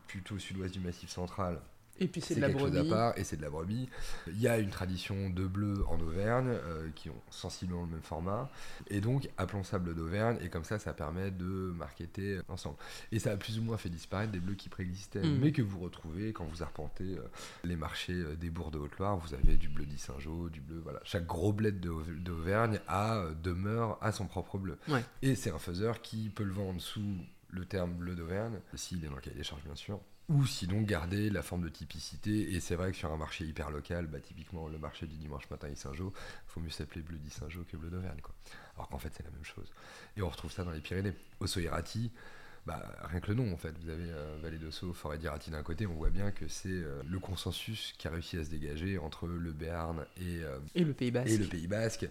plutôt 0.06 0.38
sud-ouest 0.38 0.72
du 0.72 0.80
Massif 0.80 1.10
central, 1.10 1.60
et 1.99 2.09
puis 2.09 2.20
c'est 2.20 2.34
de 2.34 2.40
la 2.40 2.49
brebis. 2.49 2.90
et 3.16 3.24
c'est 3.24 3.36
de 3.36 3.42
la 3.42 3.51
brebis. 3.51 3.88
Il 4.28 4.40
y 4.40 4.49
a 4.49 4.59
une 4.59 4.70
tradition 4.70 5.30
de 5.30 5.47
bleu 5.47 5.84
en 5.88 5.99
Auvergne 6.01 6.49
euh, 6.49 6.88
qui 6.94 7.11
ont 7.11 7.22
sensiblement 7.30 7.82
le 7.82 7.90
même 7.90 8.03
format. 8.03 8.51
Et 8.88 9.01
donc, 9.01 9.28
appelons 9.38 9.64
ça 9.64 9.78
bleu 9.78 9.94
d'Auvergne. 9.94 10.38
Et 10.42 10.49
comme 10.49 10.64
ça, 10.64 10.78
ça 10.78 10.92
permet 10.92 11.30
de 11.30 11.72
marketer 11.76 12.38
ensemble. 12.49 12.76
Et 13.12 13.18
ça 13.18 13.32
a 13.32 13.36
plus 13.36 13.59
ou 13.59 13.62
moins 13.62 13.76
fait 13.76 13.88
disparaître 13.88 14.32
des 14.32 14.40
bleus 14.40 14.55
qui 14.55 14.68
préexistaient, 14.68 15.22
mm. 15.22 15.38
mais 15.40 15.53
que 15.53 15.62
vous 15.62 15.80
retrouvez 15.80 16.32
quand 16.32 16.44
vous 16.44 16.62
arpentez 16.62 17.16
euh, 17.16 17.28
les 17.64 17.76
marchés 17.76 18.12
euh, 18.12 18.36
des 18.36 18.51
bourgs 18.51 18.70
de 18.70 18.78
Haute-Loire. 18.78 19.16
Vous 19.16 19.34
avez 19.34 19.57
du 19.57 19.68
bleu 19.68 19.86
d'Issingeau, 19.86 20.49
du 20.51 20.61
bleu. 20.61 20.80
Voilà. 20.82 21.01
Chaque 21.05 21.26
gros 21.26 21.53
bled 21.53 21.80
d'Auvergne 21.80 22.80
a, 22.88 23.24
demeure 23.42 23.99
à 24.01 24.12
son 24.12 24.26
propre 24.26 24.59
bleu. 24.59 24.78
Et 25.22 25.34
c'est 25.34 25.51
un 25.51 25.59
faiseur 25.59 26.03
qui 26.03 26.28
peut 26.28 26.44
le 26.44 26.53
vendre 26.53 26.80
sous 26.80 27.16
le 27.49 27.64
terme 27.64 27.92
bleu 27.94 28.14
d'Auvergne, 28.14 28.59
s'il 28.74 29.05
est 29.05 29.09
dans 29.09 29.14
le 29.14 29.20
cahier 29.20 29.36
des 29.36 29.44
charges, 29.44 29.64
bien 29.64 29.74
sûr 29.74 30.01
ou 30.29 30.45
sinon 30.45 30.81
garder 30.83 31.31
la 31.31 31.43
forme 31.43 31.62
de 31.62 31.68
typicité. 31.68 32.53
Et 32.55 32.61
c'est 32.61 32.74
vrai 32.74 32.91
que 32.91 32.97
sur 32.97 33.12
un 33.12 33.16
marché 33.16 33.45
hyper 33.45 33.70
local, 33.70 34.07
bah, 34.07 34.20
typiquement 34.20 34.68
le 34.68 34.79
marché 34.79 35.07
du 35.07 35.16
dimanche 35.16 35.49
matin 35.51 35.68
à 35.70 35.77
Saint-Jean, 35.77 36.09
il 36.09 36.51
faut 36.51 36.61
mieux 36.61 36.70
s'appeler 36.70 37.03
bleu 37.03 37.18
Saint-Jean 37.29 37.62
que 37.64 37.77
bleu 37.77 37.91
d'Auvergne. 37.91 38.20
Alors 38.74 38.89
qu'en 38.89 38.99
fait, 38.99 39.12
c'est 39.16 39.24
la 39.24 39.31
même 39.31 39.45
chose. 39.45 39.72
Et 40.16 40.22
on 40.22 40.29
retrouve 40.29 40.53
ça 40.53 40.64
dans 40.64 40.72
les 40.72 40.81
Pyrénées. 40.81 41.14
Au 41.41 41.47
Soirati, 41.47 42.11
bah, 42.66 42.82
rien 43.04 43.20
que 43.20 43.28
le 43.28 43.34
nom 43.34 43.52
en 43.52 43.56
fait. 43.56 43.72
Vous 43.80 43.90
avez 43.90 44.10
euh, 44.10 44.36
Vallée 44.42 44.58
d'Osso, 44.58 44.92
Forêt 44.92 45.18
d'Irati 45.18 45.50
d'un 45.50 45.62
côté, 45.62 45.86
on 45.86 45.94
voit 45.94 46.10
bien 46.10 46.32
que 46.32 46.48
c'est 46.48 46.68
euh, 46.68 47.00
le 47.08 47.20
consensus 47.20 47.94
qui 47.96 48.08
a 48.08 48.10
réussi 48.10 48.38
à 48.38 48.44
se 48.44 48.50
dégager 48.50 48.98
entre 48.98 49.28
le 49.28 49.52
Béarn 49.52 50.04
et, 50.16 50.42
euh, 50.42 50.58
et 50.74 50.82
le 50.82 50.92
Pays 50.92 51.12
Basque. 51.12 51.30
Et, 51.30 51.38
le 51.38 51.46
Pays 51.46 51.68
Basque 51.68 52.08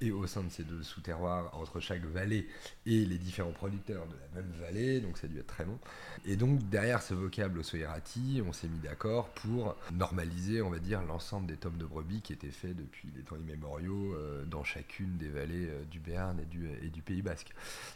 et 0.00 0.10
au 0.10 0.26
sein 0.26 0.42
de 0.42 0.50
ces 0.50 0.64
deux 0.64 0.82
sous-terroirs, 0.82 1.50
entre 1.54 1.80
chaque 1.80 2.04
vallée 2.04 2.48
et 2.86 3.04
les 3.04 3.18
différents 3.18 3.52
producteurs 3.52 4.06
de 4.06 4.14
la 4.14 4.42
même 4.42 4.52
vallée, 4.60 5.00
donc 5.00 5.18
ça 5.18 5.26
a 5.26 5.28
dû 5.28 5.38
être 5.38 5.46
très 5.46 5.64
long. 5.64 5.78
Et 6.24 6.36
donc 6.36 6.68
derrière 6.70 7.02
ce 7.02 7.12
vocable 7.12 7.58
Osoirati, 7.58 8.42
on 8.46 8.52
s'est 8.52 8.68
mis 8.68 8.78
d'accord 8.78 9.28
pour 9.30 9.76
normaliser, 9.92 10.62
on 10.62 10.70
va 10.70 10.78
dire, 10.78 11.02
l'ensemble 11.02 11.46
des 11.46 11.56
tomes 11.56 11.76
de 11.76 11.84
brebis 11.84 12.22
qui 12.22 12.32
étaient 12.32 12.50
faits 12.50 12.76
depuis 12.76 13.08
les 13.14 13.22
temps 13.22 13.36
immémoriaux 13.36 14.16
dans 14.46 14.64
chacune 14.64 15.18
des 15.18 15.28
vallées 15.28 15.68
du 15.90 16.00
Béarn 16.00 16.38
et 16.40 16.46
du, 16.46 16.68
et 16.82 16.88
du 16.88 17.02
Pays 17.02 17.22
Basque. 17.22 17.52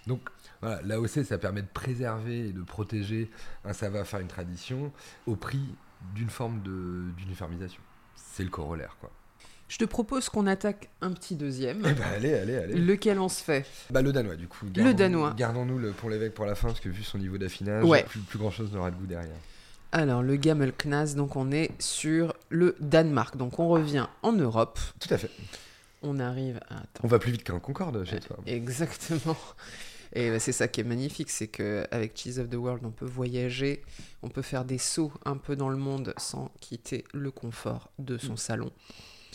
Donc 0.06 0.28
voilà, 0.60 0.82
l'AOC 0.82 1.24
ça 1.24 1.38
permet 1.38 1.62
de 1.62 1.68
préserver 1.86 2.48
et 2.48 2.52
de 2.52 2.62
protéger 2.62 3.30
un 3.64 3.72
savoir-faire, 3.72 4.18
une 4.18 4.26
tradition, 4.26 4.92
au 5.26 5.36
prix 5.36 5.62
d'une 6.16 6.30
forme 6.30 6.60
d'uniformisation. 7.16 7.80
C'est 8.16 8.42
le 8.42 8.50
corollaire, 8.50 8.96
quoi. 9.00 9.10
Je 9.68 9.78
te 9.78 9.84
propose 9.84 10.28
qu'on 10.28 10.46
attaque 10.46 10.88
un 11.00 11.12
petit 11.12 11.36
deuxième. 11.36 11.82
Eh 11.86 11.92
ben, 11.92 12.04
allez, 12.14 12.34
allez, 12.34 12.56
allez. 12.56 12.74
Lequel 12.74 13.18
on 13.20 13.28
se 13.28 13.42
fait? 13.42 13.66
Bah, 13.90 14.02
le 14.02 14.12
danois, 14.12 14.36
du 14.36 14.48
coup. 14.48 14.66
Le 14.74 14.94
danois. 14.94 15.34
Gardons-nous 15.36 15.78
le, 15.78 15.92
pour 15.92 16.10
l'évêque 16.10 16.34
pour 16.34 16.44
la 16.46 16.54
fin, 16.56 16.68
parce 16.68 16.80
que 16.80 16.88
vu 16.88 17.02
son 17.04 17.18
niveau 17.18 17.38
d'affinage, 17.38 17.84
Ouais. 17.84 18.02
plus, 18.04 18.20
plus 18.20 18.38
grand 18.38 18.50
chose 18.50 18.72
n'aura 18.72 18.90
de 18.90 18.96
goût 18.96 19.06
derrière. 19.06 19.36
Alors, 19.92 20.22
le 20.22 20.36
Gammelknas, 20.36 21.14
donc 21.16 21.36
on 21.36 21.52
est 21.52 21.70
sur 21.80 22.34
le 22.48 22.76
Danemark. 22.80 23.36
Donc 23.36 23.60
on 23.60 23.68
revient 23.68 24.06
en 24.22 24.32
Europe. 24.32 24.78
Tout 25.00 25.12
à 25.14 25.18
fait. 25.18 25.30
On 26.02 26.18
arrive 26.18 26.58
à... 26.68 26.78
Attends. 26.78 27.00
On 27.04 27.08
va 27.08 27.18
plus 27.20 27.32
vite 27.32 27.44
qu'un 27.44 27.58
Concorde 27.60 28.04
chez 28.04 28.20
toi. 28.20 28.38
Exactement. 28.46 29.36
Et 30.18 30.30
bah, 30.30 30.38
c'est 30.38 30.52
ça 30.52 30.66
qui 30.66 30.80
est 30.80 30.84
magnifique, 30.84 31.28
c'est 31.28 31.48
qu'avec 31.48 32.16
Cheese 32.18 32.38
of 32.38 32.48
the 32.48 32.54
World, 32.54 32.82
on 32.86 32.90
peut 32.90 33.04
voyager, 33.04 33.82
on 34.22 34.28
peut 34.28 34.40
faire 34.42 34.64
des 34.64 34.78
sauts 34.78 35.12
un 35.26 35.36
peu 35.36 35.56
dans 35.56 35.68
le 35.68 35.76
monde 35.76 36.14
sans 36.16 36.50
quitter 36.60 37.04
le 37.12 37.30
confort 37.30 37.90
de 37.98 38.16
son 38.16 38.36
salon. 38.36 38.70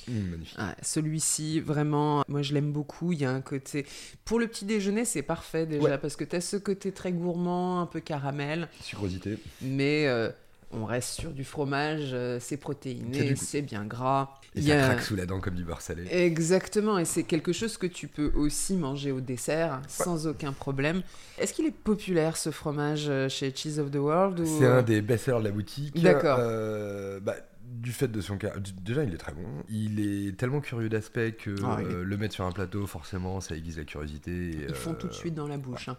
Mmh, 0.08 0.14
magnifique. 0.32 0.56
Ah, 0.58 0.76
Celui-ci, 0.82 1.60
vraiment, 1.60 2.24
moi 2.28 2.42
je 2.42 2.56
l'aime 2.56 2.72
beaucoup. 2.72 3.12
Il 3.12 3.20
y 3.20 3.26
a 3.26 3.32
un 3.32 3.42
côté. 3.42 3.86
Pour 4.26 4.40
le 4.40 4.48
petit 4.48 4.66
déjeuner, 4.66 5.06
c'est 5.06 5.22
parfait 5.22 5.68
déjà, 5.68 5.84
Ouais. 5.84 5.98
parce 6.00 6.16
que 6.16 6.24
tu 6.24 6.36
as 6.36 6.42
ce 6.42 6.58
côté 6.58 6.92
très 6.92 7.12
gourmand, 7.12 7.82
un 7.82 7.86
peu 7.86 8.00
caramel, 8.00 8.68
Sucrosité. 8.82 9.38
mais 9.62 10.08
euh, 10.08 10.32
on 10.74 10.86
reste 10.86 11.10
sur 11.20 11.32
du 11.32 11.44
fromage, 11.44 12.12
euh, 12.14 12.38
c'est 12.40 12.58
protéiné, 12.58 13.36
c'est 13.36 13.62
bien 13.62 13.84
gras. 13.86 14.30
Et 14.56 14.60
Il 14.60 14.64
ça 14.64 14.70
y 14.70 14.72
a- 14.74 14.84
craque 14.88 15.02
sous 15.02 15.16
la 15.16 15.26
dent 15.26 15.40
comme 15.40 15.56
du 15.56 15.64
beurre 15.64 15.82
salé. 15.82 16.06
Exactement, 16.12 16.98
et 17.00 17.06
c'est 17.06 17.24
quelque 17.24 17.54
chose 17.54 17.78
que 17.78 17.88
tu 17.88 18.08
peux 18.08 18.32
aussi 18.36 18.76
manger 18.76 19.12
au 19.12 19.22
dessert 19.22 19.82
sans 19.88 20.28
aucun 20.28 20.54
problème. 20.54 21.02
Est-ce 21.38 21.54
qu'il 21.54 21.66
est 21.66 21.72
populaire 21.72 22.38
ce 22.38 22.52
fromage 22.52 23.06
euh, 23.10 23.30
chez 23.30 23.54
Cheese 23.56 23.80
of 23.80 23.92
the 23.92 23.96
World 23.96 24.40
ou... 24.40 24.46
C'est 24.46 24.66
un 24.68 24.82
des 24.84 25.02
best-sellers 25.02 25.40
de 25.40 25.44
la 25.46 25.52
boutique. 25.52 26.02
D'accord. 26.02 26.38
Euh, 26.40 27.20
bah, 27.20 27.36
du 27.64 27.94
fait 27.94 28.10
de 28.10 28.20
son 28.20 28.38
cas. 28.38 28.52
Déjà, 28.84 29.04
il 29.06 29.14
est 29.14 29.18
très 29.18 29.32
bon. 29.32 29.46
Il 29.70 30.00
est 30.02 30.36
tellement 30.38 30.60
curieux 30.60 30.90
d'aspect 30.90 31.32
que 31.32 31.56
Ah, 31.64 31.80
est- 31.82 31.86
euh, 31.86 32.04
le 32.04 32.18
mettre 32.18 32.34
sur 32.34 32.44
un 32.46 32.52
plateau, 32.52 32.86
forcément, 32.86 33.40
ça 33.40 33.56
aiguise 33.56 33.78
la 33.78 33.86
curiosité. 33.86 34.32
et, 34.32 34.66
Ils 34.70 34.76
font 34.76 34.94
tout 34.94 35.08
de 35.08 35.14
suite 35.14 35.34
dans 35.36 35.48
la 35.48 35.58
bouche. 35.58 35.88
hein. 35.88 35.98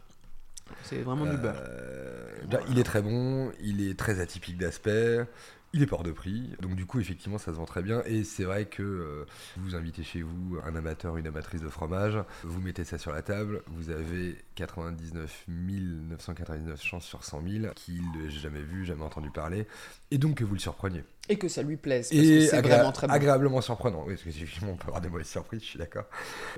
C'est 0.84 1.02
vraiment 1.02 1.26
du. 1.26 1.36
Euh, 1.44 2.26
Il 2.68 2.78
est 2.78 2.84
très 2.84 3.02
bon, 3.02 3.52
il 3.60 3.86
est 3.86 3.98
très 3.98 4.20
atypique 4.20 4.58
d'aspect, 4.58 5.26
il 5.72 5.82
est 5.82 5.92
hors 5.92 6.02
de 6.02 6.12
prix, 6.12 6.50
donc 6.60 6.74
du 6.74 6.84
coup 6.86 7.00
effectivement 7.00 7.38
ça 7.38 7.52
se 7.52 7.56
vend 7.56 7.64
très 7.64 7.82
bien 7.82 8.02
et 8.04 8.24
c'est 8.24 8.44
vrai 8.44 8.66
que 8.66 8.82
euh, 8.82 9.24
vous 9.56 9.74
invitez 9.74 10.02
chez 10.02 10.22
vous 10.22 10.58
un 10.64 10.74
amateur, 10.76 11.16
une 11.16 11.26
amatrice 11.26 11.62
de 11.62 11.68
fromage, 11.68 12.18
vous 12.44 12.60
mettez 12.60 12.84
ça 12.84 12.98
sur 12.98 13.12
la 13.12 13.22
table, 13.22 13.62
vous 13.68 13.90
avez 13.90 14.36
99 14.54 15.44
999 15.48 16.82
chances 16.82 17.06
sur 17.06 17.24
100 17.24 17.42
000 17.48 17.72
qu'il 17.74 18.02
n'ait 18.12 18.30
jamais 18.30 18.62
vu, 18.62 18.84
jamais 18.84 19.04
entendu 19.04 19.30
parler, 19.30 19.66
et 20.10 20.18
donc 20.18 20.36
que 20.36 20.44
vous 20.44 20.54
le 20.54 20.60
surpreniez. 20.60 21.04
Et 21.28 21.38
que 21.38 21.46
ça 21.46 21.62
lui 21.62 21.76
plaise, 21.76 22.08
parce 22.08 22.20
que 22.20 22.26
Et 22.26 22.46
c'est 22.48 22.56
agré- 22.56 22.70
vraiment 22.76 22.90
très 22.90 23.06
bon. 23.06 23.12
agréablement 23.12 23.60
surprenant, 23.60 24.00
oui, 24.06 24.14
parce 24.14 24.24
qu'effectivement 24.24 24.72
on 24.72 24.76
peut 24.76 24.88
avoir 24.88 25.00
des 25.00 25.08
mauvaises 25.08 25.28
surprises, 25.28 25.60
je 25.62 25.66
suis 25.66 25.78
d'accord. 25.78 26.04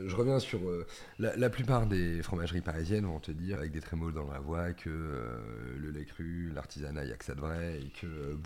Je 0.03 0.17
reviens 0.17 0.39
sur 0.39 0.59
euh, 0.67 0.87
la, 1.19 1.37
la 1.37 1.51
plupart 1.51 1.87
des 1.87 2.23
fromageries 2.23 2.63
parisiennes 2.63 3.05
vont 3.05 3.21
te 3.21 3.31
dire 3.31 3.59
avec 3.59 3.73
des 3.73 3.81
trémolos 3.81 4.13
dans 4.13 4.33
la 4.33 4.39
voix 4.41 4.73
que 4.73 4.89
euh, 4.89 5.37
le 5.79 5.91
lait 5.91 6.07
cru, 6.07 6.51
l'artisanat, 6.55 7.03
il 7.05 7.09
n'y 7.09 7.13
a 7.13 7.17
que 7.17 7.27
ça 7.27 7.35
de 7.35 7.41
vrai 7.43 7.79
et 7.79 7.91
que 8.01 8.07
euh, 8.07 8.37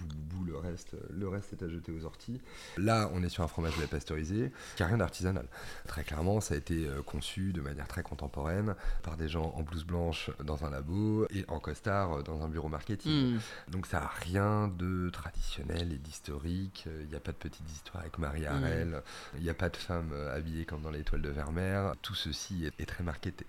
le 0.45 0.57
reste, 0.57 0.97
le 1.17 1.29
reste 1.29 1.53
est 1.53 1.63
à 1.65 1.69
jeter 1.69 1.93
aux 1.93 2.05
orties. 2.05 2.41
Là, 2.79 3.09
on 3.15 3.23
est 3.23 3.29
sur 3.29 3.45
un 3.45 3.49
fromage 3.49 3.77
lait 3.79 3.87
pasteurisé 3.87 4.51
qui 4.75 4.83
n'a 4.83 4.89
rien 4.89 4.99
d'artisanal. 4.99 5.47
Très 5.87 6.03
clairement, 6.03 6.41
ça 6.41 6.55
a 6.55 6.57
été 6.57 6.89
euh, 6.89 7.01
conçu 7.03 7.53
de 7.53 7.61
manière 7.61 7.87
très 7.87 8.03
contemporaine 8.03 8.75
par 9.05 9.17
des 9.17 9.29
gens 9.29 9.55
en 9.57 9.63
blouse 9.63 9.85
blanche 9.85 10.31
dans 10.43 10.65
un 10.65 10.71
labo 10.71 11.27
et 11.31 11.45
en 11.47 11.61
costard 11.61 12.13
euh, 12.19 12.23
dans 12.23 12.43
un 12.43 12.49
bureau 12.49 12.69
marketing. 12.69 13.37
Hmm. 13.37 13.39
Donc 13.71 13.87
ça 13.87 14.01
n'a 14.01 14.09
rien 14.09 14.67
de 14.67 15.11
traditionnel 15.11 15.93
et 15.93 15.99
d'historique. 16.19 16.85
Il 17.03 17.09
n'y 17.09 17.15
a 17.15 17.21
pas 17.21 17.33
de 17.33 17.37
petite 17.37 17.69
histoire 17.71 18.01
avec 18.03 18.19
Marie 18.19 18.47
Harel. 18.47 19.03
Il 19.37 19.43
n'y 19.43 19.51
a 19.51 19.55
pas 19.55 19.69
de 19.69 19.77
femme 19.77 20.11
euh, 20.13 20.35
habillée 20.37 20.65
comme 20.65 20.83
dans 20.83 20.91
l'étoile 20.91 21.23
de 21.23 21.29
Vermeer. 21.29 21.93
Tout 22.03 22.15
ceci 22.15 22.65
est, 22.67 22.81
est 22.81 22.87
très 22.87 23.05
marketé. 23.05 23.47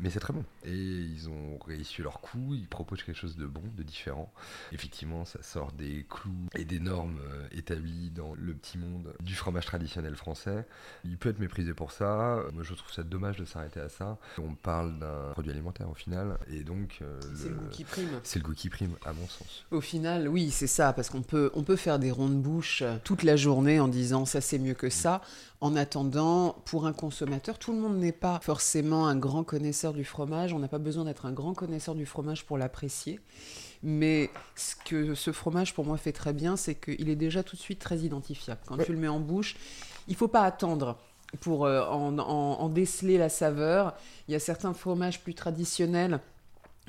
Mais 0.00 0.10
c'est 0.10 0.20
très 0.20 0.32
bon. 0.32 0.44
Et 0.64 0.72
ils 0.74 1.28
ont 1.28 1.58
réussi 1.66 2.02
leur 2.02 2.20
coup. 2.20 2.54
Ils 2.54 2.68
proposent 2.68 3.02
quelque 3.02 3.18
chose 3.18 3.36
de 3.36 3.46
bon, 3.46 3.62
de 3.76 3.82
différent. 3.82 4.32
Effectivement, 4.72 5.24
ça 5.24 5.42
sort 5.42 5.72
des 5.72 6.06
clous 6.08 6.32
et 6.54 6.64
des 6.64 6.80
normes 6.80 7.18
euh, 7.22 7.46
établies 7.52 8.10
dans 8.10 8.34
le 8.34 8.54
petit 8.54 8.78
monde 8.78 9.14
du 9.20 9.34
fromage 9.34 9.66
traditionnel 9.66 10.16
français. 10.16 10.66
Il 11.04 11.18
peut 11.18 11.28
être 11.30 11.38
méprisé 11.38 11.74
pour 11.74 11.92
ça. 11.92 12.42
Moi, 12.52 12.62
je 12.62 12.74
trouve 12.74 12.92
ça 12.92 13.02
dommage 13.02 13.36
de 13.36 13.44
s'arrêter 13.44 13.80
à 13.80 13.88
ça. 13.88 14.18
On 14.38 14.54
parle 14.54 14.98
d'un 14.98 15.30
produit 15.32 15.50
alimentaire 15.52 15.88
au 15.90 15.94
final. 15.94 16.38
Et 16.48 16.64
donc, 16.64 16.98
euh, 17.02 17.20
C'est 17.34 17.48
le 17.48 17.54
goût 17.56 17.68
qui 17.70 17.84
prime. 17.84 18.20
c'est 18.22 18.38
le 18.38 18.44
goût 18.44 18.54
qui 18.54 18.70
prime, 18.70 18.96
à 19.04 19.12
mon 19.12 19.26
sens. 19.26 19.64
Au 19.70 19.80
final, 19.80 20.28
oui, 20.28 20.50
c'est 20.50 20.66
ça, 20.66 20.92
parce 20.92 21.10
qu'on 21.10 21.22
peut, 21.22 21.50
on 21.54 21.62
peut 21.62 21.76
faire 21.76 21.95
des 21.98 22.10
ronds 22.10 22.28
de 22.28 22.34
bouche 22.34 22.82
euh, 22.82 22.96
toute 23.04 23.22
la 23.22 23.36
journée 23.36 23.80
en 23.80 23.88
disant 23.88 24.24
ça 24.24 24.40
c'est 24.40 24.58
mieux 24.58 24.74
que 24.74 24.90
ça. 24.90 25.20
En 25.60 25.74
attendant, 25.74 26.56
pour 26.66 26.86
un 26.86 26.92
consommateur, 26.92 27.58
tout 27.58 27.72
le 27.72 27.78
monde 27.78 27.96
n'est 27.96 28.12
pas 28.12 28.40
forcément 28.42 29.06
un 29.06 29.16
grand 29.16 29.42
connaisseur 29.42 29.94
du 29.94 30.04
fromage. 30.04 30.52
On 30.52 30.58
n'a 30.58 30.68
pas 30.68 30.78
besoin 30.78 31.04
d'être 31.04 31.24
un 31.26 31.32
grand 31.32 31.54
connaisseur 31.54 31.94
du 31.94 32.04
fromage 32.04 32.44
pour 32.44 32.58
l'apprécier. 32.58 33.20
Mais 33.82 34.30
ce 34.54 34.74
que 34.76 35.14
ce 35.14 35.32
fromage 35.32 35.74
pour 35.74 35.84
moi 35.84 35.96
fait 35.96 36.12
très 36.12 36.32
bien, 36.32 36.56
c'est 36.56 36.74
qu'il 36.74 37.08
est 37.08 37.16
déjà 37.16 37.42
tout 37.42 37.56
de 37.56 37.60
suite 37.60 37.78
très 37.78 37.98
identifiable. 37.98 38.60
Quand 38.66 38.78
tu 38.78 38.92
le 38.92 38.98
mets 38.98 39.08
en 39.08 39.20
bouche, 39.20 39.56
il 40.08 40.14
faut 40.14 40.28
pas 40.28 40.42
attendre 40.42 40.98
pour 41.40 41.66
euh, 41.66 41.82
en, 41.82 42.68
déceler 42.68 43.18
la 43.18 43.28
saveur. 43.28 43.94
Il 44.28 44.32
y 44.32 44.34
a 44.34 44.40
certains 44.40 44.74
fromages 44.74 45.20
plus 45.20 45.34
traditionnels 45.34 46.20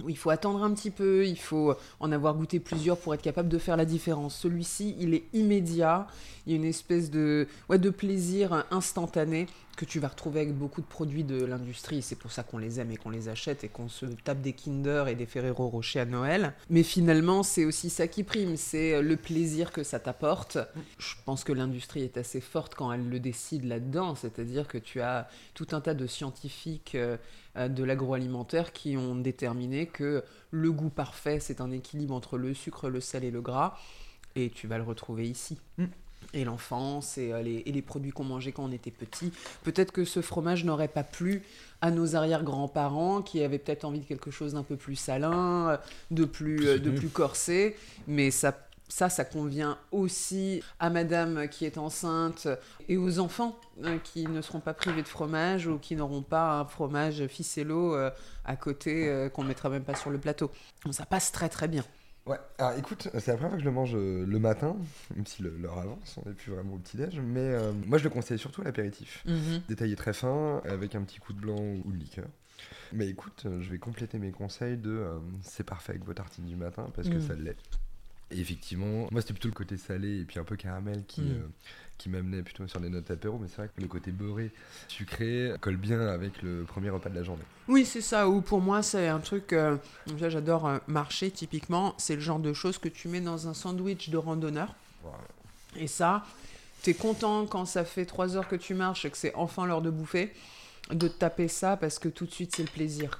il 0.07 0.17
faut 0.17 0.29
attendre 0.29 0.63
un 0.63 0.71
petit 0.73 0.91
peu, 0.91 1.25
il 1.25 1.39
faut 1.39 1.73
en 1.99 2.11
avoir 2.11 2.35
goûté 2.35 2.59
plusieurs 2.59 2.97
pour 2.97 3.13
être 3.13 3.21
capable 3.21 3.49
de 3.49 3.57
faire 3.57 3.77
la 3.77 3.85
différence. 3.85 4.35
Celui-ci, 4.35 4.95
il 4.99 5.13
est 5.13 5.23
immédiat, 5.33 6.07
il 6.45 6.51
y 6.51 6.55
a 6.55 6.57
une 6.57 6.65
espèce 6.65 7.09
de, 7.09 7.47
ouais, 7.69 7.79
de 7.79 7.89
plaisir 7.89 8.65
instantané 8.71 9.47
que 9.77 9.85
tu 9.85 9.99
vas 9.99 10.07
retrouver 10.07 10.41
avec 10.41 10.55
beaucoup 10.57 10.81
de 10.81 10.87
produits 10.87 11.23
de 11.23 11.45
l'industrie. 11.45 12.01
C'est 12.01 12.15
pour 12.15 12.31
ça 12.31 12.43
qu'on 12.43 12.57
les 12.57 12.79
aime 12.79 12.91
et 12.91 12.97
qu'on 12.97 13.11
les 13.11 13.29
achète 13.29 13.63
et 13.63 13.69
qu'on 13.69 13.87
se 13.87 14.07
tape 14.07 14.41
des 14.41 14.53
Kinder 14.53 15.07
et 15.07 15.15
des 15.15 15.27
Ferrero 15.27 15.69
Rocher 15.69 15.99
à 16.01 16.05
Noël. 16.05 16.53
Mais 16.69 16.81
finalement, 16.81 17.43
c'est 17.43 17.63
aussi 17.63 17.91
ça 17.91 18.07
qui 18.07 18.23
prime, 18.23 18.57
c'est 18.57 19.01
le 19.01 19.15
plaisir 19.15 19.71
que 19.71 19.83
ça 19.83 19.99
t'apporte. 19.99 20.57
Je 20.97 21.13
pense 21.25 21.43
que 21.43 21.53
l'industrie 21.53 22.01
est 22.01 22.17
assez 22.17 22.41
forte 22.41 22.73
quand 22.73 22.91
elle 22.91 23.07
le 23.07 23.19
décide 23.19 23.65
là-dedans, 23.65 24.15
c'est-à-dire 24.15 24.67
que 24.67 24.79
tu 24.79 24.99
as 24.99 25.29
tout 25.53 25.67
un 25.71 25.79
tas 25.79 25.93
de 25.93 26.07
scientifiques 26.07 26.95
euh, 26.95 27.17
euh, 27.55 27.67
de 27.67 27.83
l'agroalimentaire 27.83 28.73
qui 28.73 28.97
ont 28.97 29.15
déterminé 29.15 29.85
que 29.85 30.23
le 30.49 30.71
goût 30.71 30.89
parfait, 30.89 31.39
c'est 31.39 31.61
un 31.61 31.69
équilibre 31.69 32.15
entre 32.15 32.39
le 32.39 32.55
sucre, 32.55 32.89
le 32.89 32.99
sel 32.99 33.23
et 33.23 33.31
le 33.31 33.41
gras, 33.41 33.77
et 34.35 34.49
tu 34.49 34.67
vas 34.67 34.79
le 34.79 34.83
retrouver 34.83 35.29
ici. 35.29 35.59
Mm. 35.77 35.85
Et 36.33 36.43
l'enfance 36.43 37.17
et, 37.17 37.31
euh, 37.31 37.41
les, 37.41 37.63
et 37.65 37.71
les 37.71 37.81
produits 37.81 38.11
qu'on 38.11 38.23
mangeait 38.23 38.51
quand 38.51 38.65
on 38.65 38.71
était 38.71 38.91
petit. 38.91 39.31
Peut-être 39.63 39.91
que 39.91 40.05
ce 40.05 40.21
fromage 40.21 40.65
n'aurait 40.65 40.87
pas 40.87 41.03
plu 41.03 41.43
à 41.81 41.91
nos 41.91 42.15
arrière-grands-parents 42.15 43.21
qui 43.21 43.43
avaient 43.43 43.59
peut-être 43.59 43.85
envie 43.85 43.99
de 43.99 44.05
quelque 44.05 44.31
chose 44.31 44.53
d'un 44.53 44.63
peu 44.63 44.75
plus 44.75 44.95
salin, 44.95 45.69
euh, 45.69 45.77
de 46.11 46.25
plus, 46.25 46.67
euh, 46.67 46.79
de 46.79 46.91
plus 46.91 47.09
corsé, 47.09 47.75
mais 48.07 48.31
ça 48.31 48.67
ça, 48.89 49.09
ça 49.09 49.25
convient 49.25 49.77
aussi 49.91 50.63
à 50.79 50.89
madame 50.89 51.47
qui 51.49 51.65
est 51.65 51.77
enceinte 51.77 52.47
et 52.87 52.97
aux 52.97 53.19
enfants 53.19 53.59
euh, 53.83 53.97
qui 53.99 54.27
ne 54.27 54.41
seront 54.41 54.59
pas 54.59 54.73
privés 54.73 55.01
de 55.01 55.07
fromage 55.07 55.67
ou 55.67 55.77
qui 55.77 55.95
n'auront 55.95 56.21
pas 56.21 56.59
un 56.59 56.65
fromage 56.65 57.27
ficello 57.27 57.95
euh, 57.95 58.09
à 58.45 58.55
côté 58.55 59.29
qu'on 59.33 59.43
ne 59.43 59.49
mettra 59.49 59.69
même 59.69 59.83
pas 59.83 59.95
sur 59.95 60.09
le 60.09 60.17
plateau. 60.17 60.51
Donc, 60.85 60.93
ça 60.93 61.05
passe 61.05 61.31
très 61.31 61.49
très 61.49 61.67
bien. 61.67 61.83
Ouais, 62.27 62.37
alors 62.57 62.77
écoute, 62.77 63.07
c'est 63.13 63.27
la 63.27 63.33
première 63.35 63.49
fois 63.51 63.57
que 63.57 63.63
je 63.63 63.69
le 63.69 63.71
mange 63.73 63.95
euh, 63.95 64.25
le 64.25 64.39
matin, 64.39 64.75
même 65.15 65.25
si 65.25 65.41
l'heure 65.43 65.77
avance, 65.77 66.17
on 66.23 66.27
n'est 66.27 66.35
plus 66.35 66.51
vraiment 66.51 66.73
au 66.73 66.77
petit-déj, 66.77 67.19
mais 67.21 67.39
euh, 67.39 67.71
moi 67.85 67.97
je 67.97 68.03
le 68.03 68.09
conseille 68.09 68.37
surtout 68.37 68.61
à 68.61 68.65
l'apéritif. 68.65 69.23
Détaillé 69.69 69.95
très 69.95 70.11
fin, 70.13 70.61
avec 70.65 70.93
un 70.95 71.01
petit 71.03 71.19
coup 71.19 71.31
de 71.33 71.39
blanc 71.39 71.55
ou 71.85 71.91
de 71.91 71.97
liqueur. 71.97 72.27
Mais 72.91 73.07
écoute, 73.07 73.43
euh, 73.45 73.61
je 73.61 73.69
vais 73.69 73.77
compléter 73.77 74.19
mes 74.19 74.31
conseils 74.31 74.75
de 74.77 74.89
euh, 74.89 75.19
c'est 75.41 75.63
parfait 75.63 75.91
avec 75.91 76.03
vos 76.03 76.13
tartines 76.13 76.45
du 76.45 76.55
matin, 76.57 76.89
parce 76.95 77.07
que 77.07 77.15
Mm. 77.17 77.21
ça 77.21 77.33
l'est. 77.35 77.57
Et 78.29 78.39
effectivement, 78.41 79.07
moi 79.09 79.21
c'était 79.21 79.33
plutôt 79.33 79.47
le 79.47 79.53
côté 79.53 79.77
salé 79.77 80.19
et 80.19 80.25
puis 80.25 80.37
un 80.37 80.43
peu 80.43 80.57
caramel 80.57 81.05
qui, 81.07 81.21
euh, 81.21 81.47
qui 81.97 82.09
m'amenait 82.09 82.43
plutôt 82.43 82.67
sur 82.67 82.79
des 82.79 82.89
notes 82.89 83.09
apéro, 83.09 83.37
mais 83.39 83.47
c'est 83.47 83.57
vrai 83.57 83.69
que 83.75 83.81
le 83.81 83.87
côté 83.87 84.11
beurré, 84.11 84.51
sucré, 84.87 85.53
colle 85.61 85.77
bien 85.77 85.99
avec 86.07 86.41
le 86.41 86.63
premier 86.63 86.89
repas 86.89 87.09
de 87.09 87.15
la 87.15 87.23
journée. 87.23 87.43
Oui, 87.67 87.85
c'est 87.85 88.01
ça. 88.01 88.29
Ou 88.29 88.41
pour 88.41 88.61
moi, 88.61 88.81
c'est 88.81 89.07
un 89.07 89.19
truc. 89.19 89.53
euh, 89.53 89.77
j'adore 90.17 90.67
euh, 90.67 90.77
marcher, 90.87 91.31
typiquement. 91.31 91.95
C'est 91.97 92.15
le 92.15 92.21
genre 92.21 92.39
de 92.39 92.53
choses 92.53 92.77
que 92.77 92.87
tu 92.89 93.07
mets 93.07 93.21
dans 93.21 93.47
un 93.47 93.53
sandwich 93.53 94.09
de 94.09 94.17
randonneur. 94.17 94.75
Et 95.75 95.87
ça, 95.87 96.25
t'es 96.83 96.93
content 96.93 97.45
quand 97.45 97.65
ça 97.65 97.85
fait 97.85 98.05
trois 98.05 98.35
heures 98.35 98.47
que 98.47 98.55
tu 98.55 98.73
marches 98.73 99.05
et 99.05 99.09
que 99.09 99.17
c'est 99.17 99.33
enfin 99.35 99.65
l'heure 99.65 99.81
de 99.81 99.89
bouffer, 99.89 100.33
de 100.91 101.07
te 101.07 101.17
taper 101.17 101.47
ça 101.47 101.77
parce 101.77 101.99
que 101.99 102.09
tout 102.09 102.25
de 102.25 102.31
suite 102.31 102.55
c'est 102.55 102.63
le 102.63 102.69
plaisir. 102.69 103.19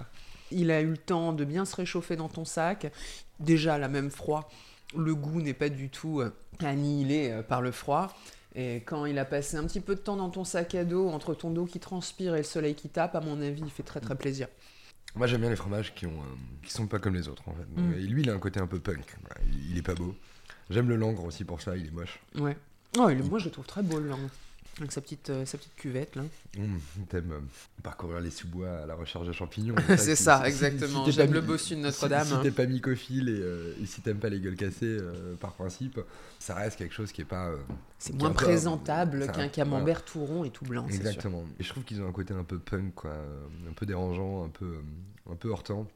Il 0.52 0.72
a 0.72 0.82
eu 0.82 0.92
le 0.92 0.98
temps 0.98 1.34
de 1.34 1.44
bien 1.44 1.66
se 1.66 1.76
réchauffer 1.76 2.16
dans 2.16 2.30
ton 2.30 2.46
sac. 2.46 2.92
Déjà, 3.40 3.78
la 3.78 3.90
même 3.90 4.10
froid, 4.10 4.50
le 4.96 5.14
goût 5.14 5.42
n'est 5.42 5.54
pas 5.54 5.70
du 5.70 5.90
tout 5.90 6.22
euh, 6.22 6.34
annihilé 6.64 7.30
euh, 7.32 7.44
par 7.44 7.62
le 7.62 7.72
froid. 7.72 8.16
Et 8.60 8.78
quand 8.78 9.06
il 9.06 9.20
a 9.20 9.24
passé 9.26 9.56
un 9.56 9.64
petit 9.66 9.80
peu 9.80 9.94
de 9.94 10.00
temps 10.00 10.16
dans 10.18 10.32
ton 10.32 10.44
sac 10.44 10.74
à 10.74 10.84
dos, 10.84 11.08
entre 11.10 11.36
ton 11.36 11.52
dos 11.52 11.66
qui 11.66 11.80
transpire 11.80 12.34
et 12.34 12.40
le 12.40 12.44
soleil 12.44 12.74
qui 12.74 12.90
tape, 12.90 13.14
à 13.16 13.22
mon 13.22 13.40
avis, 13.40 13.62
il 13.62 13.70
fait 13.70 13.84
très 13.84 14.00
très 14.00 14.16
plaisir. 14.16 14.48
Moi 15.16 15.28
j'aime 15.28 15.42
bien 15.42 15.50
les 15.52 15.56
fromages 15.56 15.94
qui 15.94 16.08
ont 16.08 16.12
euh, 16.12 16.36
qui 16.64 16.72
sont 16.72 16.88
pas 16.88 16.98
comme 17.00 17.14
les 17.16 17.28
autres 17.28 17.44
en 17.48 17.54
fait. 17.54 17.82
Mm. 17.82 17.94
Et 17.94 18.02
lui 18.02 18.24
il 18.24 18.30
a 18.30 18.34
un 18.34 18.40
côté 18.40 18.60
un 18.60 18.68
peu 18.68 18.80
punk. 18.80 19.16
Il 19.70 19.78
est 19.78 19.82
pas 19.84 19.96
beau, 19.96 20.16
J'aime 20.70 20.90
le 20.90 20.96
langre 20.96 21.24
aussi 21.24 21.44
pour 21.46 21.62
ça, 21.62 21.78
il 21.78 21.88
est 21.88 21.92
moche. 21.92 22.20
Ouais. 22.36 22.58
Oh, 22.98 23.10
il- 23.10 23.24
moi 23.24 23.40
je 23.40 23.46
le 23.46 23.52
trouve 23.52 23.66
très 23.66 23.84
beau 23.84 24.00
le 24.00 24.10
langre. 24.10 24.30
Avec 24.80 24.92
sa 24.92 25.02
petite, 25.02 25.30
euh, 25.32 25.46
sa 25.46 25.58
petite 25.58 25.76
cuvette 25.76 26.16
là. 26.16 26.24
Mmh, 26.58 26.78
T'aimes 27.10 27.32
euh, 27.32 27.40
parcourir 27.82 28.20
les 28.20 28.30
sous-bois 28.30 28.70
à 28.84 28.86
la 28.86 28.94
recherche 28.96 29.26
de 29.26 29.32
champignons. 29.32 29.76
C'est 29.98 30.16
ça, 30.16 30.42
si- 30.42 30.48
exactement. 30.48 31.04
si 31.06 31.12
J'aime 31.12 31.34
le 31.34 31.42
bossu 31.42 31.76
de 31.76 31.82
Notre-Dame. 31.82 32.28
Si, 32.28 32.42
t'es 32.44 32.52
pas 32.52 32.66
mycophile 32.68 33.30
et, 33.30 33.40
euh, 33.40 33.74
et 33.82 33.86
si 33.88 34.02
t'aimes 34.02 34.20
pas 34.20 34.30
les 34.30 34.40
gueules 34.40 34.56
cassées 34.56 34.98
par 35.40 35.54
principe, 35.54 36.00
ça 36.40 36.54
reste 36.56 36.78
quelque 36.78 36.94
chose 36.94 37.12
qui 37.12 37.22
est 37.22 37.26
pas. 37.26 37.52
C'est 37.98 38.14
moins 38.14 38.32
présentable 38.32 39.32
qu'un 39.32 39.50
camembert 39.50 40.06
tout 40.06 40.24
rond 40.24 40.44
et 40.44 40.52
tout 40.52 40.66
blanc. 40.66 40.86
sûr. 40.88 40.96
Exactement. 40.96 41.44
Et 41.60 41.64
je 41.64 41.70
trouve 41.70 41.84
qu'ils 41.84 42.02
ont 42.02 42.08
un 42.08 42.12
côté 42.12 42.34
un 42.34 42.44
peu 42.44 42.60
punk, 42.60 42.94
quoi, 42.94 43.12
un 43.68 43.74
peu 43.74 43.86
dérangeant, 43.86 44.46
un 44.46 44.50
peu, 44.50 44.76
un 45.30 45.36
peu 45.36 45.50
hors 45.50 45.64
temps, 45.64 45.88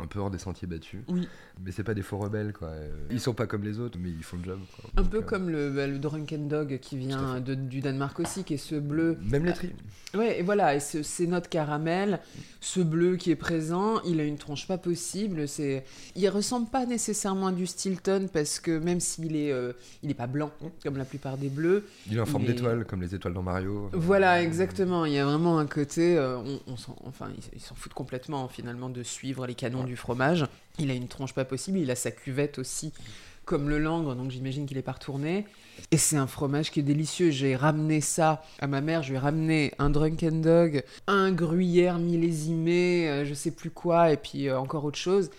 un 0.00 0.06
peu 0.06 0.20
hors 0.20 0.30
des 0.30 0.38
sentiers 0.38 0.68
battus. 0.68 1.00
Oui. 1.08 1.26
Mais 1.64 1.72
c'est 1.72 1.82
pas 1.82 1.94
des 1.94 2.02
faux 2.02 2.18
rebelles, 2.18 2.52
quoi. 2.52 2.68
Euh, 2.68 2.88
Ils 3.10 3.18
sont 3.20 3.34
pas 3.34 3.46
comme 3.48 3.64
les 3.64 3.80
autres, 3.80 3.98
mais 4.00 4.10
ils 4.10 4.22
font 4.22 4.36
le 4.36 4.44
job. 4.44 4.60
quoi. 4.76 4.90
Un 4.96 5.02
Donc, 5.02 5.10
peu 5.10 5.18
euh, 5.18 5.22
comme 5.22 5.50
le, 5.50 5.70
bah, 5.70 5.86
le 5.88 5.98
Drunken 5.98 6.46
Dog 6.48 6.78
qui 6.80 6.96
vient 6.96 7.40
de- 7.40 7.54
du 7.54 7.80
Danemark 7.80 8.18
aussi, 8.20 8.44
qui 8.44 8.54
est 8.54 8.58
ce 8.58 8.76
bleu. 8.76 9.18
Même 9.22 9.44
les 9.44 9.52
tri. 9.52 9.70
Ouais, 10.14 10.38
et 10.38 10.42
voilà, 10.42 10.74
et 10.76 10.80
ce- 10.80 11.02
ces 11.02 11.26
notes 11.26 11.48
caramel, 11.48 12.20
ce 12.60 12.80
bleu 12.80 13.16
qui 13.16 13.30
est 13.32 13.36
présent, 13.36 14.00
il 14.04 14.20
a 14.20 14.24
une 14.24 14.38
tronche 14.38 14.66
pas 14.68 14.78
possible. 14.78 15.48
C'est, 15.48 15.84
il 16.14 16.28
ressemble 16.28 16.68
pas 16.70 16.86
nécessairement 16.86 17.48
à 17.48 17.52
du 17.52 17.66
Stilton 17.66 18.28
parce 18.32 18.60
que 18.60 18.78
même 18.78 19.00
s'il 19.00 19.34
est, 19.36 19.52
euh, 19.52 19.72
il 20.04 20.10
est 20.10 20.14
pas 20.14 20.28
blanc 20.28 20.50
comme 20.84 20.96
la 20.96 21.04
plupart 21.04 21.36
des 21.38 21.48
bleus. 21.48 21.84
Il 22.08 22.16
est 22.16 22.20
en 22.20 22.26
forme 22.26 22.44
d'étoile, 22.44 22.84
comme 22.84 23.02
les 23.02 23.14
étoiles 23.14 23.34
dans 23.34 23.42
Mario. 23.42 23.90
Voilà, 23.92 24.42
exactement. 24.42 25.04
Il 25.04 25.12
y 25.12 25.18
a 25.18 25.24
vraiment 25.26 25.58
un 25.58 25.66
côté, 25.66 26.16
euh, 26.16 26.38
on, 26.38 26.60
on 26.68 26.76
s'en, 26.76 26.96
enfin, 27.04 27.26
ils 27.36 27.42
ils 27.56 27.60
s'en 27.60 27.74
foutent 27.74 27.94
complètement 27.94 28.46
finalement 28.48 28.88
de 28.88 29.02
suivre 29.02 29.46
les 29.46 29.54
canons 29.54 29.84
du 29.88 29.96
fromage. 29.96 30.46
Il 30.78 30.90
a 30.90 30.94
une 30.94 31.08
tronche 31.08 31.34
pas 31.34 31.44
possible, 31.44 31.78
il 31.78 31.90
a 31.90 31.96
sa 31.96 32.12
cuvette 32.12 32.58
aussi, 32.58 32.92
comme 33.44 33.68
le 33.68 33.78
langre, 33.78 34.14
donc 34.14 34.30
j'imagine 34.30 34.66
qu'il 34.66 34.78
est 34.78 34.82
pas 34.82 34.92
retourné. 34.92 35.46
Et 35.90 35.96
c'est 35.96 36.16
un 36.16 36.26
fromage 36.26 36.70
qui 36.70 36.80
est 36.80 36.84
délicieux. 36.84 37.30
J'ai 37.30 37.56
ramené 37.56 38.00
ça 38.00 38.42
à 38.60 38.66
ma 38.66 38.80
mère, 38.80 39.02
je 39.02 39.10
lui 39.10 39.16
ai 39.16 39.18
ramené 39.18 39.72
un 39.78 39.90
Drunken 39.90 40.40
Dog, 40.40 40.84
un 41.06 41.32
gruyère 41.32 41.98
millésimé, 41.98 43.08
euh, 43.08 43.24
je 43.24 43.34
sais 43.34 43.50
plus 43.50 43.70
quoi, 43.70 44.12
et 44.12 44.16
puis 44.16 44.48
euh, 44.48 44.60
encore 44.60 44.84
autre 44.84 44.98
chose. 44.98 45.30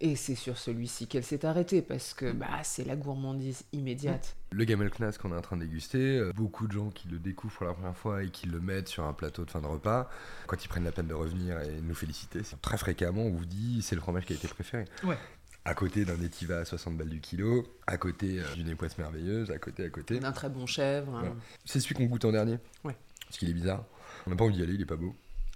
Et 0.00 0.14
c'est 0.14 0.36
sur 0.36 0.58
celui-ci 0.58 1.08
qu'elle 1.08 1.24
s'est 1.24 1.44
arrêtée 1.44 1.82
parce 1.82 2.14
que 2.14 2.30
bah, 2.30 2.46
c'est 2.62 2.84
la 2.84 2.94
gourmandise 2.94 3.64
immédiate. 3.72 4.36
Le 4.52 4.64
Gamelknas 4.64 5.18
qu'on 5.20 5.32
est 5.32 5.36
en 5.36 5.40
train 5.40 5.56
de 5.56 5.62
déguster, 5.62 6.18
euh, 6.18 6.32
beaucoup 6.32 6.68
de 6.68 6.72
gens 6.72 6.90
qui 6.90 7.08
le 7.08 7.18
découvrent 7.18 7.56
pour 7.56 7.66
la 7.66 7.72
première 7.74 7.96
fois 7.96 8.22
et 8.22 8.30
qui 8.30 8.46
le 8.46 8.60
mettent 8.60 8.86
sur 8.88 9.04
un 9.04 9.12
plateau 9.12 9.44
de 9.44 9.50
fin 9.50 9.60
de 9.60 9.66
repas, 9.66 10.08
quand 10.46 10.64
ils 10.64 10.68
prennent 10.68 10.84
la 10.84 10.92
peine 10.92 11.08
de 11.08 11.14
revenir 11.14 11.60
et 11.62 11.76
de 11.76 11.80
nous 11.80 11.94
féliciter, 11.96 12.44
c'est 12.44 12.60
très 12.62 12.78
fréquemment 12.78 13.22
on 13.22 13.30
vous 13.32 13.44
dit 13.44 13.82
c'est 13.82 13.96
le 13.96 14.00
fromage 14.00 14.24
qui 14.24 14.34
a 14.34 14.36
été 14.36 14.46
préféré. 14.46 14.84
Ouais. 15.02 15.18
À 15.64 15.74
côté 15.74 16.04
d'un 16.04 16.20
étiva 16.22 16.58
à 16.58 16.64
60 16.64 16.96
balles 16.96 17.08
du 17.10 17.20
kilo, 17.20 17.66
à 17.88 17.96
côté 17.98 18.38
euh, 18.38 18.54
d'une 18.54 18.68
époisse 18.68 18.96
merveilleuse, 18.98 19.50
à 19.50 19.58
côté, 19.58 19.84
à 19.84 19.90
côté. 19.90 20.20
D'un 20.20 20.32
très 20.32 20.48
bon 20.48 20.64
chèvre. 20.66 21.12
hein. 21.14 21.20
Voilà. 21.22 21.34
C'est 21.64 21.80
celui 21.80 21.96
qu'on 21.96 22.04
goûte 22.06 22.24
en 22.24 22.32
dernier. 22.32 22.58
Ouais. 22.84 22.96
Parce 23.26 23.36
qu'il 23.36 23.50
est 23.50 23.54
bizarre. 23.54 23.84
On 24.26 24.30
n'a 24.30 24.36
pas 24.36 24.44
envie 24.44 24.54
d'y 24.54 24.62
aller, 24.62 24.74
il 24.74 24.80
est 24.80 24.86
pas 24.86 24.96
beau. 24.96 25.14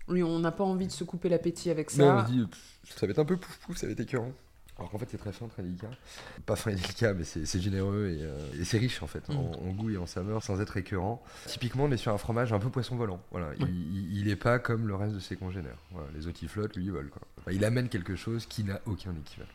Oui, 0.08 0.22
on 0.22 0.38
n'a 0.40 0.52
pas 0.52 0.64
envie 0.64 0.86
de 0.86 0.92
se 0.92 1.04
couper 1.04 1.28
l'appétit 1.28 1.70
avec 1.70 1.90
on 1.92 1.96
ça. 1.96 2.26
se 2.26 2.32
dit, 2.32 2.46
pff, 2.46 2.96
ça 2.98 3.06
va 3.06 3.10
être 3.12 3.18
un 3.18 3.24
peu 3.24 3.36
pouf 3.36 3.56
pouf, 3.58 3.76
ça 3.76 3.86
va 3.86 3.92
être 3.92 4.00
écœurant. 4.00 4.32
Alors 4.78 4.90
qu'en 4.90 4.98
fait, 4.98 5.06
c'est 5.10 5.18
très 5.18 5.32
fin, 5.32 5.46
très 5.48 5.62
délicat. 5.62 5.90
Pas 6.46 6.56
fin 6.56 6.70
et 6.70 6.74
délicat, 6.74 7.12
mais 7.14 7.24
c'est 7.24 7.60
généreux 7.60 8.08
et, 8.08 8.22
euh, 8.22 8.38
et 8.60 8.64
c'est 8.64 8.78
riche 8.78 9.02
en 9.02 9.06
fait, 9.06 9.28
Mm. 9.28 9.36
en, 9.36 9.52
en 9.52 9.72
goût 9.72 9.90
et 9.90 9.96
en 9.98 10.06
saveur, 10.06 10.42
sans 10.42 10.60
être 10.60 10.76
écœurant. 10.76 11.22
Typiquement, 11.46 11.84
on 11.84 11.90
est 11.92 11.96
sur 11.98 12.10
un 12.12 12.18
fromage 12.18 12.52
un 12.52 12.58
peu 12.58 12.70
poisson 12.70 12.96
volant. 12.96 13.20
Voilà, 13.30 13.50
il, 13.60 13.68
il- 13.68 14.18
il 14.20 14.28
est 14.28 14.36
pas 14.36 14.58
comme 14.58 14.88
le 14.88 14.94
reste 14.94 15.14
de 15.14 15.20
ses 15.20 15.36
congénères. 15.36 15.78
Voilà, 15.92 16.08
les 16.16 16.26
autres, 16.26 16.38
ils 16.42 16.48
flottent, 16.48 16.74
lui, 16.76 16.86
ils 16.86 16.90
volent. 16.92 17.10
Quoi. 17.10 17.52
Il 17.52 17.64
amène 17.64 17.88
quelque 17.90 18.16
chose 18.16 18.46
qui 18.46 18.64
n'a 18.64 18.80
aucun 18.86 19.14
équivalent. 19.14 19.50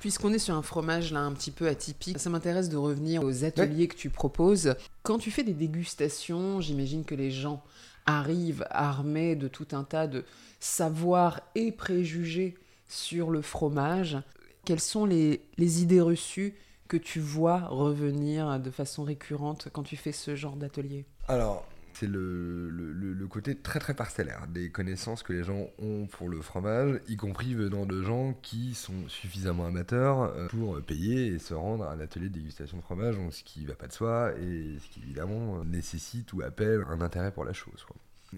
Puisqu'on 0.00 0.32
est 0.32 0.38
sur 0.38 0.54
un 0.54 0.62
fromage 0.62 1.12
là 1.12 1.20
un 1.20 1.32
petit 1.32 1.50
peu 1.50 1.66
atypique, 1.66 2.18
ça 2.20 2.30
m'intéresse 2.30 2.68
de 2.68 2.76
revenir 2.76 3.24
aux 3.24 3.44
ateliers 3.44 3.88
que 3.88 3.96
tu 3.96 4.10
proposes. 4.10 4.74
Quand 5.02 5.18
tu 5.18 5.30
fais 5.32 5.42
des 5.42 5.54
dégustations, 5.54 6.60
j'imagine 6.60 7.04
que 7.04 7.14
les 7.16 7.30
gens 7.32 7.64
arrivent 8.06 8.66
armés 8.70 9.36
de 9.36 9.48
tout 9.48 9.68
un 9.72 9.84
tas 9.84 10.06
de 10.06 10.24
savoirs 10.60 11.40
et 11.54 11.72
préjugés 11.72 12.54
sur 12.88 13.30
le 13.30 13.42
fromage. 13.42 14.18
Quelles 14.64 14.80
sont 14.80 15.04
les, 15.04 15.42
les 15.58 15.82
idées 15.82 16.00
reçues 16.00 16.54
que 16.88 16.96
tu 16.96 17.20
vois 17.20 17.60
revenir 17.66 18.60
de 18.60 18.70
façon 18.70 19.02
récurrente 19.02 19.68
quand 19.72 19.82
tu 19.82 19.96
fais 19.96 20.12
ce 20.12 20.36
genre 20.36 20.56
d'atelier? 20.56 21.04
Alors, 21.28 21.64
c'est 21.98 22.06
le, 22.06 23.26
côté 23.28 23.56
très 23.56 23.80
très 23.80 23.92
parcellaire 23.92 24.46
des 24.48 24.70
connaissances 24.70 25.22
que 25.22 25.32
les 25.32 25.42
gens 25.42 25.66
ont 25.78 26.06
pour 26.06 26.28
le 26.28 26.40
fromage, 26.40 27.00
y 27.08 27.16
compris 27.16 27.54
venant 27.54 27.84
de 27.84 28.02
gens 28.02 28.34
qui 28.40 28.74
sont 28.74 29.08
suffisamment 29.08 29.66
amateurs 29.66 30.22
euh, 30.22 30.46
pour 30.48 30.80
payer 30.82 31.26
et 31.26 31.38
se 31.38 31.54
rendre 31.54 31.84
à 31.84 31.92
un 31.92 32.00
atelier 32.00 32.28
de 32.28 32.34
dégustation 32.34 32.78
de 32.78 32.82
fromage, 32.82 33.16
ce 33.30 33.42
qui 33.42 33.66
va 33.66 33.74
pas 33.74 33.88
de 33.88 33.92
soi 33.92 34.32
et 34.40 34.78
ce 34.78 34.88
qui 34.88 35.00
évidemment 35.02 35.64
nécessite 35.64 36.32
ou 36.32 36.42
appelle 36.42 36.84
un 36.88 37.00
intérêt 37.00 37.32
pour 37.32 37.44
la 37.44 37.52
chose. 37.52 37.84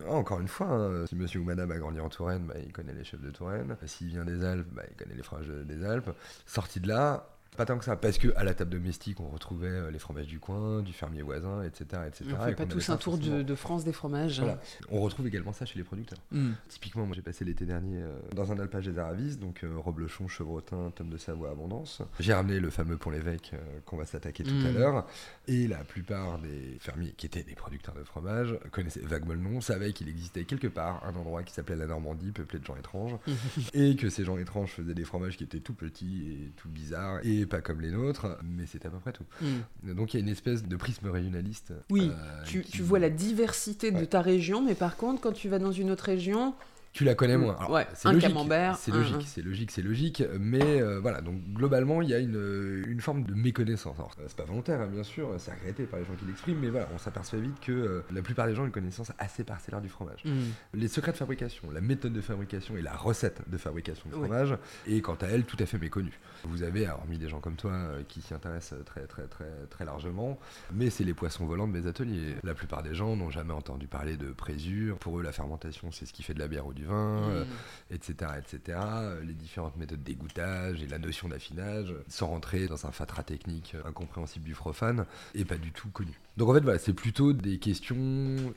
Ah, 0.01 0.11
Encore 0.11 0.41
une 0.41 0.49
fois, 0.49 0.69
hein, 0.69 1.07
si 1.07 1.17
monsieur 1.17 1.41
ou 1.41 1.45
madame 1.45 1.71
a 1.71 1.79
grandi 1.79 2.01
en 2.01 2.09
Touraine, 2.09 2.47
bah, 2.47 2.55
il 2.65 2.73
connaît 2.73 2.95
les 2.95 3.05
chefs 3.05 3.21
de 3.21 3.31
Touraine. 3.31 3.77
S'il 3.87 4.09
vient 4.09 4.25
des 4.25 4.45
Alpes, 4.45 4.69
bah, 4.73 4.83
il 4.91 4.97
connaît 4.97 5.15
les 5.15 5.23
fromages 5.23 5.49
des 5.49 5.85
Alpes. 5.85 6.11
Sorti 6.47 6.81
de 6.81 6.89
là, 6.89 7.38
pas 7.59 7.67
tant 7.67 7.77
que 7.77 7.85
ça, 7.85 7.97
parce 7.97 8.19
que 8.19 8.29
à 8.37 8.45
la 8.45 8.55
table 8.55 8.71
domestique, 8.71 9.19
on 9.19 9.29
retrouvait 9.29 9.67
euh, 9.67 9.91
les 9.91 9.99
fromages 9.99 10.29
du 10.29 10.39
coin, 10.39 10.81
du 10.81 10.93
fermier 10.93 11.23
voisin, 11.23 11.65
etc. 11.65 12.03
etc. 12.07 12.25
On 12.31 12.43
et 12.45 12.51
fait 12.51 12.55
pas 12.55 12.63
qu'on 12.63 12.69
tous 12.71 12.89
un 12.89 12.97
tour 12.97 13.19
de, 13.19 13.43
de 13.43 13.55
France 13.57 13.85
des 13.85 13.93
fromages. 13.93 14.39
Voilà. 14.39 14.61
On 14.91 15.01
retrouve 15.01 15.27
également 15.27 15.53
ça 15.53 15.67
chez 15.67 15.77
les 15.77 15.85
producteurs. 15.85 16.21
Mm. 16.31 16.53
Typiquement, 16.69 17.05
moi 17.05 17.17
j'ai 17.17 17.23
passé 17.23 17.45
l'été 17.45 17.67
dernier 17.67 18.01
euh, 18.01 18.17
dans 18.35 18.53
un 18.53 18.59
alpage 18.61 18.87
des 18.87 18.97
Aravis, 18.97 19.37
donc 19.39 19.65
euh, 19.65 19.77
Roblechon, 19.77 20.29
Chevrotin, 20.29 20.93
Tome 20.95 21.11
de 21.11 21.17
Savoie, 21.19 21.51
Abondance. 21.51 22.01
J'ai 22.21 22.33
ramené 22.33 22.61
le 22.61 22.71
fameux 22.71 22.97
Pont 22.97 23.11
l'Évêque 23.11 23.51
euh, 23.55 23.81
qu'on 23.85 23.97
va 23.97 24.07
s'attaquer 24.07 24.45
tout 24.45 24.55
à 24.65 24.71
Mm. 24.71 24.75
l'heure. 24.75 25.07
Et 25.49 25.67
la 25.67 25.79
plupart 25.79 26.39
des 26.39 26.77
fermiers 26.79 27.13
qui 27.17 27.27
étaient 27.27 27.43
des 27.43 27.57
producteurs 27.57 27.95
de 27.97 28.05
fromage 28.05 28.57
connaissaient 28.71 29.01
vaguement 29.01 29.33
le 29.35 29.41
nom, 29.41 29.61
savaient 29.61 29.93
qu'il 29.93 30.09
existait 30.09 30.45
quelque 30.45 30.69
part 30.69 31.03
un 31.05 31.17
endroit 31.17 31.43
qui 31.43 31.53
s'appelait 31.53 31.75
la 31.75 31.87
Normandie, 31.87 32.31
peuplé 32.31 32.61
de 32.61 32.65
gens 32.65 32.77
étranges, 32.77 33.17
et 33.75 33.97
que 33.97 34.09
ces 34.11 34.25
gens 34.25 34.39
étranges 34.39 34.71
faisaient 34.71 34.95
des 34.95 35.05
fromages 35.05 35.37
qui 35.37 35.45
étaient 35.45 35.59
tout 35.59 35.75
petits 35.75 36.31
et 36.31 36.53
tout 36.57 36.69
bizarres, 36.69 37.19
et 37.25 37.47
pas 37.49 37.61
comme 37.61 37.81
les 37.81 37.91
nôtres, 37.91 38.27
mais 38.45 38.65
c'est 38.67 38.87
à 38.87 38.91
peu 38.91 38.99
près 38.99 39.13
tout. 39.13 39.25
Mm. 39.43 39.95
Donc 39.95 40.15
il 40.15 40.19
y 40.19 40.21
a 40.21 40.23
une 40.23 40.29
espèce 40.33 40.63
de 40.65 40.77
prisme 40.77 41.09
régionaliste. 41.09 41.73
Oui, 41.91 42.11
euh, 42.13 42.45
Tu, 42.45 42.63
qui- 42.63 42.73
tu 42.73 42.83
vois 42.83 42.99
la 42.99 43.11
diversité 43.11 43.91
de 43.91 44.05
ta 44.05 44.21
région, 44.23 44.63
mais 44.63 44.75
par 44.75 44.97
contre, 44.97 45.21
quand 45.21 45.33
tu 45.33 45.49
vas 45.49 45.59
dans 45.59 45.73
une 45.73 45.91
autre 45.91 46.05
région, 46.05 46.55
Tu 46.95 47.05
la 47.05 47.15
connais 47.15 47.37
Mm, 47.37 47.41
moins. 47.43 47.57
Alors, 47.59 47.71
ouais, 47.71 47.87
c'est 47.95 48.09
un 48.09 48.13
logique, 48.15 48.29
camembert, 48.31 48.77
C'est 48.79 48.91
logique, 48.91 49.23
c'est 49.27 49.43
logique, 49.43 49.71
c'est 49.71 49.83
logique. 49.83 50.23
Mais 50.41 50.81
euh, 50.81 50.99
voilà, 51.01 51.21
donc 51.21 51.37
globalement, 51.53 52.01
il 52.01 52.09
y 52.09 52.15
a 52.15 52.19
une, 52.19 52.83
une 52.89 53.01
forme 53.03 53.25
de 53.25 53.35
méconnaissance. 53.35 53.95
Alors, 53.99 54.17
c'est 54.27 54.35
pas 54.35 54.45
volontaire, 54.45 54.81
hein, 54.81 54.89
bien 54.91 55.03
sûr, 55.05 55.29
c'est 55.39 55.53
regretté 55.53 55.85
par 55.85 56.01
les 56.01 56.07
gens 56.07 56.15
qui 56.19 56.25
l'expriment, 56.25 56.59
mais 56.61 56.71
voilà, 56.71 56.89
on 56.95 56.99
s'aperçoit 56.99 57.39
vite 57.41 57.61
que 57.61 57.73
euh, 57.73 58.01
la 58.11 58.23
plupart 58.23 58.47
des 58.49 58.55
gens 58.55 58.63
ont 58.63 58.67
une 58.67 58.73
connaissance 58.73 59.13
assez 59.19 59.45
parcellaire 59.45 59.83
du 59.83 59.91
fromage. 59.91 60.25
Mm. 60.25 60.31
Les 60.75 60.89
secrets 60.89 61.13
de 61.13 61.19
fabrication, 61.19 61.71
la 61.71 61.83
méthode 61.83 62.15
de 62.15 62.23
fabrication 62.23 62.77
et 62.79 62.83
la 62.83 62.97
recette 62.97 63.43
de 63.49 63.59
fabrication 63.59 64.09
de 64.09 64.15
Oui. 64.15 64.23
fromage 64.23 64.57
est 64.89 65.01
quant 65.03 65.19
à 65.21 65.27
elle 65.27 65.45
tout 65.45 65.59
à 65.61 65.67
fait 65.67 65.79
méconnue. 65.79 66.19
Vous 66.45 66.63
avez, 66.63 66.89
hormis 66.89 67.19
des 67.19 67.29
gens 67.29 67.41
comme 67.41 67.57
toi 67.57 67.73
euh, 67.73 68.03
qui 68.07 68.21
s'y 68.21 68.33
intéressent 68.33 68.85
très 68.85 69.07
très 69.07 69.27
très 69.27 69.51
très 69.71 69.85
largement, 69.85 70.39
mais 70.73 70.91
c'est 70.91 71.05
les 71.05 71.15
poissons 71.15 71.47
volants 71.47 71.67
de 71.67 71.73
mes 71.73 71.87
ateliers. 71.87 72.37
La 72.45 72.55
plupart 72.55 72.83
des 72.83 72.95
gens 72.95 73.17
n'ont 73.17 73.31
jamais 73.31 73.53
entendu 73.53 73.87
parler 73.87 74.17
de 74.17 74.31
présure. 74.31 74.99
Pour 74.99 75.19
eux, 75.19 75.23
la 75.23 75.33
fermentation, 75.33 75.91
c'est 75.91 76.07
ce 76.07 76.13
qui 76.13 76.23
fait 76.23 76.35
de 76.35 76.39
la 76.39 76.49
bière 76.49 76.67
ou 76.67 76.73
du 76.73 76.85
vin, 76.85 77.29
euh, 77.31 77.45
etc., 77.91 78.33
etc. 78.39 78.79
Euh, 78.79 79.25
Les 79.25 79.35
différentes 79.35 79.77
méthodes 79.77 80.03
d'égouttage 80.03 80.83
et 80.83 80.87
la 80.87 80.99
notion 80.99 81.29
d'affinage, 81.29 81.93
sans 82.09 82.29
rentrer 82.29 82.67
dans 82.67 82.87
un 82.87 82.93
fatras 82.93 83.25
technique 83.25 83.75
incompréhensible 83.85 84.45
du 84.45 84.55
profane, 84.55 85.07
et 85.35 85.45
pas 85.45 85.57
du 85.57 85.73
tout 85.73 85.89
connu. 85.91 86.13
Donc 86.37 86.51
en 86.51 86.55
fait, 86.55 86.61
voilà, 86.61 86.79
c'est 86.79 86.93
plutôt 86.93 87.33
des 87.33 87.59
questions, 87.59 87.97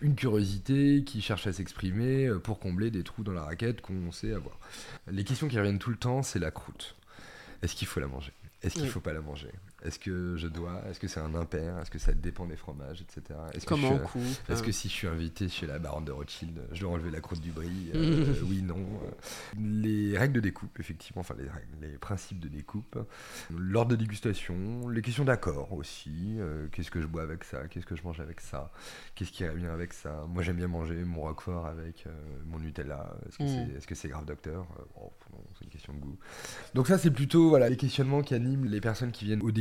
une 0.02 0.16
curiosité 0.16 1.04
qui 1.04 1.22
cherche 1.22 1.48
à 1.48 1.54
s'exprimer 1.54 2.30
pour 2.44 2.60
combler 2.60 2.92
des 2.92 3.04
trous 3.04 3.24
dans 3.24 3.34
la 3.34 3.44
raquette 3.44 3.82
qu'on 3.82 4.12
sait 4.12 4.34
avoir. 4.34 4.60
Les 5.10 5.24
questions 5.24 5.48
qui 5.48 5.58
reviennent 5.58 5.80
tout 5.80 5.90
le 5.90 5.96
temps, 5.96 6.22
c'est 6.22 6.40
la 6.40 6.52
croûte. 6.52 6.96
Est-ce 7.62 7.76
qu'il 7.76 7.88
faut 7.88 8.00
la 8.00 8.08
manger? 8.08 8.34
Est-ce 8.64 8.76
qu'il 8.76 8.84
Oui. 8.84 8.90
faut 8.90 9.00
pas 9.00 9.14
la 9.14 9.22
manger? 9.22 9.52
Est-ce 9.84 9.98
que 10.00 10.36
je 10.38 10.48
dois? 10.48 10.82
Est-ce 10.90 11.00
que 11.00 11.08
c'est 11.08 11.20
un 11.20 11.34
impair? 11.36 11.80
Est-ce 11.80 11.90
que 11.92 11.98
ça 12.00 12.14
dépend 12.14 12.46
des 12.46 12.56
fromages, 12.56 13.02
etc. 13.02 13.38
Est-ce 13.54 13.64
que 13.66 13.70
Comment 13.70 13.90
je 13.94 13.98
suis- 13.98 14.08
coupe 14.12 14.22
est-ce 14.50 14.62
hein. 14.62 14.66
que 14.66 14.72
si 14.72 14.90
je 14.90 14.94
suis 14.94 15.08
invité 15.08 15.50
chez 15.50 15.66
la 15.66 15.80
baronne 15.80 16.06
de 16.06 16.12
Rothschild, 16.12 16.60
je 16.72 16.82
dois 16.82 16.92
enlever 16.92 17.10
la 17.12 17.20
croûte 17.22 17.42
du 17.42 17.52
brie? 17.52 17.92
Euh, 17.96 18.34
Oui, 18.50 18.62
non. 18.62 18.76
Euh, 18.78 19.12
Les 19.58 20.18
règles 20.18 20.36
de 20.36 20.40
découpe, 20.42 20.80
effectivement, 20.80 21.22
enfin 21.22 21.36
les 21.38 21.50
règles, 21.50 21.68
les 21.82 21.98
principes 21.98 22.40
de 22.40 22.48
découpe, 22.48 22.98
l'ordre 23.50 23.92
de 23.92 23.96
dégustation, 23.96 24.88
les 24.90 25.02
questions 25.02 25.26
d'accord 25.26 25.74
aussi. 25.74 26.36
euh, 26.40 26.68
Qu'est-ce 26.72 26.92
que 26.92 27.02
je 27.02 27.08
bois 27.08 27.24
avec 27.24 27.44
ça? 27.44 27.68
Qu'est-ce 27.68 27.86
que 27.86 27.96
je 27.96 28.04
mange 28.04 28.20
avec 28.20 28.40
ça? 28.42 28.72
Qu'est-ce 29.16 29.32
qui 29.32 29.44
irait 29.44 29.56
bien 29.56 29.72
avec 29.74 29.94
ça? 29.94 30.26
Moi, 30.28 30.44
j'aime 30.44 30.58
bien 30.58 30.68
manger 30.68 31.04
mon 31.04 31.22
roquefort 31.22 31.66
avec 31.66 32.06
euh, 32.08 32.12
mon 32.46 32.60
Nutella. 32.60 33.16
Est-ce 33.28 33.38
que 33.38 33.44
Mm. 33.44 33.48
c'est 33.48 33.76
est 33.78 33.92
-ce 33.92 33.96
c'est 33.96 34.10
grave, 34.10 34.26
docteur? 34.26 34.66
Euh, 34.80 34.84
oh, 35.02 35.12
Non, 35.32 35.40
c'est 35.58 35.64
une 35.66 35.72
question 35.72 35.94
de 35.94 36.00
goût. 36.00 36.18
Donc 36.74 36.88
ça, 36.88 36.98
c'est 36.98 37.12
plutôt 37.12 37.50
voilà, 37.50 37.70
les 37.70 37.78
questionnements 37.78 38.22
qui 38.22 38.34
animent 38.34 38.66
les 38.66 38.82
personnes 38.82 39.12
qui 39.12 39.26
viennent 39.26 39.42
aux 39.42 39.52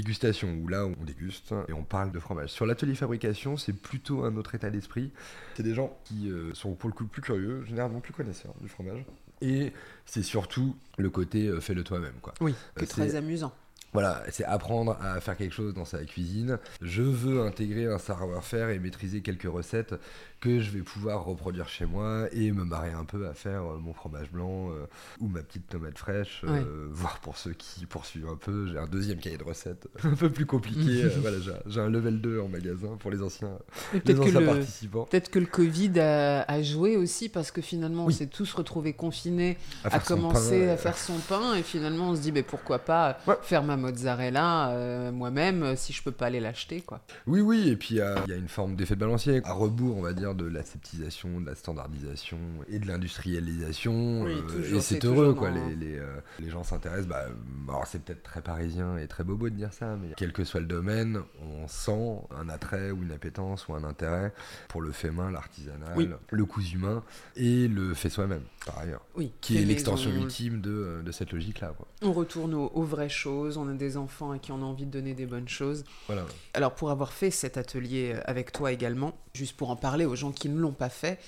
où 0.63 0.69
là, 0.69 0.87
on 0.87 1.05
déguste 1.05 1.55
et 1.69 1.73
on 1.73 1.85
parle 1.85 2.13
de 2.13 2.19
fromage. 2.19 2.51
Sur 2.51 2.67
l'atelier 2.67 2.95
fabrication, 2.95 3.57
c'est 3.57 3.73
plutôt 3.73 4.25
un 4.25 4.37
autre 4.37 4.55
état 4.55 4.71
d'esprit. 4.71 5.13
C'est 5.57 5.63
des 5.63 5.75
gens 5.75 5.99
qui 6.05 6.31
euh, 6.31 6.53
sont 6.55 6.75
pour 6.75 6.89
le 6.89 6.95
coup 6.95 7.07
plus 7.07 7.23
curieux, 7.23 7.65
généralement 7.67 8.01
plus 8.01 8.13
connaisseurs 8.13 8.55
du 8.61 8.69
fromage. 8.69 9.05
Et 9.41 9.73
c'est 10.05 10.23
surtout 10.23 10.77
le 10.99 11.11
côté 11.11 11.47
euh, 11.47 11.61
fais-le 11.61 11.85
toi-même. 11.85 12.15
quoi. 12.21 12.35
Oui, 12.41 12.53
Euh, 12.53 12.81
c'est 12.81 12.87
très 12.87 13.15
amusant. 13.15 13.53
Voilà, 13.93 14.23
c'est 14.31 14.45
apprendre 14.45 14.97
à 15.03 15.21
faire 15.21 15.37
quelque 15.37 15.53
chose 15.55 15.75
dans 15.75 15.85
sa 15.85 16.05
cuisine. 16.05 16.59
Je 16.81 17.03
veux 17.03 17.43
intégrer 17.43 17.87
un 17.87 17.99
savoir-faire 17.99 18.69
et 18.69 18.79
maîtriser 18.79 19.21
quelques 19.21 19.51
recettes 19.51 19.95
que 20.41 20.59
je 20.61 20.71
vais 20.71 20.81
pouvoir 20.81 21.25
reproduire 21.25 21.69
chez 21.69 21.85
moi 21.85 22.27
et 22.33 22.51
me 22.51 22.65
marrer 22.65 22.93
un 22.93 23.05
peu 23.05 23.29
à 23.29 23.35
faire 23.35 23.63
euh, 23.63 23.79
mon 23.79 23.93
fromage 23.93 24.31
blanc 24.31 24.71
euh, 24.71 24.87
ou 25.21 25.29
ma 25.29 25.43
petite 25.43 25.69
tomate 25.69 25.99
fraîche. 25.99 26.43
Ouais. 26.45 26.51
euh, 26.67 26.89
voire 26.91 27.19
pour 27.21 27.37
ceux 27.37 27.53
qui 27.53 27.85
poursuivent 27.87 28.27
un 28.29 28.37
peu, 28.37 28.67
j'ai 28.73 28.79
un 28.79 28.87
deuxième 28.87 29.19
cahier 29.19 29.37
de 29.37 29.45
recettes 29.45 29.89
un 30.03 30.15
peu 30.15 30.31
plus 30.31 30.47
compliqué. 30.47 31.05
euh, 31.05 31.11
voilà, 31.21 31.37
j'ai- 31.67 31.81
un 31.81 31.89
level 31.91 32.21
2 32.21 32.41
en 32.41 32.49
magasin 32.49 32.97
pour 32.99 33.11
les 33.11 33.23
anciens, 33.23 33.59
les 34.05 34.19
anciens 34.19 34.43
participants. 34.45 35.05
peut-être 35.11 35.31
que 35.31 35.39
le 35.39 35.47
Covid 35.47 35.99
a, 36.01 36.43
a 36.51 36.63
joué 36.63 36.97
aussi 36.97 37.29
parce 37.29 37.51
que 37.51 37.61
finalement 37.61 38.07
Oui. 38.07 38.15
on 38.15 38.17
s'est 38.17 38.27
tous 38.27 38.53
retrouvés 38.55 38.93
confinés 38.93 39.57
à, 39.85 39.99
commencer 40.01 40.67
pain, 40.67 40.73
à 40.73 40.77
faire 40.77 40.97
son 40.99 41.19
pain 41.29 41.55
et 41.55 41.63
finalement 41.63 42.11
on 42.11 42.17
se 42.17 42.21
dit 42.23 42.33
mais 42.33 42.43
pourquoi 42.43 42.79
pas 42.81 43.19
Ouais. 43.27 43.37
faire 43.43 43.63
ma 43.63 43.77
mozzarella 43.77 45.11
moi-même 45.13 45.77
si 45.77 45.93
je 45.93 46.03
peux 46.03 46.13
pas 46.13 46.27
aller 46.27 46.41
l'acheter 46.41 46.81
quoi. 46.81 47.01
Oui, 47.27 47.41
oui, 47.41 47.69
et 47.69 47.77
puis 47.77 47.97
il 47.97 47.99
y 47.99 48.01
a 48.03 48.37
une 48.37 48.49
forme 48.49 48.75
d'effet 48.77 48.95
de 48.95 49.01
balancier, 49.01 49.41
à 49.45 49.53
rebours, 49.53 49.97
on 49.97 50.03
va 50.03 50.13
dire, 50.13 50.30
de 50.35 50.47
l'aseptisation, 50.47 51.41
de 51.41 51.47
la 51.47 51.55
standardisation 51.55 52.39
et 52.69 52.79
de 52.79 52.87
l'industrialisation. 52.87 54.23
Oui, 54.23 54.33
euh, 54.51 54.77
et 54.77 54.81
c'est 54.81 55.05
heureux, 55.05 55.35
quoi. 55.35 55.51
dans- 55.51 55.67
Les, 55.69 55.75
les, 55.75 55.99
euh, 55.99 56.21
les 56.39 56.51
gens 56.51 56.63
s'intéressent. 56.65 57.07
Bah, 57.09 57.27
alors, 57.69 57.87
c'est 57.87 58.03
peut-être 58.03 58.23
très 58.23 58.43
parisien 58.43 58.97
et 58.99 59.07
très 59.09 59.25
bobo 59.25 59.49
de 59.49 59.55
dire 59.55 59.73
ça, 59.73 59.97
mais 59.97 60.09
quel 60.17 60.33
que 60.33 60.45
soit 60.45 60.61
le 60.61 60.67
domaine, 60.67 61.21
on 61.43 61.67
sent 61.69 62.21
un 62.37 62.49
attrait 62.49 62.91
ou 62.91 63.03
une 63.03 63.13
appétence 63.13 63.69
ou 63.69 63.75
un 63.75 63.85
intérêt 63.85 64.33
pour 64.69 64.81
le 64.83 64.93
fait 64.93 65.11
main, 65.11 65.31
l'artisanal, 65.31 65.93
Oui. 65.97 66.09
le 66.31 66.45
coût 66.45 66.61
humain 66.63 67.03
et 67.37 67.69
le 67.69 67.95
fait 67.95 68.11
soi-même, 68.11 68.43
par 68.67 68.79
ailleurs. 68.79 69.05
Oui. 69.17 69.33
Qui 69.41 69.59
est 69.59 69.65
l'extension 69.65 70.11
ultime 70.11 70.61
de, 70.61 70.71
euh, 70.71 71.03
de 71.03 71.13
cette 71.13 71.33
logique-là. 71.33 71.75
On 72.03 72.13
retourne 72.13 72.55
aux, 72.55 72.67
aux 72.75 72.83
vraies 72.83 73.09
choses, 73.09 73.57
on 73.57 73.69
a 73.69 73.75
des 73.75 73.97
enfants 73.97 74.31
à 74.33 74.39
qui 74.39 74.53
on 74.53 74.59
a 74.63 74.65
envie 74.65 74.87
de 74.87 74.91
donner 74.91 75.15
des 75.15 75.27
bonnes 75.27 75.49
choses. 75.49 75.85
Voilà. 76.07 76.25
Alors 76.55 76.75
pour 76.75 76.91
avoir 76.91 77.13
fait 77.13 77.31
cet 77.31 77.57
atelier 77.57 78.15
avec 78.25 78.53
toi 78.53 78.73
également, 78.73 79.17
juste 79.35 79.57
pour 79.57 79.71
en 79.71 79.77
parler 79.77 80.05
aux 80.05 80.17
gens 80.21 80.33
qui 80.33 80.49
ne 80.49 80.59
l'ont 80.61 80.73
pas 80.73 80.89
fait, 80.91 81.19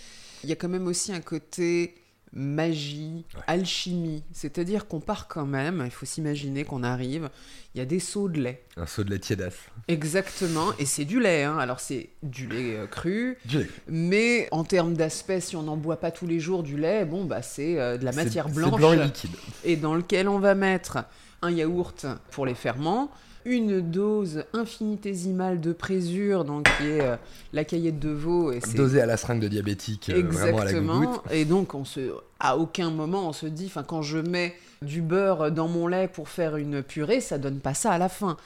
il 0.44 0.48
y 0.50 0.52
a 0.52 0.56
quand 0.56 0.68
même 0.68 0.86
aussi 0.86 1.12
un 1.12 1.20
côté 1.20 1.94
magie, 2.34 3.24
Ouais. 3.36 3.42
alchimie. 3.46 4.22
C'est-à-dire 4.32 4.88
qu'on 4.88 5.00
part 5.00 5.28
quand 5.28 5.44
même, 5.44 5.82
il 5.84 5.90
faut 5.90 6.06
s'imaginer 6.06 6.64
qu'on 6.64 6.82
arrive, 6.82 7.28
il 7.74 7.78
y 7.78 7.80
a 7.82 7.84
des 7.84 8.00
seaux 8.00 8.28
de 8.30 8.40
lait. 8.40 8.64
Un 8.78 8.86
saut 8.86 9.04
de 9.04 9.10
lait 9.10 9.18
tiédasse. 9.18 9.56
Exactement, 9.86 10.72
et 10.78 10.86
c'est 10.86 11.04
du 11.04 11.20
lait, 11.20 11.42
hein. 11.44 11.58
alors 11.58 11.78
c'est 11.78 12.08
du 12.22 12.46
lait 12.48 12.76
euh, 12.76 12.86
cru, 12.86 13.36
Du 13.44 13.58
lait. 13.58 13.68
mais 13.86 14.48
en 14.50 14.64
termes 14.64 14.94
d'aspect, 14.94 15.40
si 15.40 15.56
on 15.56 15.62
n'en 15.62 15.76
boit 15.76 16.00
pas 16.00 16.10
tous 16.10 16.26
les 16.26 16.40
jours 16.40 16.62
du 16.62 16.76
lait, 16.78 17.04
bon 17.04 17.24
bah 17.26 17.42
c'est 17.42 17.78
euh, 17.78 17.98
de 17.98 18.04
la 18.06 18.12
matière 18.12 18.48
blanche 18.48 18.76
blanc 18.76 18.92
et 18.94 19.04
liquide. 19.04 19.30
et 19.64 19.76
dans 19.76 19.94
lequel 19.94 20.26
on 20.28 20.38
va 20.38 20.54
mettre 20.54 21.04
un 21.42 21.50
yaourt 21.50 22.06
pour 22.30 22.46
les 22.46 22.54
ferments, 22.54 23.10
une 23.44 23.80
dose 23.80 24.44
infinitésimale 24.52 25.60
de 25.60 25.72
présure, 25.72 26.44
donc 26.44 26.64
qui 26.78 26.86
est 26.88 27.00
euh, 27.00 27.16
la 27.52 27.64
caillette 27.64 27.98
de 27.98 28.10
veau, 28.10 28.52
et 28.52 28.60
c'est 28.60 28.76
Dosé 28.76 29.00
à 29.00 29.06
la 29.06 29.16
seringue 29.16 29.40
de 29.40 29.48
diabétique, 29.48 30.10
euh, 30.10 30.22
vraiment 30.22 30.58
à 30.58 30.64
la 30.64 30.70
exactement. 30.70 31.22
Et 31.30 31.44
donc 31.44 31.74
on 31.74 31.84
se, 31.84 32.12
à 32.40 32.56
aucun 32.56 32.90
moment 32.90 33.28
on 33.28 33.32
se 33.32 33.46
dit, 33.46 33.66
enfin 33.66 33.82
quand 33.82 34.02
je 34.02 34.18
mets 34.18 34.54
du 34.82 35.00
beurre 35.00 35.52
dans 35.52 35.68
mon 35.68 35.86
lait 35.86 36.08
pour 36.08 36.28
faire 36.28 36.56
une 36.56 36.82
purée, 36.82 37.20
ça 37.20 37.38
donne 37.38 37.60
pas 37.60 37.74
ça 37.74 37.92
à 37.92 37.98
la 37.98 38.08
fin. 38.08 38.36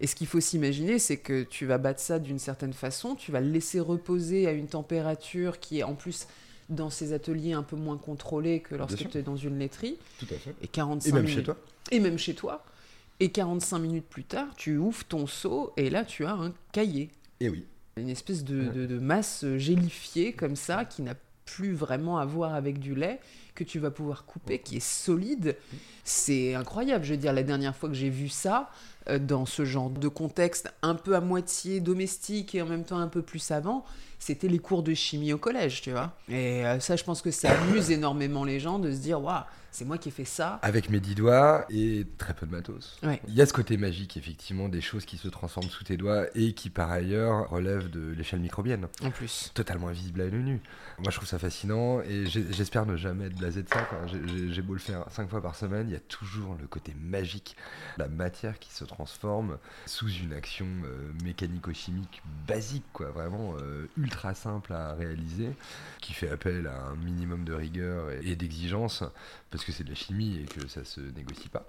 Et 0.00 0.06
ce 0.06 0.14
qu'il 0.14 0.26
faut 0.26 0.40
s'imaginer, 0.40 0.98
c'est 0.98 1.16
que 1.16 1.42
tu 1.42 1.66
vas 1.66 1.78
battre 1.78 2.00
ça 2.00 2.18
d'une 2.18 2.38
certaine 2.38 2.72
façon, 2.72 3.14
tu 3.14 3.32
vas 3.32 3.40
le 3.40 3.50
laisser 3.50 3.80
reposer 3.80 4.46
à 4.46 4.52
une 4.52 4.68
température 4.68 5.58
qui 5.58 5.80
est 5.80 5.82
en 5.82 5.94
plus 5.94 6.26
dans 6.68 6.90
ces 6.90 7.12
ateliers 7.12 7.52
un 7.52 7.64
peu 7.64 7.76
moins 7.76 7.96
contrôlée 7.96 8.60
que 8.60 8.76
lorsque 8.76 9.08
tu 9.08 9.18
es 9.18 9.22
dans 9.22 9.36
une 9.36 9.58
laiterie. 9.58 9.98
Tout 10.20 10.26
à 10.30 10.36
fait. 10.36 10.54
Et 10.62 10.68
45 10.68 11.08
Et 11.08 11.12
même 11.12 11.22
minutes 11.22 11.36
chez 11.38 11.42
toi. 11.42 11.56
et 11.90 12.00
même 12.00 12.18
chez 12.18 12.34
toi. 12.34 12.64
Et 13.20 13.30
45 13.30 13.78
minutes 13.78 14.06
plus 14.08 14.24
tard, 14.24 14.48
tu 14.56 14.76
ouvres 14.78 15.04
ton 15.04 15.26
seau 15.26 15.72
et 15.76 15.90
là, 15.90 16.04
tu 16.04 16.24
as 16.24 16.32
un 16.32 16.52
cahier. 16.72 17.10
Et 17.40 17.48
oui. 17.50 17.66
Une 17.96 18.08
espèce 18.08 18.44
de, 18.44 18.64
de- 18.68 18.86
de 18.86 18.98
masse 18.98 19.44
gélifiée 19.56 20.32
comme 20.32 20.56
ça, 20.56 20.84
qui 20.86 21.02
n'a 21.02 21.14
plus 21.44 21.72
vraiment 21.74 22.18
à 22.18 22.24
voir 22.24 22.54
avec 22.54 22.78
du 22.78 22.94
lait, 22.94 23.20
que 23.64 23.70
tu 23.70 23.78
vas 23.78 23.90
pouvoir 23.90 24.24
couper, 24.24 24.58
qui 24.58 24.78
est 24.78 24.80
solide. 24.80 25.56
C'est 26.02 26.54
incroyable. 26.54 27.04
Je 27.04 27.12
veux 27.12 27.18
dire, 27.18 27.32
la 27.32 27.42
dernière 27.42 27.76
fois 27.76 27.90
que 27.90 27.94
j'ai 27.94 28.08
vu 28.08 28.28
ça, 28.28 28.70
euh, 29.08 29.18
dans 29.18 29.44
ce 29.44 29.64
genre 29.64 29.90
de 29.90 30.08
contexte 30.08 30.72
un 30.82 30.94
peu 30.94 31.14
à 31.14 31.20
moitié 31.20 31.80
domestique 31.80 32.54
et 32.54 32.62
en 32.62 32.66
même 32.66 32.84
temps 32.84 32.98
un 32.98 33.08
peu 33.08 33.22
plus 33.22 33.38
savant, 33.38 33.84
c'était 34.18 34.48
les 34.48 34.58
cours 34.58 34.82
de 34.82 34.94
chimie 34.94 35.32
au 35.32 35.38
collège, 35.38 35.82
tu 35.82 35.90
vois. 35.90 36.14
Et 36.28 36.64
euh, 36.64 36.80
ça, 36.80 36.96
je 36.96 37.04
pense 37.04 37.22
que 37.22 37.30
ça 37.30 37.52
amuse 37.52 37.90
énormément 37.90 38.44
les 38.44 38.60
gens 38.60 38.78
de 38.78 38.90
se 38.92 38.98
dire, 38.98 39.22
waouh, 39.22 39.42
c'est 39.72 39.84
moi 39.84 39.98
qui 39.98 40.08
ai 40.08 40.12
fait 40.12 40.24
ça. 40.24 40.58
Avec 40.62 40.90
mes 40.90 41.00
dix 41.00 41.14
doigts 41.14 41.64
et 41.70 42.06
très 42.18 42.34
peu 42.34 42.46
de 42.46 42.50
matos. 42.50 42.98
Ouais. 43.02 43.20
Il 43.28 43.34
y 43.34 43.40
a 43.40 43.46
ce 43.46 43.52
côté 43.52 43.76
magique, 43.76 44.16
effectivement, 44.16 44.68
des 44.68 44.80
choses 44.80 45.04
qui 45.04 45.16
se 45.16 45.28
transforment 45.28 45.70
sous 45.70 45.84
tes 45.84 45.96
doigts 45.96 46.26
et 46.34 46.54
qui, 46.54 46.70
par 46.70 46.90
ailleurs, 46.90 47.48
relèvent 47.50 47.88
de 47.88 48.12
l'échelle 48.12 48.40
microbienne. 48.40 48.88
En 49.02 49.10
plus. 49.10 49.50
Totalement 49.54 49.88
invisible 49.88 50.22
à 50.22 50.26
l'œil 50.26 50.42
nu. 50.42 50.60
Moi, 50.98 51.10
je 51.10 51.16
trouve 51.16 51.28
ça 51.28 51.38
fascinant 51.38 52.00
et 52.00 52.26
j'espère 52.26 52.84
ne 52.84 52.96
jamais 52.96 53.26
être 53.26 53.38
J'ai- 54.52 54.62
beau 54.62 54.74
le 54.74 54.78
faire 54.78 55.04
cinq 55.10 55.28
fois 55.30 55.40
par 55.42 55.54
semaine, 55.56 55.88
il 55.88 55.92
y 55.92 55.96
a 55.96 56.00
toujours 56.00 56.56
le 56.60 56.66
côté 56.66 56.94
magique, 57.00 57.56
la 57.98 58.08
matière 58.08 58.58
qui 58.58 58.70
se 58.72 58.84
transforme 58.84 59.58
sous 59.86 60.08
une 60.08 60.32
action 60.32 60.66
euh, 60.84 61.12
mécanico-chimique 61.24 62.22
basique, 62.46 62.84
quoi, 62.92 63.10
vraiment 63.10 63.54
euh, 63.60 63.88
ultra 63.96 64.34
simple 64.34 64.72
à 64.72 64.92
réaliser, 64.94 65.50
qui 66.00 66.12
fait 66.12 66.30
appel 66.30 66.66
à 66.66 66.86
un 66.88 66.96
minimum 66.96 67.44
de 67.44 67.52
rigueur 67.54 68.10
et 68.22 68.36
d'exigence, 68.36 69.02
parce 69.50 69.64
que 69.64 69.72
c'est 69.72 69.82
de 69.84 69.88
la 69.88 69.94
chimie 69.94 70.38
et 70.40 70.44
que 70.44 70.68
ça 70.68 70.84
se 70.84 71.00
négocie 71.00 71.48
pas. 71.48 71.66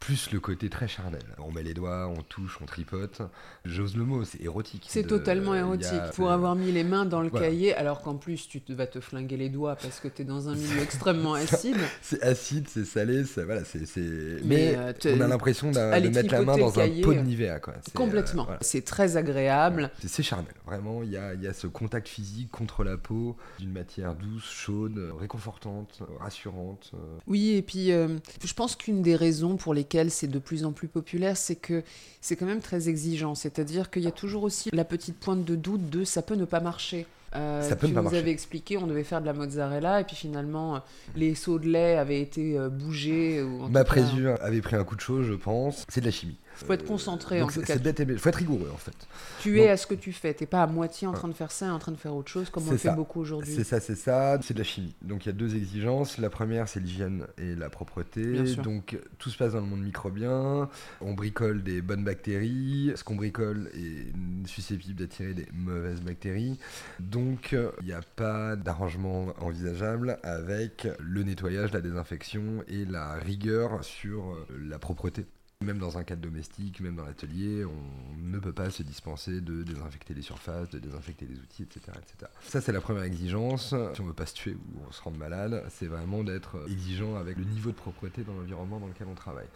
Plus 0.00 0.30
le 0.32 0.40
côté 0.40 0.68
très 0.68 0.88
charnel. 0.88 1.22
On 1.38 1.52
met 1.52 1.62
les 1.62 1.74
doigts, 1.74 2.08
on 2.08 2.22
touche, 2.22 2.58
on 2.60 2.66
tripote. 2.66 3.22
J'ose 3.64 3.96
le 3.96 4.04
mot, 4.04 4.24
c'est 4.24 4.40
érotique. 4.42 4.86
C'est 4.88 5.04
totalement 5.06 5.52
a- 5.52 5.58
érotique. 5.58 6.00
Pour 6.14 6.28
euh, 6.30 6.34
avoir 6.34 6.56
mis 6.56 6.72
les 6.72 6.82
mains 6.84 7.04
dans 7.04 7.20
le 7.22 7.28
Voilà. 7.28 7.46
cahier, 7.46 7.74
alors 7.74 8.02
qu'en 8.02 8.16
plus 8.16 8.48
tu 8.48 8.60
te- 8.60 8.72
vas 8.72 8.86
te 8.86 9.00
flinguer 9.00 9.36
les 9.36 9.48
doigts 9.48 9.76
parce 9.76 10.00
que 10.00 10.08
tu 10.08 10.22
es 10.22 10.24
dans 10.24 10.48
un 10.48 10.54
milieu 10.54 10.80
extrêmement 10.82 11.34
acide. 11.34 11.76
C'est 12.02 12.22
acide, 12.22 12.66
c'est 12.68 12.84
salé, 12.84 13.24
c'est 13.24 13.44
voilà, 13.44 13.64
c'est 13.64 13.86
c'est- 13.86 14.00
Mais, 14.44 14.74
mais, 14.74 14.76
euh, 14.76 14.92
on 15.16 15.20
a 15.20 15.28
l'impression 15.28 15.70
de 15.70 15.78
mettre 16.08 16.32
la 16.32 16.42
main 16.42 16.56
dans 16.56 16.80
un 16.80 16.88
pot 17.02 17.12
de 17.14 17.18
euh, 17.18 17.22
Nivea 17.22 17.60
quoi. 17.60 17.74
C'est, 17.82 17.94
euh, 17.94 17.98
Complètement. 17.98 18.44
voilà. 18.44 18.58
C'est 18.62 18.84
très 18.84 19.16
agréable. 19.16 19.90
C'est- 20.00 20.08
C'est 20.08 20.22
charnel, 20.24 20.52
vraiment. 20.66 21.02
Il 21.02 21.10
y 21.10 21.16
a, 21.16 21.34
il 21.34 21.42
y 21.42 21.46
a 21.46 21.52
ce 21.52 21.66
contact 21.68 22.08
physique 22.08 22.50
contre 22.50 22.82
la 22.84 22.96
peau 22.96 23.36
d'une 23.58 23.72
matière 23.72 24.14
douce, 24.14 24.50
chaude, 24.50 24.98
euh, 24.98 25.12
réconfortante, 25.18 26.00
euh, 26.02 26.04
rassurante. 26.18 26.92
Oui, 27.26 27.50
et 27.50 27.62
puis 27.62 27.92
euh, 27.92 28.08
je 28.44 28.54
pense 28.54 28.76
qu'une 28.76 29.02
des 29.02 29.16
raisons 29.16 29.56
pour 29.56 29.74
lesquelles 29.74 30.10
c'est 30.10 30.26
de 30.28 30.38
plus 30.38 30.64
en 30.64 30.72
plus 30.72 30.88
populaire, 30.88 31.36
c'est 31.36 31.56
que 31.56 31.82
c'est 32.20 32.36
quand 32.36 32.46
même 32.46 32.60
très 32.60 32.88
exigeant. 32.88 33.34
C'est-à-dire 33.34 33.90
qu'il 33.90 34.02
y 34.02 34.06
a 34.08 34.12
toujours 34.12 34.42
aussi 34.42 34.70
la 34.72 34.84
petite 34.84 35.16
pointe 35.18 35.44
de 35.44 35.54
doute 35.56 35.88
de 35.90 36.04
ça 36.04 36.22
peut 36.22 36.34
ne 36.34 36.44
pas 36.44 36.60
marcher. 36.60 37.06
Euh, 37.36 37.62
Ça 37.62 37.76
peut 37.76 37.86
tu 37.86 37.92
ne 37.92 37.94
pas 37.94 38.00
nous 38.00 38.04
marcher. 38.06 38.18
avais 38.18 38.32
expliqué, 38.32 38.76
on 38.76 38.88
devait 38.88 39.04
faire 39.04 39.20
de 39.20 39.26
la 39.26 39.32
mozzarella, 39.32 40.00
et 40.00 40.04
puis 40.04 40.16
finalement, 40.16 40.74
euh, 40.74 40.78
les 41.14 41.36
seaux 41.36 41.60
de 41.60 41.68
lait 41.68 41.96
avaient 41.96 42.20
été 42.20 42.58
euh, 42.58 42.68
bougés. 42.68 43.40
Ou 43.40 43.62
en 43.62 43.68
Ma 43.68 43.84
présure 43.84 44.36
avait 44.40 44.60
pris 44.60 44.74
un 44.74 44.82
coup 44.82 44.96
de 44.96 45.00
chaud, 45.00 45.22
je 45.22 45.34
pense. 45.34 45.84
C'est 45.88 46.00
de 46.00 46.06
la 46.06 46.10
chimie. 46.10 46.36
Faut 46.66 46.72
être 46.72 46.86
concentré, 46.86 47.42
en 47.42 47.46
tout 47.48 47.62
cas. 47.62 47.78
Bête. 47.78 48.18
Faut 48.18 48.28
être 48.28 48.36
rigoureux 48.36 48.70
en 48.72 48.76
fait. 48.76 48.94
Tu 49.40 49.56
Donc- 49.56 49.64
es 49.64 49.70
à 49.70 49.76
ce 49.76 49.86
que 49.86 49.94
tu 49.94 50.12
fais, 50.12 50.34
t'es 50.34 50.46
pas 50.46 50.62
à 50.62 50.66
moitié 50.66 51.06
en 51.06 51.12
train 51.12 51.28
de 51.28 51.32
faire 51.32 51.50
ça 51.50 51.66
et 51.66 51.70
en 51.70 51.78
train 51.78 51.92
de 51.92 51.96
faire 51.96 52.14
autre 52.14 52.30
chose, 52.30 52.50
comme 52.50 52.66
on 52.68 52.72
le 52.72 52.76
fait 52.76 52.94
beaucoup 52.94 53.20
aujourd'hui. 53.20 53.54
C'est 53.54 53.64
ça, 53.64 53.80
c'est 53.80 53.94
ça. 53.94 54.38
C'est 54.42 54.54
de 54.54 54.58
la 54.58 54.64
chimie. 54.64 54.94
Donc 55.02 55.24
il 55.24 55.28
y 55.28 55.30
a 55.30 55.34
deux 55.34 55.56
exigences. 55.56 56.18
La 56.18 56.30
première, 56.30 56.68
c'est 56.68 56.80
l'hygiène 56.80 57.26
et 57.38 57.54
la 57.54 57.70
propreté. 57.70 58.54
Donc 58.56 58.98
tout 59.18 59.30
se 59.30 59.38
passe 59.38 59.52
dans 59.52 59.60
le 59.60 59.66
monde 59.66 59.82
microbien. 59.82 60.68
On 61.00 61.14
bricole 61.14 61.62
des 61.62 61.82
bonnes 61.82 62.04
bactéries. 62.04 62.92
Ce 62.94 63.04
qu'on 63.04 63.16
bricole 63.16 63.70
est 63.74 64.12
susceptible 64.46 64.94
d'attirer 64.98 65.34
des 65.34 65.48
mauvaises 65.52 66.00
bactéries. 66.00 66.58
Donc 66.98 67.52
il 67.80 67.86
n'y 67.86 67.92
a 67.92 68.02
pas 68.16 68.56
d'arrangement 68.56 69.32
envisageable 69.40 70.18
avec 70.22 70.88
le 70.98 71.22
nettoyage, 71.22 71.72
la 71.72 71.80
désinfection 71.80 72.62
et 72.68 72.84
la 72.84 73.14
rigueur 73.14 73.84
sur 73.84 74.32
euh, 74.32 74.46
la 74.68 74.78
propreté. 74.78 75.26
Même 75.62 75.78
dans 75.78 75.98
un 75.98 76.04
cadre 76.04 76.22
domestique, 76.22 76.80
même 76.80 76.96
dans 76.96 77.04
l'atelier, 77.04 77.66
on 77.66 78.16
ne 78.16 78.38
peut 78.38 78.54
pas 78.54 78.70
se 78.70 78.82
dispenser 78.82 79.42
de 79.42 79.62
désinfecter 79.62 80.14
les 80.14 80.22
surfaces, 80.22 80.70
de 80.70 80.78
désinfecter 80.78 81.26
les 81.26 81.38
outils, 81.38 81.64
etc. 81.64 81.82
etc. 81.98 82.32
Ça, 82.40 82.62
c'est 82.62 82.72
la 82.72 82.80
première 82.80 83.02
exigence. 83.02 83.74
Si 83.92 84.00
on 84.00 84.04
ne 84.04 84.08
veut 84.08 84.14
pas 84.14 84.24
se 84.24 84.32
tuer 84.32 84.54
ou 84.54 84.80
on 84.88 84.90
se 84.90 85.02
rendre 85.02 85.18
malade, 85.18 85.62
c'est 85.68 85.84
vraiment 85.84 86.24
d'être 86.24 86.64
exigeant 86.66 87.16
avec 87.16 87.36
le 87.36 87.44
niveau 87.44 87.72
de 87.72 87.76
propreté 87.76 88.24
dans 88.24 88.32
l'environnement 88.32 88.80
dans 88.80 88.86
lequel 88.86 89.06
on 89.10 89.14
travaille. 89.14 89.48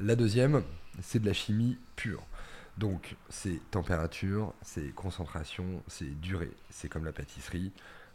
La 0.00 0.16
deuxième, 0.16 0.62
c'est 1.02 1.18
de 1.18 1.26
la 1.26 1.34
chimie 1.34 1.76
pure. 1.96 2.24
Donc, 2.78 3.16
c'est 3.28 3.60
température, 3.70 4.54
c'est 4.62 4.94
concentration, 4.94 5.82
c'est 5.86 6.18
durée. 6.18 6.52
C'est 6.70 6.88
comme 6.88 7.04
la 7.04 7.12
pâtisserie. 7.12 7.72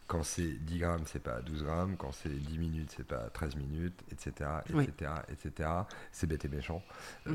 Quand 0.07 0.23
c'est 0.23 0.47
10 0.47 0.79
grammes, 0.79 1.03
c'est 1.05 1.21
pas 1.21 1.41
12 1.41 1.63
grammes. 1.63 1.95
Quand 1.97 2.11
c'est 2.13 2.29
10 2.29 2.57
minutes, 2.57 2.93
c'est 2.95 3.05
pas 3.05 3.29
13 3.33 3.55
minutes, 3.57 3.99
etc. 4.11 4.49
Oui. 4.73 4.85
etc., 4.85 5.11
etc. 5.29 5.69
C'est 6.13 6.27
bête 6.27 6.45
et 6.45 6.47
méchant. 6.47 6.81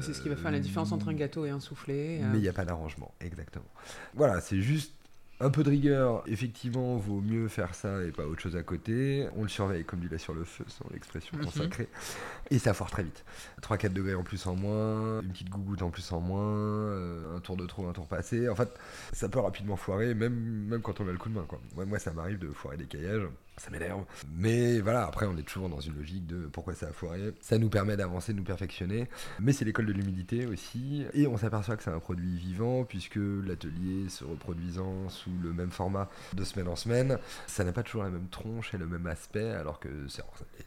C'est 0.00 0.14
ce 0.14 0.22
qui 0.22 0.30
va 0.30 0.36
faire 0.36 0.50
la 0.50 0.58
différence 0.58 0.90
entre 0.92 1.08
un 1.08 1.14
gâteau 1.14 1.44
et 1.44 1.50
un 1.50 1.60
soufflé. 1.60 2.20
euh. 2.22 2.30
Mais 2.32 2.38
il 2.38 2.42
n'y 2.42 2.48
a 2.48 2.52
pas 2.54 2.64
d'arrangement, 2.64 3.12
exactement. 3.20 3.66
Voilà, 4.14 4.40
c'est 4.40 4.62
juste 4.62 4.94
Un 5.40 5.50
peu 5.50 5.64
de 5.64 5.70
rigueur, 5.70 6.22
effectivement, 6.28 6.96
vaut 6.98 7.20
mieux 7.20 7.48
faire 7.48 7.74
ça 7.74 8.04
et 8.04 8.12
pas 8.12 8.24
autre 8.26 8.40
chose 8.40 8.54
à 8.54 8.62
côté. 8.62 9.26
On 9.34 9.42
le 9.42 9.48
surveille 9.48 9.84
comme 9.84 9.98
du 9.98 10.08
lait 10.08 10.18
sur 10.18 10.34
le 10.34 10.44
feu, 10.44 10.64
sans 10.68 10.84
l'expression 10.92 11.36
Mhm. 11.36 11.44
consacrée. 11.44 11.88
Et 12.50 12.60
ça 12.60 12.74
foire 12.74 12.90
très 12.92 13.02
vite. 13.02 13.24
3-4 13.60 13.92
degrés 13.92 14.14
en 14.14 14.22
plus 14.22 14.46
en 14.46 14.54
moins, 14.54 15.20
une 15.20 15.32
petite 15.32 15.50
gougoute 15.50 15.82
en 15.82 15.90
plus 15.90 16.12
en 16.12 16.20
moins, 16.20 16.44
euh, 16.46 17.36
un 17.36 17.40
tour 17.40 17.56
de 17.56 17.66
trop, 17.66 17.88
un 17.88 17.92
tour 17.92 18.06
passé. 18.06 18.48
En 18.48 18.54
fait, 18.54 18.68
ça 19.12 19.28
peut 19.28 19.40
rapidement 19.40 19.74
foirer, 19.76 20.14
même, 20.14 20.34
même 20.34 20.80
quand 20.80 21.00
on 21.00 21.08
a 21.08 21.12
le 21.12 21.18
coup 21.18 21.28
de 21.28 21.34
main. 21.34 21.44
Quoi. 21.48 21.60
Moi, 21.74 21.86
moi, 21.86 21.98
ça 21.98 22.12
m'arrive 22.12 22.38
de 22.38 22.48
foirer 22.48 22.76
des 22.76 22.86
caillages, 22.86 23.26
ça 23.62 23.70
m'énerve. 23.70 24.04
Mais 24.34 24.80
voilà, 24.80 25.06
après, 25.06 25.24
on 25.26 25.36
est 25.36 25.44
toujours 25.44 25.68
dans 25.68 25.78
une 25.78 25.94
logique 25.94 26.26
de 26.26 26.46
pourquoi 26.46 26.74
ça 26.74 26.88
a 26.88 26.92
foiré. 26.92 27.32
Ça 27.40 27.58
nous 27.58 27.68
permet 27.68 27.96
d'avancer, 27.96 28.32
de 28.32 28.38
nous 28.38 28.44
perfectionner. 28.44 29.08
Mais 29.38 29.52
c'est 29.52 29.64
l'école 29.64 29.86
de 29.86 29.92
l'humidité 29.92 30.46
aussi. 30.46 31.06
Et 31.14 31.28
on 31.28 31.36
s'aperçoit 31.36 31.76
que 31.76 31.84
c'est 31.84 31.90
un 31.90 32.00
produit 32.00 32.36
vivant, 32.38 32.82
puisque 32.82 33.20
l'atelier 33.20 34.08
se 34.08 34.24
reproduisant 34.24 35.08
sous 35.08 35.30
le 35.40 35.52
même 35.52 35.70
format 35.70 36.10
de 36.32 36.42
semaine 36.42 36.66
en 36.66 36.74
semaine, 36.74 37.18
ça 37.46 37.62
n'a 37.62 37.70
pas 37.72 37.84
toujours 37.84 38.02
la 38.02 38.10
même 38.10 38.26
tronche 38.28 38.74
et 38.74 38.78
le 38.78 38.86
même 38.86 39.06
aspect, 39.06 39.50
alors 39.50 39.78
que 39.78 39.88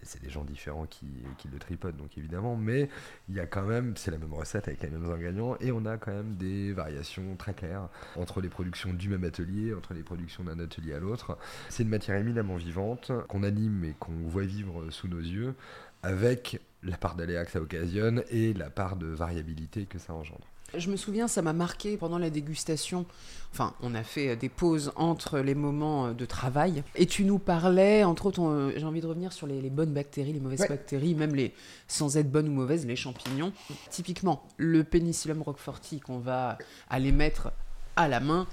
c'est 0.03 0.21
des 0.21 0.29
gens 0.29 0.45
différents 0.45 0.85
qui, 0.85 1.07
qui 1.37 1.49
le 1.49 1.59
tripotent, 1.59 1.97
donc 1.97 2.17
évidemment. 2.17 2.55
Mais 2.55 2.87
il 3.27 3.35
y 3.35 3.41
a 3.41 3.45
quand 3.45 3.65
même, 3.65 3.97
c'est 3.97 4.11
la 4.11 4.17
même 4.17 4.33
recette 4.33 4.69
avec 4.69 4.81
les 4.81 4.89
mêmes 4.89 5.11
ingrédients, 5.11 5.57
et 5.59 5.73
on 5.73 5.85
a 5.85 5.97
quand 5.97 6.13
même 6.13 6.35
des 6.35 6.71
variations 6.71 7.35
très 7.35 7.53
claires 7.53 7.89
entre 8.15 8.39
les 8.39 8.49
productions 8.49 8.93
du 8.93 9.09
même 9.09 9.25
atelier, 9.25 9.73
entre 9.73 9.93
les 9.93 10.03
productions 10.03 10.45
d'un 10.45 10.59
atelier 10.59 10.93
à 10.93 10.99
l'autre. 10.99 11.37
C'est 11.67 11.83
une 11.83 11.89
matière 11.89 12.15
éminemment 12.15 12.55
vivante, 12.55 12.84
qu'on 13.27 13.43
anime 13.43 13.83
et 13.85 13.95
qu'on 13.99 14.13
voit 14.27 14.43
vivre 14.43 14.89
sous 14.91 15.07
nos 15.07 15.19
yeux, 15.19 15.55
avec 16.03 16.59
la 16.83 16.97
part 16.97 17.15
d'aléa 17.15 17.45
que 17.45 17.51
ça 17.51 17.59
occasionne 17.61 18.23
et 18.29 18.53
la 18.53 18.69
part 18.69 18.95
de 18.95 19.07
variabilité 19.07 19.85
que 19.85 19.97
ça 19.97 20.13
engendre. 20.13 20.45
Je 20.75 20.89
me 20.89 20.97
souviens, 20.97 21.27
ça 21.27 21.41
m'a 21.41 21.53
marqué 21.53 21.95
pendant 21.95 22.17
la 22.17 22.29
dégustation. 22.29 23.05
Enfin, 23.53 23.73
on 23.81 23.93
a 23.95 24.03
fait 24.03 24.29
euh, 24.29 24.35
des 24.35 24.49
pauses 24.49 24.91
entre 24.95 25.39
les 25.39 25.55
moments 25.55 26.07
euh, 26.07 26.13
de 26.13 26.25
travail. 26.25 26.83
Et 26.95 27.05
tu 27.05 27.23
nous 27.23 27.39
parlais, 27.39 28.03
entre 28.03 28.25
autres, 28.25 28.39
on- 28.39 28.71
j'ai 28.75 28.83
envie 28.83 28.99
de 28.99 29.07
revenir 29.07 29.31
sur 29.31 29.47
les, 29.47 29.61
les 29.61 29.69
bonnes 29.69 29.93
bactéries, 29.93 30.33
les 30.33 30.39
mauvaises 30.39 30.61
Ouais. 30.61 30.67
bactéries, 30.69 31.13
même 31.15 31.33
les 31.35 31.53
sans 31.87 32.17
être 32.17 32.29
bonnes 32.31 32.49
ou 32.49 32.51
mauvaises, 32.51 32.85
les 32.85 32.95
champignons. 32.95 33.53
Typiquement, 33.89 34.43
le 34.57 34.83
Penicillium 34.83 35.41
roqueforti 35.43 35.99
qu'on 36.01 36.19
va 36.19 36.57
aller 36.89 37.11
mettre 37.11 37.51
à 37.95 38.07
la 38.09 38.19
main 38.19 38.45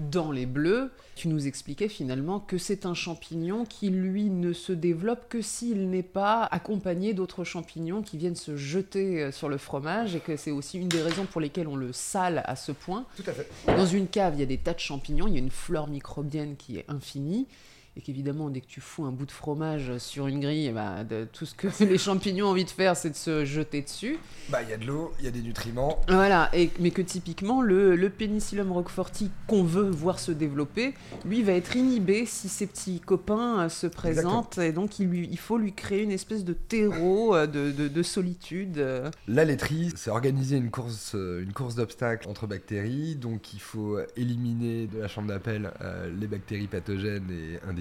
dans 0.00 0.32
les 0.32 0.46
bleus, 0.46 0.90
tu 1.14 1.28
nous 1.28 1.46
expliquais 1.46 1.88
finalement 1.88 2.40
que 2.40 2.56
c'est 2.56 2.86
un 2.86 2.94
champignon 2.94 3.64
qui, 3.64 3.90
lui, 3.90 4.30
ne 4.30 4.52
se 4.52 4.72
développe 4.72 5.28
que 5.28 5.42
s'il 5.42 5.90
n'est 5.90 6.02
pas 6.02 6.44
accompagné 6.44 7.12
d'autres 7.12 7.44
champignons 7.44 8.02
qui 8.02 8.16
viennent 8.16 8.36
se 8.36 8.56
jeter 8.56 9.22
euh, 9.22 9.32
sur 9.32 9.48
le 9.48 9.58
fromage 9.58 10.16
et 10.16 10.20
que 10.20 10.36
c'est 10.36 10.50
aussi 10.50 10.78
une 10.78 10.88
des 10.88 11.02
raisons 11.02 11.26
pour 11.26 11.40
lesquelles 11.40 11.68
on 11.68 11.76
le 11.76 11.92
sale 11.92 12.42
à 12.46 12.56
ce 12.56 12.72
point. 12.72 13.04
Tout 13.16 13.24
à 13.26 13.32
fait. 13.32 13.48
Dans 13.66 13.86
une 13.86 14.08
cave, 14.08 14.34
il 14.36 14.40
y 14.40 14.42
a 14.42 14.46
des 14.46 14.58
tas 14.58 14.74
de 14.74 14.78
champignons, 14.78 15.26
il 15.26 15.34
y 15.34 15.36
a 15.36 15.40
une 15.40 15.50
flore 15.50 15.88
microbienne 15.88 16.56
qui 16.56 16.78
est 16.78 16.84
infinie. 16.88 17.46
Et 17.96 18.02
qu'évidemment, 18.02 18.50
dès 18.50 18.60
que 18.60 18.66
tu 18.68 18.80
fous 18.80 19.04
un 19.04 19.10
bout 19.10 19.26
de 19.26 19.32
fromage 19.32 19.98
sur 19.98 20.26
une 20.28 20.38
grille, 20.40 20.72
de- 21.08 21.24
tout 21.32 21.44
ce 21.44 21.54
que 21.54 21.66
les 21.84 21.98
champignons 21.98 22.46
ont 22.46 22.50
envie 22.50 22.64
de 22.64 22.70
faire, 22.70 22.96
c'est 22.96 23.10
de 23.10 23.16
se 23.16 23.44
jeter 23.44 23.82
dessus. 23.82 24.16
Bah, 24.48 24.62
il 24.62 24.68
y 24.70 24.72
a 24.72 24.76
de 24.76 24.86
l'eau, 24.86 25.12
il 25.18 25.24
y 25.24 25.28
a 25.28 25.32
des 25.32 25.42
nutriments. 25.42 26.00
Voilà, 26.08 26.48
et, 26.54 26.70
mais 26.78 26.92
que 26.92 27.02
typiquement, 27.02 27.62
le, 27.62 27.96
le 27.96 28.08
Penicillium 28.10 28.70
roqueforti 28.70 29.30
qu'on 29.48 29.64
veut 29.64 29.90
voir 29.90 30.18
se 30.20 30.30
développer, 30.32 30.94
lui 31.24 31.42
va 31.42 31.52
être 31.52 31.74
inhibé 31.76 32.26
si 32.26 32.48
ses 32.48 32.66
petits 32.68 33.00
copains 33.00 33.62
euh, 33.64 33.68
se 33.68 33.86
présentent. 33.88 34.58
Et 34.58 34.72
donc, 34.72 34.98
il, 35.00 35.08
lui, 35.08 35.28
il 35.30 35.38
faut 35.38 35.58
lui 35.58 35.72
créer 35.72 36.02
une 36.02 36.12
espèce 36.12 36.44
de 36.44 36.52
terreau 36.52 37.34
euh, 37.34 37.46
de, 37.48 37.72
de- 37.72 37.88
de 37.88 38.02
solitude. 38.04 38.78
euh. 38.78 39.10
La 39.26 39.44
laiterie, 39.44 39.92
c'est 39.96 40.10
organiser 40.10 40.56
une 40.56 40.70
course, 40.70 41.14
une 41.14 41.52
course 41.52 41.74
d'obstacles 41.74 42.28
entre 42.28 42.46
bactéries. 42.46 43.16
Donc, 43.16 43.52
il 43.52 43.60
faut 43.60 43.98
éliminer 44.16 44.86
de 44.86 45.00
la 45.00 45.08
chambre 45.08 45.28
d'appel 45.28 45.72
les 46.18 46.26
bactéries 46.28 46.66
pathogènes 46.68 47.28
et 47.30 47.58
indésirables, 47.68 47.79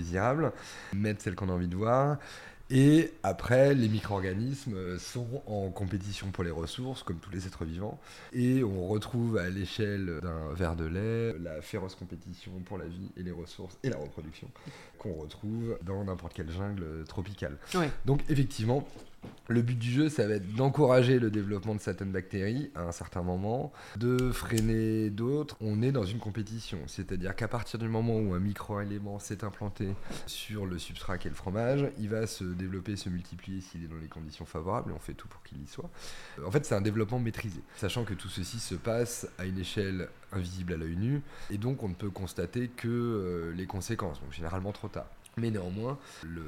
mettre 0.93 1.21
celles 1.21 1.35
qu'on 1.35 1.49
a 1.49 1.53
envie 1.53 1.67
de 1.67 1.75
voir. 1.75 2.17
Et 2.71 3.13
après, 3.23 3.73
les 3.73 3.89
micro-organismes 3.89 4.75
euh, 4.75 4.99
sont 4.99 5.41
en 5.47 5.71
compétition 5.71 6.27
pour 6.29 6.43
les 6.43 6.51
ressources, 6.51 7.01
comme 7.01 7.17
tous 7.17 7.31
les 7.31 7.47
êtres 7.47 7.65
vivants. 7.65 7.99
Et 8.31 8.63
on 8.63 8.87
retrouve 8.87 9.37
à 9.37 9.49
l'échelle 9.49 10.19
d'un 10.21 10.53
verre 10.53 10.75
de 10.75 10.85
lait 10.85 11.35
la 11.39 11.63
féroce 11.63 11.95
compétition 11.95 12.51
pour 12.65 12.77
la 12.77 12.85
vie 12.85 13.09
et 13.17 13.23
les 13.23 13.31
ressources 13.31 13.79
et 13.83 13.89
la 13.89 13.97
reproduction 13.97 14.47
qu'on 14.99 15.13
retrouve 15.13 15.79
dans 15.81 16.03
n'importe 16.03 16.33
quelle 16.33 16.51
jungle 16.51 17.05
tropicale. 17.07 17.57
Ouais. 17.73 17.89
Donc 18.05 18.21
effectivement, 18.29 18.87
le 19.49 19.61
but 19.63 19.77
du 19.77 19.89
jeu, 19.89 20.09
ça 20.09 20.27
va 20.27 20.35
être 20.35 20.53
d'encourager 20.55 21.19
le 21.19 21.31
développement 21.31 21.73
de 21.73 21.79
certaines 21.81 22.11
bactéries 22.11 22.71
à 22.75 22.83
un 22.83 22.91
certain 22.91 23.23
moment, 23.23 23.73
de 23.97 24.31
freiner 24.31 25.09
d'autres. 25.09 25.57
On 25.59 25.81
est 25.81 25.91
dans 25.91 26.03
une 26.03 26.19
compétition, 26.19 26.77
c'est-à-dire 26.85 27.35
qu'à 27.35 27.47
partir 27.47 27.79
du 27.79 27.87
moment 27.87 28.17
où 28.19 28.33
un 28.33 28.39
micro-élément 28.39 29.17
s'est 29.17 29.43
implanté 29.43 29.89
sur 30.27 30.65
le 30.65 30.77
substrat 30.77 31.17
qui 31.17 31.27
est 31.27 31.31
le 31.31 31.35
fromage, 31.35 31.87
il 31.97 32.09
va 32.09 32.27
se 32.27 32.43
développer, 32.43 32.95
se 32.95 33.09
multiplier 33.09 33.61
s'il 33.61 33.83
est 33.83 33.87
dans 33.87 33.97
les 33.97 34.07
conditions 34.07 34.45
favorables, 34.45 34.91
et 34.91 34.93
on 34.93 34.99
fait 34.99 35.15
tout 35.15 35.27
pour 35.27 35.41
qu'il 35.41 35.61
y 35.61 35.67
soit. 35.67 35.89
Euh, 36.37 36.45
En 36.45 36.51
fait, 36.51 36.65
c'est 36.65 36.75
un 36.75 36.81
développement 36.81 37.19
maîtrisé, 37.19 37.61
sachant 37.75 38.03
que 38.03 38.13
tout 38.13 38.29
ceci 38.29 38.59
se 38.59 38.75
passe 38.75 39.27
à 39.39 39.45
une 39.45 39.57
échelle 39.57 40.09
invisible 40.31 40.73
à 40.73 40.77
l'œil 40.77 40.95
nu, 40.95 41.21
et 41.49 41.57
donc 41.57 41.81
on 41.81 41.89
ne 41.89 41.95
peut 41.95 42.11
constater 42.11 42.67
que 42.67 42.87
euh, 42.87 43.51
les 43.55 43.65
conséquences, 43.65 44.21
donc 44.21 44.31
généralement 44.31 44.71
trop 44.71 44.89
tard. 44.89 45.07
Mais 45.39 45.51
néanmoins, 45.51 45.97
le 46.23 46.43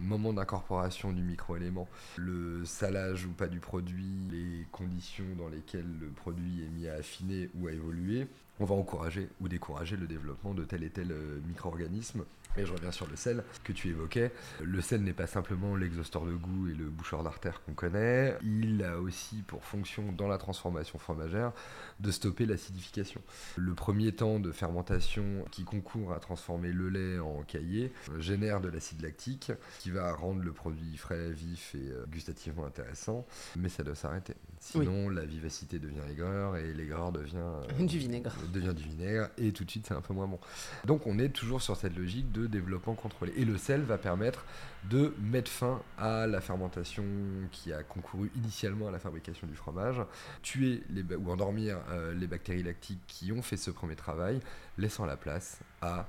moment 0.00 0.32
d'incorporation 0.32 1.12
du 1.12 1.22
microélément, 1.22 1.88
le 2.16 2.64
salage 2.64 3.26
ou 3.26 3.30
pas 3.30 3.48
du 3.48 3.58
produit, 3.58 4.28
les 4.30 4.66
conditions 4.70 5.24
dans 5.36 5.48
lesquelles 5.48 5.98
le 6.00 6.08
produit 6.08 6.62
est 6.62 6.68
mis 6.68 6.88
à 6.88 6.94
affiner 6.94 7.50
ou 7.58 7.66
à 7.66 7.72
évoluer, 7.72 8.28
on 8.60 8.64
va 8.64 8.76
encourager 8.76 9.28
ou 9.40 9.48
décourager 9.48 9.96
le 9.96 10.06
développement 10.06 10.54
de 10.54 10.64
tel 10.64 10.84
et 10.84 10.90
tel 10.90 11.10
euh, 11.10 11.40
micro-organisme. 11.48 12.24
Et 12.58 12.64
je 12.64 12.72
reviens 12.72 12.90
sur 12.90 13.06
le 13.06 13.16
sel 13.16 13.44
que 13.64 13.72
tu 13.72 13.90
évoquais. 13.90 14.32
Le 14.62 14.80
sel 14.80 15.02
n'est 15.02 15.12
pas 15.12 15.26
simplement 15.26 15.76
l'exhausteur 15.76 16.24
de 16.24 16.32
goût 16.32 16.68
et 16.68 16.74
le 16.74 16.86
boucheur 16.86 17.22
d'artère 17.22 17.62
qu'on 17.62 17.74
connaît. 17.74 18.34
Il 18.42 18.82
a 18.82 18.98
aussi 18.98 19.42
pour 19.46 19.62
fonction 19.64 20.10
dans 20.12 20.26
la 20.26 20.38
transformation 20.38 20.98
fromagère 20.98 21.52
de 22.00 22.10
stopper 22.10 22.46
l'acidification. 22.46 23.20
Le 23.56 23.74
premier 23.74 24.12
temps 24.12 24.40
de 24.40 24.52
fermentation 24.52 25.44
qui 25.50 25.64
concourt 25.64 26.14
à 26.14 26.18
transformer 26.18 26.72
le 26.72 26.88
lait 26.88 27.18
en 27.18 27.42
caillé 27.42 27.92
génère 28.18 28.62
de 28.62 28.68
l'acide 28.68 29.02
lactique 29.02 29.52
qui 29.80 29.90
va 29.90 30.12
rendre 30.14 30.42
le 30.42 30.52
produit 30.52 30.96
frais, 30.96 31.30
vif 31.30 31.74
et 31.74 31.90
euh, 31.90 32.06
gustativement 32.08 32.64
intéressant, 32.64 33.26
mais 33.56 33.68
ça 33.68 33.82
doit 33.82 33.94
s'arrêter. 33.94 34.34
Sinon, 34.60 35.10
la 35.10 35.24
vivacité 35.26 35.78
devient 35.78 36.00
aigreur 36.10 36.56
et 36.56 36.72
l'aigreur 36.72 37.12
devient 37.12 37.36
euh, 37.36 37.84
Du 37.86 37.98
vinaigre. 37.98 38.32
devient 38.52 38.74
du 38.74 38.84
vinaigre 38.84 39.28
et 39.36 39.52
tout 39.52 39.64
de 39.64 39.70
suite 39.70 39.86
c'est 39.86 39.94
un 39.94 40.00
peu 40.00 40.14
moins 40.14 40.26
bon. 40.26 40.40
Donc 40.86 41.06
on 41.06 41.18
est 41.18 41.28
toujours 41.28 41.60
sur 41.60 41.76
cette 41.76 41.96
logique 41.96 42.32
de 42.32 42.45
développement 42.48 42.94
contrôlé. 42.94 43.32
Et 43.36 43.44
le 43.44 43.56
sel 43.56 43.82
va 43.82 43.98
permettre 43.98 44.44
de 44.84 45.14
mettre 45.20 45.50
fin 45.50 45.82
à 45.98 46.26
la 46.26 46.40
fermentation 46.40 47.04
qui 47.52 47.72
a 47.72 47.82
concouru 47.82 48.30
initialement 48.36 48.88
à 48.88 48.90
la 48.90 48.98
fabrication 48.98 49.46
du 49.46 49.54
fromage, 49.54 50.00
tuer 50.42 50.82
ou 51.18 51.30
endormir 51.30 51.78
euh, 51.90 52.14
les 52.14 52.26
bactéries 52.26 52.62
lactiques 52.62 53.00
qui 53.06 53.32
ont 53.32 53.42
fait 53.42 53.56
ce 53.56 53.70
premier 53.70 53.96
travail, 53.96 54.40
laissant 54.78 55.06
la 55.06 55.16
place 55.16 55.60
à 55.82 56.06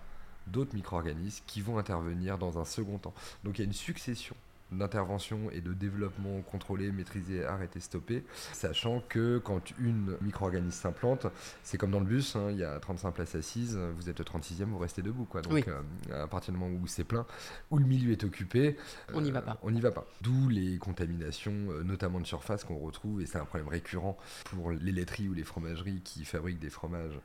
d'autres 0.47 0.75
micro-organismes 0.75 1.43
qui 1.45 1.61
vont 1.61 1.77
intervenir 1.77 2.37
dans 2.37 2.57
un 2.59 2.65
second 2.65 2.97
temps. 2.97 3.13
Donc 3.43 3.57
il 3.57 3.61
y 3.61 3.65
a 3.65 3.67
une 3.67 3.73
succession 3.73 4.35
d'intervention 4.71 5.49
et 5.51 5.61
de 5.61 5.73
développement 5.73 6.41
contrôlé, 6.41 6.91
maîtrisé, 6.91 7.45
arrêté, 7.45 7.79
stoppé, 7.79 8.23
sachant 8.53 9.01
que 9.07 9.37
quand 9.39 9.61
une 9.79 10.17
micro-organisme 10.21 10.71
s'implante, 10.81 11.27
c'est 11.63 11.77
comme 11.77 11.91
dans 11.91 11.99
le 11.99 12.05
bus, 12.05 12.35
hein, 12.35 12.47
il 12.51 12.57
y 12.57 12.63
a 12.63 12.79
35 12.79 13.11
places 13.11 13.35
assises, 13.35 13.77
vous 13.77 14.09
êtes 14.09 14.19
le 14.19 14.25
36e, 14.25 14.65
vous 14.65 14.77
restez 14.77 15.01
debout. 15.01 15.25
Quoi. 15.25 15.41
Donc 15.41 15.53
Oui. 15.53 15.63
euh, 15.67 16.23
à 16.23 16.27
partir 16.27 16.53
du 16.53 16.59
moment 16.59 16.75
où 16.81 16.87
c'est 16.87 17.03
plein, 17.03 17.25
où 17.71 17.77
le 17.77 17.85
milieu 17.85 18.11
est 18.11 18.23
occupé, 18.23 18.77
On 19.13 19.21
n'y 19.21 19.29
euh, 19.29 19.33
va 19.33 19.41
pas. 19.41 19.57
On 19.63 19.71
n'y 19.71 19.81
va 19.81 19.91
pas. 19.91 20.05
D'où 20.21 20.49
les 20.49 20.77
contaminations, 20.77 21.53
euh, 21.69 21.83
notamment 21.83 22.19
de 22.19 22.25
surface, 22.27 22.63
qu'on 22.63 22.77
retrouve, 22.77 23.21
et 23.21 23.25
c'est 23.25 23.37
un 23.39 23.45
problème 23.45 23.69
récurrent 23.69 24.17
pour 24.45 24.71
les 24.71 24.91
laiteries 24.91 25.29
ou 25.29 25.33
les 25.33 25.43
fromageries 25.43 26.01
qui 26.01 26.25
fabriquent 26.25 26.59
des 26.59 26.69
fromages 26.69 27.19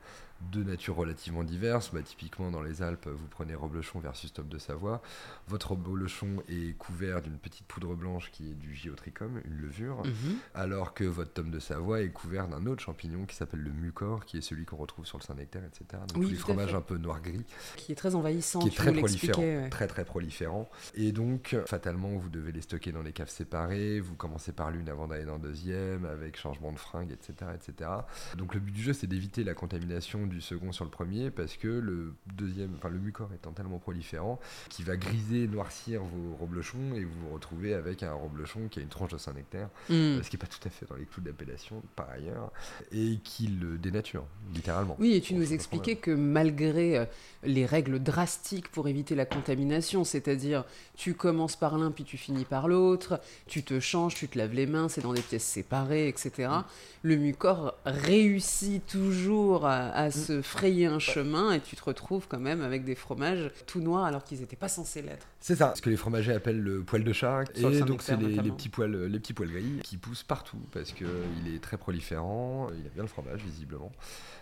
de 0.50 0.62
nature 0.64 0.96
relativement 0.96 1.44
diverse. 1.44 1.90
Bah, 1.92 2.00
typiquement 2.02 2.50
dans 2.50 2.62
les 2.62 2.82
Alpes, 2.82 3.06
vous 3.08 3.26
prenez 3.28 3.54
Reblochon 3.54 4.00
versus 4.00 4.32
Top 4.32 4.48
de 4.48 4.58
Savoie. 4.58 5.02
Votre 5.48 5.72
Reblochon 5.72 6.42
est 6.48 6.76
couvert 6.78 7.22
d'une 7.22 7.38
petite 7.38 7.66
poudre 7.66 7.94
blanche 7.94 8.30
qui 8.32 8.50
est 8.50 8.54
du 8.54 8.74
géotrichum, 8.74 9.40
une 9.44 9.56
levure, 9.58 10.02
Mhm. 10.04 10.36
alors 10.54 10.94
que 10.94 11.04
votre 11.04 11.32
tome 11.32 11.50
de 11.50 11.58
Savoie 11.58 12.02
est 12.02 12.10
couvert 12.10 12.48
d'un 12.48 12.66
autre 12.66 12.82
champignon 12.82 13.24
qui 13.26 13.36
s'appelle 13.36 13.60
le 13.60 13.70
mucor, 13.70 14.24
qui 14.24 14.38
est 14.38 14.40
celui 14.42 14.64
qu'on 14.64 14.76
retrouve 14.76 15.06
sur 15.06 15.18
le 15.18 15.22
Saint-Nectaire, 15.22 15.62
etc. 15.64 15.84
Donc 16.08 16.16
Oui, 16.16 16.26
tous 16.26 16.30
les 16.32 16.36
fromages 16.38 16.74
un 16.74 16.80
peu 16.80 16.96
noir-gris 16.98 17.44
Qui 17.76 17.92
est 17.92 17.96
très 17.96 18.14
envahissant, 18.14 18.60
qui 18.60 18.68
est 18.68 18.76
très 18.76 18.92
proliférant, 18.92 19.42
ouais. 19.42 19.68
très 19.70 19.86
très 19.86 20.04
proliférant. 20.04 20.68
Et 20.94 21.12
donc, 21.12 21.56
fatalement, 21.66 22.10
vous 22.16 22.28
devez 22.28 22.52
les 22.52 22.62
stocker 22.62 22.92
dans 22.92 23.02
les 23.02 23.12
caves 23.12 23.28
séparées. 23.30 24.00
Vous 24.00 24.14
commencez 24.14 24.52
par 24.52 24.70
l'une 24.70 24.88
avant 24.88 25.06
d'aller 25.08 25.24
dans 25.24 25.34
la 25.34 25.38
deuxième, 25.38 26.04
avec 26.04 26.36
changement 26.38 26.72
de 26.72 26.78
fringues, 26.78 27.12
etc., 27.12 27.50
etc. 27.54 27.90
Donc, 28.36 28.54
le 28.54 28.60
but 28.60 28.72
du 28.72 28.82
jeu, 28.82 28.92
c'est 28.92 29.06
d'éviter 29.06 29.44
la 29.44 29.54
contamination 29.54 30.26
du 30.32 30.40
second 30.40 30.72
sur 30.72 30.84
le 30.84 30.90
premier 30.90 31.30
parce 31.30 31.56
que 31.56 31.68
le 31.68 32.14
deuxième, 32.34 32.74
enfin 32.76 32.88
le 32.88 32.98
mucor 32.98 33.30
étant 33.34 33.52
tellement 33.52 33.78
proliférant, 33.78 34.40
qui 34.68 34.82
va 34.82 34.96
griser, 34.96 35.46
noircir 35.46 36.02
vos 36.02 36.36
reblochons 36.36 36.94
et 36.94 37.04
vous 37.04 37.12
vous 37.28 37.34
retrouvez 37.34 37.74
avec 37.74 38.02
un 38.02 38.12
reblochon 38.14 38.68
qui 38.68 38.80
a 38.80 38.82
une 38.82 38.88
tranche 38.88 39.12
de 39.12 39.18
Saint-Nectaire, 39.18 39.68
Mm. 39.88 40.22
ce 40.22 40.30
qui 40.30 40.36
n'est 40.36 40.40
pas 40.40 40.46
tout 40.46 40.66
à 40.66 40.70
fait 40.70 40.86
dans 40.88 40.96
les 40.96 41.04
clous 41.04 41.20
d'appellation 41.22 41.82
par 41.96 42.08
ailleurs, 42.10 42.50
et 42.92 43.18
qui 43.22 43.46
le 43.46 43.78
dénature, 43.78 44.24
littéralement. 44.54 44.96
Oui, 44.98 45.14
et 45.14 45.20
tu 45.20 45.34
nous 45.34 45.52
expliquais 45.52 45.96
que 45.96 46.10
malgré 46.10 46.98
euh, 46.98 47.04
les 47.42 47.66
règles 47.66 47.98
drastiques 48.02 48.68
pour 48.70 48.88
éviter 48.88 49.14
la 49.14 49.26
contamination, 49.26 50.04
c'est-à-dire 50.04 50.64
tu 50.96 51.14
commences 51.14 51.56
par 51.56 51.78
l'un 51.78 51.90
puis 51.90 52.04
tu 52.04 52.16
finis 52.16 52.44
par 52.44 52.68
l'autre, 52.68 53.20
tu 53.46 53.62
te 53.62 53.80
changes, 53.80 54.14
tu 54.14 54.28
te 54.28 54.38
laves 54.38 54.54
les 54.54 54.66
mains, 54.66 54.88
c'est 54.88 55.00
dans 55.02 55.12
des 55.12 55.20
pièces 55.22 55.44
séparées, 55.44 56.08
etc. 56.08 56.48
Mm. 56.48 56.64
Le 57.02 57.16
mucor 57.16 57.74
réussit 57.84 58.86
toujours 58.86 59.66
à, 59.66 59.88
à 59.90 60.10
se 60.12 60.42
frayer 60.42 60.86
un 60.86 60.98
chemin 60.98 61.52
et 61.52 61.60
tu 61.60 61.76
te 61.76 61.84
retrouves 61.84 62.26
quand 62.28 62.40
même 62.40 62.62
avec 62.62 62.84
des 62.84 62.94
fromages 62.94 63.50
tout 63.66 63.80
noirs 63.80 64.04
alors 64.04 64.24
qu'ils 64.24 64.40
n'étaient 64.40 64.56
pas 64.56 64.68
censés 64.68 65.02
l'être. 65.02 65.26
C'est 65.40 65.56
ça, 65.56 65.74
ce 65.74 65.82
que 65.82 65.90
les 65.90 65.96
fromagers 65.96 66.34
appellent 66.34 66.62
le 66.62 66.82
poil 66.82 67.02
de 67.02 67.12
chat. 67.12 67.44
Sur 67.54 67.72
et 67.72 67.80
donc 67.80 68.02
c'est 68.02 68.16
les, 68.16 68.50
petits 68.50 68.68
poils, 68.68 69.06
les 69.06 69.18
petits 69.18 69.32
poils 69.32 69.50
gris 69.50 69.80
qui 69.82 69.96
poussent 69.96 70.22
partout 70.22 70.60
parce 70.72 70.92
que 70.92 71.04
il 71.40 71.54
est 71.54 71.58
très 71.58 71.76
proliférant, 71.76 72.68
il 72.78 72.86
a 72.86 72.90
bien 72.90 73.02
le 73.02 73.08
fromage 73.08 73.42
visiblement. 73.42 73.90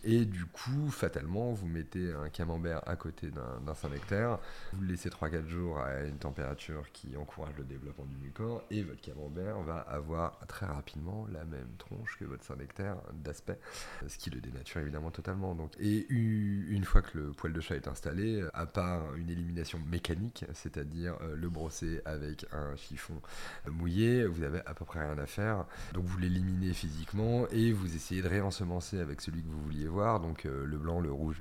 Et 0.03 0.25
du 0.25 0.47
coup, 0.47 0.91
fatalement, 0.91 1.53
vous 1.53 1.67
mettez 1.67 2.13
un 2.13 2.29
camembert 2.31 2.83
à 2.87 2.97
côté 2.97 3.29
d'un 3.31 3.61
d'un 3.65 3.75
Saint-Nectaire, 3.75 4.39
vous 4.73 4.83
le 4.83 4.89
laissez 4.89 5.09
3-4 5.09 5.47
jours 5.47 5.79
à 5.79 6.03
une 6.03 6.19
température 6.19 6.91
qui 6.93 7.17
encourage 7.17 7.55
le 7.57 7.65
développement 7.65 8.05
du 8.05 8.17
mucor 8.17 8.63
et 8.71 8.83
votre 8.83 9.01
camembert 9.01 9.61
va 9.61 9.79
avoir 9.79 10.39
très 10.49 10.67
rapidement 10.67 11.27
la 11.33 11.45
même 11.45 11.69
tronche 11.79 12.17
que 12.19 12.25
votre 12.25 12.45
Saint-Nectaire 12.45 12.97
d'aspect, 13.13 13.59
ce 14.07 14.19
qui 14.19 14.31
le 14.31 14.41
dénature 14.41 14.81
évidemment 14.81 15.11
totalement. 15.11 15.55
Donc. 15.61 15.73
Et 15.81 16.07
une 16.11 16.85
fois 16.85 17.03
que 17.03 17.19
le 17.19 17.33
poil 17.33 17.53
de 17.53 17.61
chat 17.61 17.77
est 17.77 17.89
installé, 17.89 18.43
à 18.55 18.67
part 18.67 19.15
une 19.17 19.29
élimination 19.31 19.79
mécanique, 19.91 20.45
c'est-à-dire 20.55 21.15
euh, 21.23 21.37
le 21.37 21.49
brosser 21.49 22.01
avec 22.05 22.47
un 22.53 22.75
chiffon 22.77 23.15
mouillé, 23.71 24.25
vous 24.25 24.43
avez 24.43 24.61
à 24.67 24.75
peu 24.75 24.85
près 24.85 25.01
rien 25.01 25.19
à 25.19 25.27
faire. 25.27 25.67
Donc 25.93 26.05
vous 26.05 26.19
l'éliminez 26.19 26.73
physiquement 26.73 27.47
et 27.51 27.73
vous 27.73 27.95
essayez 27.95 28.23
de 28.23 28.29
réensemencer 28.29 28.99
avec 29.01 29.21
celui 29.21 29.43
que 29.43 29.49
vous 29.49 29.61
vouliez 29.63 29.87
voir, 29.87 30.21
donc 30.21 30.47
euh, 30.47 30.65
le 30.65 30.79
blanc, 30.79 31.01
le 31.01 31.13
rouge, 31.13 31.41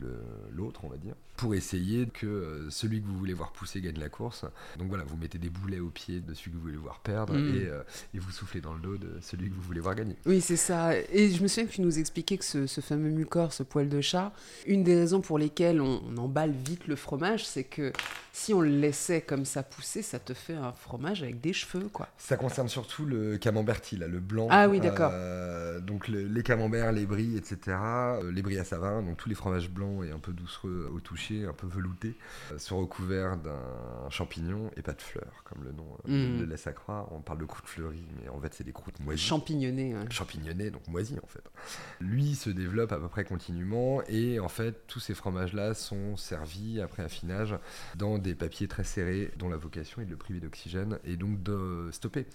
l'autre, 0.51 0.81
on 0.83 0.89
va 0.89 0.97
dire, 0.97 1.15
pour 1.37 1.55
essayer 1.55 2.07
que 2.07 2.27
euh, 2.27 2.69
celui 2.69 3.01
que 3.01 3.07
vous 3.07 3.17
voulez 3.17 3.33
voir 3.33 3.53
pousser 3.53 3.79
gagne 3.79 3.99
la 3.99 4.09
course. 4.09 4.43
Donc 4.77 4.89
voilà, 4.89 5.05
vous 5.05 5.15
mettez 5.17 5.37
des 5.37 5.49
boulets 5.49 5.79
au 5.79 5.89
pied 5.89 6.19
de 6.19 6.33
celui 6.33 6.51
que 6.51 6.55
vous 6.57 6.63
voulez 6.63 6.77
voir 6.77 6.99
perdre 6.99 7.33
Mm. 7.33 7.55
et, 7.55 7.67
euh, 7.67 7.83
et 8.13 8.19
vous 8.19 8.31
soufflez 8.31 8.59
dans 8.61 8.73
le 8.73 8.79
dos 8.81 8.97
de 8.97 9.19
celui 9.21 9.49
que 9.49 9.55
vous 9.55 9.61
voulez 9.61 9.79
voir 9.79 9.95
gagner. 9.95 10.15
Oui, 10.25 10.41
c'est 10.41 10.57
ça. 10.57 10.97
Et 10.97 11.29
je 11.29 11.41
me 11.41 11.47
souviens 11.47 11.65
que 11.67 11.71
tu 11.73 11.81
nous 11.81 11.99
expliquais 11.99 12.37
que 12.37 12.45
ce, 12.45 12.67
ce 12.67 12.81
fameux 12.81 13.09
mucor, 13.09 13.53
ce 13.53 13.63
poil 13.63 13.87
de 13.87 14.01
chat, 14.01 14.08
une 14.65 14.83
des 14.83 14.95
raisons 14.95 15.21
pour 15.21 15.37
lesquelles 15.37 15.81
on, 15.81 16.01
on 16.09 16.17
emballe 16.17 16.51
vite 16.51 16.87
le 16.87 16.95
fromage, 16.95 17.45
c'est 17.45 17.63
que 17.63 17.91
si 18.31 18.53
on 18.53 18.61
le 18.61 18.69
laissait 18.69 19.21
comme 19.21 19.43
ça 19.45 19.63
pousser, 19.63 20.01
ça 20.01 20.19
te 20.19 20.33
fait 20.33 20.53
un 20.53 20.71
fromage 20.71 21.23
avec 21.23 21.41
des 21.41 21.51
cheveux, 21.53 21.89
quoi. 21.91 22.07
Ça 22.17 22.37
concerne 22.37 22.69
surtout 22.69 23.05
le 23.05 23.37
camemberti, 23.37 23.97
là, 23.97 24.07
le 24.07 24.19
blanc. 24.19 24.47
Ah 24.49 24.69
oui, 24.69 24.79
d'accord. 24.79 25.11
Euh, 25.13 25.79
donc 25.79 26.07
le- 26.07 26.23
les 26.25 26.43
camemberts, 26.43 26.91
les 26.91 27.05
bries, 27.05 27.35
etc. 27.37 27.57
euh, 27.81 28.31
les 28.31 28.41
bries 28.41 28.57
à 28.59 28.63
savin, 28.63 29.01
donc 29.01 29.17
tous 29.17 29.27
les 29.29 29.35
fromages 29.35 29.69
blancs 29.69 30.05
et 30.05 30.11
un 30.11 30.19
peu 30.19 30.31
doucereux 30.31 30.89
au 30.93 30.99
toucher, 30.99 31.45
un 31.45 31.53
peu 31.53 31.67
veloutés, 31.67 32.15
euh, 32.53 32.57
sont 32.59 32.79
recouverts 32.79 33.37
d'un 33.37 34.09
champignon 34.09 34.71
et 34.77 34.81
pas 34.81 34.93
de 34.93 35.01
fleurs, 35.01 35.43
comme 35.43 35.63
le 35.63 35.71
nom 35.71 35.85
euh, 36.07 36.35
Mm. 36.37 36.39
le 36.39 36.45
laisse 36.45 36.67
à 36.67 36.71
croire. 36.73 37.11
On 37.11 37.19
parle 37.21 37.39
de 37.39 37.45
croûtes 37.45 37.67
fleuries, 37.67 38.07
mais 38.21 38.29
en 38.29 38.39
fait 38.39 38.53
c'est 38.53 38.63
des 38.63 38.71
croûtes 38.71 38.99
moisies. 39.01 39.21
Champignonné. 39.21 39.93
ouais. 39.95 40.05
champignonné, 40.09 40.69
donc 40.71 40.87
moisi 40.87 41.15
en 41.21 41.27
fait. 41.27 41.43
Lui 41.99 42.35
se 42.35 42.49
développe 42.49 42.91
à 42.91 42.97
peu 42.97 43.07
près 43.09 43.23
continuellement 43.25 43.98
et 44.07 44.39
en 44.39 44.49
fait 44.49 44.87
tous 44.87 44.99
ces 44.99 45.13
fromages-là 45.13 45.73
sont 45.73 46.17
servis 46.17 46.81
après 46.81 47.03
affinage 47.03 47.55
dans 47.95 48.17
des 48.17 48.35
papiers 48.35 48.67
très 48.67 48.83
serrés 48.83 49.31
dont 49.37 49.49
la 49.49 49.57
vocation 49.57 50.01
est 50.01 50.05
de 50.05 50.11
le 50.11 50.17
priver 50.17 50.39
d'oxygène 50.39 50.99
et 51.03 51.17
donc 51.17 51.41
de 51.43 51.89
stopper 51.91 52.25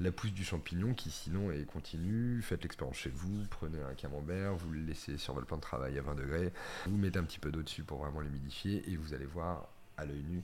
la 0.00 0.12
pousse 0.12 0.32
du 0.32 0.44
champignon 0.44 0.94
qui 0.94 1.10
sinon 1.10 1.50
est 1.50 1.64
continue. 1.64 2.42
Faites 2.42 2.62
l'expérience 2.62 2.96
chez 2.96 3.10
vous, 3.10 3.44
prenez 3.50 3.80
un 3.82 3.94
camembert, 3.94 4.54
vous 4.54 4.70
le 4.70 4.80
laissez 4.80 5.16
sur 5.18 5.34
votre 5.34 5.46
plan 5.46 5.56
de 5.56 5.62
travail 5.62 5.98
à 5.98 6.02
20 6.02 6.14
degrés, 6.14 6.52
vous 6.86 6.96
mettez 6.96 7.18
un 7.18 7.24
petit 7.24 7.38
peu 7.38 7.50
d'eau 7.50 7.62
dessus 7.62 7.82
pour 7.82 7.98
vraiment 7.98 8.20
l'humidifier 8.20 8.82
et 8.90 8.96
vous 8.96 9.14
allez 9.14 9.26
voir 9.26 9.68
à 9.96 10.04
l'œil 10.04 10.24
nu. 10.28 10.42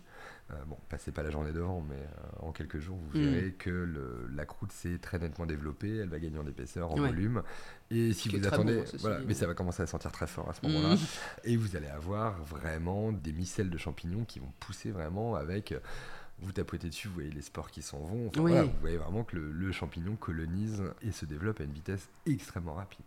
euh, 0.50 0.54
bon, 0.66 0.78
passez 0.88 1.12
pas 1.12 1.22
la 1.22 1.30
journée 1.30 1.52
devant, 1.52 1.82
mais 1.86 1.94
euh, 1.96 2.46
en 2.46 2.52
quelques 2.52 2.78
jours, 2.78 2.96
vous 2.96 3.18
Mm. 3.18 3.22
verrez 3.22 3.52
que 3.52 3.68
le- 3.68 4.30
la 4.34 4.46
croûte 4.46 4.72
s'est 4.72 4.96
très 4.96 5.18
nettement 5.18 5.44
développée, 5.44 5.98
elle 5.98 6.08
va 6.08 6.18
gagner 6.18 6.38
en 6.38 6.46
épaisseur, 6.46 6.90
en 6.90 6.94
Ouais. 6.98 7.08
volume. 7.08 7.42
Et 7.90 8.14
si 8.14 8.30
vous 8.30 8.46
attendez, 8.46 8.76
bon, 8.76 8.84
voilà, 9.00 9.20
mais 9.26 9.34
ça 9.34 9.46
va 9.46 9.52
commencer 9.52 9.82
à 9.82 9.86
sentir 9.86 10.10
très 10.10 10.26
fort 10.26 10.48
à 10.48 10.54
ce 10.54 10.64
Mm. 10.66 10.72
moment-là. 10.72 10.96
Et 11.44 11.56
vous 11.58 11.76
allez 11.76 11.88
avoir 11.88 12.42
vraiment 12.44 13.12
des 13.12 13.32
micelles 13.34 13.68
de 13.68 13.76
champignons 13.76 14.24
qui 14.24 14.38
vont 14.38 14.50
pousser 14.58 14.90
vraiment 14.90 15.34
avec. 15.34 15.72
euh, 15.72 15.80
Vous 16.40 16.52
tapotez 16.52 16.88
dessus, 16.88 17.08
vous 17.08 17.14
voyez 17.14 17.30
les 17.32 17.42
spores 17.42 17.68
qui 17.70 17.82
s'en 17.82 17.98
vont. 17.98 18.28
Enfin, 18.28 18.40
Oui. 18.42 18.52
voilà, 18.52 18.62
vous 18.62 18.78
voyez 18.80 18.96
vraiment 18.96 19.24
que 19.24 19.34
le, 19.34 19.50
le 19.50 19.72
champignon 19.72 20.14
colonise 20.14 20.84
et 21.02 21.10
se 21.10 21.24
développe 21.26 21.60
à 21.60 21.64
une 21.64 21.72
vitesse 21.72 22.08
extrêmement 22.26 22.74
rapide. 22.74 23.04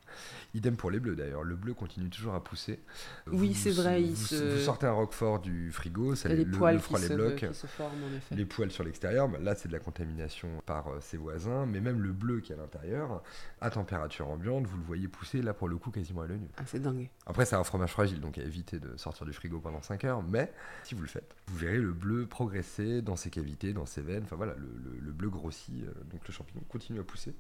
Idem 0.53 0.76
pour 0.76 0.91
les 0.91 0.99
bleus 0.99 1.16
d'ailleurs. 1.16 1.44
Le 1.44 1.56
bleu 1.56 1.74
continue 1.74 2.10
toujours 2.10 2.34
à 2.36 2.44
pousser. 2.44 2.80
Oui, 3.28 3.53
c'est 3.53 3.72
vrai, 3.72 4.03
il 4.03 4.12
Vous, 4.12 4.26
se- 4.26 4.36
vous 4.58 4.60
sortez 4.66 4.86
un 4.86 4.91
roquefort 4.91 5.40
du 5.40 5.72
frigo, 5.72 6.14
ça 6.16 6.28
les- 6.28 6.44
le, 6.44 6.52
poils 6.52 6.74
le 6.76 6.80
qui 6.82 6.86
froid 6.88 6.99
les 6.99 7.08
se, 7.08 7.14
bloque 7.14 7.36
qui 7.48 7.53
se 7.56 7.68
forment, 7.68 8.03
en 8.03 8.18
effet. 8.18 8.36
les 8.36 8.45
poils 8.45 8.70
sur 8.72 8.84
l'extérieur, 8.84 9.30
bah 9.30 9.38
là 9.41 9.56
c'est 9.56 9.70
de 9.70 9.74
la 9.74 9.80
contamination 9.80 10.49
par 10.66 10.90
euh, 10.90 10.98
ses 10.99 11.16
voisins, 11.18 11.66
mais 11.66 11.80
même 11.80 12.02
le 12.02 12.12
bleu 12.12 12.41
qui 12.41 12.52
est 12.52 12.56
à 12.56 12.58
l'intérieur, 12.58 13.24
à 13.61 13.69
température 13.69 14.27
ambiante, 14.27 14.65
vous 14.67 14.77
le 14.77 14.83
voyez 14.83 15.07
pousser 15.07 15.41
là 15.41 15.53
pour 15.53 15.67
le 15.69 15.77
coup 15.77 15.91
quasiment 15.91 16.21
à 16.21 16.27
l'œil 16.27 16.39
nu. 16.39 16.47
Ah, 16.57 16.63
c'est 16.65 16.79
dingue. 16.81 17.09
Après 17.27 17.45
c'est 17.45 17.55
un 17.55 17.63
fromage 17.63 17.91
fragile, 17.91 18.19
donc 18.19 18.38
à 18.38 18.41
éviter 18.41 18.79
de 18.79 18.97
sortir 18.97 19.25
du 19.25 19.33
frigo 19.33 19.59
pendant 19.59 19.81
5 19.81 20.03
heures, 20.05 20.23
mais 20.23 20.51
si 20.83 20.95
vous 20.95 21.01
le 21.01 21.07
faites, 21.07 21.35
vous 21.47 21.57
verrez 21.57 21.77
le 21.77 21.93
bleu 21.93 22.25
progresser 22.25 23.01
dans 23.01 23.15
ses 23.15 23.29
cavités, 23.29 23.73
dans 23.73 23.85
ses 23.85 24.01
veines, 24.01 24.23
enfin 24.23 24.35
voilà, 24.35 24.55
le, 24.55 24.67
le- 24.83 24.99
le 24.99 25.11
bleu 25.11 25.29
grossit, 25.29 25.83
euh, 25.83 25.93
donc 26.11 26.27
le 26.27 26.33
champignon 26.33 26.61
continue 26.69 26.99
à 26.99 27.03
pousser. 27.03 27.35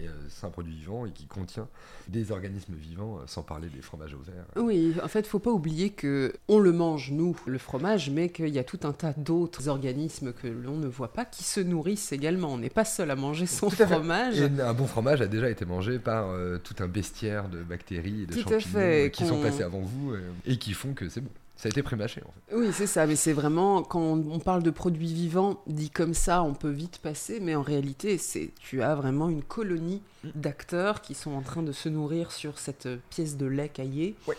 Euh, 0.00 0.06
c'est 0.28 0.46
un 0.46 0.50
produit 0.50 0.74
vivant 0.74 1.06
et 1.06 1.10
qui 1.10 1.26
contient 1.26 1.68
des 2.08 2.32
organismes 2.32 2.74
vivants, 2.74 3.18
euh, 3.18 3.22
sans 3.26 3.42
parler 3.42 3.68
des 3.68 3.80
fromages 3.80 4.14
au 4.14 4.18
verre. 4.18 4.44
Oui, 4.56 4.94
en 5.02 5.08
fait, 5.08 5.26
faut 5.26 5.38
pas 5.38 5.50
oublier 5.50 5.90
que 5.90 6.32
on 6.48 6.58
le 6.58 6.72
mange 6.72 7.10
nous, 7.12 7.36
le 7.46 7.58
fromage, 7.58 8.10
mais 8.10 8.28
qu'il 8.28 8.48
y 8.48 8.58
a 8.58 8.64
tout 8.64 8.80
un 8.82 8.92
tas 8.92 9.12
d'autres 9.16 9.68
organismes 9.68 10.32
que 10.32 10.48
l'on 10.48 10.76
ne 10.76 10.88
voit 10.88 11.12
pas 11.12 11.24
qui 11.24 11.44
se 11.44 11.60
nourrissent 11.60 12.12
également. 12.12 12.52
On 12.54 12.58
n'est 12.58 12.70
pas 12.70 12.84
seul 12.84 13.10
à 13.10 13.16
manger 13.16 13.46
son 13.46 13.68
Tout 13.68 13.82
à 13.82 13.86
fait. 13.86 13.94
fromage. 13.94 14.40
Et 14.40 14.44
un 14.60 14.74
bon 14.74 14.86
fromage 14.86 15.20
a 15.20 15.26
déjà 15.26 15.48
été 15.48 15.64
mangé 15.64 15.98
par 15.98 16.28
euh, 16.30 16.58
tout 16.58 16.74
un 16.80 16.88
bestiaire 16.88 17.48
de 17.48 17.62
bactéries 17.62 18.22
et 18.22 18.26
de 18.26 18.32
Tout 18.34 18.48
champignons 18.48 19.10
qui 19.10 19.26
sont 19.26 19.40
passés 19.40 19.62
avant 19.62 19.80
vous 19.80 20.12
euh, 20.12 20.20
et 20.46 20.58
qui 20.58 20.72
font 20.72 20.92
que 20.92 21.08
c'est 21.08 21.20
bon. 21.20 21.30
Ça 21.56 21.68
a 21.68 21.70
été 21.70 21.82
prémâché 21.82 22.20
en 22.26 22.32
fait. 22.32 22.56
Oui, 22.56 22.68
c'est 22.72 22.86
ça, 22.86 23.06
mais 23.06 23.16
c'est 23.16 23.32
vraiment 23.32 23.82
quand 23.82 24.00
on 24.02 24.38
parle 24.40 24.62
de 24.62 24.70
produits 24.70 25.12
vivants, 25.12 25.62
dit 25.66 25.88
comme 25.90 26.12
ça, 26.14 26.42
on 26.42 26.52
peut 26.52 26.70
vite 26.70 26.98
passer, 26.98 27.38
mais 27.40 27.54
en 27.54 27.62
réalité, 27.62 28.18
c'est 28.18 28.50
tu 28.58 28.82
as 28.82 28.94
vraiment 28.94 29.28
une 29.28 29.42
colonie 29.42 30.02
d'acteurs 30.34 31.00
qui 31.00 31.14
sont 31.14 31.30
en 31.32 31.42
train 31.42 31.62
de 31.62 31.72
se 31.72 31.88
nourrir 31.88 32.32
sur 32.32 32.58
cette 32.58 32.88
pièce 33.10 33.36
de 33.36 33.46
lait 33.46 33.68
caillé. 33.68 34.16
Ouais. 34.26 34.36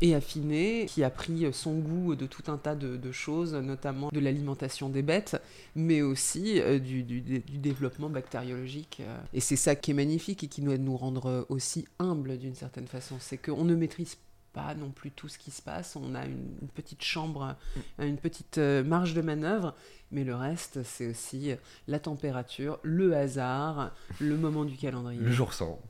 Et 0.00 0.14
affiné, 0.14 0.86
qui 0.88 1.02
a 1.02 1.10
pris 1.10 1.52
son 1.52 1.74
goût 1.78 2.14
de 2.14 2.26
tout 2.26 2.44
un 2.52 2.56
tas 2.56 2.76
de, 2.76 2.96
de 2.96 3.10
choses, 3.12 3.54
notamment 3.54 4.10
de 4.12 4.20
l'alimentation 4.20 4.88
des 4.88 5.02
bêtes, 5.02 5.40
mais 5.74 6.02
aussi 6.02 6.60
euh, 6.60 6.78
du, 6.78 7.02
du- 7.02 7.20
du 7.20 7.58
développement 7.58 8.08
bactériologique. 8.08 8.98
euh. 9.00 9.16
Et 9.34 9.40
c'est 9.40 9.56
ça 9.56 9.74
qui 9.74 9.90
est 9.90 9.94
magnifique 9.94 10.44
et 10.44 10.46
qui 10.46 10.60
doit 10.60 10.78
nous 10.78 10.96
rendre 10.96 11.46
aussi 11.48 11.84
humbles 11.98 12.38
d'une 12.38 12.54
certaine 12.54 12.86
façon. 12.86 13.16
C'est 13.18 13.38
qu'on 13.38 13.64
ne 13.64 13.74
maîtrise 13.74 14.16
pas 14.58 14.74
non 14.74 14.90
plus 14.90 15.10
tout 15.10 15.28
ce 15.28 15.38
qui 15.38 15.50
se 15.50 15.62
passe. 15.62 15.96
On 15.96 16.14
a 16.14 16.24
une, 16.24 16.56
une 16.62 16.68
petite 16.68 17.02
chambre, 17.02 17.56
une 17.98 18.18
petite 18.18 18.58
euh, 18.58 18.82
marge 18.82 19.14
de 19.14 19.20
manœuvre, 19.20 19.74
mais 20.10 20.24
le 20.24 20.34
reste, 20.34 20.82
c'est 20.82 21.06
aussi 21.06 21.54
la 21.86 21.98
température, 21.98 22.78
le 22.82 23.16
hasard, 23.16 23.92
le 24.20 24.36
moment 24.36 24.64
du 24.64 24.76
calendrier. 24.76 25.20
Le 25.20 25.30
jour 25.30 25.52
sans. 25.52 25.80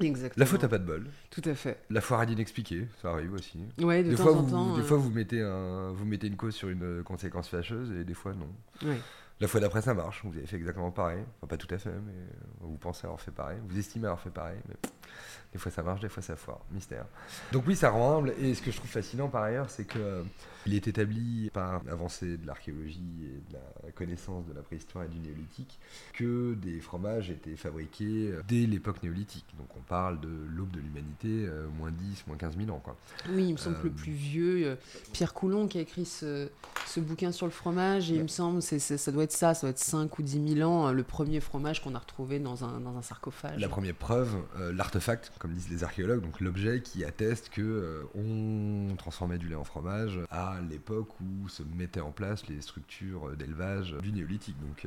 Exactement. 0.00 0.42
La 0.42 0.46
faute 0.46 0.64
à 0.64 0.68
pas 0.68 0.78
de 0.78 0.84
bol. 0.84 1.06
Tout 1.30 1.42
à 1.44 1.54
fait. 1.54 1.78
La 1.90 2.00
foirade 2.00 2.30
inexpliquée, 2.30 2.86
ça 3.02 3.10
arrive 3.10 3.32
aussi. 3.34 3.58
Ouais, 3.78 4.02
de 4.02 4.10
des 4.10 4.16
temps 4.16 4.22
fois, 4.24 4.32
en 4.32 4.42
vous, 4.42 4.50
temps. 4.50 4.74
des 4.76 4.80
euh, 4.82 4.84
fois 4.84 4.96
vous, 4.96 5.10
mettez 5.10 5.42
un, 5.42 5.90
vous 5.92 6.04
mettez 6.04 6.28
une 6.28 6.36
cause 6.36 6.54
sur 6.54 6.68
une 6.68 6.82
euh, 6.82 7.02
conséquence 7.02 7.48
fâcheuse 7.48 7.92
et 7.92 8.04
des 8.04 8.14
fois 8.14 8.32
non. 8.34 8.88
ouais. 8.88 8.98
La 9.40 9.48
fois 9.48 9.60
d'après 9.60 9.82
ça 9.82 9.92
marche, 9.92 10.22
vous 10.24 10.36
avez 10.36 10.46
fait 10.46 10.56
exactement 10.56 10.90
pareil. 10.92 11.22
Enfin 11.38 11.48
pas 11.48 11.56
tout 11.56 11.72
à 11.74 11.78
fait, 11.78 11.90
mais 11.90 12.12
euh, 12.12 12.60
vous 12.60 12.76
pensez 12.76 13.04
avoir 13.06 13.20
fait 13.20 13.32
pareil. 13.32 13.58
Vous 13.68 13.78
estimez 13.78 14.06
avoir 14.06 14.20
fait 14.20 14.30
pareil, 14.30 14.58
mais 14.68 14.76
des 15.52 15.58
fois 15.58 15.70
ça 15.70 15.82
marche, 15.82 16.00
des 16.00 16.08
fois 16.08 16.22
ça 16.22 16.36
foire. 16.36 16.60
Mystère. 16.70 17.04
Donc 17.52 17.64
oui, 17.66 17.76
ça 17.76 17.90
rend 17.90 18.18
humble. 18.18 18.34
Et 18.40 18.54
ce 18.54 18.62
que 18.62 18.70
je 18.70 18.76
trouve 18.76 18.90
fascinant 18.90 19.28
par 19.28 19.42
ailleurs, 19.42 19.70
c'est 19.70 19.84
que 19.84 19.98
euh, 19.98 20.22
il 20.66 20.74
est 20.74 20.86
établi 20.86 21.50
par 21.52 21.82
l'avancée 21.84 22.36
de 22.36 22.46
l'archéologie 22.46 23.24
et 23.24 23.50
de 23.52 23.58
la 23.84 23.92
connaissance 23.92 24.46
de 24.46 24.54
la 24.54 24.62
préhistoire 24.62 25.04
et 25.04 25.08
du 25.08 25.18
néolithique 25.18 25.78
que 26.14 26.54
des 26.54 26.80
fromages 26.80 27.30
étaient 27.30 27.56
fabriqués 27.56 28.30
euh, 28.30 28.42
dès 28.48 28.66
l'époque 28.66 29.02
néolithique. 29.02 29.46
Donc 29.58 29.68
on 29.76 29.80
parle 29.80 30.20
de 30.20 30.28
l'aube 30.28 30.70
de 30.70 30.80
l'humanité, 30.80 31.46
euh, 31.46 31.66
moins 31.78 31.90
10, 31.90 32.24
moins 32.28 32.36
15 32.36 32.56
000 32.56 32.70
ans. 32.70 32.80
Quoi. 32.82 32.96
Oui, 33.30 33.48
il 33.48 33.52
me 33.52 33.58
semble 33.58 33.78
que 33.78 33.88
le 33.88 33.92
plus 33.92 34.12
vieux, 34.12 34.66
euh, 34.66 34.76
Pierre 35.12 35.34
Coulon, 35.34 35.66
qui 35.66 35.78
a 35.78 35.80
écrit 35.80 36.04
ce, 36.04 36.48
ce 36.86 37.00
bouquin 37.00 37.32
sur 37.32 37.46
le 37.46 37.52
fromage, 37.52 38.10
et 38.10 38.14
il 38.14 38.22
me 38.22 38.28
semble, 38.28 38.62
c'est, 38.62 38.78
ça 38.78 39.12
doit 39.12 39.24
être 39.24 39.32
ça, 39.32 39.54
ça 39.54 39.62
doit 39.62 39.70
être 39.70 39.78
5 39.78 40.18
ou 40.18 40.22
10 40.22 40.54
000 40.54 40.70
ans, 40.70 40.92
le 40.92 41.02
premier 41.02 41.40
fromage 41.40 41.82
qu'on 41.82 41.94
a 41.94 41.98
retrouvé 41.98 42.38
dans 42.38 42.64
un, 42.64 42.80
dans 42.80 42.96
un 42.96 43.02
sarcophage. 43.02 43.60
La 43.60 43.68
première 43.68 43.94
preuve, 43.94 44.36
euh, 44.58 44.72
l'artefact, 45.02 45.32
comme 45.38 45.52
disent 45.52 45.70
les 45.70 45.84
archéologues, 45.84 46.20
donc 46.22 46.40
l'objet 46.40 46.80
qui 46.80 47.04
atteste 47.04 47.48
que 47.50 48.06
on 48.14 48.94
transformait 48.96 49.38
du 49.38 49.48
lait 49.48 49.54
en 49.54 49.64
fromage 49.64 50.18
à 50.30 50.56
l'époque 50.70 51.08
où 51.20 51.48
se 51.48 51.62
mettaient 51.76 52.00
en 52.00 52.12
place 52.12 52.46
les 52.48 52.60
structures 52.60 53.36
d'élevage 53.36 53.94
du 54.02 54.12
néolithique. 54.12 54.56
Donc 54.60 54.86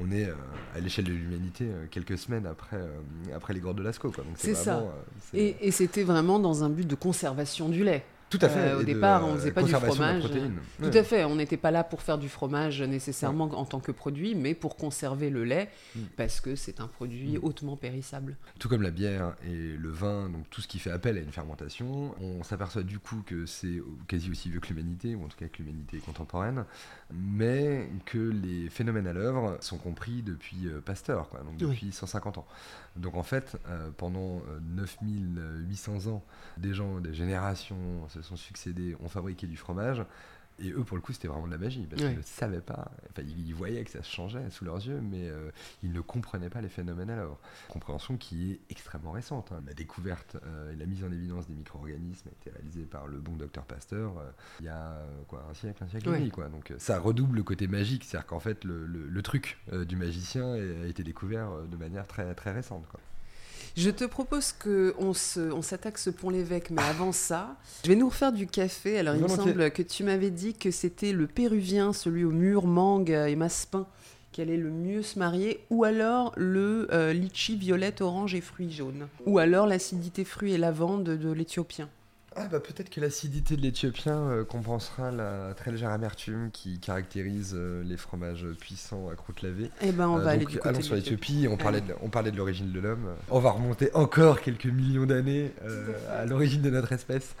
on 0.00 0.10
est 0.10 0.28
à 0.74 0.80
l'échelle 0.80 1.04
de 1.04 1.12
l'humanité 1.12 1.66
quelques 1.90 2.18
semaines 2.18 2.46
après, 2.46 2.80
après 3.34 3.54
les 3.54 3.60
grottes 3.60 3.76
de 3.76 3.82
Lascaux. 3.82 4.12
C'est 4.36 4.54
ça. 4.54 4.84
et, 5.32 5.56
et 5.60 5.70
c'était 5.70 6.04
vraiment 6.04 6.38
dans 6.38 6.64
un 6.64 6.70
but 6.70 6.86
de 6.86 6.94
conservation 6.94 7.68
du 7.68 7.84
lait. 7.84 8.04
Tout 8.30 8.38
à 8.40 8.48
fait. 8.48 8.58
Euh, 8.58 8.80
au 8.80 8.82
départ, 8.82 9.26
on 9.26 9.32
ne 9.32 9.38
faisait 9.38 9.52
pas 9.52 9.62
du 9.62 9.72
fromage. 9.72 10.24
Tout 10.80 10.90
à 10.92 11.02
fait. 11.02 11.24
On 11.24 11.36
n'était 11.36 11.56
pas 11.56 11.70
là 11.70 11.84
pour 11.84 12.02
faire 12.02 12.18
du 12.18 12.28
fromage 12.28 12.82
nécessairement 12.82 13.44
en 13.44 13.64
tant 13.64 13.80
que 13.80 13.92
produit, 13.92 14.34
mais 14.34 14.54
pour 14.54 14.76
conserver 14.76 15.30
le 15.30 15.44
lait, 15.44 15.70
mm. 15.94 16.00
parce 16.16 16.40
que 16.40 16.56
c'est 16.56 16.80
un 16.80 16.88
produit 16.88 17.38
mm. 17.38 17.44
hautement 17.44 17.76
périssable. 17.76 18.36
Tout 18.58 18.68
comme 18.68 18.82
la 18.82 18.90
bière 18.90 19.34
et 19.46 19.76
le 19.76 19.90
vin, 19.90 20.28
donc 20.28 20.48
tout 20.50 20.60
ce 20.60 20.68
qui 20.68 20.78
fait 20.78 20.90
appel 20.90 21.16
à 21.16 21.20
une 21.20 21.32
fermentation, 21.32 22.14
on 22.20 22.42
s'aperçoit 22.42 22.82
du 22.82 22.98
coup 22.98 23.22
que 23.26 23.46
c'est 23.46 23.82
quasi 24.08 24.30
aussi 24.30 24.50
vieux 24.50 24.60
que 24.60 24.68
l'humanité, 24.68 25.14
ou 25.14 25.24
en 25.24 25.28
tout 25.28 25.38
cas 25.38 25.48
que 25.48 25.58
l'humanité 25.58 25.98
contemporaine, 25.98 26.64
mais 27.12 27.88
que 28.06 28.18
les 28.18 28.68
phénomènes 28.68 29.06
à 29.06 29.12
l'œuvre 29.12 29.58
sont 29.60 29.78
compris 29.78 30.22
depuis 30.22 30.66
euh, 30.66 30.80
Pasteur, 30.80 31.28
quoi, 31.28 31.40
donc 31.40 31.56
depuis 31.56 31.92
150 31.92 32.38
ans. 32.38 32.46
Donc 32.96 33.16
en 33.16 33.22
fait, 33.22 33.56
euh, 33.68 33.90
pendant 33.96 34.42
9800 34.62 36.06
ans, 36.12 36.24
des 36.56 36.74
gens, 36.74 37.00
des 37.00 37.14
générations 37.14 38.08
se 38.08 38.22
sont 38.22 38.36
succédés, 38.36 38.96
ont 39.02 39.08
fabriqué 39.08 39.46
du 39.46 39.56
fromage. 39.56 40.04
Et 40.60 40.70
eux, 40.70 40.84
pour 40.84 40.96
le 40.96 41.02
coup, 41.02 41.12
c'était 41.12 41.26
vraiment 41.26 41.46
de 41.46 41.52
la 41.52 41.58
magie, 41.58 41.84
parce 41.88 42.00
qu'ils 42.00 42.16
ne 42.16 42.22
savaient 42.22 42.60
pas, 42.60 42.92
enfin, 43.10 43.22
ils 43.22 43.54
voyaient 43.54 43.82
que 43.82 43.90
ça 43.90 44.02
se 44.02 44.10
changeait 44.10 44.50
sous 44.50 44.64
leurs 44.64 44.76
yeux, 44.76 45.00
mais 45.00 45.28
euh, 45.28 45.50
ils 45.82 45.92
ne 45.92 46.00
comprenaient 46.00 46.48
pas 46.48 46.60
les 46.60 46.68
phénomènes 46.68 47.10
alors. 47.10 47.40
Compréhension 47.68 48.16
qui 48.16 48.52
est 48.52 48.60
extrêmement 48.70 49.10
récente. 49.10 49.50
Hein. 49.52 49.62
La 49.66 49.74
découverte 49.74 50.36
euh, 50.46 50.72
et 50.72 50.76
la 50.76 50.86
mise 50.86 51.02
en 51.02 51.10
évidence 51.10 51.48
des 51.48 51.54
micro-organismes 51.54 52.28
a 52.28 52.32
été 52.32 52.50
réalisée 52.50 52.84
par 52.84 53.08
le 53.08 53.18
bon 53.18 53.32
docteur 53.32 53.64
Pasteur 53.64 54.18
euh, 54.18 54.30
il 54.60 54.66
y 54.66 54.68
a 54.68 55.02
quoi, 55.26 55.44
un 55.50 55.54
siècle, 55.54 55.82
un 55.82 55.88
siècle 55.88 56.08
et 56.08 56.18
demi. 56.18 56.30
Quoi. 56.30 56.48
Donc 56.48 56.72
ça 56.78 57.00
redouble 57.00 57.36
le 57.36 57.42
côté 57.42 57.66
magique, 57.66 58.04
c'est-à-dire 58.04 58.26
qu'en 58.26 58.40
fait, 58.40 58.62
le, 58.64 58.86
le 58.86 59.22
truc 59.22 59.58
du 59.72 59.96
magicien 59.96 60.52
a 60.52 60.86
été 60.86 61.02
découvert 61.02 61.62
de 61.62 61.76
manière 61.76 62.06
très, 62.06 62.32
très 62.34 62.52
récente. 62.52 62.86
Quoi. 62.88 63.00
Je 63.76 63.90
te 63.90 64.04
propose 64.04 64.52
qu'on 64.52 64.92
on 65.00 65.62
s'attaque 65.62 65.98
ce 65.98 66.10
pont 66.10 66.30
l'évêque, 66.30 66.70
mais 66.70 66.82
avant 66.82 67.10
ça, 67.10 67.56
je 67.82 67.88
vais 67.88 67.96
nous 67.96 68.08
refaire 68.08 68.32
du 68.32 68.46
café. 68.46 68.98
Alors, 68.98 69.16
il 69.16 69.22
me 69.22 69.28
semble 69.28 69.70
que 69.72 69.82
tu 69.82 70.04
m'avais 70.04 70.30
dit 70.30 70.54
que 70.54 70.70
c'était 70.70 71.12
le 71.12 71.26
péruvien, 71.26 71.92
celui 71.92 72.24
au 72.24 72.30
mur, 72.30 72.66
mangue 72.66 73.10
et 73.10 73.34
massepain, 73.34 73.86
qui 74.30 74.42
allait 74.42 74.56
le 74.56 74.70
mieux 74.70 75.02
se 75.02 75.18
marier, 75.18 75.64
ou 75.70 75.82
alors 75.82 76.32
le 76.36 76.86
euh, 76.92 77.12
litchi, 77.12 77.56
violette, 77.56 78.00
orange 78.00 78.34
et 78.36 78.40
fruits 78.40 78.70
jaunes, 78.70 79.08
ou 79.26 79.38
alors 79.38 79.66
l'acidité 79.66 80.24
fruits 80.24 80.52
et 80.52 80.58
lavande 80.58 81.04
de 81.04 81.32
l'éthiopien. 81.32 81.88
Ah 82.36 82.48
bah 82.48 82.58
peut-être 82.58 82.90
que 82.90 83.00
l'acidité 83.00 83.56
de 83.56 83.62
l'éthiopien 83.62 84.18
euh, 84.18 84.44
compensera 84.44 85.12
la 85.12 85.54
très 85.54 85.70
légère 85.70 85.90
amertume 85.90 86.50
qui 86.52 86.80
caractérise 86.80 87.54
euh, 87.54 87.84
les 87.84 87.96
fromages 87.96 88.46
puissants 88.58 89.08
à 89.08 89.14
croûte 89.14 89.42
lavée. 89.42 89.70
Eh 89.80 89.92
ben 89.92 90.08
on 90.08 90.18
euh, 90.18 90.22
va 90.22 90.30
aller 90.30 90.44
du 90.44 90.56
côté 90.56 90.68
allons 90.68 90.82
sur 90.82 90.96
l'Éthiopie, 90.96 91.46
on 91.48 91.56
parlait, 91.56 91.80
de, 91.80 91.94
on 92.02 92.08
parlait 92.08 92.32
de 92.32 92.36
l'origine 92.36 92.72
de 92.72 92.80
l'homme. 92.80 93.08
On 93.30 93.38
va 93.38 93.52
remonter 93.52 93.94
encore 93.94 94.40
quelques 94.40 94.66
millions 94.66 95.06
d'années 95.06 95.52
à 96.10 96.26
l'origine 96.26 96.62
de 96.62 96.70
notre 96.70 96.92
espèce. 96.92 97.36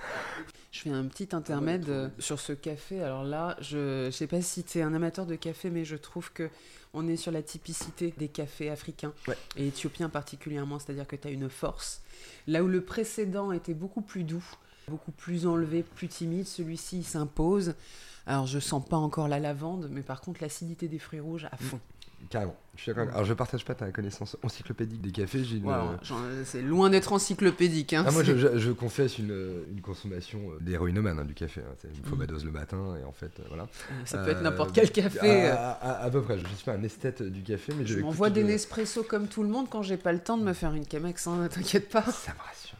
Je 0.70 0.80
fais 0.80 0.90
un 0.90 1.04
petit 1.04 1.28
intermède 1.32 2.10
sur 2.18 2.40
ce 2.40 2.52
café. 2.52 3.00
Alors 3.02 3.22
là, 3.24 3.56
je 3.60 4.06
ne 4.06 4.10
sais 4.10 4.26
pas 4.26 4.42
si 4.42 4.64
tu 4.64 4.78
es 4.78 4.82
un 4.82 4.92
amateur 4.94 5.24
de 5.26 5.36
café, 5.36 5.70
mais 5.70 5.84
je 5.84 5.96
trouve 5.96 6.32
que 6.32 6.50
on 6.94 7.08
est 7.08 7.16
sur 7.16 7.32
la 7.32 7.42
typicité 7.42 8.14
des 8.16 8.28
cafés 8.28 8.70
africains 8.70 9.12
et 9.56 9.66
éthiopiens 9.66 10.08
particulièrement, 10.08 10.78
c'est-à-dire 10.78 11.06
que 11.06 11.16
tu 11.16 11.28
as 11.28 11.30
une 11.32 11.50
force. 11.50 12.02
Là 12.46 12.62
où 12.62 12.68
le 12.68 12.80
précédent 12.80 13.50
était 13.52 13.74
beaucoup 13.74 14.00
plus 14.00 14.22
doux, 14.22 14.44
beaucoup 14.88 15.12
plus 15.12 15.46
enlevé, 15.46 15.82
plus 15.82 16.08
timide. 16.08 16.46
Celui-ci 16.46 17.02
s'impose. 17.02 17.74
Alors 18.26 18.46
je 18.46 18.58
sens 18.58 18.84
pas 18.84 18.96
encore 18.96 19.28
la 19.28 19.38
lavande, 19.38 19.88
mais 19.90 20.02
par 20.02 20.20
contre 20.20 20.42
l'acidité 20.42 20.88
des 20.88 20.98
fruits 20.98 21.20
rouges 21.20 21.46
à 21.50 21.56
fond. 21.56 21.80
Carrément. 22.30 22.56
Je 22.76 22.82
suis 22.82 22.92
d'accord. 22.92 23.14
Alors 23.14 23.24
je 23.24 23.34
partage 23.34 23.64
pas 23.64 23.74
ta 23.74 23.90
connaissance 23.90 24.36
encyclopédique 24.42 25.00
des 25.00 25.12
cafés. 25.12 25.44
J'ai 25.44 25.62
c'est 26.44 26.62
loin 26.62 26.90
d'être 26.90 27.12
encyclopédique. 27.12 27.92
Hein, 27.92 28.04
ah, 28.06 28.10
moi, 28.10 28.22
je, 28.24 28.70
confesse 28.72 29.18
une, 29.18 29.64
une 29.70 29.80
consommation 29.80 30.40
euh, 30.50 30.58
d'héroïnomane 30.60 31.18
hein, 31.18 31.24
du 31.24 31.34
café. 31.34 31.60
Hein. 31.60 31.74
C'est 31.80 31.88
une 31.96 32.04
fois 32.04 32.18
ma 32.18 32.26
dose 32.26 32.44
le 32.44 32.50
matin 32.50 32.96
et 33.00 33.04
en 33.04 33.12
fait, 33.12 33.30
euh, 33.38 33.44
voilà. 33.48 33.68
Ça 34.04 34.18
peut 34.18 34.30
être 34.30 34.42
n'importe 34.42 34.72
quel 34.72 34.90
café. 34.90 35.48
À, 35.48 36.08
peu 36.10 36.22
près. 36.22 36.38
Je 36.38 36.46
suis 36.46 36.64
pas 36.64 36.72
un 36.72 36.82
esthète 36.82 37.22
du 37.22 37.42
café, 37.42 37.72
mais 37.76 37.86
je. 37.86 38.00
m'envoie 38.00 38.30
des 38.30 38.42
Nespresso 38.42 39.02
comme 39.02 39.28
tout 39.28 39.42
le 39.42 39.48
monde 39.48 39.68
quand 39.70 39.82
j'ai 39.82 39.96
pas 39.96 40.12
le 40.12 40.20
temps 40.20 40.38
de 40.38 40.44
me 40.44 40.52
faire 40.52 40.74
une 40.74 40.88
Chemex. 40.88 41.26
Hein, 41.26 41.48
T'inquiète 41.50 41.88
pas. 41.90 42.02
Ça 42.02 42.32
me 42.32 42.38
rassure. 42.38 42.78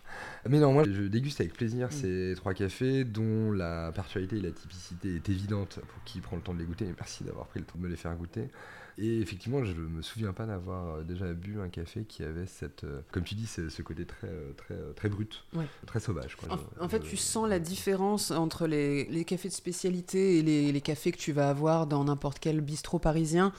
Mais 0.48 0.58
non, 0.58 0.72
moi 0.72 0.84
je 0.84 1.02
déguste 1.02 1.40
avec 1.40 1.54
plaisir 1.54 1.88
mm. 1.88 1.90
ces 1.90 2.32
trois 2.36 2.54
cafés 2.54 3.04
dont 3.04 3.52
la 3.52 3.92
particularité 3.92 4.36
et 4.36 4.40
la 4.40 4.50
typicité 4.50 5.16
est 5.16 5.28
évidente 5.28 5.80
pour 5.88 6.04
qui 6.04 6.20
prend 6.20 6.36
le 6.36 6.42
temps 6.42 6.54
de 6.54 6.58
les 6.58 6.64
goûter. 6.64 6.86
merci 6.96 7.24
d'avoir 7.24 7.46
pris 7.46 7.60
le 7.60 7.66
temps 7.66 7.78
de 7.78 7.82
me 7.82 7.88
les 7.88 7.96
faire 7.96 8.14
goûter. 8.14 8.48
Et 8.96 9.20
effectivement, 9.20 9.64
je 9.64 9.72
ne 9.72 9.88
me 9.88 10.02
souviens 10.02 10.32
pas 10.32 10.46
d'avoir 10.46 10.96
euh, 10.96 11.02
déjà 11.02 11.32
bu 11.32 11.60
un 11.60 11.68
café 11.68 12.04
qui 12.04 12.22
avait 12.22 12.46
cette, 12.46 12.84
euh, 12.84 13.00
comme 13.10 13.24
tu 13.24 13.34
dis, 13.34 13.46
ce 13.46 13.82
côté 13.82 14.04
très, 14.04 14.28
euh, 14.28 14.52
très, 14.56 14.76
très 14.94 15.08
brut, 15.08 15.44
très 15.86 15.98
sauvage. 15.98 16.36
En, 16.80 16.88
fait, 16.88 17.00
tu 17.00 17.16
sens 17.16 17.48
la 17.48 17.58
différence 17.58 18.30
entre 18.30 18.66
les, 18.66 19.06
les 19.06 19.24
cafés 19.24 19.48
de 19.48 19.54
spécialité 19.54 20.38
et 20.38 20.42
les, 20.42 20.70
les, 20.70 20.80
cafés 20.80 21.10
que 21.10 21.18
tu 21.18 21.32
vas 21.32 21.48
avoir 21.48 21.88
dans 21.88 22.04
n'importe 22.04 22.38
quel 22.38 22.60
bistrot 22.60 23.00
parisien. 23.00 23.52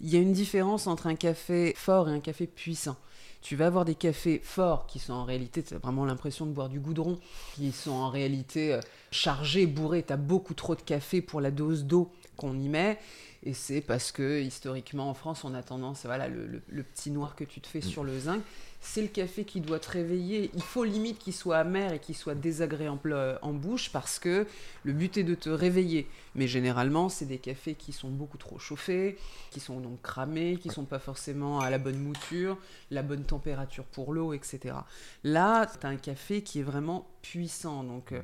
Il 0.00 0.08
y 0.08 0.16
a 0.16 0.20
une 0.20 0.32
différence 0.32 0.86
entre 0.86 1.06
un 1.06 1.16
café 1.16 1.74
fort 1.76 2.08
et 2.08 2.12
un 2.12 2.20
café 2.20 2.46
puissant. 2.46 2.96
Tu 3.40 3.56
vas 3.56 3.66
avoir 3.66 3.84
des 3.84 3.94
cafés 3.94 4.40
forts 4.42 4.86
qui 4.86 4.98
sont 4.98 5.12
en 5.12 5.24
réalité, 5.24 5.62
tu 5.62 5.74
as 5.74 5.78
vraiment 5.78 6.04
l'impression 6.04 6.44
de 6.44 6.52
boire 6.52 6.68
du 6.68 6.80
goudron, 6.80 7.18
qui 7.54 7.72
sont 7.72 7.92
en 7.92 8.10
réalité 8.10 8.78
chargés, 9.10 9.66
bourrés. 9.66 10.02
Tu 10.02 10.12
as 10.12 10.16
beaucoup 10.16 10.54
trop 10.54 10.74
de 10.74 10.82
café 10.82 11.22
pour 11.22 11.40
la 11.40 11.50
dose 11.50 11.84
d'eau 11.84 12.10
qu'on 12.36 12.58
y 12.58 12.68
met. 12.68 12.98
Et 13.44 13.54
c'est 13.54 13.80
parce 13.80 14.10
que 14.10 14.40
historiquement 14.40 15.08
en 15.08 15.14
France, 15.14 15.44
on 15.44 15.54
a 15.54 15.62
tendance, 15.62 16.04
voilà, 16.04 16.28
le, 16.28 16.82
petit 16.82 17.10
noir 17.10 17.36
que 17.36 17.44
tu 17.44 17.60
te 17.60 17.68
fais 17.68 17.78
mm. 17.78 17.82
sur 17.82 18.04
le 18.04 18.18
zinc, 18.18 18.42
c'est 18.80 19.02
le 19.02 19.08
café 19.08 19.44
qui 19.44 19.60
doit 19.60 19.80
te 19.80 19.90
réveiller. 19.90 20.50
Il 20.54 20.62
faut 20.62 20.84
limite 20.84 21.18
qu'il 21.18 21.34
soit 21.34 21.58
amer 21.58 21.92
et 21.92 21.98
qu'il 21.98 22.14
soit 22.14 22.36
désagréable 22.36 23.12
euh, 23.12 23.36
en 23.42 23.52
bouche 23.52 23.90
parce 23.90 24.18
que 24.18 24.46
le 24.84 24.92
but 24.92 25.16
est 25.16 25.24
de 25.24 25.34
te 25.34 25.48
réveiller. 25.48 26.08
Mais 26.36 26.46
généralement, 26.46 27.08
c'est 27.08 27.26
des 27.26 27.38
cafés 27.38 27.74
qui 27.74 27.92
sont 27.92 28.08
beaucoup 28.08 28.38
trop 28.38 28.58
chauffés, 28.58 29.18
qui 29.50 29.58
sont 29.58 29.80
donc 29.80 30.00
cramés, 30.02 30.56
qui 30.56 30.68
sont 30.68 30.84
pas 30.84 31.00
forcément 31.00 31.58
à 31.60 31.70
la 31.70 31.78
bonne 31.78 31.98
mouture, 31.98 32.56
la 32.90 33.02
bonne 33.02 33.24
température 33.24 33.84
pour 33.84 34.12
l'eau, 34.12 34.32
etc. 34.32 34.76
Là, 35.24 35.66
tu 35.66 35.84
as 35.84 35.90
un 35.90 35.96
café 35.96 36.42
qui 36.42 36.60
est 36.60 36.64
vraiment 36.64 37.08
puissant. 37.22 37.82
Donc, 37.82 38.12
euh, 38.12 38.22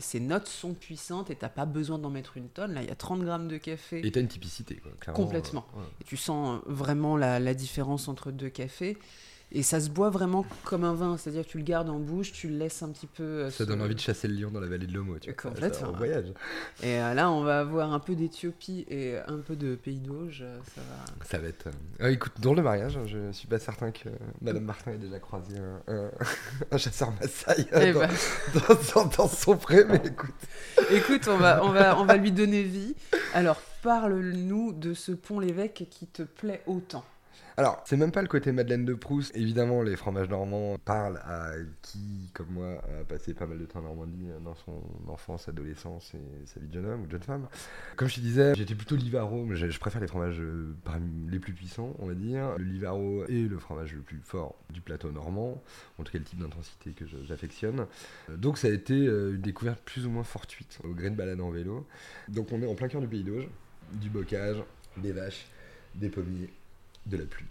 ces 0.00 0.20
notes 0.20 0.48
sont 0.48 0.74
puissantes 0.74 1.30
et 1.30 1.36
tu 1.36 1.46
pas 1.48 1.66
besoin 1.66 1.98
d'en 1.98 2.10
mettre 2.10 2.36
une 2.36 2.48
tonne. 2.48 2.74
Là, 2.74 2.82
il 2.82 2.88
y 2.88 2.92
a 2.92 2.96
30 2.96 3.22
grammes 3.24 3.48
de 3.48 3.56
café. 3.56 4.06
Et 4.06 4.12
tu 4.12 4.18
as 4.18 4.22
une 4.22 4.28
typicité, 4.28 4.76
quoi, 4.76 4.92
Complètement. 5.14 5.64
Euh, 5.76 5.80
et 6.00 6.04
tu 6.04 6.16
sens 6.16 6.60
vraiment 6.66 7.16
la, 7.16 7.40
la 7.40 7.54
différence 7.54 8.08
entre 8.08 8.30
deux 8.30 8.50
cafés. 8.50 8.98
Et 9.56 9.62
ça 9.62 9.78
se 9.78 9.88
boit 9.88 10.10
vraiment 10.10 10.44
comme 10.64 10.82
un 10.82 10.94
vin, 10.94 11.16
c'est-à-dire 11.16 11.46
que 11.46 11.50
tu 11.50 11.58
le 11.58 11.64
gardes 11.64 11.88
en 11.88 12.00
bouche, 12.00 12.32
tu 12.32 12.48
le 12.48 12.56
laisses 12.56 12.82
un 12.82 12.88
petit 12.88 13.06
peu. 13.06 13.22
Euh, 13.22 13.50
ça 13.50 13.64
donne 13.64 13.80
envie 13.80 13.94
de 13.94 14.00
chasser 14.00 14.26
le 14.26 14.34
lion 14.34 14.50
dans 14.50 14.58
la 14.58 14.66
vallée 14.66 14.88
de 14.88 14.92
l'Omo, 14.92 15.16
tu 15.20 15.30
vois. 15.30 15.50
Complètement. 15.50 15.92
voyage. 15.92 16.26
Et 16.82 16.98
euh, 16.98 17.14
là, 17.14 17.30
on 17.30 17.44
va 17.44 17.60
avoir 17.60 17.92
un 17.92 18.00
peu 18.00 18.16
d'Éthiopie 18.16 18.84
et 18.90 19.16
un 19.28 19.38
peu 19.38 19.54
de 19.54 19.76
Pays 19.76 20.00
d'Auge. 20.00 20.42
Euh, 20.42 20.58
ça 20.74 20.80
va. 20.80 21.24
Ça 21.24 21.38
va 21.38 21.46
être. 21.46 21.68
Ah, 22.00 22.10
écoute, 22.10 22.32
dans 22.40 22.52
le 22.52 22.62
mariage, 22.62 22.98
je 23.06 23.30
suis 23.30 23.46
pas 23.46 23.60
certain 23.60 23.92
que 23.92 24.08
Madame 24.40 24.64
Martin 24.64 24.90
ait 24.90 24.98
déjà 24.98 25.20
croisé 25.20 25.54
un, 25.86 26.10
un, 26.72 26.76
chasseur 26.76 27.12
Maasai 27.12 27.68
eh 27.74 27.92
dans, 27.92 28.00
ben. 28.00 29.10
dans, 29.16 29.28
son 29.28 29.56
pré, 29.56 29.84
mais 29.84 30.02
écoute. 30.04 30.34
Écoute, 30.90 31.28
on 31.28 31.36
va, 31.36 31.64
on 31.64 31.70
va, 31.70 31.96
on 32.00 32.04
va 32.04 32.16
lui 32.16 32.32
donner 32.32 32.64
vie. 32.64 32.96
Alors, 33.34 33.60
parle-nous 33.82 34.72
de 34.72 34.94
ce 34.94 35.12
pont 35.12 35.38
l'évêque 35.38 35.86
qui 35.90 36.08
te 36.08 36.22
plaît 36.22 36.62
autant. 36.66 37.04
Alors, 37.56 37.80
c'est 37.86 37.96
même 37.96 38.10
pas 38.10 38.20
le 38.20 38.26
côté 38.26 38.50
Madeleine 38.50 38.84
de 38.84 38.94
Proust. 38.94 39.30
Évidemment, 39.36 39.82
les 39.82 39.94
fromages 39.94 40.28
normands 40.28 40.76
parlent 40.84 41.18
à 41.18 41.52
qui, 41.82 42.28
comme 42.34 42.48
moi, 42.50 42.82
a 43.00 43.04
passé 43.04 43.32
pas 43.32 43.46
mal 43.46 43.60
de 43.60 43.64
temps 43.64 43.78
en 43.78 43.82
Normandie 43.82 44.26
euh, 44.28 44.40
dans 44.40 44.56
son 44.56 44.82
enfance, 45.06 45.48
adolescence 45.48 46.14
et 46.14 46.46
sa 46.46 46.58
vie 46.58 46.66
de 46.66 46.72
jeune 46.72 46.86
homme 46.86 47.02
ou 47.02 47.10
jeune 47.10 47.22
femme. 47.22 47.46
Comme 47.94 48.08
je 48.08 48.16
te 48.16 48.20
disais, 48.20 48.54
j'étais 48.56 48.74
plutôt 48.74 48.96
Livaro, 48.96 49.44
mais 49.44 49.54
je 49.54 49.78
préfère 49.78 50.00
les 50.00 50.08
fromages 50.08 50.40
euh, 50.40 50.74
parmi 50.82 51.30
les 51.30 51.38
plus 51.38 51.52
puissants, 51.52 51.94
on 52.00 52.06
va 52.06 52.14
dire. 52.14 52.58
Le 52.58 52.64
Livaro 52.64 53.24
est 53.26 53.48
le 53.48 53.58
fromage 53.58 53.94
le 53.94 54.00
plus 54.00 54.20
fort 54.24 54.56
du 54.70 54.80
plateau 54.80 55.12
normand, 55.12 55.62
en 56.00 56.02
tout 56.02 56.10
cas 56.10 56.18
le 56.18 56.24
type 56.24 56.40
d'intensité 56.40 56.90
que 56.90 57.04
j'affectionne. 57.24 57.86
Euh, 58.30 58.36
donc, 58.36 58.58
ça 58.58 58.66
a 58.66 58.72
été 58.72 58.96
une 58.96 59.40
découverte 59.40 59.80
plus 59.84 60.06
ou 60.06 60.10
moins 60.10 60.24
fortuite 60.24 60.80
au 60.82 60.88
gré 60.88 61.08
de 61.08 61.14
balade 61.14 61.40
en 61.40 61.50
vélo. 61.50 61.86
Donc, 62.26 62.50
on 62.50 62.60
est 62.60 62.66
en 62.66 62.74
plein 62.74 62.88
cœur 62.88 63.00
du 63.00 63.06
pays 63.06 63.22
d'Auge, 63.22 63.46
du 63.92 64.10
bocage, 64.10 64.56
des 64.96 65.12
vaches, 65.12 65.46
des 65.94 66.08
pommiers 66.08 66.50
de 67.06 67.16
la 67.16 67.24
pluie, 67.24 67.46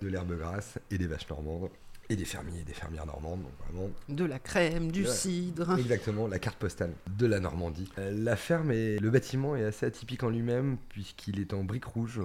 de 0.00 0.08
l'herbe 0.08 0.36
grasse 0.38 0.78
et 0.90 0.98
des 0.98 1.06
vaches 1.06 1.28
normandes. 1.28 1.68
Et 2.10 2.16
des 2.16 2.24
fermiers 2.26 2.60
et 2.60 2.64
des 2.64 2.74
fermières 2.74 3.06
normandes, 3.06 3.42
donc 3.42 3.52
vraiment 3.66 3.88
De 4.08 4.24
la 4.24 4.38
crème, 4.38 4.90
du 4.92 5.04
Ouais. 5.04 5.10
cidre. 5.10 5.78
Exactement, 5.78 6.26
la 6.26 6.38
carte 6.40 6.58
postale 6.58 6.92
de 7.16 7.26
la 7.26 7.40
Normandie. 7.40 7.90
Euh, 7.96 8.10
La 8.12 8.36
ferme 8.36 8.70
et 8.72 8.98
le 8.98 9.08
bâtiment 9.08 9.56
est 9.56 9.62
assez 9.64 9.86
atypique 9.86 10.22
en 10.24 10.28
lui-même 10.28 10.76
puisqu'il 10.90 11.40
est 11.40 11.54
en 11.54 11.62
briques 11.64 11.86
rouges. 11.86 12.20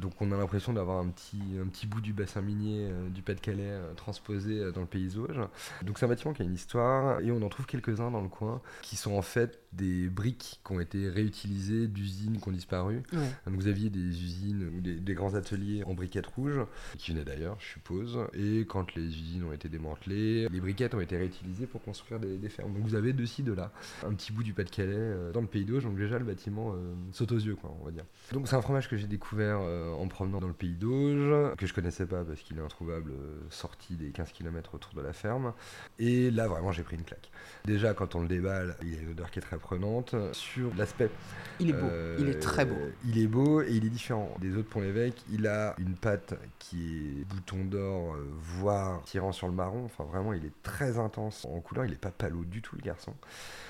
Donc 0.00 0.14
on 0.20 0.32
a 0.32 0.36
l'impression 0.36 0.72
d'avoir 0.72 0.98
un 0.98 1.08
petit, 1.08 1.40
un 1.62 1.66
petit 1.66 1.86
bout 1.86 2.00
du 2.00 2.12
bassin 2.12 2.40
minier 2.40 2.88
euh, 2.90 3.08
du 3.10 3.22
Pas-de-Calais 3.22 3.62
euh, 3.62 3.94
transposé 3.94 4.58
euh, 4.58 4.72
dans 4.72 4.80
le 4.80 4.86
paysage. 4.86 5.40
Donc 5.82 5.98
c'est 5.98 6.06
un 6.06 6.08
bâtiment 6.08 6.32
qui 6.32 6.42
a 6.42 6.44
une 6.44 6.54
histoire 6.54 7.20
et 7.20 7.30
on 7.30 7.42
en 7.42 7.48
trouve 7.48 7.66
quelques-uns 7.66 8.10
dans 8.10 8.22
le 8.22 8.28
coin 8.28 8.60
qui 8.82 8.96
sont 8.96 9.12
en 9.12 9.22
fait 9.22 9.60
des 9.72 10.08
briques 10.08 10.60
qui 10.64 10.72
ont 10.72 10.80
été 10.80 11.08
réutilisées 11.08 11.86
d'usines 11.86 12.38
qui 12.40 12.48
ont 12.48 12.52
disparu. 12.52 13.02
Ouais. 13.12 13.18
Donc 13.46 13.54
vous 13.56 13.68
aviez 13.68 13.90
des 13.90 14.00
usines 14.00 14.70
ou 14.76 14.80
des, 14.80 14.94
des 14.94 15.14
grands 15.14 15.34
ateliers 15.34 15.84
en 15.84 15.94
briquettes 15.94 16.26
rouges, 16.26 16.60
qui 16.98 17.12
venaient 17.12 17.24
d'ailleurs, 17.24 17.56
je 17.60 17.66
suppose. 17.66 18.18
Et 18.34 18.60
quand 18.60 18.94
les 18.94 19.06
usines 19.06 19.44
ont 19.44 19.52
été 19.52 19.68
démantelées, 19.68 20.48
les 20.48 20.60
briquettes 20.60 20.94
ont 20.94 21.00
été 21.00 21.16
réutilisées 21.16 21.66
pour 21.66 21.82
construire 21.82 22.18
des, 22.18 22.36
des 22.36 22.48
fermes. 22.48 22.72
Donc 22.72 22.82
vous 22.82 22.94
avez 22.94 23.12
de 23.12 23.24
ci, 23.24 23.42
de 23.42 23.52
là, 23.52 23.70
un 24.04 24.12
petit 24.14 24.32
bout 24.32 24.42
du 24.42 24.54
Pas-de-Calais 24.54 25.32
dans 25.32 25.40
le 25.40 25.46
Pays 25.46 25.64
d'Auge. 25.64 25.84
Donc 25.84 25.96
déjà 25.96 26.18
le 26.18 26.24
bâtiment 26.24 26.74
saute 27.12 27.32
aux 27.32 27.38
yeux, 27.38 27.54
quoi, 27.54 27.72
on 27.80 27.84
va 27.84 27.90
dire. 27.92 28.04
Donc 28.32 28.48
c'est 28.48 28.56
un 28.56 28.62
fromage 28.62 28.88
que 28.88 28.96
j'ai 28.96 29.06
découvert 29.06 29.60
en 29.98 30.08
promenant 30.08 30.40
dans 30.40 30.48
le 30.48 30.52
Pays 30.52 30.74
d'Auge, 30.74 31.54
que 31.56 31.66
je 31.66 31.74
connaissais 31.74 32.06
pas 32.06 32.24
parce 32.24 32.40
qu'il 32.40 32.58
est 32.58 32.62
introuvable 32.62 33.12
euh, 33.12 33.40
sorti 33.50 33.94
des 33.94 34.10
15 34.10 34.32
km 34.32 34.74
autour 34.74 34.94
de 34.94 35.00
la 35.00 35.12
ferme. 35.12 35.52
Et 35.98 36.30
là 36.30 36.48
vraiment 36.48 36.72
j'ai 36.72 36.82
pris 36.82 36.96
une 36.96 37.04
claque. 37.04 37.30
Déjà 37.64 37.94
quand 37.94 38.14
on 38.14 38.22
le 38.22 38.28
déballe, 38.28 38.76
il 38.82 38.94
y 38.94 38.98
a 38.98 39.02
une 39.02 39.10
odeur 39.10 39.30
qui 39.30 39.38
est 39.38 39.42
très 39.42 39.58
prenante. 39.58 40.14
Sur 40.32 40.74
l'aspect 40.76 41.10
Il 41.58 41.70
est 41.70 41.72
beau, 41.72 41.86
euh, 41.86 42.16
il 42.18 42.28
est 42.28 42.40
très 42.40 42.64
beau. 42.64 42.76
Il 43.04 43.18
est 43.18 43.26
beau 43.26 43.62
et 43.62 43.70
il 43.70 43.84
est 43.84 43.90
différent 43.90 44.34
des 44.40 44.56
autres 44.56 44.68
Pont-l'Évêque. 44.68 45.22
Il 45.30 45.46
a 45.46 45.74
une 45.78 45.94
pâte 45.94 46.34
qui 46.58 47.20
est 47.20 47.24
bouton 47.24 47.64
d'or, 47.64 48.14
euh, 48.14 48.28
voire 48.38 49.02
tirant 49.02 49.32
sur 49.32 49.48
le 49.48 49.54
marron. 49.54 49.84
Enfin, 49.84 50.04
vraiment, 50.04 50.32
il 50.32 50.44
est 50.44 50.62
très 50.62 50.98
intense 50.98 51.44
en 51.44 51.60
couleur. 51.60 51.84
Il 51.84 51.92
est 51.92 52.00
pas 52.00 52.10
palo 52.10 52.44
du 52.44 52.62
tout, 52.62 52.76
le 52.76 52.82
garçon. 52.82 53.14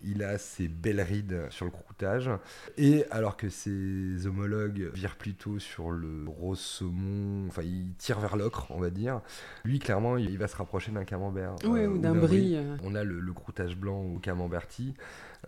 Il 0.03 0.23
a 0.23 0.39
ses 0.39 0.69
belles 0.69 1.01
rides 1.01 1.47
sur 1.51 1.65
le 1.65 1.71
croûtage. 1.71 2.31
Et 2.77 3.05
alors 3.11 3.37
que 3.37 3.49
ses 3.49 4.27
homologues 4.27 4.91
virent 4.95 5.17
plutôt 5.17 5.59
sur 5.59 5.91
le 5.91 6.10
gros 6.27 6.55
saumon, 6.55 7.47
enfin, 7.49 7.63
il 7.63 7.93
tire 7.99 8.21
vers 8.21 8.37
l'ocre, 8.37 8.67
on 8.71 8.79
va 8.81 8.91
dire. 8.91 9.21
Lui, 9.65 9.79
clairement, 9.79 10.17
il 10.17 10.37
va 10.39 10.49
se 10.49 10.57
rapprocher 10.57 10.93
d'un 10.93 11.05
camembert. 11.05 11.55
Ouais, 11.65 11.85
euh, 11.85 11.89
ou 11.89 11.99
d'un 11.99 12.15
brie. 12.15 12.57
euh. 12.57 12.77
On 12.85 12.95
a 12.95 13.05
le, 13.05 13.21
le 13.21 13.33
croûtage 13.33 13.77
blanc 13.77 14.01
au 14.03 14.19
camemberti. 14.19 14.95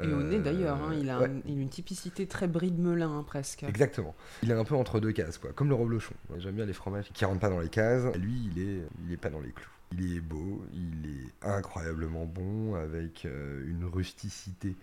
Et 0.00 0.06
au 0.06 0.22
nez 0.22 0.36
Euh, 0.36 0.42
d'ailleurs, 0.42 0.76
hein, 0.82 0.94
il, 0.98 1.10
a 1.10 1.18
ouais. 1.20 1.26
un- 1.26 1.40
il 1.44 1.58
a 1.58 1.62
une 1.62 1.68
typicité 1.68 2.26
très 2.26 2.48
brie 2.48 2.70
de 2.70 2.80
melun 2.80 3.18
hein, 3.18 3.24
presque. 3.26 3.62
Exactement. 3.64 4.14
Il 4.42 4.50
est 4.50 4.54
un 4.54 4.64
peu 4.64 4.74
entre 4.74 5.00
deux 5.00 5.12
cases, 5.12 5.36
quoi. 5.38 5.52
Comme 5.52 5.68
le 5.68 5.74
reblochon. 5.74 6.14
J'aime 6.38 6.54
bien 6.54 6.64
les 6.66 6.72
fromages 6.72 7.10
qui 7.12 7.24
rentrent 7.24 7.40
pas 7.40 7.50
dans 7.50 7.60
les 7.60 7.68
cases. 7.68 8.04
Lui, 8.16 8.50
il 8.54 8.62
est, 8.62 8.82
il 9.06 9.12
est 9.12 9.16
pas 9.18 9.28
dans 9.30 9.40
les 9.40 9.50
clous. 9.52 9.66
Il 9.98 10.16
est 10.16 10.20
beau, 10.20 10.64
il 10.72 11.06
est 11.10 11.46
incroyablement 11.46 12.24
bon, 12.26 12.74
avec 12.74 13.24
euh, 13.26 13.64
une 13.68 13.84
rusticité 13.84 14.74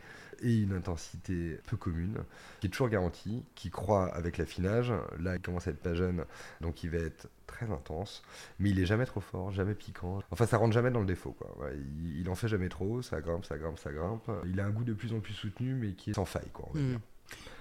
et 0.41 0.57
une 0.61 0.73
intensité 0.73 1.59
peu 1.67 1.75
commune, 1.77 2.17
qui 2.61 2.67
est 2.67 2.69
toujours 2.69 2.89
garantie, 2.89 3.43
qui 3.55 3.69
croît 3.69 4.07
avec 4.15 4.37
l'affinage. 4.37 4.93
Là, 5.19 5.35
il 5.35 5.41
commence 5.41 5.67
à 5.67 5.71
être 5.71 5.81
pas 5.81 5.93
jeune, 5.95 6.23
donc 6.61 6.83
il 6.83 6.89
va 6.91 6.99
être 6.99 7.27
très 7.47 7.69
intense, 7.71 8.23
mais 8.59 8.69
il 8.69 8.79
est 8.79 8.85
jamais 8.85 9.05
trop 9.05 9.19
fort, 9.19 9.51
jamais 9.51 9.73
piquant. 9.75 10.21
Enfin, 10.31 10.45
ça 10.45 10.57
rentre 10.57 10.73
jamais 10.73 10.91
dans 10.91 11.01
le 11.01 11.05
défaut, 11.05 11.31
quoi. 11.31 11.57
Ouais, 11.59 11.75
il, 11.75 12.21
il 12.21 12.29
en 12.29 12.35
fait 12.35 12.47
jamais 12.47 12.69
trop, 12.69 13.01
ça 13.01 13.19
grimpe, 13.19 13.43
ça 13.45 13.57
grimpe, 13.57 13.79
ça 13.79 13.91
grimpe. 13.91 14.29
Il 14.45 14.59
a 14.61 14.65
un 14.65 14.69
goût 14.69 14.83
de 14.85 14.93
plus 14.93 15.13
en 15.13 15.19
plus 15.19 15.33
soutenu, 15.33 15.73
mais 15.73 15.91
qui 15.93 16.11
est 16.11 16.13
sans 16.13 16.25
faille, 16.25 16.49
quoi. 16.53 16.67
on 16.69 16.73
va 16.73 16.79
Hmm. 16.81 16.89
dire. 16.91 16.99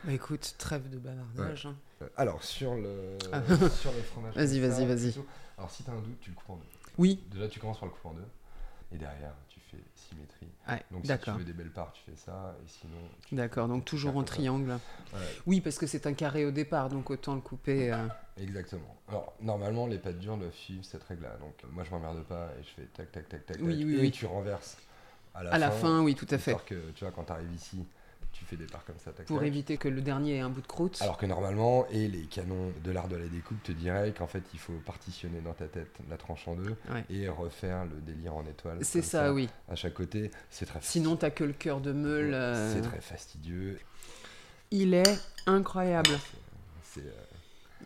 Bah 0.04 0.12
écoute, 0.12 0.54
trêve 0.58 0.88
de 0.88 0.98
bavardage. 0.98 1.66
hein. 1.66 1.74
Euh, 2.02 2.08
Alors, 2.16 2.42
sur 2.44 2.74
le, 2.76 3.18
Ah. 3.32 3.42
sur 3.70 3.92
fromages. 3.92 4.34
Vas-y, 4.36 4.60
vas-y, 4.60 4.86
vas-y. 4.86 5.14
Alors, 5.58 5.70
si 5.70 5.82
tu 5.82 5.90
as 5.90 5.94
un 5.94 6.00
doute, 6.00 6.20
tu 6.20 6.30
le 6.30 6.36
coupes 6.36 6.50
en 6.50 6.56
deux. 6.56 6.62
Oui, 6.98 7.22
Déjà, 7.30 7.48
tu 7.48 7.60
commences 7.60 7.78
par 7.78 7.88
le 7.88 7.94
couper 7.94 8.08
en 8.08 8.14
deux. 8.14 8.28
Et 8.92 8.96
derrière, 8.96 9.32
tu 9.48 9.60
fais 9.60 9.76
symétrie. 9.94 10.46
Donc, 10.90 11.04
si 11.04 11.18
tu 11.18 11.30
veux 11.30 11.44
des 11.44 11.52
belles 11.52 11.70
parts, 11.70 11.92
tu 11.92 12.02
fais 12.10 12.16
ça. 12.16 12.56
Et 12.64 12.68
sinon. 12.68 12.96
D'accord, 13.32 13.68
donc 13.68 13.84
toujours 13.84 14.16
en 14.16 14.22
triangle. 14.24 14.70
Ouais, 15.12 15.18
Oui, 15.46 15.60
parce 15.60 15.76
que 15.78 15.86
c'est 15.86 16.06
un 16.06 16.14
carré 16.14 16.46
au 16.46 16.50
départ, 16.50 16.88
donc 16.88 17.10
autant 17.10 17.34
le 17.34 17.40
couper. 17.42 17.92
euh, 17.92 18.06
exactement. 18.38 18.96
Alors, 19.08 19.34
normalement, 19.42 19.86
les 19.86 19.98
pâtes 19.98 20.18
dures 20.18 20.38
doivent 20.38 20.54
suivre 20.54 20.84
cette 20.84 21.04
règle-là. 21.04 21.36
Donc, 21.38 21.54
moi, 21.70 21.84
je 21.84 21.90
m'emmerde 21.90 22.22
pas 22.24 22.48
et 22.58 22.62
je 22.62 22.68
fais 22.70 22.86
tac, 22.86 23.12
tac, 23.12 23.28
tac, 23.28 23.44
tac. 23.46 23.56
Oui, 23.60 23.76
tac, 23.76 23.86
oui, 23.86 23.94
et 23.96 24.00
oui. 24.00 24.10
tu 24.10 24.24
renverses 24.26 24.78
à 25.34 25.42
la 25.44 25.52
À 25.52 25.58
la 25.58 25.70
fin. 25.70 25.80
fin, 25.80 26.02
oui, 26.02 26.14
tout 26.14 26.26
à 26.30 26.38
fait. 26.38 26.52
histoire 26.52 26.64
que, 26.64 26.90
tu 26.92 27.04
vois, 27.04 27.12
quand 27.12 27.24
tu 27.24 27.32
arrives 27.32 27.52
ici, 27.54 27.84
tu 28.32 28.44
fais 28.44 28.56
des 28.56 28.66
parts 28.66 28.84
comme 28.84 28.98
ça, 28.98 29.10
tac, 29.12 29.26
Pour 29.26 29.38
tac. 29.38 29.46
éviter 29.48 29.76
que 29.78 29.88
le 29.88 30.00
dernier 30.00 30.36
ait 30.36 30.40
un 30.40 30.48
bout 30.48 30.60
de 30.60 30.66
croûte. 30.66 30.98
Alors 31.00 31.16
que 31.16 31.26
normalement, 31.26 31.86
et 31.90 32.06
les 32.08 32.22
canons 32.26 32.72
de 32.84 32.90
l'art 32.90 33.08
de 33.08 33.16
la 33.16 33.26
découpe 33.26 33.62
te 33.62 33.72
diraient 33.72 34.12
qu'en 34.12 34.26
fait, 34.28 34.42
il 34.52 34.58
faut 34.60 34.74
partitionner 34.86 35.40
dans 35.40 35.54
ta 35.54 35.66
tête 35.66 35.90
la 36.08 36.16
tranche 36.16 36.46
en 36.46 36.54
deux 36.54 36.76
Ouais. 36.92 37.04
et 37.10 37.28
refaire 37.28 37.84
le 37.84 38.00
délire 38.00 38.34
en 38.36 38.44
étoile. 38.46 38.78
c'est 38.82 39.02
ça, 39.02 39.32
oui. 39.32 39.48
À 39.68 39.74
chaque 39.74 39.94
côté, 39.94 40.30
c'est 40.50 40.66
très 40.66 40.78
Sinon, 40.82 41.16
t'as 41.16 41.30
que 41.30 41.44
le 41.44 41.52
cœur 41.52 41.80
de 41.80 41.92
meule. 41.92 42.32
euh, 42.34 42.72
C'est 42.74 42.82
très 42.82 43.00
fastidieux. 43.00 43.78
Il 44.70 44.94
est 44.94 45.18
incroyable. 45.46 46.10
C'est, 46.82 47.00
euh, 47.00 47.10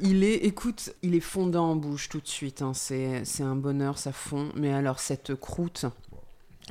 Il 0.00 0.24
est, 0.24 0.34
écoute, 0.44 0.92
il 1.02 1.14
est 1.14 1.20
fondant 1.20 1.70
en 1.70 1.76
bouche 1.76 2.08
tout 2.08 2.20
de 2.20 2.26
suite. 2.28 2.60
hein. 2.62 2.74
C'est, 2.74 3.24
c'est 3.24 3.42
un 3.44 3.56
bonheur, 3.56 3.98
ça 3.98 4.12
fond. 4.12 4.50
Mais 4.56 4.72
alors, 4.72 4.98
cette 4.98 5.34
croûte 5.34 5.86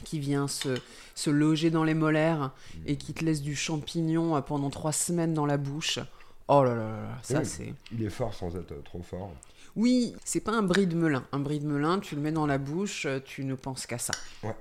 qui 0.04 0.20
vient 0.20 0.48
se, 0.48 0.78
se 1.16 1.30
loger 1.30 1.70
dans 1.70 1.84
les 1.84 1.94
molaires 1.94 2.52
et 2.86 2.96
qui 2.98 3.14
te 3.14 3.24
laisse 3.24 3.42
du 3.42 3.56
champignon 3.56 4.36
euh, 4.36 4.42
pendant 4.42 4.70
trois 4.70 4.92
semaines 4.92 5.34
dans 5.34 5.46
la 5.46 5.58
bouche. 5.58 6.00
Oh 6.48 6.64
là 6.64 6.76
là 6.76 6.84
là, 6.84 7.18
ça 7.22 7.40
Oui. 7.40 7.46
c'est. 7.46 7.74
il 7.94 8.04
est 8.04 8.10
fort 8.10 8.34
sans 8.34 8.56
être 8.58 8.84
trop 8.84 9.02
fort. 9.02 9.32
Oui, 9.76 10.14
c'est 10.26 10.42
pas 10.42 10.52
un 10.52 10.64
brie 10.64 10.86
de 10.88 10.96
melun. 10.96 11.24
Un 11.32 11.40
brie 11.40 11.60
de 11.62 11.66
melun, 11.68 12.00
tu 12.00 12.16
le 12.16 12.22
mets 12.22 12.34
dans 12.34 12.46
la 12.46 12.58
bouche, 12.58 13.06
euh, 13.06 13.20
tu 13.24 13.46
ne 13.46 13.56
penses 13.56 13.86
qu'à 13.86 13.98
ça. 13.98 14.14
Ouais. 14.44 14.56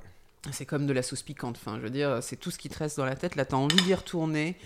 C'est 0.52 0.64
comme 0.66 0.86
de 0.86 0.92
la 0.92 1.02
sauce 1.02 1.22
piquante. 1.22 1.56
Enfin, 1.60 1.76
je 1.78 1.82
veux 1.82 1.90
dire, 1.90 2.22
c'est 2.22 2.36
tout 2.36 2.50
ce 2.50 2.58
qui 2.58 2.68
te 2.68 2.78
reste 2.78 2.96
dans 2.96 3.04
la 3.04 3.16
tête. 3.16 3.34
Là, 3.36 3.44
t'as 3.44 3.56
envie 3.56 3.76
d'y 3.82 3.92
retourner. 3.94 4.56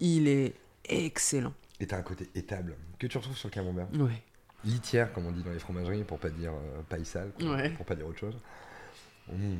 Il 0.00 0.26
est 0.26 0.54
excellent. 0.86 1.52
Et 1.80 1.86
t'as 1.86 1.98
un 1.98 2.02
côté 2.02 2.28
étable 2.34 2.74
que 2.98 3.06
tu 3.06 3.18
retrouves 3.18 3.36
sur 3.36 3.48
le 3.48 3.52
camembert. 3.54 3.86
Ouais. 3.94 4.22
Litière, 4.64 5.12
comme 5.12 5.26
on 5.26 5.32
dit 5.32 5.42
dans 5.42 5.52
les 5.52 5.58
fromageries, 5.58 6.02
pour 6.04 6.18
pas 6.18 6.30
dire 6.30 6.52
euh, 6.52 6.80
paille 6.88 7.04
sale, 7.04 7.30
Ouais. 7.42 7.70
pour 7.70 7.84
pas 7.84 7.94
dire 7.94 8.06
autre 8.08 8.18
chose. 8.18 8.34
Mmh. 9.30 9.56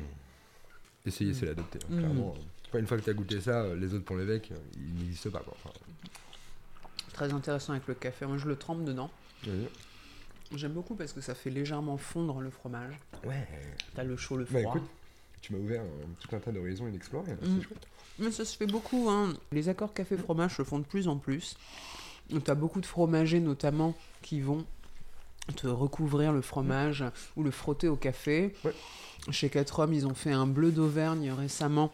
Essayez, 1.05 1.33
c'est 1.33 1.45
l'adopter. 1.45 1.79
hein, 1.83 1.93
Mmh. 1.93 1.97
Clairement, 1.99 2.35
une 2.73 2.87
fois 2.87 2.97
que 2.97 3.03
t'as 3.03 3.13
goûté 3.13 3.39
ça, 3.41 3.61
euh, 3.63 3.75
les 3.75 3.93
autres 3.93 4.03
pour 4.05 4.17
l'évêque, 4.17 4.51
euh, 4.51 4.57
ils 4.75 4.93
n'existent 5.03 5.29
pas. 5.29 5.39
Quoi. 5.39 5.55
Enfin, 5.63 5.69
Très 7.13 7.31
intéressant 7.31 7.71
avec 7.73 7.87
le 7.87 7.93
café. 7.93 8.25
Moi, 8.25 8.37
je 8.37 8.47
le 8.47 8.55
trempe 8.57 8.83
dedans. 8.83 9.09
J'aime 10.53 10.73
beaucoup 10.73 10.95
parce 10.95 11.13
que 11.13 11.21
ça 11.21 11.33
fait 11.35 11.49
légèrement 11.49 11.97
fondre 11.97 12.39
le 12.41 12.49
fromage. 12.49 12.93
ouais. 13.25 13.47
T'as 13.95 14.03
le 14.03 14.15
chaud, 14.17 14.37
le 14.37 14.45
froid. 14.45 14.61
Bah 14.61 14.67
écoute, 14.69 14.83
tu 15.41 15.53
m'as 15.53 15.59
ouvert 15.59 15.81
euh, 15.81 16.03
tout 16.19 16.35
un 16.35 16.39
tas 16.39 16.51
d'horizons 16.51 16.87
inexplorés. 16.87 17.31
là, 17.31 17.37
Mm. 17.47 17.57
C'est 17.61 17.67
chouette. 17.67 17.87
Mais 18.19 18.31
ça 18.31 18.45
se 18.45 18.55
fait 18.55 18.67
beaucoup. 18.67 19.09
Hein. 19.09 19.33
Les 19.51 19.69
accords 19.69 19.93
café-fromage 19.93 20.55
se 20.57 20.63
font 20.63 20.79
de 20.79 20.85
plus 20.85 21.07
en 21.07 21.17
plus. 21.17 21.57
T'as 22.43 22.55
beaucoup 22.55 22.79
de 22.81 22.85
fromagers 22.85 23.39
notamment 23.39 23.95
qui 24.21 24.39
vont 24.41 24.65
te 25.53 25.67
recouvrir 25.67 26.33
le 26.33 26.41
fromage 26.41 27.03
ou 27.35 27.43
le 27.43 27.51
frotter 27.51 27.87
au 27.87 27.95
café. 27.95 28.53
Ouais. 28.63 28.73
Chez 29.31 29.49
4 29.49 29.79
hommes, 29.79 29.93
ils 29.93 30.05
ont 30.07 30.13
fait 30.13 30.31
un 30.31 30.47
bleu 30.47 30.71
d'Auvergne 30.71 31.31
récemment 31.31 31.91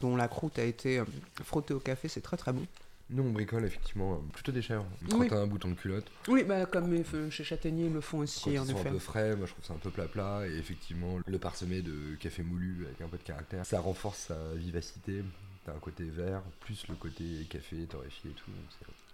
dont 0.00 0.16
la 0.16 0.28
croûte 0.28 0.58
a 0.58 0.64
été 0.64 0.98
euh, 0.98 1.04
frottée 1.42 1.74
au 1.74 1.80
café. 1.80 2.08
C'est 2.08 2.20
très 2.20 2.36
très 2.36 2.52
bon. 2.52 2.66
Nous, 3.10 3.22
on 3.22 3.30
bricole 3.30 3.64
effectivement 3.66 4.14
euh, 4.14 4.16
plutôt 4.32 4.50
des 4.52 4.62
chèvres. 4.62 4.86
Quand 5.10 5.18
Oui. 5.18 5.28
t'as 5.28 5.36
un 5.38 5.46
bouton 5.46 5.68
de 5.68 5.74
culotte, 5.74 6.06
Oui, 6.28 6.42
bah, 6.42 6.64
comme 6.66 7.02
chez 7.30 7.44
Châtaignier, 7.44 7.86
ils 7.86 7.92
le 7.92 8.00
font 8.00 8.18
quand 8.18 8.22
aussi, 8.24 8.52
ils 8.52 8.58
en 8.58 8.64
sont 8.64 8.72
effet. 8.72 8.88
un 8.88 8.92
peu 8.92 8.98
frais, 8.98 9.36
moi 9.36 9.46
je 9.46 9.52
trouve 9.52 9.64
ça 9.64 9.74
un 9.74 9.78
peu 9.78 9.90
plat-plat. 9.90 10.46
Et 10.48 10.56
effectivement, 10.56 11.18
le 11.26 11.38
parsemé 11.38 11.82
de 11.82 12.14
café 12.18 12.42
moulu 12.42 12.86
avec 12.86 13.00
un 13.02 13.08
peu 13.08 13.18
de 13.18 13.22
caractère, 13.22 13.64
ça 13.66 13.80
renforce 13.80 14.18
sa 14.28 14.36
vivacité. 14.54 15.22
T'as 15.66 15.72
un 15.72 15.78
côté 15.78 16.04
vert, 16.04 16.42
plus 16.60 16.86
le 16.88 16.94
côté 16.94 17.24
café 17.48 17.76
torréfié 17.88 18.30
et 18.30 18.34
tout. 18.34 18.50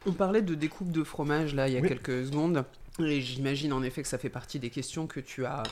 On 0.07 0.13
parlait 0.13 0.43
de 0.43 0.55
découpe 0.57 0.91
de 0.91 1.05
fromage 1.05 1.55
là 1.55 1.69
il 1.69 1.75
y 1.75 1.77
a 1.77 1.81
Oui. 1.81 1.89
quelques 1.89 2.27
secondes 2.27 2.65
et 2.99 3.21
j'imagine 3.21 3.73
en 3.73 3.83
effet 3.83 4.03
que 4.03 4.09
ça 4.09 4.19
fait 4.19 4.29
partie 4.29 4.59
des 4.59 4.71
questions 4.71 5.07
que 5.07 5.21
tu 5.21 5.45
as 5.47 5.62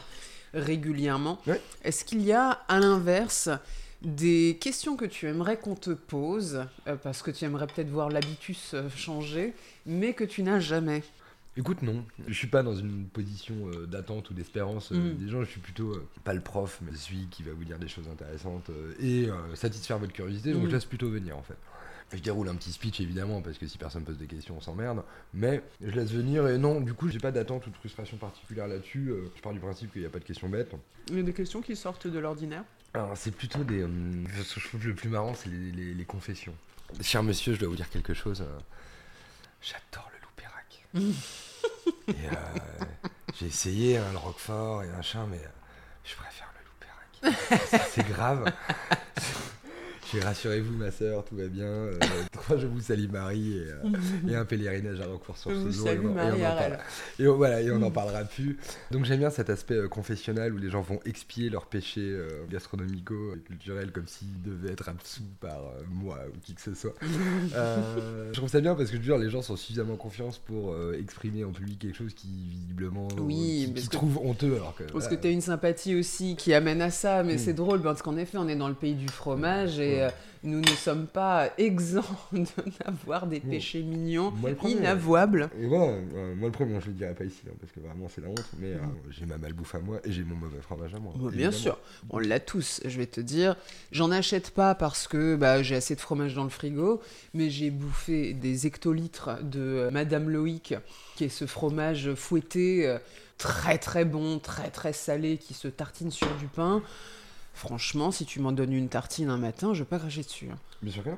régulièrement. 0.54 1.40
Est-ce 1.84 2.04
qu'il 2.04 2.22
y 2.22 2.32
a 2.32 2.50
à 2.68 2.78
l'inverse 2.80 3.50
des 4.02 4.56
questions 4.60 4.96
que 4.96 5.04
tu 5.04 5.26
aimerais 5.26 5.58
qu'on 5.58 5.74
te 5.74 5.90
pose 5.90 6.64
euh, 6.86 6.96
parce 6.96 7.20
que 7.22 7.30
tu 7.32 7.44
aimerais 7.44 7.66
peut-être 7.66 7.90
voir 7.90 8.08
l'habitus 8.10 8.72
euh, 8.74 8.88
changer 8.90 9.54
mais 9.86 10.12
que 10.14 10.22
tu 10.24 10.42
n'as 10.42 10.60
jamais? 10.60 11.02
Écoute, 11.56 11.82
non. 11.82 12.04
Je 12.28 12.32
suis 12.34 12.46
pas 12.46 12.62
dans 12.62 12.76
une 12.76 13.06
position 13.06 13.56
euh, 13.74 13.86
d'attente 13.86 14.30
ou 14.30 14.34
d'espérance 14.34 14.92
euh, 14.92 14.94
Mm. 14.94 15.16
des 15.16 15.28
gens. 15.28 15.40
Je 15.42 15.50
suis 15.50 15.60
plutôt 15.60 15.90
euh, 15.92 16.06
pas 16.22 16.32
le 16.32 16.40
prof, 16.40 16.78
mais 16.82 16.96
celui 16.96 17.26
qui 17.26 17.42
va 17.42 17.52
vous 17.52 17.64
dire 17.64 17.80
des 17.80 17.88
choses 17.88 18.06
intéressantes 18.08 18.70
et 19.00 19.28
satisfaire 19.54 19.98
votre 19.98 20.12
curiosité. 20.12 20.52
Donc 20.52 20.62
Mm. 20.62 20.68
je 20.68 20.74
laisse 20.76 20.84
plutôt 20.84 21.10
venir 21.10 21.36
en 21.36 21.42
fait. 21.42 21.56
Je 22.12 22.18
déroule 22.22 22.48
un 22.48 22.54
petit 22.54 22.72
speech 22.72 23.00
évidemment 23.00 23.42
parce 23.42 23.58
que 23.58 23.66
si 23.66 23.76
personne 23.76 24.02
pose 24.04 24.16
des 24.16 24.26
questions, 24.26 24.56
on 24.56 24.60
s'emmerde. 24.62 25.02
Mais 25.34 25.62
je 25.82 25.90
laisse 25.90 26.10
venir 26.10 26.48
et 26.48 26.56
non, 26.56 26.80
du 26.80 26.94
coup, 26.94 27.08
j'ai 27.10 27.18
pas 27.18 27.30
d'attente 27.32 27.66
ou 27.66 27.70
de 27.70 27.76
frustration 27.76 28.16
particulière 28.16 28.66
là-dessus. 28.66 29.08
Euh, 29.10 29.30
je 29.36 29.42
pars 29.42 29.52
du 29.52 29.60
principe 29.60 29.92
qu'il 29.92 30.00
n'y 30.00 30.06
a 30.06 30.10
pas 30.10 30.18
de 30.18 30.24
questions 30.24 30.48
bêtes. 30.48 30.72
Il 31.10 31.16
y 31.16 31.20
a 31.20 31.22
des 31.22 31.34
questions 31.34 31.60
qui 31.60 31.76
sortent 31.76 32.06
de 32.06 32.18
l'ordinaire 32.18 32.64
Alors, 32.94 33.14
c'est 33.16 33.30
plutôt 33.30 33.62
des. 33.62 33.82
euh, 33.82 33.88
ce 34.42 34.54
que 34.54 34.60
je 34.60 34.68
trouve 34.68 34.86
le 34.86 34.94
plus 34.94 35.10
marrant, 35.10 35.34
c'est 35.34 35.50
les, 35.50 35.70
les- 35.72 35.94
les 35.94 36.04
confessions. 36.06 36.54
Cher 37.02 37.22
monsieur, 37.22 37.52
je 37.52 37.60
dois 37.60 37.68
vous 37.68 37.76
dire 37.76 37.90
quelque 37.90 38.14
chose. 38.14 38.40
euh, 38.40 38.58
J'adore 39.60 40.10
le 40.14 40.18
loup-pérac. 40.22 40.86
et 42.08 42.34
euh, 42.34 42.84
j'ai 43.38 43.46
essayé 43.46 43.98
hein, 43.98 44.06
le 44.12 44.18
roquefort 44.18 44.82
et 44.82 44.88
machin, 44.88 45.26
mais 45.30 45.40
Je 46.04 46.14
préfère 46.14 46.50
le 47.22 47.30
loup 47.30 47.34
c'est 47.90 48.08
grave. 48.08 48.50
Je 50.14 50.20
rassurez-vous, 50.20 50.74
ma 50.74 50.90
soeur, 50.90 51.22
tout 51.24 51.36
va 51.36 51.48
bien. 51.48 51.66
Euh, 51.66 51.98
je 52.56 52.66
vous 52.66 52.80
salue 52.80 53.10
Marie 53.10 53.58
et, 53.58 53.66
euh, 54.30 54.40
un 54.40 54.44
pèlerinage 54.46 55.00
à 55.00 55.06
recours 55.06 55.36
sur 55.36 55.50
ce 55.50 55.70
jour. 55.70 55.88
et, 55.88 55.98
on, 55.98 56.14
Marie 56.14 56.40
et, 57.18 57.28
on, 57.28 57.36
voilà, 57.36 57.60
et 57.60 57.70
on 57.70 57.78
n'en 57.78 57.90
parlera 57.90 58.24
plus. 58.24 58.56
Donc 58.90 59.04
j'aime 59.04 59.18
bien 59.18 59.30
cet 59.30 59.50
aspect 59.50 59.74
euh, 59.74 59.88
confessionnel 59.88 60.54
où 60.54 60.56
les 60.56 60.70
gens 60.70 60.80
vont 60.80 61.00
expier 61.04 61.50
leurs 61.50 61.66
péchés 61.66 62.16
gastronomico-culturels 62.50 63.92
comme 63.92 64.06
s'ils 64.06 64.42
devaient 64.42 64.72
être 64.72 64.88
absous 64.88 65.22
par 65.40 65.60
moi 65.90 66.18
ou 66.34 66.38
qui 66.42 66.54
que 66.54 66.62
ce 66.62 66.74
soit. 66.74 66.94
je 67.02 68.32
trouve 68.32 68.48
ça 68.48 68.60
bien 68.60 68.74
parce 68.74 68.90
que 68.90 68.96
je 69.00 69.12
les 69.12 69.30
gens 69.30 69.42
sont 69.42 69.56
suffisamment 69.56 69.96
confiance 69.96 70.38
pour 70.38 70.76
exprimer 70.94 71.44
en 71.44 71.50
public 71.50 71.78
quelque 71.80 71.96
chose 71.96 72.14
qui 72.14 72.28
visiblement 72.28 73.08
oui, 73.20 73.72
qui, 73.74 73.88
trouvent 73.88 74.18
honteux. 74.18 74.54
Alors 74.54 74.74
que, 74.74 74.84
parce 74.84 75.08
que 75.08 75.14
tu 75.14 75.26
as 75.26 75.30
une 75.30 75.40
sympathie 75.40 75.94
aussi 75.94 76.36
qui 76.36 76.54
amène 76.54 76.80
à 76.80 76.90
ça, 76.90 77.22
mais 77.22 77.34
mm. 77.34 77.38
c'est 77.38 77.54
drôle 77.54 77.82
parce 77.82 78.02
qu'en 78.02 78.16
effet 78.16 78.38
on 78.38 78.48
est 78.48 78.56
dans 78.56 78.68
le 78.68 78.74
pays 78.74 78.94
du 78.94 79.08
fromage 79.08 79.78
et 79.78 79.97
euh, 80.02 80.10
nous 80.42 80.60
ne 80.60 80.66
sommes 80.68 81.06
pas 81.06 81.50
exempts 81.58 82.30
d'avoir 82.32 83.26
des 83.26 83.40
péchés 83.40 83.82
mignons 83.82 84.32
inavouables. 84.64 85.50
Et 85.60 85.66
moi, 85.66 85.92
le 86.14 86.50
premier, 86.50 86.80
je 86.80 86.86
le 86.86 86.92
dirais 86.92 87.14
pas 87.14 87.24
ici, 87.24 87.42
hein, 87.48 87.54
parce 87.60 87.72
que 87.72 87.80
vraiment 87.80 88.08
c'est 88.08 88.20
la 88.20 88.28
honte, 88.28 88.48
mais 88.58 88.72
euh, 88.72 88.78
j'ai 89.10 89.26
ma 89.26 89.38
malbouffe 89.38 89.74
à 89.74 89.80
moi 89.80 90.00
et 90.04 90.12
j'ai 90.12 90.24
mon 90.24 90.36
mauvais 90.36 90.60
fromage 90.60 90.94
à 90.94 90.98
moi. 90.98 91.12
bien 91.32 91.50
sûr, 91.50 91.78
on 92.10 92.18
l'a 92.18 92.40
tous, 92.40 92.80
je 92.84 92.98
vais 92.98 93.06
te 93.06 93.20
dire. 93.20 93.56
J'en 93.92 94.10
achète 94.10 94.50
pas 94.50 94.74
parce 94.74 95.08
que 95.08 95.36
bah, 95.36 95.62
j'ai 95.62 95.76
assez 95.76 95.94
de 95.94 96.00
fromage 96.00 96.34
dans 96.34 96.44
le 96.44 96.50
frigo, 96.50 97.00
mais 97.34 97.50
j'ai 97.50 97.70
bouffé 97.70 98.32
des 98.34 98.66
hectolitres 98.66 99.42
de 99.42 99.60
euh, 99.60 99.90
Madame 99.90 100.28
Loïc, 100.28 100.74
qui 101.16 101.24
est 101.24 101.28
ce 101.28 101.46
fromage 101.46 102.14
fouetté, 102.14 102.96
très 103.38 103.78
très 103.78 104.04
bon, 104.04 104.38
très 104.38 104.70
très 104.70 104.92
salé, 104.92 105.38
qui 105.38 105.54
se 105.54 105.68
tartine 105.68 106.10
sur 106.10 106.32
du 106.36 106.46
pain. 106.46 106.82
Franchement, 107.58 108.12
si 108.12 108.24
tu 108.24 108.38
m'en 108.38 108.52
donnes 108.52 108.72
une 108.72 108.88
tartine 108.88 109.30
un 109.30 109.36
matin, 109.36 109.74
je 109.74 109.80
vais 109.80 109.88
pas 109.88 109.98
cracher 109.98 110.22
dessus. 110.22 110.48
Hein. 110.48 110.58
Bien 110.80 110.92
sûr 110.92 111.02
que. 111.02 111.10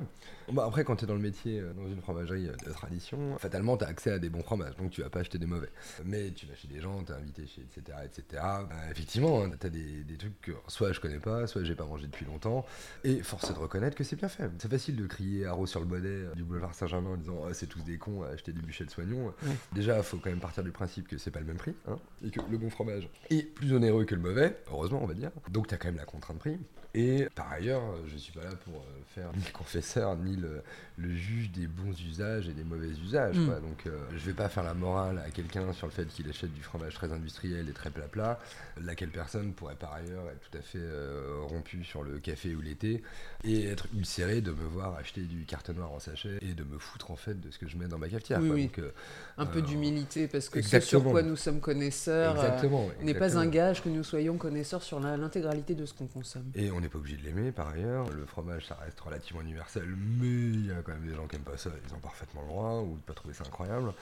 Bah, 0.52 0.64
après, 0.66 0.84
quand 0.84 0.96
tu 0.96 1.04
es 1.04 1.06
dans 1.06 1.14
le 1.14 1.20
métier, 1.20 1.60
euh, 1.60 1.72
dans 1.74 1.86
une 1.86 2.00
fromagerie 2.00 2.48
euh, 2.48 2.56
de 2.66 2.72
tradition, 2.72 3.38
fatalement, 3.38 3.76
tu 3.76 3.84
as 3.84 3.88
accès 3.88 4.10
à 4.10 4.18
des 4.18 4.30
bons 4.30 4.42
fromages, 4.42 4.76
donc 4.76 4.90
tu 4.90 5.02
vas 5.02 5.10
pas 5.10 5.20
acheter 5.20 5.38
des 5.38 5.46
mauvais. 5.46 5.70
Mais 6.04 6.30
tu 6.30 6.46
vas 6.46 6.54
chez 6.54 6.66
des 6.66 6.80
gens, 6.80 7.02
tu 7.04 7.12
es 7.12 7.14
invité 7.14 7.46
chez 7.46 7.62
etc. 7.62 7.98
etc. 8.04 8.24
Bah, 8.32 8.68
effectivement, 8.90 9.44
hein, 9.44 9.50
tu 9.58 9.66
as 9.66 9.70
des, 9.70 10.04
des, 10.04 10.16
trucs 10.16 10.40
que 10.40 10.52
soit 10.66 10.92
je 10.92 11.00
connais 11.00 11.18
pas, 11.18 11.46
soit 11.46 11.62
j'ai 11.62 11.74
pas 11.74 11.84
mangé 11.84 12.06
depuis 12.06 12.26
longtemps. 12.26 12.64
Et 13.04 13.22
force 13.22 13.50
est 13.50 13.54
de 13.54 13.58
reconnaître 13.58 13.96
que 13.96 14.04
c'est 14.04 14.16
bien 14.16 14.28
fait. 14.28 14.50
C'est 14.58 14.70
facile 14.70 14.96
de 14.96 15.06
crier 15.06 15.46
haro 15.46 15.66
sur 15.66 15.80
le 15.80 15.86
bonnet 15.86 16.08
euh, 16.08 16.34
du 16.34 16.42
boulevard 16.42 16.74
Saint-Germain 16.74 17.10
en 17.10 17.16
disant 17.16 17.36
oh, 17.42 17.52
c'est 17.52 17.68
tous 17.68 17.82
des 17.84 17.98
cons 17.98 18.22
à 18.22 18.28
acheter 18.28 18.52
des 18.52 18.60
bûchets 18.60 18.84
de 18.84 18.90
soignons. 18.90 19.32
Déjà, 19.72 19.98
il 19.98 20.02
faut 20.02 20.18
quand 20.18 20.30
même 20.30 20.40
partir 20.40 20.64
du 20.64 20.72
principe 20.72 21.06
que 21.06 21.18
c'est 21.18 21.30
pas 21.30 21.40
le 21.40 21.46
même 21.46 21.58
prix, 21.58 21.74
hein, 21.88 21.96
et 22.24 22.30
que 22.30 22.40
le 22.50 22.58
bon 22.58 22.70
fromage 22.70 23.08
est 23.30 23.42
plus 23.42 23.72
onéreux 23.72 24.04
que 24.04 24.14
le 24.14 24.20
mauvais, 24.20 24.56
heureusement, 24.70 25.00
on 25.02 25.06
va 25.06 25.14
dire. 25.14 25.30
Donc 25.50 25.68
tu 25.68 25.74
as 25.74 25.78
quand 25.78 25.88
même 25.88 25.96
la 25.96 26.04
contrainte 26.04 26.38
prix. 26.38 26.58
Et 26.94 27.28
par 27.34 27.52
ailleurs, 27.52 27.82
je 28.06 28.16
suis 28.16 28.32
pas 28.32 28.42
là 28.42 28.50
pour 28.64 28.84
faire 29.14 29.30
ni 29.34 29.44
le 29.44 29.52
confesseur 29.52 30.16
ni 30.16 30.36
le, 30.36 30.62
le 31.00 31.14
juge 31.14 31.50
des 31.50 31.66
bons 31.66 31.98
usages 32.02 32.48
et 32.48 32.52
des 32.52 32.64
mauvais 32.64 32.88
usages. 32.88 33.36
Mm. 33.36 33.46
Donc 33.46 33.86
euh, 33.86 33.98
je 34.12 34.24
vais 34.26 34.32
pas 34.32 34.48
faire 34.48 34.62
la 34.62 34.74
morale 34.74 35.22
à 35.24 35.30
quelqu'un 35.30 35.72
sur 35.72 35.86
le 35.86 35.92
fait 35.92 36.06
qu'il 36.06 36.28
achète 36.28 36.52
du 36.52 36.62
fromage 36.62 36.94
très 36.94 37.12
industriel 37.12 37.68
et 37.68 37.72
très 37.72 37.90
plat-plat, 37.90 38.38
laquelle 38.82 39.10
personne 39.10 39.52
pourrait 39.52 39.76
par 39.76 39.94
ailleurs 39.94 40.24
être 40.30 40.50
tout 40.50 40.58
à 40.58 40.60
fait 40.60 40.78
euh, 40.78 41.38
rompu 41.48 41.84
sur 41.84 42.02
le 42.02 42.18
café 42.18 42.54
ou 42.54 42.60
l'été 42.60 43.02
et 43.44 43.66
être 43.66 43.86
ulcéré 43.96 44.40
de 44.40 44.50
me 44.50 44.64
voir 44.64 44.94
acheter 44.96 45.22
du 45.22 45.44
cartonnoir 45.44 45.92
en 45.92 45.98
sachet 45.98 46.38
et 46.42 46.54
de 46.54 46.64
me 46.64 46.78
foutre 46.78 47.10
en 47.10 47.16
fait 47.16 47.40
de 47.40 47.50
ce 47.50 47.58
que 47.58 47.68
je 47.68 47.76
mets 47.76 47.88
dans 47.88 47.98
ma 47.98 48.08
cafetière. 48.08 48.40
Donc, 48.40 48.78
euh, 48.78 48.90
un 49.38 49.46
peu 49.46 49.62
d'humilité 49.62 50.28
parce 50.28 50.48
que 50.48 50.60
ce 50.60 50.80
sur 50.80 51.04
quoi 51.04 51.22
nous 51.22 51.36
sommes 51.36 51.60
connaisseurs 51.60 52.36
n'est 53.02 53.14
pas 53.14 53.38
un 53.38 53.46
gage 53.46 53.82
que 53.82 53.88
nous 53.88 54.04
soyons 54.04 54.36
connaisseurs 54.36 54.82
sur 54.82 55.00
l'intégralité 55.00 55.74
de 55.74 55.86
ce 55.86 55.94
qu'on 55.94 56.06
consomme. 56.06 56.50
Et 56.54 56.70
on 56.70 56.80
n'est 56.80 56.88
pas 56.88 56.98
obligé 56.98 57.16
de 57.16 57.22
l'aimer 57.22 57.52
par 57.52 57.68
ailleurs. 57.68 58.10
Le 58.10 58.26
fromage 58.26 58.66
ça 58.66 58.76
reste 58.84 59.00
relativement 59.00 59.42
universel, 59.42 59.84
mais 60.20 60.26
il 60.26 60.66
y 60.66 60.70
a 60.70 60.82
même 60.94 61.06
des 61.06 61.14
gens 61.14 61.26
qui 61.26 61.36
n'aiment 61.36 61.44
pas 61.44 61.56
ça, 61.56 61.70
ils 61.86 61.94
ont 61.94 61.98
parfaitement 61.98 62.42
le 62.42 62.48
droit, 62.48 62.80
ou 62.80 62.96
de 62.96 63.02
pas 63.02 63.14
trouver 63.14 63.34
ça 63.34 63.44
incroyable. 63.46 63.92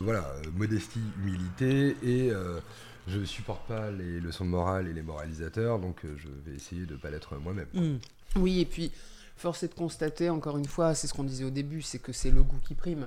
Voilà, 0.00 0.24
euh, 0.24 0.50
modestie, 0.54 1.00
humilité, 1.18 1.96
et 2.02 2.30
euh, 2.30 2.60
je 3.06 3.24
supporte 3.24 3.66
pas 3.66 3.90
les 3.90 4.20
leçons 4.20 4.44
de 4.44 4.50
morale 4.50 4.88
et 4.88 4.92
les 4.92 5.02
moralisateurs, 5.02 5.78
donc 5.78 6.04
euh, 6.04 6.16
je 6.16 6.28
vais 6.44 6.56
essayer 6.56 6.86
de 6.86 6.94
ne 6.94 6.98
pas 6.98 7.10
l'être 7.10 7.36
moi-même. 7.36 7.68
Mm. 7.72 7.98
Oui, 8.36 8.60
et 8.60 8.66
puis, 8.66 8.92
force 9.36 9.62
est 9.62 9.68
de 9.68 9.74
constater, 9.74 10.30
encore 10.30 10.58
une 10.58 10.66
fois, 10.66 10.94
c'est 10.94 11.06
ce 11.06 11.14
qu'on 11.14 11.24
disait 11.24 11.44
au 11.44 11.50
début, 11.50 11.82
c'est 11.82 11.98
que 11.98 12.12
c'est 12.12 12.30
le 12.30 12.42
goût 12.42 12.60
qui 12.66 12.74
prime. 12.74 13.06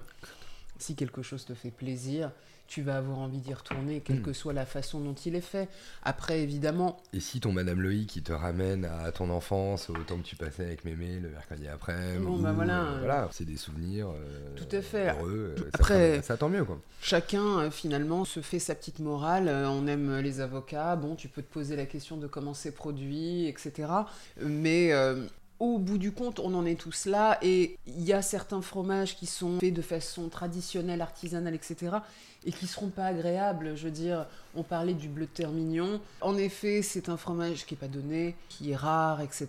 Si 0.77 0.95
quelque 0.95 1.21
chose 1.21 1.45
te 1.45 1.53
fait 1.53 1.71
plaisir, 1.71 2.31
tu 2.69 2.83
vas 2.83 2.97
avoir 2.97 3.17
envie 3.17 3.39
d'y 3.39 3.53
retourner, 3.53 3.99
quelle 3.99 4.19
hmm. 4.19 4.23
que 4.23 4.33
soit 4.33 4.53
la 4.53 4.65
façon 4.65 4.99
dont 4.99 5.15
il 5.15 5.35
est 5.35 5.41
fait. 5.41 5.67
Après, 6.03 6.41
évidemment. 6.41 7.01
Et 7.13 7.19
si 7.19 7.39
ton 7.39 7.51
Madame 7.51 7.81
Loïc 7.81 8.07
qui 8.07 8.21
te 8.21 8.31
ramène 8.31 8.85
à 8.85 9.11
ton 9.11 9.31
enfance, 9.31 9.89
au 9.89 9.95
temps 9.95 10.17
que 10.17 10.23
tu 10.23 10.35
passais 10.35 10.65
avec 10.65 10.85
Mémé 10.85 11.19
le 11.19 11.29
mercredi 11.29 11.67
après, 11.67 12.17
bon, 12.19 12.37
bah 12.37 12.53
voilà, 12.53 12.83
euh, 12.83 12.97
voilà 12.99 13.27
c'est 13.31 13.45
des 13.45 13.57
souvenirs 13.57 14.09
euh, 14.09 14.55
tout 14.55 14.75
à 14.75 14.81
fait. 14.81 15.09
heureux. 15.09 15.55
Euh, 15.57 15.69
après, 15.73 16.21
ça, 16.21 16.37
tant 16.37 16.47
mieux 16.47 16.63
quoi. 16.63 16.79
Chacun 17.01 17.71
finalement 17.71 18.23
se 18.23 18.39
fait 18.39 18.59
sa 18.59 18.75
petite 18.75 18.99
morale. 18.99 19.49
on 19.49 19.87
aime 19.87 20.19
les 20.19 20.39
avocats. 20.39 20.95
Bon, 20.95 21.15
tu 21.15 21.27
peux 21.27 21.41
te 21.41 21.51
poser 21.51 21.75
la 21.75 21.87
question 21.87 22.17
de 22.17 22.27
comment 22.27 22.53
c'est 22.53 22.73
produit, 22.73 23.47
etc. 23.47 23.87
Mais 24.41 24.91
au 25.59 25.77
bout 25.77 25.97
du 25.97 26.11
compte, 26.11 26.39
on 26.39 26.53
en 26.53 26.65
est 26.65 26.79
tous 26.79 27.05
là, 27.05 27.37
et 27.41 27.77
il 27.85 28.03
y 28.03 28.13
a 28.13 28.21
certains 28.21 28.61
fromages 28.61 29.15
qui 29.15 29.25
sont 29.25 29.59
faits 29.59 29.73
de 29.73 29.81
façon 29.81 30.29
traditionnelle, 30.29 31.01
artisanale, 31.01 31.53
etc., 31.53 31.97
et 32.45 32.53
qui 32.53 32.67
seront 32.67 32.87
pas 32.87 33.05
agréables. 33.05 33.75
Je 33.75 33.83
veux 33.83 33.91
dire, 33.91 34.25
on 34.55 34.63
parlait 34.63 34.93
du 34.93 35.09
bleu 35.09 35.25
de 35.25 35.31
terre 35.31 35.51
mignon. 35.51 35.99
En 36.21 36.37
effet, 36.37 36.81
c'est 36.81 37.09
un 37.09 37.17
fromage 37.17 37.65
qui 37.65 37.73
est 37.73 37.77
pas 37.77 37.89
donné, 37.89 38.35
qui 38.47 38.71
est 38.71 38.75
rare, 38.77 39.19
etc. 39.19 39.47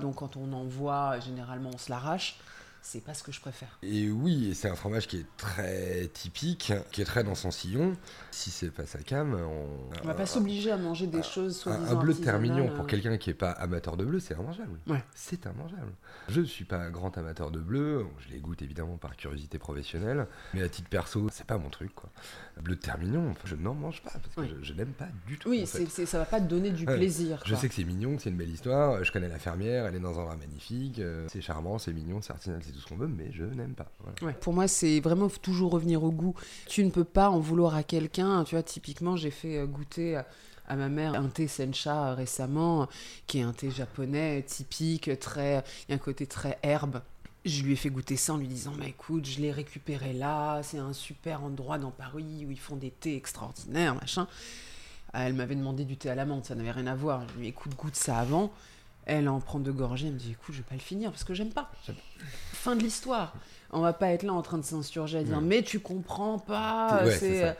Donc 0.00 0.16
quand 0.16 0.36
on 0.36 0.52
en 0.52 0.64
voit, 0.64 1.20
généralement, 1.20 1.70
on 1.72 1.78
se 1.78 1.90
l'arrache 1.90 2.36
c'est 2.82 3.02
pas 3.02 3.14
ce 3.14 3.22
que 3.22 3.30
je 3.30 3.40
préfère. 3.40 3.78
Et 3.82 4.10
oui, 4.10 4.54
c'est 4.54 4.68
un 4.68 4.74
fromage 4.74 5.06
qui 5.06 5.18
est 5.18 5.26
très 5.36 6.08
typique, 6.12 6.72
qui 6.90 7.00
est 7.00 7.04
très 7.04 7.22
dans 7.22 7.36
son 7.36 7.52
sillon. 7.52 7.96
Si 8.32 8.50
c'est 8.50 8.70
pas 8.70 8.86
sa 8.86 8.98
cam, 8.98 9.34
on, 9.34 10.02
on 10.02 10.06
va 10.06 10.14
pas 10.14 10.26
s'obliger 10.26 10.72
à 10.72 10.76
manger 10.76 11.06
des 11.06 11.22
choses 11.22 11.56
soi-disant. 11.56 11.96
Un, 11.96 12.00
bleu 12.00 12.12
de 12.12 12.18
terre 12.18 12.40
mignon 12.40 12.68
pour 12.74 12.86
quelqu'un 12.88 13.16
qui 13.18 13.30
est 13.30 13.34
pas 13.34 13.52
amateur 13.52 13.96
de 13.96 14.04
bleu, 14.04 14.18
c'est 14.18 14.36
mangeable. 14.36 14.78
Ouais. 14.88 15.02
C'est 15.14 15.46
mangeable. 15.46 15.92
Je 16.28 16.40
ne 16.40 16.46
suis 16.46 16.64
pas 16.64 16.78
un 16.78 16.90
grand 16.90 17.16
amateur 17.16 17.52
de 17.52 17.60
bleu, 17.60 18.04
je 18.18 18.32
les 18.32 18.40
goûte 18.40 18.62
évidemment 18.62 18.96
par 18.96 19.16
curiosité 19.16 19.58
professionnelle, 19.58 20.26
mais 20.52 20.62
à 20.62 20.68
titre 20.68 20.88
perso, 20.88 21.28
c'est 21.32 21.46
pas 21.46 21.58
mon 21.58 21.70
truc 21.70 21.94
quoi. 21.94 22.10
Bleu 22.60 22.74
de 22.74 22.80
terre 22.80 22.98
mignon, 22.98 23.34
je 23.44 23.54
n'en 23.54 23.74
mange 23.74 24.02
pas 24.02 24.10
parce 24.10 24.48
que 24.48 24.62
je, 24.62 24.72
n'aime 24.72 24.92
pas 24.92 25.08
du 25.26 25.38
tout. 25.38 25.50
Oui, 25.50 25.66
c'est, 25.66 25.86
ça 26.06 26.18
va 26.18 26.24
pas 26.24 26.40
te 26.40 26.46
donner 26.46 26.70
du 26.70 26.84
plaisir. 26.84 27.42
Je 27.46 27.54
sais 27.54 27.68
que 27.68 27.74
c'est 27.74 27.84
mignon, 27.84 28.16
que 28.16 28.22
c'est 28.22 28.30
une 28.30 28.36
belle 28.36 28.50
histoire. 28.50 29.02
Je 29.04 29.12
connais 29.12 29.28
la 29.28 29.38
fermière, 29.38 29.86
elle 29.86 29.94
est 29.94 30.00
dans 30.00 30.18
un 30.18 30.24
rat 30.24 30.36
magnifique, 30.36 30.98
euh, 30.98 31.26
c'est 31.28 31.40
charmant, 31.40 31.78
c'est 31.78 31.92
mignon, 31.92 32.20
c'est 32.20 32.32
artisanal, 32.32 32.60
tout 32.72 32.80
ce 32.80 32.86
qu'on 32.86 32.96
veut, 32.96 33.08
mais 33.08 33.30
je 33.32 33.44
n'aime 33.44 33.74
pas. 33.74 33.90
Pour 34.40 34.52
moi, 34.52 34.68
c'est 34.68 35.00
vraiment 35.00 35.28
toujours 35.28 35.72
revenir 35.72 36.02
au 36.02 36.10
goût. 36.10 36.34
Tu 36.66 36.84
ne 36.84 36.90
peux 36.90 37.04
pas 37.04 37.30
en 37.30 37.38
vouloir 37.38 37.74
à 37.74 37.82
quelqu'un. 37.82 38.44
Tu 38.44 38.54
vois, 38.54 38.62
typiquement, 38.62 39.16
j'ai 39.16 39.30
fait 39.30 39.58
euh, 39.58 39.66
goûter 39.66 40.20
à 40.68 40.76
ma 40.76 40.88
mère 40.88 41.14
un 41.14 41.28
thé 41.28 41.48
sencha 41.48 42.10
euh, 42.10 42.14
récemment, 42.14 42.88
qui 43.26 43.38
est 43.38 43.42
un 43.42 43.52
thé 43.52 43.70
japonais 43.70 44.42
typique, 44.42 45.18
très, 45.18 45.62
il 45.86 45.90
y 45.90 45.92
a 45.92 45.96
un 45.96 45.98
côté 45.98 46.26
très 46.26 46.58
herbe. 46.62 47.02
Je 47.44 47.62
lui 47.62 47.72
ai 47.72 47.76
fait 47.76 47.90
goûter 47.90 48.16
ça 48.16 48.34
en 48.34 48.36
lui 48.36 48.46
disant 48.46 48.72
bah 48.78 48.86
écoute, 48.86 49.26
je 49.26 49.40
l'ai 49.40 49.50
récupéré 49.50 50.12
là, 50.12 50.62
c'est 50.62 50.78
un 50.78 50.92
super 50.92 51.42
endroit 51.42 51.76
dans 51.76 51.90
Paris 51.90 52.46
où 52.46 52.50
ils 52.52 52.58
font 52.58 52.76
des 52.76 52.90
thés 52.90 53.16
extraordinaires, 53.16 53.96
machin. 53.96 54.28
Elle 55.12 55.34
m'avait 55.34 55.56
demandé 55.56 55.84
du 55.84 55.96
thé 55.96 56.08
à 56.08 56.14
la 56.14 56.24
menthe, 56.24 56.46
ça 56.46 56.54
n'avait 56.54 56.70
rien 56.70 56.86
à 56.86 56.94
voir. 56.94 57.26
Je 57.28 57.34
lui 57.34 57.40
ai 57.40 57.42
dit 57.42 57.48
écoute, 57.48 57.74
goûte 57.76 57.96
ça 57.96 58.18
avant. 58.18 58.52
Elle 59.04 59.28
en 59.28 59.40
prend 59.40 59.58
deux 59.58 59.72
gorgées, 59.72 60.06
elle 60.06 60.14
me 60.14 60.18
dit 60.18 60.32
écoute, 60.32 60.54
je 60.54 60.58
vais 60.58 60.68
pas 60.68 60.74
le 60.74 60.80
finir 60.80 61.10
parce 61.10 61.24
que 61.24 61.34
j'aime 61.34 61.52
pas. 61.52 61.70
Fin 62.52 62.76
de 62.76 62.82
l'histoire. 62.82 63.34
On 63.72 63.80
va 63.80 63.92
pas 63.92 64.08
être 64.08 64.22
là 64.22 64.32
en 64.34 64.42
train 64.42 64.58
de 64.58 64.64
s'insurger 64.64 65.18
à 65.18 65.22
dire 65.22 65.40
mais 65.40 65.62
tu 65.62 65.80
comprends 65.80 66.38
pas. 66.38 67.02
c'est 67.18 67.56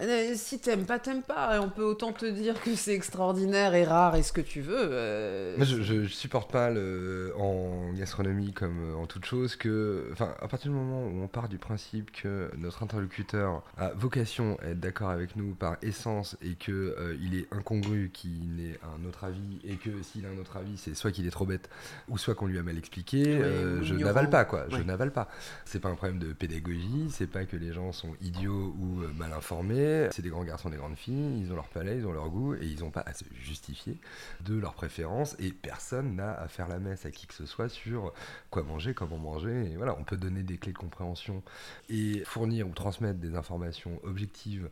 euh, 0.00 0.32
si 0.34 0.58
t'aimes 0.58 0.86
pas, 0.86 0.98
t'aimes 0.98 1.22
pas. 1.22 1.60
On 1.60 1.68
peut 1.68 1.84
autant 1.84 2.12
te 2.12 2.26
dire 2.26 2.60
que 2.60 2.74
c'est 2.74 2.94
extraordinaire 2.94 3.74
et 3.74 3.84
rare 3.84 4.16
et 4.16 4.22
ce 4.22 4.32
que 4.32 4.40
tu 4.40 4.60
veux. 4.60 4.76
Euh, 4.76 5.56
Moi, 5.56 5.66
je, 5.66 5.82
je, 5.82 6.06
supporte 6.06 6.50
pas 6.50 6.70
le, 6.70 7.32
en 7.38 7.92
gastronomie 7.92 8.52
comme 8.52 8.92
euh, 8.92 8.96
en 8.96 9.06
toute 9.06 9.24
chose 9.24 9.54
que, 9.54 10.08
enfin, 10.12 10.34
à 10.40 10.48
partir 10.48 10.72
du 10.72 10.76
moment 10.76 11.06
où 11.06 11.22
on 11.22 11.28
part 11.28 11.48
du 11.48 11.58
principe 11.58 12.10
que 12.10 12.50
notre 12.58 12.82
interlocuteur 12.82 13.62
a 13.78 13.90
vocation 13.90 14.58
à 14.62 14.70
être 14.70 14.80
d'accord 14.80 15.10
avec 15.10 15.36
nous 15.36 15.54
par 15.54 15.76
essence 15.82 16.36
et 16.42 16.54
que 16.54 17.16
il 17.20 17.38
est 17.38 17.46
incongru 17.52 18.10
qu'il 18.12 18.60
ait 18.60 18.78
un 18.82 19.06
autre 19.08 19.24
avis 19.24 19.60
et 19.64 19.76
que 19.76 19.90
s'il 20.02 20.26
a 20.26 20.28
un 20.28 20.38
autre 20.40 20.56
avis, 20.56 20.76
c'est 20.76 20.94
soit 20.94 21.12
qu'il 21.12 21.26
est 21.26 21.30
trop 21.30 21.46
bête 21.46 21.70
ou 22.08 22.18
soit 22.18 22.34
qu'on 22.34 22.46
lui 22.46 22.58
a 22.58 22.62
mal 22.62 22.76
expliqué, 22.76 23.40
je 23.82 23.94
n'avale 23.94 24.28
pas 24.28 24.44
quoi. 24.44 24.66
Je 24.70 24.82
n'avale 24.82 25.12
pas. 25.12 25.28
C'est 25.64 25.80
pas 25.80 25.88
un 25.88 25.94
problème 25.94 26.18
de 26.18 26.32
pédagogie, 26.32 27.08
c'est 27.10 27.26
pas 27.26 27.44
que 27.44 27.56
les 27.56 27.72
gens 27.72 27.92
sont 27.92 28.14
idiots 28.20 28.74
ou 28.78 29.02
euh, 29.02 29.12
mal 29.12 29.32
informés. 29.32 30.08
C'est 30.12 30.22
des 30.22 30.30
grands 30.30 30.44
garçons, 30.44 30.70
des 30.70 30.76
grandes 30.76 30.96
filles, 30.96 31.40
ils 31.40 31.52
ont 31.52 31.56
leur 31.56 31.68
palais, 31.68 31.96
ils 31.98 32.06
ont 32.06 32.12
leur 32.12 32.30
goût 32.30 32.54
et 32.54 32.66
ils 32.66 32.80
n'ont 32.80 32.90
pas 32.90 33.02
à 33.06 33.14
se 33.14 33.24
justifier 33.34 33.98
de 34.40 34.54
leurs 34.54 34.74
préférences. 34.74 35.36
Et 35.38 35.52
personne 35.52 36.16
n'a 36.16 36.32
à 36.32 36.48
faire 36.48 36.68
la 36.68 36.78
messe 36.78 37.06
à 37.06 37.10
qui 37.10 37.26
que 37.26 37.34
ce 37.34 37.46
soit 37.46 37.68
sur 37.68 38.12
quoi 38.50 38.62
manger, 38.62 38.94
comment 38.94 39.18
manger. 39.18 39.74
Voilà, 39.76 39.96
on 39.98 40.04
peut 40.04 40.16
donner 40.16 40.42
des 40.42 40.58
clés 40.58 40.72
de 40.72 40.78
compréhension 40.78 41.42
et 41.88 42.22
fournir 42.24 42.68
ou 42.68 42.72
transmettre 42.72 43.18
des 43.18 43.34
informations 43.34 44.00
objectives 44.04 44.68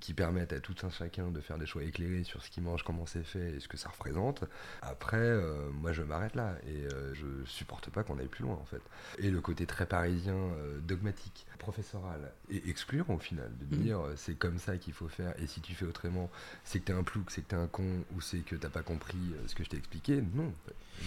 qui 0.00 0.14
permettent 0.14 0.52
à 0.52 0.60
tout 0.60 0.74
un 0.82 0.90
chacun 0.90 1.30
de 1.30 1.40
faire 1.40 1.58
des 1.58 1.66
choix 1.66 1.82
éclairés 1.82 2.24
sur 2.24 2.42
ce 2.42 2.50
qu'il 2.50 2.62
mange, 2.62 2.82
comment 2.82 3.06
c'est 3.06 3.24
fait 3.24 3.56
et 3.56 3.60
ce 3.60 3.68
que 3.68 3.76
ça 3.76 3.88
représente. 3.88 4.44
Après, 4.82 5.16
euh, 5.16 5.70
moi 5.72 5.92
je 5.92 6.02
m'arrête 6.02 6.34
là 6.34 6.56
et 6.66 6.92
euh, 6.92 7.14
je 7.14 7.26
supporte 7.46 7.90
pas 7.90 8.02
qu'on 8.02 8.18
aille 8.18 8.28
plus 8.28 8.44
loin 8.44 8.54
en 8.54 8.64
fait. 8.64 8.82
Et 9.18 9.30
le 9.30 9.40
côté 9.40 9.66
très 9.66 9.86
parisien, 9.86 10.36
dogmatique, 10.82 11.46
professoral 11.58 12.32
et 12.50 12.68
excluant 12.68 13.06
au 13.08 13.18
final, 13.18 13.50
de 13.60 13.76
mm. 13.76 13.80
dire 13.80 14.00
c'est 14.16 14.34
comme 14.34 14.58
ça 14.58 14.76
qu'il 14.76 14.92
faut 14.92 15.08
faire 15.08 15.34
et 15.40 15.46
si 15.46 15.60
tu 15.60 15.74
fais 15.74 15.86
autrement, 15.86 16.30
c'est 16.64 16.80
que 16.80 16.86
t'es 16.86 16.92
un 16.92 17.02
plouc, 17.02 17.30
c'est 17.30 17.42
que 17.42 17.48
t'es 17.48 17.56
un 17.56 17.66
con 17.66 18.04
ou 18.14 18.20
c'est 18.20 18.38
que 18.38 18.56
t'as 18.56 18.70
pas 18.70 18.82
compris 18.82 19.18
ce 19.46 19.54
que 19.54 19.64
je 19.64 19.70
t'ai 19.70 19.76
expliqué. 19.76 20.22
Non. 20.34 20.52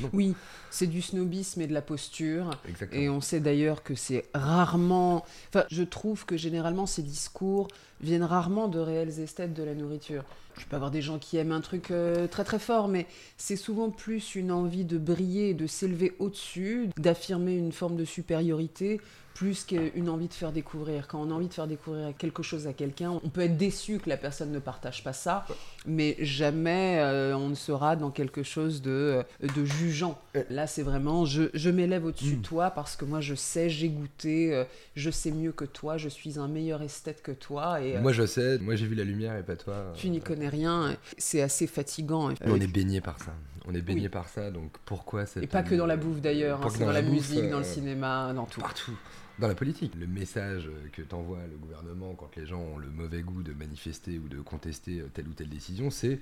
Non. 0.02 0.10
Oui, 0.14 0.36
c'est 0.70 0.88
du 0.88 1.02
snobisme 1.02 1.62
et 1.62 1.68
de 1.68 1.74
la 1.74 1.82
posture. 1.82 2.52
Exactement. 2.68 3.02
Et 3.02 3.10
on 3.10 3.22
sait 3.22 3.40
d'ailleurs 3.40 3.84
que 3.84 3.96
c'est 3.96 4.26
rarement. 4.34 5.26
Enfin, 5.50 5.66
je 5.70 5.84
trouve 5.84 6.26
que 6.26 6.38
généralement 6.38 6.86
ces 6.86 7.02
discours 7.02 7.68
viennent 8.02 8.24
rarement 8.24 8.68
de 8.68 8.80
réels 8.80 9.20
esthètes 9.20 9.54
de 9.54 9.64
la 9.64 9.76
nourriture. 9.76 10.24
Je 10.58 10.66
peux 10.66 10.76
avoir 10.76 10.92
des 10.92 11.02
gens 11.02 11.20
qui 11.20 11.38
aiment 11.38 11.52
un 11.52 11.62
truc 11.62 11.92
euh, 11.92 12.28
très 12.28 12.44
très 12.44 12.60
fort, 12.60 12.88
mais 12.88 13.08
c'est 13.38 13.56
souvent 13.56 13.90
plus 13.90 14.36
une 14.36 14.52
envie 14.52 14.86
de 14.86 14.98
briller, 14.98 15.54
de 15.54 15.68
s'élever 15.68 16.14
au-dessus, 16.20 16.90
d'affirmer 16.98 17.56
une 17.56 17.72
forme 17.72 17.96
de 17.96 18.06
supériorité 18.06 19.00
plus 19.34 19.64
qu'une 19.64 20.10
envie 20.10 20.28
de 20.28 20.34
faire 20.34 20.52
découvrir. 20.52 21.08
Quand 21.08 21.22
on 21.22 21.32
a 21.32 21.34
envie 21.34 21.48
de 21.48 21.54
faire 21.54 21.68
découvrir 21.68 22.14
quelque 22.18 22.44
chose 22.44 22.68
à 22.68 22.74
quelqu'un, 22.74 23.20
on 23.24 23.30
peut 23.30 23.42
être 23.42 23.58
déçu 23.58 24.00
que 24.00 24.10
la 24.10 24.18
personne 24.18 24.52
ne 24.52 24.60
partage 24.60 25.04
pas 25.04 25.14
ça, 25.14 25.46
mais 25.86 26.16
jamais 26.20 27.00
euh, 27.00 27.36
on 27.36 27.50
ne 27.50 27.56
sera 27.56 27.96
dans 27.96 28.12
quelque 28.12 28.44
chose 28.44 28.82
de, 28.82 28.92
euh, 29.42 29.48
de 29.56 29.66
jugeant. 29.66 30.20
Là, 30.50 30.68
c'est 30.68 30.84
vraiment 30.84 31.26
je, 31.26 31.44
je 31.54 31.70
m'élève 31.70 32.06
au-dessus 32.06 32.34
de 32.34 32.40
mm. 32.40 32.44
toi 32.44 32.72
parce 32.72 32.96
que 32.96 33.06
moi 33.06 33.22
je 33.22 33.36
sais, 33.36 33.70
j'ai 33.70 33.90
goûté, 33.90 34.54
euh, 34.54 34.64
je 34.96 35.10
sais 35.10 35.32
mieux 35.32 35.52
que 35.52 35.66
toi, 35.66 35.98
je 35.98 36.10
suis 36.10 36.38
un 36.38 36.48
meilleur 36.48 36.82
esthète 36.82 37.22
que 37.22 37.32
toi. 37.32 37.82
Et, 37.82 37.98
moi 38.00 38.12
je 38.12 38.26
sais, 38.26 38.60
moi 38.60 38.76
j'ai 38.76 38.86
vu 38.86 38.96
la 38.96 39.04
lumière 39.04 39.36
et 39.38 39.44
pas 39.44 39.56
toi. 39.56 39.94
Tu 39.96 40.10
n'y 40.10 40.20
connais 40.20 40.41
rien, 40.48 40.98
c'est 41.18 41.42
assez 41.42 41.68
fatigant. 41.68 42.34
on 42.46 42.60
est 42.60 42.68
baigné 42.68 43.02
par 43.02 43.20
ça. 43.20 43.34
On 43.68 43.76
est 43.76 43.82
baigné 43.82 44.10
par 44.10 44.28
ça, 44.28 44.50
donc 44.50 44.72
pourquoi 44.86 45.26
cette... 45.26 45.44
Et 45.44 45.48
pas 45.48 45.62
que 45.62 45.76
dans 45.76 45.86
la 45.86 45.96
bouffe 45.96 46.20
d'ailleurs, 46.20 46.66
hein, 46.66 46.70
c'est 46.72 46.80
dans, 46.80 46.92
la, 46.92 47.04
musique, 47.04 47.48
dans 47.50 47.60
le 47.60 47.64
cinéma, 47.64 48.34
dans 48.34 48.46
tout. 48.46 48.60
Partout 48.60 48.98
dans 49.40 49.48
la 49.48 49.56
politique. 49.56 49.94
Le 50.00 50.08
message 50.08 50.70
que 50.94 51.02
t'envoie 51.02 51.40
le 51.50 51.58
gouvernement 51.58 52.14
quand 52.14 52.36
les 52.36 52.46
gens 52.46 52.62
ont 52.62 52.78
le 52.78 52.90
mauvais 52.90 53.22
goût 53.22 53.44
de 53.44 53.54
manifester 53.54 54.20
ou 54.20 54.30
de 54.30 54.40
contester 54.40 55.04
telle 55.14 55.28
ou 55.28 55.34
telle 55.34 55.50
décision, 55.50 55.90
c'est 55.90 56.20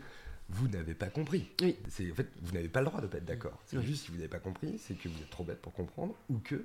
vous 0.50 0.68
n'avez 0.68 0.96
pas 0.96 1.08
compris. 1.08 1.50
Oui. 1.62 1.76
C'est 1.90 2.12
en 2.12 2.16
fait 2.16 2.28
vous 2.42 2.54
n'avez 2.54 2.70
pas 2.70 2.80
le 2.80 2.88
droit 2.88 3.02
de 3.02 3.08
pas 3.08 3.18
être 3.18 3.26
d'accord. 3.26 3.60
C'est 3.66 3.82
juste 3.82 4.06
si 4.06 4.12
vous 4.12 4.18
n'avez 4.18 4.30
pas 4.30 4.40
compris, 4.40 4.80
c'est 4.80 4.96
que 4.96 5.10
vous 5.10 5.20
êtes 5.20 5.30
trop 5.30 5.44
bête 5.44 5.62
pour 5.62 5.74
comprendre 5.74 6.16
ou 6.30 6.40
que 6.40 6.64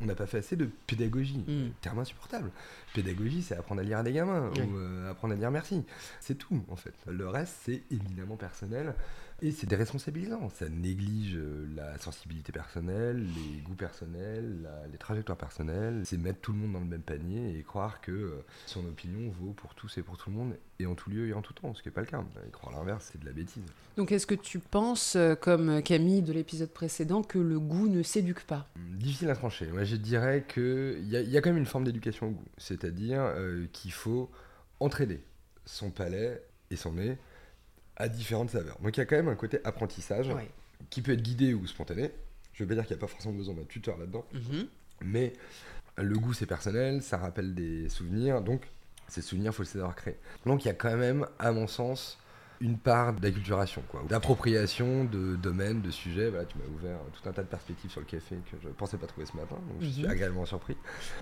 on 0.00 0.04
n'a 0.04 0.14
pas 0.14 0.26
fait 0.26 0.38
assez 0.38 0.56
de 0.56 0.68
pédagogie. 0.86 1.44
Mm. 1.46 1.70
Terme 1.80 1.98
insupportable. 2.00 2.50
Pédagogie, 2.94 3.42
c'est 3.42 3.56
apprendre 3.56 3.80
à 3.80 3.84
lire 3.84 3.98
à 3.98 4.02
des 4.02 4.12
gamins 4.12 4.50
ou 4.50 4.76
euh, 4.76 5.10
apprendre 5.10 5.34
à 5.34 5.36
dire 5.36 5.50
merci. 5.50 5.84
C'est 6.20 6.36
tout 6.36 6.62
en 6.68 6.76
fait. 6.76 6.94
Le 7.06 7.28
reste, 7.28 7.54
c'est 7.64 7.82
éminemment 7.90 8.36
personnel. 8.36 8.94
Et 9.42 9.50
c'est 9.50 9.66
déresponsabilisant, 9.66 10.48
ça 10.48 10.66
néglige 10.70 11.36
euh, 11.36 11.68
la 11.76 11.98
sensibilité 11.98 12.52
personnelle, 12.52 13.18
les 13.22 13.60
goûts 13.60 13.74
personnels, 13.74 14.66
les 14.90 14.96
trajectoires 14.96 15.36
personnelles. 15.36 16.02
C'est 16.06 16.16
mettre 16.16 16.40
tout 16.40 16.52
le 16.52 16.58
monde 16.58 16.72
dans 16.72 16.80
le 16.80 16.86
même 16.86 17.02
panier 17.02 17.58
et 17.58 17.62
croire 17.62 18.00
que 18.00 18.12
euh, 18.12 18.44
son 18.64 18.80
opinion 18.86 19.30
vaut 19.38 19.52
pour 19.52 19.74
tous 19.74 19.98
et 19.98 20.02
pour 20.02 20.16
tout 20.16 20.30
le 20.30 20.36
monde, 20.36 20.54
et 20.78 20.86
en 20.86 20.94
tout 20.94 21.10
lieu 21.10 21.28
et 21.28 21.34
en 21.34 21.42
tout 21.42 21.52
temps, 21.52 21.74
ce 21.74 21.82
qui 21.82 21.88
n'est 21.88 21.92
pas 21.92 22.00
le 22.00 22.06
cas. 22.06 22.24
Et 22.46 22.50
croire 22.50 22.74
l'inverse, 22.74 23.10
c'est 23.12 23.20
de 23.20 23.26
la 23.26 23.32
bêtise. 23.32 23.62
Donc 23.98 24.10
est-ce 24.10 24.26
que 24.26 24.34
tu 24.34 24.58
penses, 24.58 25.16
euh, 25.16 25.34
comme 25.34 25.82
Camille 25.82 26.22
de 26.22 26.32
l'épisode 26.32 26.70
précédent, 26.70 27.22
que 27.22 27.38
le 27.38 27.60
goût 27.60 27.88
ne 27.88 28.02
s'éduque 28.02 28.44
pas? 28.44 28.66
Hum, 28.76 28.96
Difficile 28.96 29.28
à 29.28 29.36
trancher. 29.36 29.66
Moi 29.66 29.84
je 29.84 29.96
dirais 29.96 30.46
qu'il 30.48 31.04
y, 31.04 31.14
y, 31.14 31.36
a 31.36 31.40
quand 31.42 31.50
même 31.50 31.58
une 31.58 31.66
forme 31.66 31.84
d'éducation 31.84 32.28
au 32.28 32.30
goût, 32.30 32.48
c'est-à-dire 32.56 33.34
qu'il 33.72 33.92
faut 33.92 34.30
entraîner 34.80 35.20
son 35.66 35.90
palais 35.90 36.42
et 36.70 36.76
son 36.76 36.94
nez 36.94 37.18
à 37.96 38.08
différentes 38.08 38.50
saveurs. 38.50 38.78
Donc 38.80 38.96
il 38.96 39.00
y 39.00 39.02
a 39.02 39.06
quand 39.06 39.16
même 39.16 39.28
un 39.28 39.36
côté 39.36 39.58
apprentissage 39.64 40.28
qui 40.90 41.02
peut 41.02 41.12
être 41.12 41.22
guidé 41.22 41.54
ou 41.54 41.66
spontané. 41.66 42.10
Je 42.52 42.62
veux 42.62 42.68
pas 42.68 42.74
dire 42.74 42.86
qu'il 42.86 42.96
n'y 42.96 43.00
a 43.00 43.06
pas 43.06 43.10
forcément 43.10 43.34
besoin 43.34 43.54
d'un 43.54 43.64
tuteur 43.64 43.98
là-dedans, 43.98 44.24
mhm. 44.32 44.66
mais 45.02 45.34
le 45.98 46.18
goût 46.18 46.32
c'est 46.32 46.46
personnel, 46.46 47.02
ça 47.02 47.18
rappelle 47.18 47.54
des 47.54 47.88
souvenirs, 47.90 48.40
donc 48.40 48.62
ces 49.08 49.22
souvenirs, 49.22 49.52
il 49.52 49.54
faut 49.54 49.62
les 49.62 49.68
savoir 49.68 49.94
créer. 49.94 50.16
Donc 50.44 50.64
il 50.64 50.68
y 50.68 50.70
a 50.70 50.74
quand 50.74 50.96
même, 50.96 51.26
à 51.38 51.52
mon 51.52 51.66
sens, 51.66 52.18
une 52.60 52.78
part 52.78 53.12
d'acculturation, 53.12 53.82
quoi, 53.88 54.02
d'appropriation 54.08 55.04
de 55.04 55.36
domaines, 55.36 55.82
de 55.82 55.90
sujets. 55.90 56.30
Voilà, 56.30 56.44
tu 56.44 56.56
m'as 56.58 56.74
ouvert 56.74 56.98
tout 57.12 57.28
un 57.28 57.32
tas 57.32 57.42
de 57.42 57.48
perspectives 57.48 57.90
sur 57.90 58.00
le 58.00 58.06
café 58.06 58.36
que 58.50 58.56
je 58.62 58.68
pensais 58.68 58.96
pas 58.96 59.06
trouver 59.06 59.26
ce 59.26 59.36
matin, 59.36 59.56
donc 59.56 59.80
je 59.80 59.86
suis 59.86 60.02
mhm. 60.02 60.10
agréablement 60.10 60.46
surpris. 60.46 60.76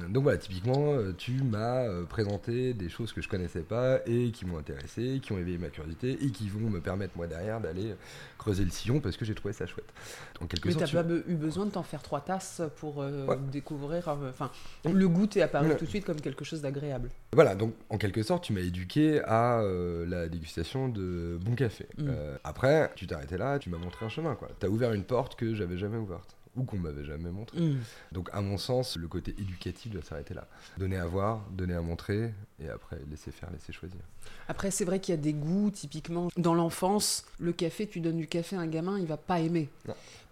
Donc 0.08 0.22
voilà, 0.22 0.38
typiquement, 0.38 0.94
euh, 0.94 1.12
tu 1.16 1.42
m'as 1.42 1.82
euh, 1.84 2.04
présenté 2.04 2.74
des 2.74 2.88
choses 2.88 3.12
que 3.12 3.20
je 3.20 3.28
connaissais 3.28 3.62
pas 3.62 3.98
et 4.06 4.30
qui 4.30 4.46
m'ont 4.46 4.58
intéressé, 4.58 5.20
qui 5.22 5.32
ont 5.32 5.38
éveillé 5.38 5.58
ma 5.58 5.68
curiosité 5.68 6.12
et 6.24 6.30
qui 6.30 6.48
vont 6.48 6.70
me 6.70 6.80
permettre 6.80 7.16
moi 7.16 7.26
derrière 7.26 7.60
d'aller 7.60 7.94
creuser 8.38 8.64
le 8.64 8.70
sillon 8.70 9.00
parce 9.00 9.16
que 9.16 9.24
j'ai 9.24 9.34
trouvé 9.34 9.54
ça 9.54 9.66
chouette. 9.66 9.92
En 10.40 10.46
quelque 10.46 10.68
Mais 10.68 10.74
tu 10.74 10.94
n'as 10.94 11.02
pas 11.02 11.08
eu 11.26 11.34
besoin 11.34 11.66
de 11.66 11.70
t'en 11.70 11.82
faire 11.82 12.02
trois 12.02 12.20
tasses 12.20 12.62
pour 12.76 13.02
euh, 13.02 13.36
découvrir. 13.50 14.08
Enfin, 14.08 14.50
le 14.84 15.08
goût 15.08 15.28
est 15.34 15.42
apparu 15.42 15.76
tout 15.76 15.84
de 15.84 15.90
suite 15.90 16.04
comme 16.04 16.20
quelque 16.20 16.44
chose 16.44 16.62
d'agréable. 16.62 17.10
Voilà, 17.32 17.54
donc 17.54 17.74
en 17.90 17.98
quelque 17.98 18.22
sorte, 18.22 18.44
tu 18.44 18.52
m'as 18.52 18.60
éduqué 18.60 19.20
à 19.24 19.62
la 20.06 20.28
dégustation 20.28 20.88
de 20.88 21.23
bon 21.40 21.54
café. 21.54 21.86
Mm. 21.98 22.06
Euh, 22.08 22.36
après, 22.44 22.92
tu 22.96 23.06
t'es 23.06 23.14
arrêté 23.14 23.36
là, 23.36 23.58
tu 23.58 23.70
m'as 23.70 23.78
montré 23.78 24.04
un 24.04 24.08
chemin, 24.08 24.34
quoi. 24.34 24.48
T'as 24.58 24.68
ouvert 24.68 24.92
une 24.92 25.04
porte 25.04 25.36
que 25.36 25.54
j'avais 25.54 25.78
jamais 25.78 25.98
ouverte 25.98 26.36
ou 26.56 26.64
qu'on 26.64 26.78
m'avait 26.78 27.04
jamais 27.04 27.30
montré. 27.30 27.60
Mm. 27.60 27.78
Donc, 28.12 28.28
à 28.32 28.40
mon 28.40 28.58
sens, 28.58 28.96
le 28.96 29.08
côté 29.08 29.34
éducatif 29.38 29.92
doit 29.92 30.02
s'arrêter 30.02 30.34
là. 30.34 30.46
Donner 30.78 30.96
à 30.96 31.06
voir, 31.06 31.44
donner 31.50 31.74
à 31.74 31.80
montrer, 31.80 32.32
et 32.60 32.68
après, 32.68 32.98
laisser 33.10 33.30
faire, 33.30 33.50
laisser 33.50 33.72
choisir. 33.72 34.00
Après, 34.48 34.70
c'est 34.70 34.84
vrai 34.84 35.00
qu'il 35.00 35.14
y 35.14 35.18
a 35.18 35.20
des 35.20 35.32
goûts, 35.32 35.70
typiquement, 35.70 36.28
dans 36.36 36.54
l'enfance, 36.54 37.24
le 37.38 37.52
café, 37.52 37.86
tu 37.86 38.00
donnes 38.00 38.18
du 38.18 38.26
café 38.26 38.56
à 38.56 38.60
un 38.60 38.66
gamin, 38.66 38.98
il 38.98 39.06
va 39.06 39.16
pas 39.16 39.40
aimer. 39.40 39.68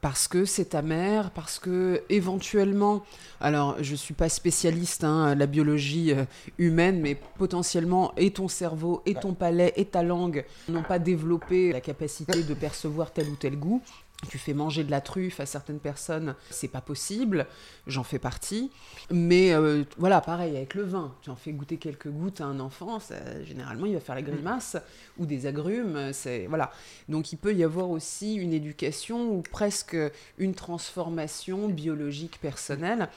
Parce 0.00 0.26
que 0.26 0.44
c'est 0.44 0.70
ta 0.70 0.82
mère, 0.82 1.30
parce 1.30 1.60
que 1.60 2.02
éventuellement, 2.08 3.04
alors 3.40 3.76
je 3.80 3.94
suis 3.94 4.14
pas 4.14 4.28
spécialiste, 4.28 5.04
hein, 5.04 5.36
la 5.36 5.46
biologie 5.46 6.12
euh, 6.12 6.24
humaine, 6.58 7.00
mais 7.00 7.14
potentiellement, 7.14 8.12
et 8.16 8.32
ton 8.32 8.48
cerveau, 8.48 9.02
et 9.06 9.14
ton 9.14 9.32
palais, 9.32 9.72
et 9.76 9.84
ta 9.84 10.02
langue 10.02 10.44
n'ont 10.68 10.82
pas 10.82 10.98
développé 10.98 11.72
la 11.72 11.80
capacité 11.80 12.42
de 12.42 12.54
percevoir 12.54 13.12
tel 13.12 13.28
ou 13.28 13.36
tel 13.36 13.56
goût 13.56 13.80
tu 14.28 14.38
fais 14.38 14.54
manger 14.54 14.84
de 14.84 14.90
la 14.90 15.00
truffe 15.00 15.40
à 15.40 15.46
certaines 15.46 15.80
personnes, 15.80 16.34
c'est 16.50 16.68
pas 16.68 16.80
possible, 16.80 17.46
j'en 17.86 18.02
fais 18.02 18.18
partie. 18.18 18.70
Mais 19.10 19.52
euh, 19.52 19.84
voilà, 19.98 20.20
pareil 20.20 20.56
avec 20.56 20.74
le 20.74 20.84
vin, 20.84 21.14
tu 21.22 21.30
en 21.30 21.36
fais 21.36 21.52
goûter 21.52 21.76
quelques 21.76 22.08
gouttes 22.08 22.40
à 22.40 22.44
un 22.44 22.60
enfant, 22.60 22.98
généralement 23.44 23.86
il 23.86 23.94
va 23.94 24.00
faire 24.00 24.14
la 24.14 24.22
grimace, 24.22 24.76
ou 25.18 25.26
des 25.26 25.46
agrumes, 25.46 26.12
c'est 26.12 26.46
voilà. 26.46 26.72
Donc 27.08 27.32
il 27.32 27.36
peut 27.36 27.54
y 27.54 27.64
avoir 27.64 27.90
aussi 27.90 28.34
une 28.34 28.52
éducation 28.52 29.32
ou 29.32 29.42
presque 29.42 29.96
une 30.38 30.54
transformation 30.54 31.68
biologique 31.68 32.38
personnelle 32.40 33.08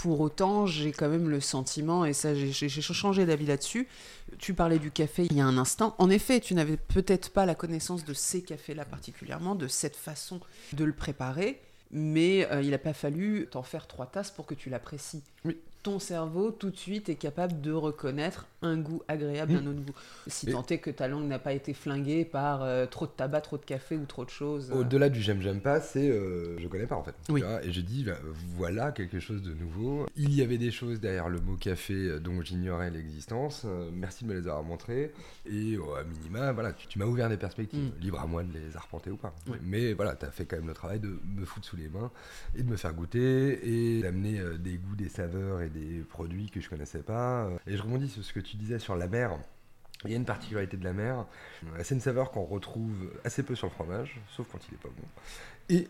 pour 0.00 0.22
autant, 0.22 0.64
j'ai 0.64 0.92
quand 0.92 1.10
même 1.10 1.28
le 1.28 1.40
sentiment, 1.40 2.06
et 2.06 2.14
ça 2.14 2.34
j'ai 2.34 2.70
changé 2.80 3.26
d'avis 3.26 3.44
là-dessus, 3.44 3.86
tu 4.38 4.54
parlais 4.54 4.78
du 4.78 4.90
café 4.90 5.26
il 5.30 5.36
y 5.36 5.42
a 5.42 5.46
un 5.46 5.58
instant, 5.58 5.94
en 5.98 6.08
effet, 6.08 6.40
tu 6.40 6.54
n'avais 6.54 6.78
peut-être 6.78 7.30
pas 7.30 7.44
la 7.44 7.54
connaissance 7.54 8.06
de 8.06 8.14
ces 8.14 8.40
cafés-là 8.40 8.86
particulièrement, 8.86 9.54
de 9.54 9.68
cette 9.68 9.96
façon 9.96 10.40
de 10.72 10.84
le 10.84 10.94
préparer, 10.94 11.60
mais 11.90 12.50
euh, 12.50 12.62
il 12.62 12.70
n'a 12.70 12.78
pas 12.78 12.94
fallu 12.94 13.46
t'en 13.50 13.62
faire 13.62 13.86
trois 13.86 14.06
tasses 14.06 14.30
pour 14.30 14.46
que 14.46 14.54
tu 14.54 14.70
l'apprécies. 14.70 15.22
Oui. 15.44 15.58
Ton 15.82 15.98
cerveau 15.98 16.50
tout 16.50 16.70
de 16.70 16.78
suite 16.78 17.10
est 17.10 17.16
capable 17.16 17.60
de 17.60 17.72
reconnaître 17.72 18.46
un 18.62 18.78
goût 18.78 19.02
agréable 19.08 19.52
d'un 19.52 19.62
mm. 19.62 19.68
autre 19.68 19.80
goût. 19.80 19.94
Si 20.26 20.46
tant 20.46 20.64
est 20.66 20.78
que 20.78 20.90
ta 20.90 21.08
langue 21.08 21.26
n'a 21.26 21.38
pas 21.38 21.52
été 21.52 21.72
flinguée 21.72 22.24
par 22.24 22.62
euh, 22.62 22.86
trop 22.86 23.06
de 23.06 23.12
tabac, 23.12 23.40
trop 23.42 23.56
de 23.56 23.64
café 23.64 23.96
ou 23.96 24.04
trop 24.04 24.24
de 24.24 24.30
choses. 24.30 24.70
Euh. 24.70 24.80
Au-delà 24.80 25.08
du 25.08 25.20
j'aime, 25.20 25.40
j'aime 25.40 25.60
pas, 25.60 25.80
c'est 25.80 26.10
euh, 26.10 26.58
je 26.58 26.68
connais 26.68 26.86
pas 26.86 26.96
en 26.96 27.02
fait. 27.02 27.14
et 27.62 27.72
je 27.72 27.80
dis 27.80 28.04
bah, 28.04 28.18
voilà 28.56 28.92
quelque 28.92 29.20
chose 29.20 29.42
de 29.42 29.54
nouveau. 29.54 30.06
Il 30.16 30.34
y 30.34 30.42
avait 30.42 30.58
des 30.58 30.70
choses 30.70 31.00
derrière 31.00 31.28
le 31.28 31.40
mot 31.40 31.56
café 31.56 32.20
dont 32.20 32.42
j'ignorais 32.42 32.90
l'existence. 32.90 33.66
merci 33.92 34.24
de 34.24 34.30
me 34.30 34.34
les 34.34 34.46
avoir 34.46 34.62
montrées. 34.62 35.12
Et 35.46 35.76
à 35.98 36.04
minima, 36.04 36.52
voilà, 36.52 36.72
tu, 36.72 36.98
m'as 36.98 37.06
ouvert 37.06 37.28
des 37.28 37.36
perspectives. 37.36 37.80
Mm. 37.80 38.00
Libre 38.00 38.20
à 38.20 38.26
moi 38.26 38.42
de 38.42 38.52
les 38.52 38.76
arpenter 38.76 39.10
ou 39.10 39.16
pas. 39.16 39.34
Mais 39.62 39.92
voilà, 39.94 40.14
tu 40.16 40.26
as 40.26 40.30
fait 40.30 40.44
quand 40.44 40.56
même 40.56 40.68
le 40.68 40.74
travail 40.74 41.00
de 41.00 41.18
me 41.24 41.44
foutre 41.44 41.66
sous 41.66 41.76
les 41.76 41.88
mains 41.88 42.10
et 42.54 42.62
de 42.62 42.68
me 42.68 42.76
faire 42.76 42.92
goûter 42.92 43.96
et 43.96 44.02
d'amener 44.02 44.40
des 44.58 44.76
goûts, 44.76 44.96
des 44.96 45.08
saveurs 45.08 45.62
et 45.62 45.70
des 45.70 46.00
produits 46.08 46.50
que 46.50 46.60
je 46.60 46.68
connaissais 46.68 47.02
pas. 47.02 47.48
Et 47.66 47.76
je 47.76 47.82
rebondis 47.82 48.08
sur 48.08 48.24
ce 48.24 48.32
que 48.32 48.40
tu 48.40 48.49
disais 48.56 48.78
sur 48.78 48.96
la 48.96 49.08
mer. 49.08 49.38
Il 50.04 50.10
y 50.10 50.14
a 50.14 50.16
une 50.16 50.24
particularité 50.24 50.78
de 50.78 50.84
la 50.84 50.94
mer, 50.94 51.26
c'est 51.82 51.94
une 51.94 52.00
saveur 52.00 52.30
qu'on 52.30 52.44
retrouve 52.44 53.12
assez 53.22 53.42
peu 53.42 53.54
sur 53.54 53.66
le 53.66 53.72
fromage, 53.72 54.18
sauf 54.34 54.48
quand 54.50 54.58
il 54.70 54.74
est 54.74 54.78
pas 54.78 54.88
bon. 54.88 55.04
Et 55.68 55.88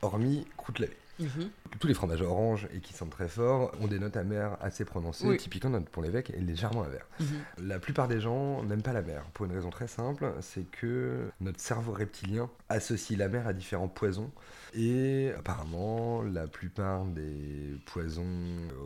hormis 0.00 0.46
croûte 0.56 0.78
lavée. 0.78 0.96
Mhm. 1.20 1.50
Tous 1.78 1.86
les 1.86 1.94
fromages 1.94 2.22
orange 2.22 2.66
et 2.74 2.80
qui 2.80 2.92
sentent 2.92 3.10
très 3.10 3.28
fort 3.28 3.72
ont 3.80 3.86
des 3.86 3.98
notes 3.98 4.16
amères 4.16 4.56
assez 4.60 4.84
prononcées. 4.84 5.26
Oui. 5.26 5.36
Typiquement, 5.36 5.70
notre 5.70 5.88
pour 5.90 6.02
l'évêque 6.02 6.30
est 6.30 6.40
légèrement 6.40 6.82
amer. 6.82 7.06
Mhm. 7.20 7.26
La 7.68 7.78
plupart 7.78 8.08
des 8.08 8.20
gens 8.20 8.62
n'aiment 8.64 8.82
pas 8.82 8.92
la 8.92 9.02
mer 9.02 9.22
pour 9.34 9.46
une 9.46 9.52
raison 9.52 9.70
très 9.70 9.86
simple, 9.86 10.32
c'est 10.40 10.68
que 10.70 11.28
notre 11.40 11.60
cerveau 11.60 11.92
reptilien 11.92 12.50
associe 12.68 13.18
la 13.18 13.28
mer 13.28 13.46
à 13.46 13.52
différents 13.52 13.88
poisons 13.88 14.30
et 14.74 15.30
apparemment 15.38 16.22
la 16.22 16.46
plupart 16.46 17.04
des 17.06 17.76
poisons 17.86 18.24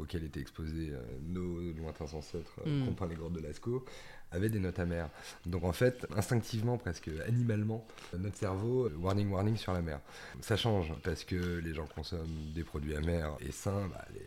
auxquels 0.00 0.24
étaient 0.24 0.40
exposés 0.40 0.90
euh, 0.92 1.00
nos 1.26 1.60
lointains 1.72 2.12
ancêtres, 2.16 2.60
euh, 2.66 2.84
Mm. 2.90 2.94
peint 2.94 3.06
les 3.06 3.14
grottes 3.16 3.32
de 3.34 3.40
Lascaux, 3.40 3.84
avaient 4.30 4.48
des 4.48 4.58
notes 4.60 4.78
amères. 4.78 5.08
Donc 5.46 5.64
en 5.64 5.72
fait, 5.72 6.06
instinctivement, 6.16 6.76
presque 6.78 7.08
animalement, 7.26 7.86
notre 8.18 8.36
cerveau, 8.36 8.86
euh, 8.86 8.96
warning, 9.00 9.30
warning 9.30 9.56
sur 9.56 9.72
la 9.72 9.82
mer. 9.82 10.00
Ça 10.40 10.56
change 10.56 10.92
parce 11.02 11.24
que 11.24 11.36
les 11.58 11.74
gens 11.74 11.86
consomment 11.86 12.52
des 12.54 12.64
produits 12.64 12.96
amers 12.96 13.36
et 13.40 13.52
sains, 13.52 13.88
bah, 13.92 14.04
les- 14.12 14.20
le 14.20 14.26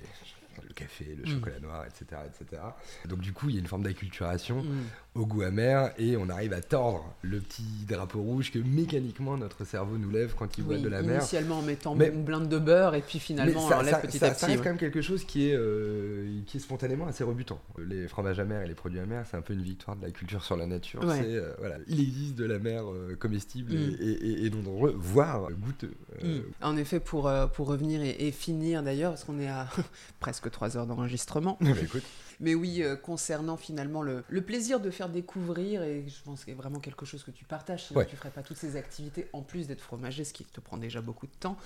café, 0.78 1.16
le 1.18 1.24
Mm. 1.24 1.36
chocolat 1.36 1.60
noir, 1.60 1.84
etc., 1.86 2.22
etc. 2.26 2.62
Donc 3.10 3.20
du 3.20 3.34
coup, 3.34 3.50
il 3.50 3.56
y 3.56 3.58
a 3.58 3.62
une 3.62 3.68
forme 3.68 3.84
d'acculturation 3.84 4.58
Mhm. 4.64 4.84
au 5.16 5.26
goût 5.26 5.42
amer 5.42 5.92
et 5.98 6.16
on 6.18 6.30
arrive 6.30 6.54
à 6.54 6.62
tordre 6.62 7.14
le 7.24 7.40
petit 7.40 7.64
drapeau 7.88 8.22
rouge 8.22 8.52
que 8.52 8.60
mécaniquement 8.60 9.36
notre 9.38 9.66
cerveau 9.66 9.98
nous 9.98 10.12
lève 10.12 10.36
quand 10.38 10.58
il 10.58 10.64
voit 10.64 10.76
Oui, 10.76 10.82
de 10.82 10.90
la 10.90 11.02
mer. 11.02 11.18
initialement 11.18 11.60
en 11.60 11.62
mettant 11.64 11.96
Mais- 11.96 12.10
une 12.10 12.24
blinde 12.24 12.48
de 12.50 12.60
beurre 12.60 12.94
et 12.96 13.02
puis 13.02 13.20
finalement 13.20 13.66
on 13.66 13.70
ça, 13.70 13.78
l'enlève 13.78 13.94
ça- 13.96 14.00
petit 14.02 14.18
ça- 14.20 14.28
à 14.28 14.30
ça 14.30 14.36
petit. 14.36 14.46
reste 14.46 14.58
ouais. 14.60 14.64
quand 14.64 14.70
même 14.72 14.78
quelque 14.80 15.02
chose 15.02 15.24
qui 15.26 15.50
est, 15.50 15.56
euh, 15.56 16.40
qui 16.46 16.58
est 16.58 16.60
spontanément 16.60 17.08
assez 17.08 17.24
rebutant. 17.24 17.60
Les 17.80 18.08
fromages 18.08 18.40
amers 18.40 18.62
et 18.62 18.68
les 18.68 18.76
produits 18.76 19.00
amers, 19.00 19.26
c'est 19.30 19.38
un 19.38 19.42
peu 19.42 19.54
une 19.54 19.64
victoire 19.64 19.98
de 19.98 20.04
la 20.04 20.12
culture 20.12 20.44
sur 20.44 20.56
la 20.56 20.68
nature. 20.68 21.04
Ouais. 21.04 21.18
C'est, 21.22 21.36
euh, 21.36 21.54
voilà, 21.60 21.78
il 21.88 22.00
existe 22.00 22.36
de 22.36 22.46
la 22.46 22.60
mer 22.60 22.84
euh, 22.92 23.16
comestible 23.20 23.74
Mm. 23.74 23.96
et, 24.00 24.06
et- 24.06 24.46
et 24.46 24.50
non 24.52 24.62
voire 24.98 25.50
goûteux. 25.52 25.94
Euh, 26.24 26.40
Mm. 26.40 26.42
En 26.62 26.78
effet, 26.78 27.00
pour, 27.00 27.32
pour 27.54 27.68
revenir 27.68 28.02
et, 28.02 28.28
et 28.28 28.32
finir 28.32 28.84
d'ailleurs, 28.84 29.12
parce 29.14 29.24
qu'on 29.24 29.40
est 29.40 29.48
à 29.48 29.68
presque 30.20 30.50
trois 30.68 30.78
heures 30.80 30.88
d'enregistrement, 30.88 31.58
bah, 31.62 31.70
écoute, 31.82 32.04
mais 32.40 32.56
oui, 32.56 32.84
euh, 32.84 32.96
concernant 32.96 33.58
finalement 33.58 34.02
le, 34.02 34.24
le 34.28 34.42
plaisir 34.42 34.80
de 34.80 34.90
faire 34.90 35.10
découvrir, 35.10 35.84
et 35.84 36.06
je 36.08 36.22
pense 36.24 36.42
que 36.42 36.52
c'est 36.52 36.58
vraiment 36.58 36.80
quelque 36.80 37.06
chose 37.06 37.24
que 37.24 37.32
tu 37.32 37.46
partages, 37.46 37.86
sinon 37.88 38.00
Ouais. 38.00 38.06
tu 38.06 38.16
ferais 38.16 38.30
pas 38.32 38.42
toutes 38.44 38.58
ces 38.58 38.76
activités 38.76 39.28
en 39.34 39.42
plus 39.42 39.68
d'être 39.68 39.82
fromager, 39.82 40.24
ce 40.24 40.34
qui 40.34 40.44
te 40.44 40.60
prend 40.60 40.78
déjà 40.78 41.02
beaucoup 41.02 41.26
de 41.28 41.32
temps. 41.40 41.58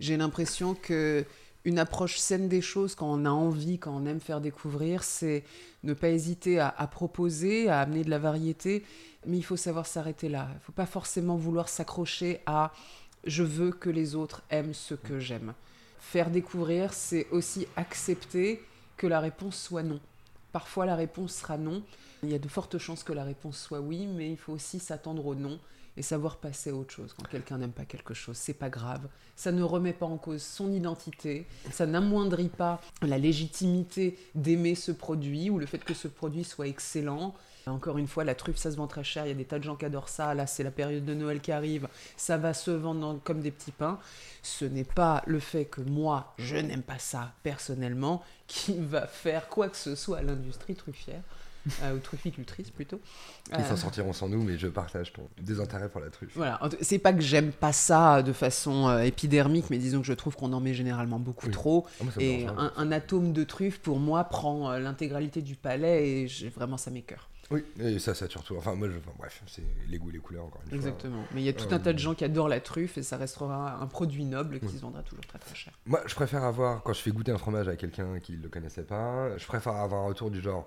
J'ai 0.00 0.16
l'impression 0.16 0.74
que 0.74 1.24
une 1.66 1.78
approche 1.78 2.18
saine 2.18 2.46
des 2.48 2.60
choses, 2.60 2.94
quand 2.94 3.10
on 3.10 3.24
a 3.24 3.30
envie, 3.30 3.78
quand 3.78 3.96
on 3.96 4.04
aime 4.04 4.20
faire 4.20 4.42
découvrir, 4.42 5.02
c'est 5.02 5.44
ne 5.82 5.94
pas 5.94 6.10
hésiter 6.10 6.58
à, 6.60 6.68
à 6.76 6.86
proposer, 6.86 7.70
à 7.70 7.80
amener 7.80 8.04
de 8.04 8.10
la 8.10 8.18
variété, 8.18 8.84
mais 9.26 9.38
il 9.38 9.42
faut 9.42 9.56
savoir 9.56 9.86
s'arrêter 9.86 10.28
là. 10.28 10.46
Il 10.50 10.54
ne 10.56 10.60
faut 10.60 10.72
pas 10.72 10.84
forcément 10.84 11.36
vouloir 11.36 11.70
s'accrocher 11.70 12.40
à 12.44 12.70
je 13.24 13.42
veux 13.42 13.70
que 13.72 13.88
les 13.88 14.14
autres 14.14 14.42
aiment 14.50 14.74
ce 14.74 14.92
que 14.94 15.18
j'aime. 15.18 15.54
Faire 16.10 16.30
découvrir, 16.30 16.92
c'est 16.92 17.26
aussi 17.30 17.66
accepter 17.76 18.62
que 18.96 19.06
la 19.08 19.18
réponse 19.18 19.56
soit 19.56 19.82
non. 19.82 19.98
Parfois, 20.52 20.86
la 20.86 20.94
réponse 20.94 21.34
sera 21.34 21.58
non. 21.58 21.82
Il 22.22 22.30
y 22.30 22.34
a 22.34 22.38
de 22.38 22.46
fortes 22.46 22.78
chances 22.78 23.02
que 23.02 23.12
la 23.12 23.24
réponse 23.24 23.58
soit 23.58 23.80
oui, 23.80 24.06
mais 24.06 24.30
il 24.30 24.36
faut 24.36 24.52
aussi 24.52 24.78
s'attendre 24.78 25.26
au 25.26 25.34
non 25.34 25.58
et 25.96 26.02
savoir 26.02 26.36
passer 26.36 26.70
à 26.70 26.74
autre 26.74 26.92
chose. 26.92 27.14
Quand 27.16 27.26
quelqu'un 27.28 27.58
n'aime 27.58 27.72
pas 27.72 27.84
quelque 27.84 28.14
chose, 28.14 28.36
c'est 28.36 28.54
pas 28.54 28.70
grave. 28.70 29.08
Ça 29.34 29.50
ne 29.50 29.62
remet 29.62 29.92
pas 29.92 30.06
en 30.06 30.16
cause 30.16 30.42
son 30.42 30.72
identité, 30.72 31.46
ça 31.72 31.86
n'amoindrit 31.86 32.48
pas 32.48 32.80
la 33.02 33.18
légitimité 33.18 34.16
d'aimer 34.36 34.76
ce 34.76 34.92
produit 34.92 35.50
ou 35.50 35.58
le 35.58 35.66
fait 35.66 35.82
que 35.82 35.94
ce 35.94 36.06
produit 36.06 36.44
soit 36.44 36.68
excellent. 36.68 37.34
Encore 37.66 37.96
une 37.98 38.06
fois, 38.06 38.24
la 38.24 38.34
truffe, 38.34 38.56
ça 38.56 38.70
se 38.70 38.76
vend 38.76 38.86
très 38.86 39.04
cher. 39.04 39.24
Il 39.24 39.28
y 39.28 39.32
a 39.32 39.34
des 39.34 39.44
tas 39.44 39.58
de 39.58 39.64
gens 39.64 39.76
qui 39.76 39.84
adorent 39.86 40.08
ça. 40.08 40.34
Là, 40.34 40.46
c'est 40.46 40.62
la 40.62 40.70
période 40.70 41.04
de 41.04 41.14
Noël 41.14 41.40
qui 41.40 41.50
arrive. 41.52 41.88
Ça 42.16 42.36
va 42.36 42.52
se 42.54 42.70
vendre 42.70 43.18
comme 43.24 43.40
des 43.40 43.50
petits 43.50 43.72
pains. 43.72 43.98
Ce 44.42 44.64
n'est 44.64 44.84
pas 44.84 45.22
le 45.26 45.40
fait 45.40 45.64
que 45.64 45.80
moi, 45.80 46.34
je 46.38 46.56
n'aime 46.56 46.82
pas 46.82 46.98
ça 46.98 47.32
personnellement, 47.42 48.22
qui 48.46 48.76
va 48.78 49.06
faire 49.06 49.48
quoi 49.48 49.68
que 49.68 49.76
ce 49.76 49.94
soit 49.94 50.18
à 50.18 50.22
l'industrie 50.22 50.74
truffière, 50.74 51.22
euh, 51.82 51.96
ou 51.96 51.98
trufficultrice 52.00 52.68
plutôt. 52.70 53.00
ils 53.50 53.54
Euh, 53.60 53.64
s'en 53.70 53.76
sortiront 53.78 54.12
sans 54.12 54.28
nous, 54.28 54.42
mais 54.42 54.58
je 54.58 54.66
partage 54.66 55.14
ton 55.14 55.26
désintérêt 55.40 55.88
pour 55.88 56.02
la 56.02 56.10
truffe. 56.10 56.32
voilà, 56.36 56.60
c'est 56.82 56.98
pas 56.98 57.14
que 57.14 57.22
j'aime 57.22 57.52
pas 57.52 57.72
ça 57.72 58.22
de 58.22 58.34
façon 58.34 58.88
euh, 58.88 58.98
épidermique, 59.04 59.70
mais 59.70 59.78
disons 59.78 60.00
que 60.02 60.06
je 60.06 60.12
trouve 60.12 60.36
qu'on 60.36 60.52
en 60.52 60.60
met 60.60 60.74
généralement 60.74 61.18
beaucoup 61.18 61.46
Oui. 61.46 61.52
trop. 61.52 61.86
Ah, 62.02 62.04
Et 62.20 62.46
un, 62.46 62.72
un 62.76 62.92
atome 62.92 63.32
de 63.32 63.44
truffe, 63.44 63.78
pour 63.78 63.98
moi, 63.98 64.24
prend 64.24 64.70
euh, 64.70 64.78
l'intégralité 64.78 65.40
du 65.40 65.54
palais 65.56 66.24
et 66.24 66.26
vraiment 66.54 66.76
ça 66.76 66.90
m'écœure. 66.90 67.30
Oui, 67.50 67.64
et 67.78 67.98
ça, 67.98 68.14
ça 68.14 68.28
surtout. 68.28 68.56
Enfin, 68.56 68.74
moi, 68.74 68.88
je... 68.88 68.96
enfin, 68.98 69.12
bref, 69.18 69.42
c'est 69.46 69.62
les 69.88 69.98
goûts 69.98 70.08
et 70.10 70.14
les 70.14 70.18
couleurs, 70.18 70.44
encore 70.46 70.60
une 70.62 70.68
fois. 70.68 70.76
Exactement. 70.76 71.22
Mais 71.34 71.42
il 71.42 71.44
y 71.44 71.48
a 71.48 71.52
tout 71.52 71.66
Euh, 71.70 71.76
un 71.76 71.78
tas 71.78 71.92
de 71.92 71.98
gens 71.98 72.14
qui 72.14 72.24
adorent 72.24 72.48
la 72.48 72.60
truffe 72.60 72.96
et 72.98 73.02
ça 73.02 73.16
restera 73.16 73.80
un 73.80 73.86
produit 73.86 74.24
noble 74.24 74.60
qui 74.60 74.66
Oui. 74.66 74.72
se 74.76 74.80
vendra 74.80 75.02
toujours 75.02 75.24
très 75.26 75.38
très 75.38 75.54
cher. 75.54 75.72
Moi, 75.86 76.00
je 76.06 76.14
préfère 76.14 76.44
avoir, 76.44 76.82
quand 76.82 76.92
je 76.94 77.00
fais 77.00 77.10
goûter 77.10 77.32
un 77.32 77.38
fromage 77.38 77.68
à 77.68 77.76
quelqu'un 77.76 78.18
qui 78.20 78.32
ne 78.38 78.42
le 78.42 78.48
connaissait 78.48 78.82
pas, 78.84 79.36
je 79.36 79.46
préfère 79.46 79.74
avoir 79.76 80.02
un 80.04 80.06
retour 80.06 80.30
du 80.30 80.40
genre 80.40 80.66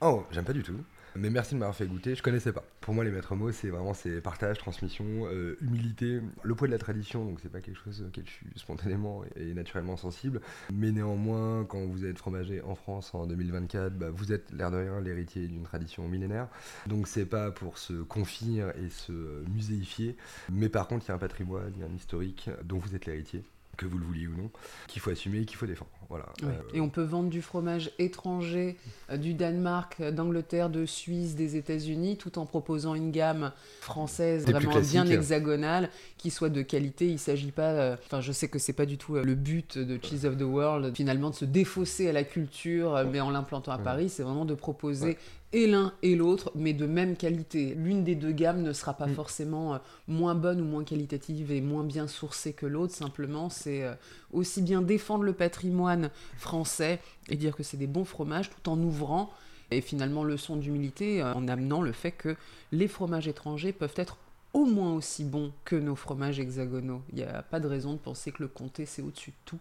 Oh, 0.00 0.24
j'aime 0.30 0.44
pas 0.44 0.52
du 0.52 0.62
tout, 0.62 0.76
mais 1.16 1.30
merci 1.30 1.54
de 1.54 1.60
m'avoir 1.60 1.76
fait 1.76 1.86
goûter, 1.86 2.14
je 2.14 2.22
connaissais 2.22 2.52
pas. 2.52 2.64
Pour 2.80 2.94
moi, 2.94 3.04
les 3.04 3.10
maîtres 3.10 3.34
mots, 3.34 3.52
c'est 3.52 3.68
vraiment 3.68 3.92
partage, 4.22 4.58
transmission, 4.58 5.04
euh, 5.26 5.56
humilité, 5.60 6.20
le 6.42 6.54
poids 6.54 6.68
de 6.68 6.72
la 6.72 6.78
tradition, 6.78 7.24
donc 7.24 7.40
c'est 7.42 7.50
pas 7.50 7.60
quelque 7.60 7.78
chose 7.78 8.04
auquel 8.06 8.24
je 8.26 8.30
suis 8.30 8.46
spontanément 8.56 9.22
et 9.36 9.54
naturellement 9.54 9.96
sensible. 9.96 10.40
Mais 10.72 10.92
néanmoins, 10.92 11.64
quand 11.64 11.84
vous 11.86 12.04
êtes 12.04 12.18
fromager 12.18 12.62
en 12.62 12.74
France 12.74 13.14
en 13.14 13.26
2024, 13.26 13.94
bah, 13.94 14.10
vous 14.10 14.32
êtes 14.32 14.50
l'air 14.52 14.70
de 14.70 14.76
rien 14.76 15.00
l'héritier 15.00 15.46
d'une 15.48 15.64
tradition 15.64 16.08
millénaire. 16.08 16.48
Donc 16.86 17.08
c'est 17.08 17.26
pas 17.26 17.50
pour 17.50 17.78
se 17.78 17.94
confire 18.02 18.72
et 18.76 18.88
se 18.88 19.44
muséifier, 19.48 20.16
mais 20.50 20.68
par 20.68 20.88
contre, 20.88 21.06
il 21.06 21.08
y 21.08 21.12
a 21.12 21.14
un 21.14 21.18
patrimoine, 21.18 21.72
il 21.76 21.80
y 21.80 21.84
a 21.84 21.86
un 21.86 21.94
historique 21.94 22.50
dont 22.64 22.78
vous 22.78 22.94
êtes 22.94 23.06
l'héritier 23.06 23.42
que 23.78 23.86
vous 23.86 23.96
le 23.96 24.04
vouliez 24.04 24.26
ou 24.26 24.36
non, 24.36 24.50
qu'il 24.88 25.00
faut 25.00 25.10
assumer 25.10 25.38
et 25.38 25.44
qu'il 25.46 25.56
faut 25.56 25.64
défendre. 25.66 25.90
Voilà. 26.10 26.26
Euh, 26.42 26.48
Et 26.74 26.80
on 26.80 26.88
peut 26.88 27.02
vendre 27.02 27.28
du 27.30 27.42
fromage 27.42 27.90
étranger, 27.98 28.76
euh, 29.10 29.16
du 29.18 29.34
Danemark, 29.34 29.96
euh, 30.00 30.10
d'Angleterre, 30.10 30.68
de 30.70 30.84
Suisse, 30.86 31.34
des 31.36 31.56
États-Unis, 31.56 32.16
tout 32.16 32.38
en 32.38 32.46
proposant 32.46 32.94
une 32.94 33.10
gamme 33.10 33.52
française 33.80 34.44
Des 34.46 34.52
vraiment 34.52 34.80
bien 34.80 35.06
hexagonale, 35.06 35.90
qui 36.16 36.30
soit 36.30 36.48
de 36.48 36.62
qualité. 36.62 37.08
Il 37.08 37.18
s'agit 37.18 37.52
pas. 37.52 37.70
euh, 37.72 37.96
Enfin, 38.06 38.20
je 38.20 38.32
sais 38.32 38.48
que 38.48 38.58
c'est 38.58 38.72
pas 38.72 38.86
du 38.86 38.98
tout 38.98 39.14
le 39.16 39.34
but 39.34 39.78
de 39.78 39.98
Cheese 40.02 40.24
of 40.26 40.36
the 40.36 40.42
World, 40.42 40.94
finalement, 40.96 41.30
de 41.30 41.34
se 41.34 41.44
défausser 41.44 42.08
à 42.08 42.12
la 42.12 42.24
culture, 42.24 43.04
mais 43.12 43.20
en 43.20 43.30
l'implantant 43.30 43.72
à. 43.72 43.78
Paris, 43.78 44.08
c'est 44.08 44.22
vraiment 44.22 44.44
de 44.44 44.54
proposer. 44.54 45.06
Ouais. 45.06 45.18
Et 45.54 45.66
l'un 45.66 45.94
et 46.02 46.14
l'autre, 46.14 46.52
mais 46.54 46.74
de 46.74 46.84
même 46.84 47.16
qualité. 47.16 47.74
L'une 47.74 48.04
des 48.04 48.14
deux 48.14 48.32
gammes 48.32 48.60
ne 48.62 48.74
sera 48.74 48.92
pas 48.92 49.06
Mm. 49.06 49.14
forcément 49.14 49.74
euh, 49.74 49.78
moins 50.06 50.34
bonne 50.34 50.60
ou 50.60 50.64
moins 50.64 50.84
qualitative 50.84 51.50
et 51.52 51.62
moins 51.62 51.84
bien 51.84 52.06
sourcée 52.06 52.52
que 52.52 52.66
l'autre. 52.66 52.94
Simplement, 52.94 53.48
c'est 53.48 53.82
euh, 53.82 53.94
aussi 54.32 54.60
bien 54.60 54.82
défendre 54.82 55.24
le 55.24 55.32
patrimoine 55.32 56.10
français 56.36 57.00
et 57.30 57.36
dire 57.36 57.56
que 57.56 57.62
c'est 57.62 57.78
des 57.78 57.86
bons 57.86 58.04
fromages 58.04 58.50
tout 58.50 58.68
en 58.68 58.78
ouvrant 58.82 59.30
et 59.70 59.80
finalement 59.80 60.22
leçon 60.24 60.56
d'humilité 60.56 61.22
euh, 61.22 61.32
en 61.32 61.48
amenant 61.48 61.80
le 61.80 61.92
fait 61.92 62.12
que 62.12 62.36
les 62.72 62.88
fromages 62.88 63.28
étrangers 63.28 63.72
peuvent 63.72 63.94
être 63.96 64.18
au 64.52 64.64
moins 64.66 64.92
aussi 64.94 65.24
bons 65.24 65.52
que 65.64 65.76
nos 65.76 65.94
fromages 65.96 66.40
hexagonaux. 66.40 67.02
Il 67.10 67.16
n'y 67.16 67.22
a 67.22 67.42
pas 67.42 67.60
de 67.60 67.68
raison 67.68 67.92
de 67.94 67.98
penser 67.98 68.32
que 68.32 68.42
le 68.42 68.48
comté 68.48 68.84
c'est 68.86 69.02
au-dessus 69.02 69.30
de 69.30 69.36
tout. 69.46 69.58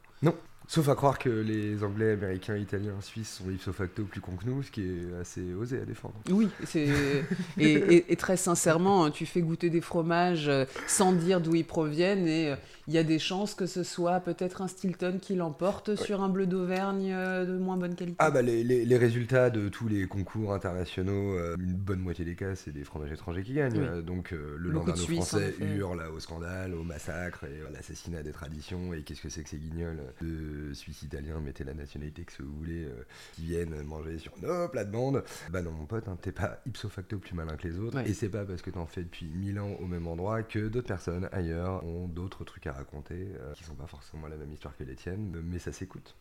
Sauf 0.69 0.89
à 0.89 0.95
croire 0.95 1.17
que 1.17 1.29
les 1.29 1.81
Anglais, 1.83 2.11
Américains, 2.11 2.57
Italiens, 2.57 2.99
Suisses 2.99 3.35
sont 3.41 3.49
ipso 3.49 3.71
facto 3.71 4.03
plus 4.03 4.19
cons 4.19 4.35
que 4.35 4.45
nous, 4.45 4.63
ce 4.63 4.69
qui 4.71 4.81
est 4.81 5.19
assez 5.21 5.53
osé 5.53 5.79
à 5.81 5.85
défendre. 5.85 6.15
Oui, 6.29 6.49
c'est 6.65 6.87
et, 7.57 7.71
et- 7.71 8.11
et 8.11 8.15
très 8.17 8.35
sincèrement, 8.35 9.09
tu 9.09 9.25
fais 9.25 9.41
goûter 9.41 9.69
des 9.69 9.79
fromages 9.79 10.49
euh, 10.49 10.65
sans 10.87 11.13
dire 11.13 11.39
d'où 11.39 11.55
ils 11.55 11.63
proviennent 11.65 12.27
et 12.27 12.49
euh, 12.51 12.55
il 12.89 12.93
y 12.93 12.97
a 12.97 13.03
des 13.03 13.17
chances 13.19 13.53
que 13.53 13.65
ce 13.65 13.83
soit 13.83 14.19
peut-être 14.19 14.61
un 14.61 14.67
Stilton 14.67 15.19
qui 15.21 15.35
l'emporte 15.35 15.95
sur 15.95 16.21
un 16.21 16.27
bleu 16.29 16.45
d'Auvergne 16.47 17.11
euh, 17.13 17.45
de 17.45 17.57
moins 17.57 17.77
bonne 17.77 17.95
qualité. 17.95 18.17
Ah 18.19 18.29
bah 18.31 18.41
les, 18.41 18.63
les- 18.65 18.83
les 18.83 18.97
résultats 18.97 19.49
de 19.49 19.69
tous 19.69 19.87
les 19.87 20.05
concours 20.07 20.53
internationaux, 20.53 21.37
une 21.59 21.73
bonne 21.73 21.99
moitié 22.01 22.25
des 22.25 22.35
cas, 22.35 22.55
c'est 22.55 22.71
des 22.71 22.83
fromages 22.83 23.11
étrangers 23.13 23.43
qui 23.43 23.53
gagnent. 23.53 23.79
Oui. 23.95 24.03
Donc 24.03 24.31
le 24.31 24.57
Landerneau 24.69 25.01
en 25.01 25.21
français 25.21 25.55
hurle 25.61 26.03
au 26.13 26.19
scandale, 26.19 26.73
au 26.73 26.83
massacre 26.83 27.45
et 27.45 27.65
à 27.65 27.71
l'assassinat 27.71 28.21
des 28.23 28.31
traditions. 28.31 28.93
Et 28.93 29.01
qu'est-ce 29.03 29.21
que 29.21 29.29
c'est 29.29 29.43
que 29.43 29.49
ces 29.49 29.57
guignols 29.57 29.99
de 30.21 30.56
Suisse 30.73 31.03
italiens, 31.03 31.39
mettez 31.39 31.63
la 31.63 31.73
nationalité 31.73 32.23
que 32.23 32.41
vous 32.43 32.53
voulez, 32.57 32.85
euh, 32.85 33.05
qui 33.33 33.43
viennent 33.43 33.81
manger 33.83 34.17
sur 34.19 34.33
nos 34.41 34.67
plates-bandes. 34.67 35.23
Bah 35.51 35.61
non 35.61 35.71
mon 35.71 35.85
pote, 35.85 36.07
hein, 36.07 36.17
t'es 36.21 36.31
pas 36.31 36.59
ipso 36.65 36.89
facto 36.89 37.17
plus 37.17 37.33
malin 37.35 37.55
que 37.57 37.67
les 37.67 37.79
autres. 37.79 37.97
Ouais. 37.97 38.09
Et 38.09 38.13
c'est 38.13 38.29
pas 38.29 38.45
parce 38.45 38.61
que 38.61 38.69
t'en 38.69 38.85
fais 38.85 39.01
depuis 39.03 39.25
1000 39.27 39.59
ans 39.59 39.71
au 39.79 39.85
même 39.85 40.07
endroit 40.07 40.43
que 40.43 40.67
d'autres 40.67 40.87
personnes 40.87 41.29
ailleurs 41.31 41.83
ont 41.85 42.07
d'autres 42.07 42.43
trucs 42.43 42.67
à 42.67 42.73
raconter 42.73 43.27
euh, 43.39 43.53
qui 43.53 43.63
sont 43.63 43.75
pas 43.75 43.87
forcément 43.87 44.27
la 44.27 44.35
même 44.37 44.51
histoire 44.51 44.75
que 44.77 44.83
les 44.83 44.95
tiennes, 44.95 45.31
mais 45.43 45.59
ça 45.59 45.71
s'écoute. 45.71 46.15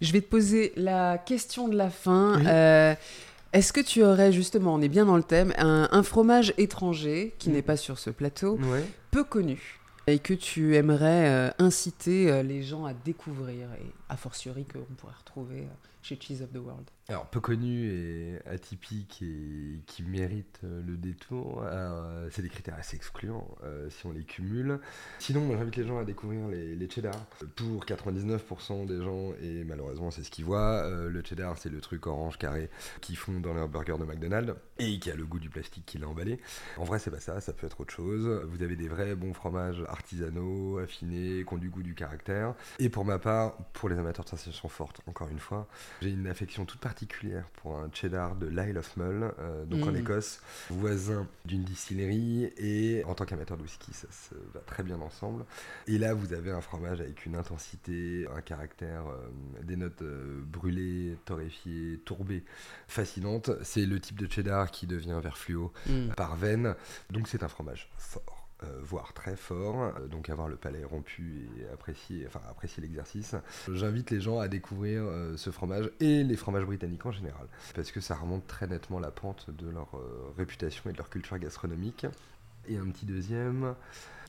Je 0.00 0.12
vais 0.12 0.20
te 0.22 0.28
poser 0.28 0.72
la 0.76 1.18
question 1.18 1.68
de 1.68 1.76
la 1.76 1.90
fin. 1.90 2.38
Oui. 2.38 2.44
Euh, 2.46 2.94
Est-ce 3.52 3.72
que 3.72 3.80
tu 3.80 4.02
aurais 4.04 4.30
justement, 4.32 4.74
on 4.74 4.80
est 4.80 4.88
bien 4.88 5.04
dans 5.04 5.16
le 5.16 5.24
thème, 5.24 5.52
un, 5.58 5.88
un 5.90 6.02
fromage 6.04 6.54
étranger 6.56 7.34
qui 7.38 7.50
Mm. 7.50 7.52
n'est 7.54 7.62
pas 7.62 7.76
sur 7.76 7.98
ce 7.98 8.08
plateau, 8.10 8.56
Ouais. 8.70 8.84
peu 9.10 9.24
connu, 9.24 9.79
et 10.06 10.18
que 10.18 10.34
tu 10.34 10.76
aimerais 10.76 11.28
euh, 11.28 11.50
inciter 11.58 12.30
euh, 12.30 12.42
les 12.42 12.62
gens 12.62 12.84
à 12.84 12.94
découvrir 12.94 13.68
et 13.74 13.92
a 14.08 14.16
fortiori 14.16 14.64
qu'on 14.64 14.94
pourrait 14.96 15.14
retrouver 15.18 15.60
euh, 15.60 15.88
chez 16.02 16.18
Cheese 16.20 16.42
of 16.42 16.52
the 16.52 16.58
World. 16.58 16.88
Alors, 17.10 17.26
peu 17.26 17.40
connu 17.40 17.90
et 17.90 18.38
atypique 18.48 19.20
et 19.22 19.82
qui 19.88 20.04
mérite 20.04 20.60
euh, 20.62 20.80
le 20.86 20.96
détour, 20.96 21.60
euh, 21.64 22.28
c'est 22.30 22.40
des 22.40 22.48
critères 22.48 22.76
assez 22.78 22.94
excluants 22.94 23.48
euh, 23.64 23.90
si 23.90 24.06
on 24.06 24.12
les 24.12 24.22
cumule. 24.22 24.78
Sinon, 25.18 25.50
j'invite 25.58 25.74
les 25.74 25.88
gens 25.88 25.98
à 25.98 26.04
découvrir 26.04 26.46
les, 26.46 26.88
cheddar. 26.88 27.16
Pour 27.56 27.84
99% 27.84 28.86
des 28.86 29.02
gens, 29.02 29.32
et 29.42 29.64
malheureusement 29.64 30.12
c'est 30.12 30.22
ce 30.22 30.30
qu'ils 30.30 30.44
voient, 30.44 30.88
le 30.88 31.22
cheddar 31.24 31.58
c'est 31.58 31.68
le 31.68 31.80
truc 31.80 32.06
orange 32.06 32.38
carré 32.38 32.70
qu'ils 33.00 33.16
font 33.16 33.40
dans 33.40 33.54
leur 33.54 33.68
burger 33.68 33.96
de 33.98 34.04
McDonald's 34.04 34.54
et 34.78 34.98
qui 34.98 35.10
a 35.10 35.16
le 35.16 35.24
goût 35.24 35.38
du 35.38 35.50
plastique 35.50 35.86
qui 35.86 35.98
l'a 35.98 36.08
emballé. 36.08 36.40
En 36.76 36.84
vrai, 36.84 36.98
c'est 37.00 37.10
pas 37.10 37.20
ça, 37.20 37.40
ça 37.40 37.52
peut 37.52 37.66
être 37.66 37.80
autre 37.80 37.92
chose. 37.92 38.26
Vous 38.48 38.62
avez 38.62 38.76
des 38.76 38.88
vrais 38.88 39.16
bons 39.16 39.34
fromages 39.34 39.82
artisanaux, 39.88 40.78
affinés, 40.78 41.44
qui 41.44 41.54
ont 41.54 41.58
du 41.58 41.70
goût, 41.70 41.82
du 41.82 41.94
caractère. 41.94 42.54
Et 42.78 42.88
pour 42.88 43.04
ma 43.04 43.18
part, 43.18 43.56
pour 43.72 43.88
les 43.88 43.98
amateurs 43.98 44.24
de 44.24 44.30
sensations 44.30 44.68
fortes, 44.68 45.00
encore 45.06 45.28
une 45.28 45.38
fois, 45.38 45.68
j'ai 46.02 46.10
une 46.10 46.26
affection 46.26 46.64
toute 46.64 46.80
particulière 46.80 46.99
pour 47.62 47.76
un 47.78 47.90
cheddar 47.92 48.36
de 48.36 48.46
l'Isle 48.46 48.78
of 48.78 48.96
Mull, 48.96 49.32
euh, 49.38 49.64
donc 49.64 49.84
en 49.86 49.92
Mm. 49.92 49.96
Écosse, 49.96 50.40
voisin 50.70 51.26
d'une 51.44 51.62
distillerie. 51.62 52.44
Et 52.56 53.02
en 53.06 53.14
tant 53.14 53.24
qu'amateur 53.24 53.56
de 53.56 53.62
whisky, 53.62 53.92
ça 53.92 54.06
se 54.10 54.34
va 54.54 54.60
très 54.60 54.82
bien 54.82 55.00
ensemble. 55.00 55.44
Et 55.86 55.98
là, 55.98 56.14
vous 56.14 56.32
avez 56.32 56.50
un 56.50 56.60
fromage 56.60 57.00
avec 57.00 57.24
une 57.26 57.36
intensité, 57.36 58.26
un 58.34 58.40
caractère, 58.40 59.04
euh, 59.08 59.62
des 59.62 59.76
notes 59.76 60.02
euh, 60.02 60.40
brûlées, 60.44 61.16
torréfiées, 61.24 62.00
tourbées, 62.04 62.44
fascinantes. 62.88 63.50
C'est 63.62 63.86
le 63.86 64.00
type 64.00 64.18
de 64.18 64.30
cheddar 64.30 64.70
qui 64.70 64.86
devient 64.86 65.18
vert 65.22 65.38
fluo 65.38 65.72
Mm. 65.86 66.08
par 66.16 66.36
veine. 66.36 66.74
Donc 67.10 67.28
c'est 67.28 67.42
un 67.42 67.48
fromage 67.48 67.90
fort. 67.96 68.39
Euh, 68.62 68.78
voire 68.82 69.12
très 69.12 69.36
fort, 69.36 69.82
euh, 69.82 70.06
donc 70.06 70.28
avoir 70.28 70.48
le 70.48 70.56
palais 70.56 70.84
rompu 70.84 71.48
et 71.58 71.72
apprécier, 71.72 72.26
enfin, 72.26 72.40
apprécier 72.50 72.82
l'exercice. 72.82 73.34
J'invite 73.72 74.10
les 74.10 74.20
gens 74.20 74.38
à 74.38 74.48
découvrir 74.48 75.02
euh, 75.04 75.36
ce 75.36 75.50
fromage 75.50 75.90
et 76.00 76.22
les 76.22 76.36
fromages 76.36 76.64
britanniques 76.64 77.06
en 77.06 77.12
général, 77.12 77.46
parce 77.74 77.90
que 77.90 78.00
ça 78.00 78.14
remonte 78.16 78.46
très 78.46 78.66
nettement 78.66 78.98
la 78.98 79.10
pente 79.10 79.50
de 79.50 79.70
leur 79.70 79.88
réputation 80.36 80.90
et 80.90 80.92
de 80.92 80.98
leur 80.98 81.08
culture 81.08 81.38
gastronomique. 81.38 82.06
Et 82.68 82.76
un 82.76 82.86
petit 82.90 83.06
deuxième. 83.06 83.74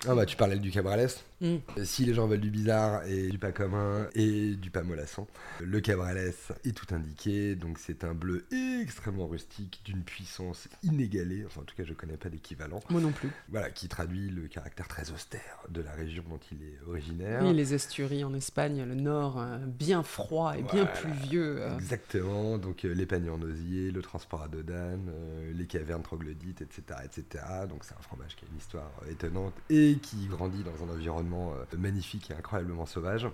Ah 0.07 0.15
bah 0.15 0.25
tu 0.25 0.35
parlais 0.35 0.57
du 0.57 0.71
cabrales. 0.71 1.07
Mm. 1.41 1.57
Si 1.83 2.05
les 2.05 2.13
gens 2.13 2.27
veulent 2.27 2.39
du 2.39 2.51
bizarre 2.51 3.03
et 3.05 3.29
du 3.29 3.39
pas 3.39 3.51
commun 3.51 4.07
et 4.13 4.55
du 4.55 4.69
pas 4.69 4.83
mollasson, 4.83 5.27
le 5.59 5.79
cabrales 5.79 6.17
est 6.17 6.71
tout 6.75 6.93
indiqué. 6.93 7.55
Donc 7.55 7.77
c'est 7.79 8.03
un 8.03 8.13
bleu 8.13 8.45
extrêmement 8.81 9.27
rustique, 9.27 9.81
d'une 9.85 10.03
puissance 10.03 10.67
inégalée. 10.83 11.43
Enfin 11.45 11.61
en 11.61 11.63
tout 11.63 11.75
cas 11.75 11.83
je 11.83 11.93
connais 11.93 12.17
pas 12.17 12.29
d'équivalent. 12.29 12.79
Moi 12.89 13.01
non 13.01 13.11
plus. 13.11 13.29
Voilà, 13.49 13.69
qui 13.69 13.87
traduit 13.87 14.29
le 14.29 14.47
caractère 14.47 14.87
très 14.87 15.11
austère 15.11 15.59
de 15.69 15.81
la 15.81 15.91
région 15.91 16.23
dont 16.29 16.39
il 16.51 16.63
est 16.63 16.79
originaire. 16.87 17.43
Oui, 17.43 17.53
les 17.53 17.73
estuaries 17.73 18.23
en 18.23 18.33
Espagne, 18.33 18.83
le 18.83 18.95
nord, 18.95 19.39
euh, 19.39 19.57
bien 19.65 20.03
froid 20.03 20.53
et 20.57 20.63
bien 20.63 20.85
pluvieux. 20.85 21.61
euh. 21.61 21.77
Exactement, 21.77 22.57
donc 22.57 22.85
euh, 22.85 22.93
les 22.93 23.05
paniers 23.05 23.29
en 23.29 23.41
osier, 23.41 23.91
le 23.91 24.01
transport 24.01 24.43
à 24.43 24.47
Dodane, 24.47 25.09
euh, 25.09 25.51
les 25.53 25.65
cavernes 25.65 26.03
troglodytes, 26.03 26.61
etc. 26.61 26.99
etc. 27.03 27.43
Donc 27.69 27.83
c'est 27.83 27.93
un 27.93 28.01
fromage 28.01 28.35
qui 28.35 28.45
a 28.45 28.47
une 28.51 28.57
histoire 28.57 28.91
étonnante 29.09 29.53
et 29.69 29.90
qui 29.99 30.27
grandit 30.27 30.63
dans 30.63 30.85
un 30.85 30.93
environnement 30.93 31.53
euh, 31.53 31.77
magnifique 31.77 32.31
et 32.31 32.33
incroyablement 32.33 32.85
sauvage. 32.85 33.27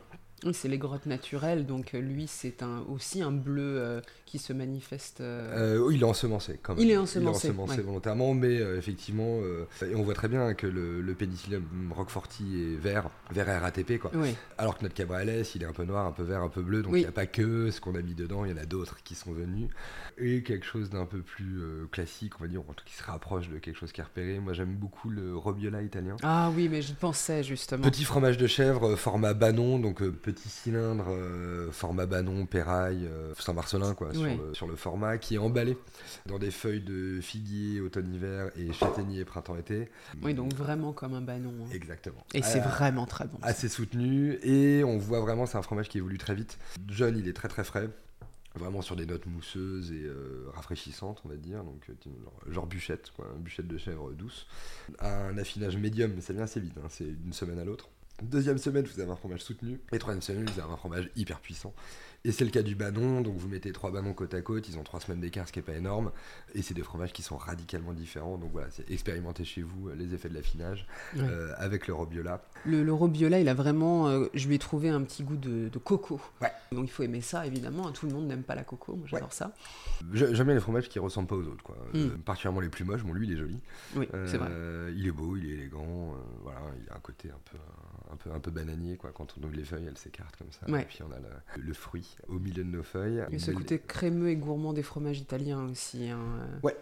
Oui, 0.45 0.53
c'est 0.53 0.68
les 0.68 0.77
grottes 0.77 1.07
naturelles, 1.07 1.65
donc 1.65 1.95
euh, 1.95 1.99
lui, 1.99 2.27
c'est 2.27 2.61
un, 2.61 2.81
aussi 2.89 3.23
un 3.23 3.31
bleu 3.31 3.64
euh, 3.80 4.01
qui 4.27 4.38
se 4.38 4.53
manifeste. 4.53 5.19
euh, 5.22 5.77
Euh, 5.80 5.91
il 5.93 6.01
est 6.01 6.05
ensemencé 6.05 6.59
quand 6.61 6.76
même. 6.76 6.84
Il 6.84 6.91
est 6.91 6.97
ensemencé, 6.97 7.49
ouais. 7.49 7.81
volontairement, 7.81 8.34
mais 8.35 8.55
effectivement, 8.77 9.39
et 9.81 9.95
on 9.95 10.03
voit 10.03 10.14
très 10.14 10.27
bien 10.27 10.53
que 10.53 10.68
le, 10.68 11.01
le 11.01 11.14
pénicillium 11.15 11.64
roqueforti 11.95 12.43
est 12.61 12.76
vert, 12.76 13.09
vert 13.31 13.61
RATP 13.61 13.97
quoi. 13.99 14.11
Oui, 14.14 14.35
Alors 14.59 14.77
que 14.77 14.84
notre 14.84 14.93
cabrales, 14.95 15.43
il 15.55 15.64
est 15.64 15.65
un 15.65 15.73
peu 15.73 15.85
noir, 15.85 16.05
un 16.05 16.11
peu 16.11 16.23
vert, 16.23 16.41
un 16.43 16.49
peu 16.49 16.61
bleu, 16.61 16.84
donc 16.84 16.93
il 16.95 16.99
n'y 16.99 17.05
a 17.05 17.11
pas 17.11 17.26
que 17.26 17.72
ce 17.72 17.81
qu'on 17.81 17.95
a 17.95 18.01
mis 18.01 18.14
dedans, 18.14 18.45
il 18.45 18.51
y 18.51 18.53
en 18.53 18.57
a 18.57 18.65
d'autres 18.65 18.97
qui 19.03 19.15
sont 19.15 19.31
venus. 19.31 19.69
Et 20.19 20.43
quelque 20.43 20.65
chose 20.65 20.89
d'un 20.89 21.05
peu 21.05 21.19
plus 21.22 21.59
classique, 21.91 22.34
on 22.39 22.43
va 22.43 22.47
dire, 22.47 22.61
en 22.61 22.73
tout 22.73 22.84
cas 22.85 22.91
qui 22.91 22.95
se 22.95 23.03
rapproche 23.03 23.49
de 23.49 23.57
quelque 23.57 23.77
chose 23.77 23.91
qui 23.91 24.01
est 24.01 24.03
repéré. 24.03 24.39
Moi 24.39 24.53
j'aime 24.53 24.76
beaucoup 24.76 25.09
le 25.09 25.35
robiola 25.35 25.81
italien. 25.81 26.15
Ah 26.23 26.51
oui, 26.55 26.69
mais 26.69 26.81
je 26.81 26.93
pensais 26.93 27.43
justement. 27.43 27.84
Petit 27.84 28.03
fromage 28.03 28.38
de 28.38 28.47
chèvre, 28.47 28.95
format 28.95 29.34
banon, 29.34 29.80
donc 29.80 30.01
petit 30.27 30.49
cylindre, 30.49 31.05
euh, 31.09 31.71
format 31.71 32.05
banon, 32.05 32.45
péraille, 32.45 33.05
euh, 33.05 33.33
Saint-Marcelin 33.39 33.93
quoi, 33.93 34.11
sur, 34.13 34.23
le, 34.23 34.53
sur 34.53 34.67
le 34.67 34.75
format, 34.75 35.17
qui 35.17 35.35
est 35.35 35.37
emballé 35.37 35.77
dans 36.25 36.37
des 36.37 36.51
feuilles 36.51 36.81
de 36.81 37.21
figuier 37.21 37.79
automne-hiver 37.79 38.51
et 38.57 38.73
châtaignier 38.73 39.23
printemps-été. 39.23 39.89
Oui, 40.21 40.33
donc 40.33 40.53
vraiment 40.53 40.91
comme 40.91 41.13
un 41.13 41.21
banon. 41.21 41.53
hein. 41.63 41.69
Exactement. 41.71 42.25
Et 42.33 42.41
c'est 42.41 42.59
Euh, 42.59 42.63
vraiment 42.63 43.05
très 43.05 43.25
bon. 43.25 43.37
assez 43.41 43.69
soutenu 43.69 44.37
et 44.43 44.83
on 44.83 44.97
voit 44.97 45.21
vraiment 45.21 45.45
c'est 45.45 45.57
un 45.57 45.61
fromage 45.61 45.87
qui 45.87 45.97
évolue 45.99 46.17
très 46.17 46.35
vite. 46.35 46.57
Jeune, 46.89 47.17
il 47.17 47.27
est 47.29 47.33
très 47.33 47.47
très 47.47 47.63
frais. 47.63 47.89
Vraiment 48.55 48.81
sur 48.81 48.95
des 48.95 49.05
notes 49.05 49.27
mousseuses 49.27 49.91
et 49.91 50.01
euh, 50.03 50.47
rafraîchissantes, 50.55 51.21
on 51.25 51.29
va 51.29 51.35
dire, 51.35 51.63
donc 51.63 51.85
genre, 52.03 52.33
genre 52.51 52.65
bûchette, 52.65 53.11
quoi, 53.15 53.27
une 53.37 53.43
bûchette 53.43 53.67
de 53.67 53.77
chèvre 53.77 54.11
douce. 54.13 54.47
Un 54.99 55.37
affinage 55.37 55.77
médium, 55.77 56.11
mais 56.15 56.21
ça 56.21 56.33
vient 56.33 56.41
assez 56.43 56.59
vite, 56.59 56.73
hein, 56.83 56.87
c'est 56.89 57.05
d'une 57.05 57.33
semaine 57.33 57.59
à 57.59 57.63
l'autre. 57.63 57.89
Deuxième 58.23 58.57
semaine, 58.57 58.85
vous 58.85 58.99
avez 58.99 59.11
un 59.11 59.15
fromage 59.15 59.41
soutenu. 59.44 59.80
Et 59.91 59.99
troisième 59.99 60.23
semaine, 60.23 60.45
vous 60.45 60.60
avez 60.60 60.72
un 60.73 60.77
fromage 60.77 61.10
hyper 61.15 61.39
puissant. 61.39 61.73
Et 62.26 62.31
c'est 62.31 62.44
le 62.44 62.49
cas 62.49 62.64
du 62.64 62.73
banon, 62.76 63.22
donc 63.22 63.38
vous 63.38 63.48
mettez 63.48 63.72
trois 63.72 63.91
banons 63.91 64.14
côte 64.14 64.34
à 64.34 64.41
côte, 64.41 64.68
ils 64.68 64.77
ont 64.80 64.84
trois 64.84 64.99
semaines 64.99 65.19
d'écart, 65.22 65.48
ce 65.48 65.53
qui 65.53 65.60
n'est 65.60 65.64
pas 65.64 65.76
énorme. 65.76 66.11
Et 66.56 66.64
c'est 66.64 66.73
des 66.73 66.81
fromages 66.81 67.14
qui 67.14 67.22
sont 67.22 67.38
radicalement 67.38 67.94
différents. 67.94 68.38
Donc 68.39 68.52
voilà, 68.52 68.69
c'est 68.72 68.89
expérimenter 68.89 69.45
chez 69.45 69.61
vous 69.61 69.89
euh, 69.89 69.95
les 69.95 70.15
effets 70.15 70.30
de 70.30 70.34
l'affinage 70.34 70.88
Ouais. 71.15 71.22
euh, 71.22 71.53
avec 71.57 71.88
le 71.88 71.94
robiola. 71.94 72.41
Le, 72.65 72.84
le 72.84 72.91
robiola, 72.91 73.39
il 73.39 73.48
a 73.48 73.53
vraiment. 73.53 74.07
euh, 74.10 74.26
je 74.34 74.48
lui 74.48 74.56
ai 74.56 74.60
trouvé 74.60 74.89
un 74.89 75.03
petit 75.03 75.23
goût 75.23 75.38
de, 75.38 75.69
de 75.69 75.77
coco. 75.77 76.19
Ouais. 76.41 76.52
Donc 76.72 76.85
il 76.85 76.91
faut 76.91 77.03
aimer 77.03 77.22
ça, 77.22 77.45
évidemment. 77.45 77.91
Tout 77.91 78.07
le 78.07 78.14
monde 78.14 78.27
n'aime 78.27 78.44
pas 78.44 78.56
la 78.56 78.64
coco. 78.64 78.95
Moi, 78.95 79.06
j'adore 79.07 79.31
ça. 79.31 79.53
J'ai- 80.11 80.34
J'aime 80.34 80.48
bien 80.48 80.56
les 80.56 80.61
fromages 80.61 80.89
qui 80.89 80.98
ressemblent 80.99 81.27
pas 81.30 81.35
aux 81.35 81.45
autres, 81.48 81.64
quoi. 81.64 81.77
Euh, 81.94 82.07
Mm. 82.15 82.18
particulièrement 82.23 82.61
les 82.61 82.69
plus 82.69 82.84
moches. 82.84 83.03
Bon, 83.03 83.14
lui, 83.14 83.27
il 83.27 83.34
est 83.34 83.38
joli. 83.38 83.60
Oui, 83.95 84.07
c'est 84.26 84.38
vrai. 84.38 84.49
Euh, 84.52 84.91
Il 84.98 85.06
est 85.07 85.11
beau, 85.11 85.38
il 85.38 85.45
est 85.45 85.53
élégant. 85.53 85.85
euh, 86.14 86.18
voilà, 86.41 86.60
il 86.84 86.89
a 86.91 86.95
un 86.95 86.99
côté 86.99 87.30
un 87.30 87.39
peu, 87.49 87.57
un 88.11 88.15
peu, 88.15 88.31
un 88.31 88.39
peu 88.39 88.51
bananier, 88.51 88.97
quoi. 88.97 89.11
Quand 89.13 89.34
on 89.39 89.43
ouvre 89.43 89.55
les 89.55 89.63
feuilles, 89.65 89.85
elles 89.88 89.97
s'écartent 89.97 90.35
comme 90.38 90.51
ça. 90.51 90.69
Ouais. 90.71 90.81
Et 90.81 90.85
puis 90.85 90.99
on 91.03 91.11
a 91.11 91.19
le, 91.19 91.61
le 91.61 91.73
fruit 91.73 92.15
au 92.27 92.39
milieu 92.39 92.63
de 92.63 92.69
nos 92.69 92.84
feuilles. 92.84 93.23
Et 93.31 93.39
ce 93.39 93.51
Mais- 93.51 93.57
côté 93.57 93.79
crémeux 93.79 94.29
et 94.29 94.35
gourmand 94.35 94.73
des 94.73 94.84
fromages 94.84 95.19
italiens 95.19 95.65
aussi. 95.69 96.09
hein. 96.09 96.19
Ouais. 96.63 96.75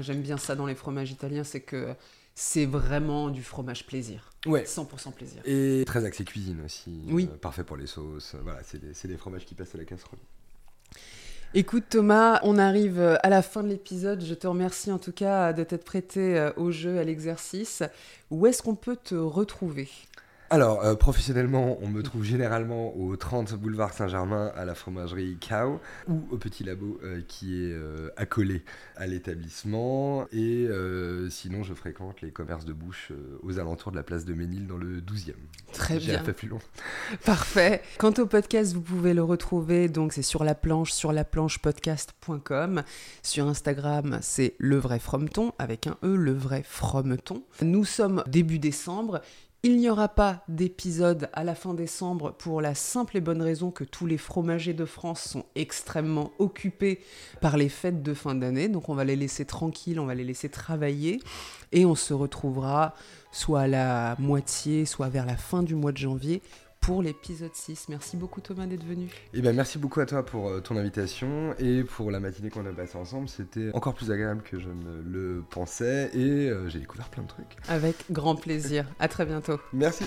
J'aime 0.00 0.22
bien 0.22 0.36
ça 0.36 0.54
dans 0.54 0.66
les 0.66 0.74
fromages 0.76 1.10
italiens, 1.10 1.42
c'est 1.44 1.60
que 1.60 1.94
c'est 2.34 2.64
vraiment 2.64 3.28
du 3.28 3.42
fromage 3.42 3.86
plaisir. 3.86 4.30
Ouais. 4.46 4.62
100% 4.64 5.12
plaisir. 5.12 5.42
Et 5.44 5.82
très 5.86 6.04
axé 6.04 6.24
cuisine 6.24 6.62
aussi. 6.64 7.02
Oui. 7.08 7.28
euh, 7.30 7.36
parfait 7.36 7.64
pour 7.64 7.76
les 7.76 7.86
sauces. 7.86 8.34
Voilà, 8.42 8.60
c'est 8.62 8.78
des, 8.80 9.08
des 9.08 9.16
fromages 9.16 9.44
qui 9.44 9.54
passent 9.54 9.74
à 9.74 9.78
la 9.78 9.84
casserole. 9.84 10.18
Écoute 11.52 11.84
Thomas, 11.90 12.38
on 12.44 12.58
arrive 12.58 13.00
à 13.00 13.28
la 13.28 13.42
fin 13.42 13.64
de 13.64 13.68
l'épisode. 13.68 14.22
Je 14.24 14.34
te 14.34 14.46
remercie 14.46 14.92
en 14.92 15.00
tout 15.00 15.10
cas 15.12 15.52
de 15.52 15.64
t'être 15.64 15.84
prêté 15.84 16.38
euh, 16.38 16.52
au 16.56 16.70
jeu, 16.70 16.98
à 17.00 17.04
l'exercice. 17.04 17.82
Où 18.30 18.46
est-ce 18.46 18.62
qu'on 18.62 18.76
peut 18.76 18.94
te 18.96 19.16
retrouver? 19.16 19.88
Alors, 20.52 20.84
euh, 20.84 20.96
professionnellement, 20.96 21.78
on 21.80 21.86
me 21.86 22.02
trouve 22.02 22.24
généralement 22.24 22.96
au 22.96 23.14
30 23.14 23.54
boulevard 23.54 23.92
Saint-Germain 23.92 24.50
à 24.56 24.64
la 24.64 24.74
fromagerie 24.74 25.36
Cow 25.36 25.78
ou 26.08 26.24
au 26.32 26.38
petit 26.38 26.64
labo 26.64 26.98
euh, 27.04 27.20
qui 27.28 27.54
est 27.54 27.72
euh, 27.72 28.10
accolé 28.16 28.64
à 28.96 29.06
l'établissement. 29.06 30.26
Et 30.32 30.66
sinon, 31.30 31.62
je 31.62 31.72
fréquente 31.72 32.20
les 32.20 32.32
commerces 32.32 32.64
de 32.64 32.72
bouche 32.72 33.12
aux 33.44 33.60
alentours 33.60 33.92
de 33.92 33.96
la 33.96 34.02
place 34.02 34.24
de 34.24 34.34
Ménil 34.34 34.66
dans 34.66 34.76
le 34.76 35.00
12e. 35.00 35.34
Très 35.72 36.00
J'ai 36.00 36.12
bien. 36.12 36.24
fait 36.24 36.32
plus 36.32 36.48
long. 36.48 36.58
Parfait. 37.24 37.82
Quant 37.98 38.12
au 38.18 38.26
podcast, 38.26 38.72
vous 38.72 38.80
pouvez 38.80 39.14
le 39.14 39.22
retrouver 39.22 39.88
donc 39.88 40.12
c'est 40.12 40.22
sur 40.22 40.42
la 40.42 40.56
planche 40.56 40.90
sur 40.90 41.12
laplanchepodcast.com. 41.12 42.82
Sur 43.22 43.46
Instagram, 43.46 44.18
c'est 44.20 44.56
le 44.58 44.78
vrai 44.78 44.98
frometon 44.98 45.52
avec 45.60 45.86
un 45.86 45.96
e 46.02 46.16
le 46.16 46.32
vrai 46.32 46.64
frometon. 46.64 47.44
Nous 47.62 47.84
sommes 47.84 48.24
début 48.26 48.58
décembre. 48.58 49.20
Il 49.62 49.76
n'y 49.76 49.90
aura 49.90 50.08
pas 50.08 50.42
d'épisode 50.48 51.28
à 51.34 51.44
la 51.44 51.54
fin 51.54 51.74
décembre 51.74 52.32
pour 52.32 52.62
la 52.62 52.74
simple 52.74 53.18
et 53.18 53.20
bonne 53.20 53.42
raison 53.42 53.70
que 53.70 53.84
tous 53.84 54.06
les 54.06 54.16
fromagers 54.16 54.72
de 54.72 54.86
France 54.86 55.20
sont 55.20 55.44
extrêmement 55.54 56.30
occupés 56.38 57.00
par 57.42 57.58
les 57.58 57.68
fêtes 57.68 58.02
de 58.02 58.14
fin 58.14 58.34
d'année. 58.34 58.70
Donc 58.70 58.88
on 58.88 58.94
va 58.94 59.04
les 59.04 59.16
laisser 59.16 59.44
tranquilles, 59.44 60.00
on 60.00 60.06
va 60.06 60.14
les 60.14 60.24
laisser 60.24 60.48
travailler 60.48 61.20
et 61.72 61.84
on 61.84 61.94
se 61.94 62.14
retrouvera 62.14 62.94
soit 63.32 63.60
à 63.60 63.66
la 63.66 64.16
moitié, 64.18 64.86
soit 64.86 65.10
vers 65.10 65.26
la 65.26 65.36
fin 65.36 65.62
du 65.62 65.74
mois 65.74 65.92
de 65.92 65.98
janvier 65.98 66.40
pour 66.80 67.02
l'épisode 67.02 67.54
6. 67.54 67.88
Merci 67.88 68.16
beaucoup 68.16 68.40
Thomas 68.40 68.66
d'être 68.66 68.84
venu. 68.84 69.08
Eh 69.34 69.42
ben, 69.42 69.54
merci 69.54 69.78
beaucoup 69.78 70.00
à 70.00 70.06
toi 70.06 70.24
pour 70.24 70.48
euh, 70.48 70.60
ton 70.60 70.76
invitation 70.76 71.54
et 71.58 71.84
pour 71.84 72.10
la 72.10 72.20
matinée 72.20 72.50
qu'on 72.50 72.66
a 72.66 72.72
passée 72.72 72.96
ensemble. 72.96 73.28
C'était 73.28 73.70
encore 73.74 73.94
plus 73.94 74.10
agréable 74.10 74.42
que 74.42 74.58
je 74.58 74.68
ne 74.68 75.02
le 75.02 75.44
pensais 75.48 76.10
et 76.14 76.48
euh, 76.48 76.68
j'ai 76.68 76.80
découvert 76.80 77.08
plein 77.08 77.22
de 77.22 77.28
trucs. 77.28 77.56
Avec 77.68 77.96
grand 78.10 78.34
plaisir. 78.34 78.86
À 78.98 79.08
très 79.08 79.26
bientôt. 79.26 79.58
Merci. 79.72 80.04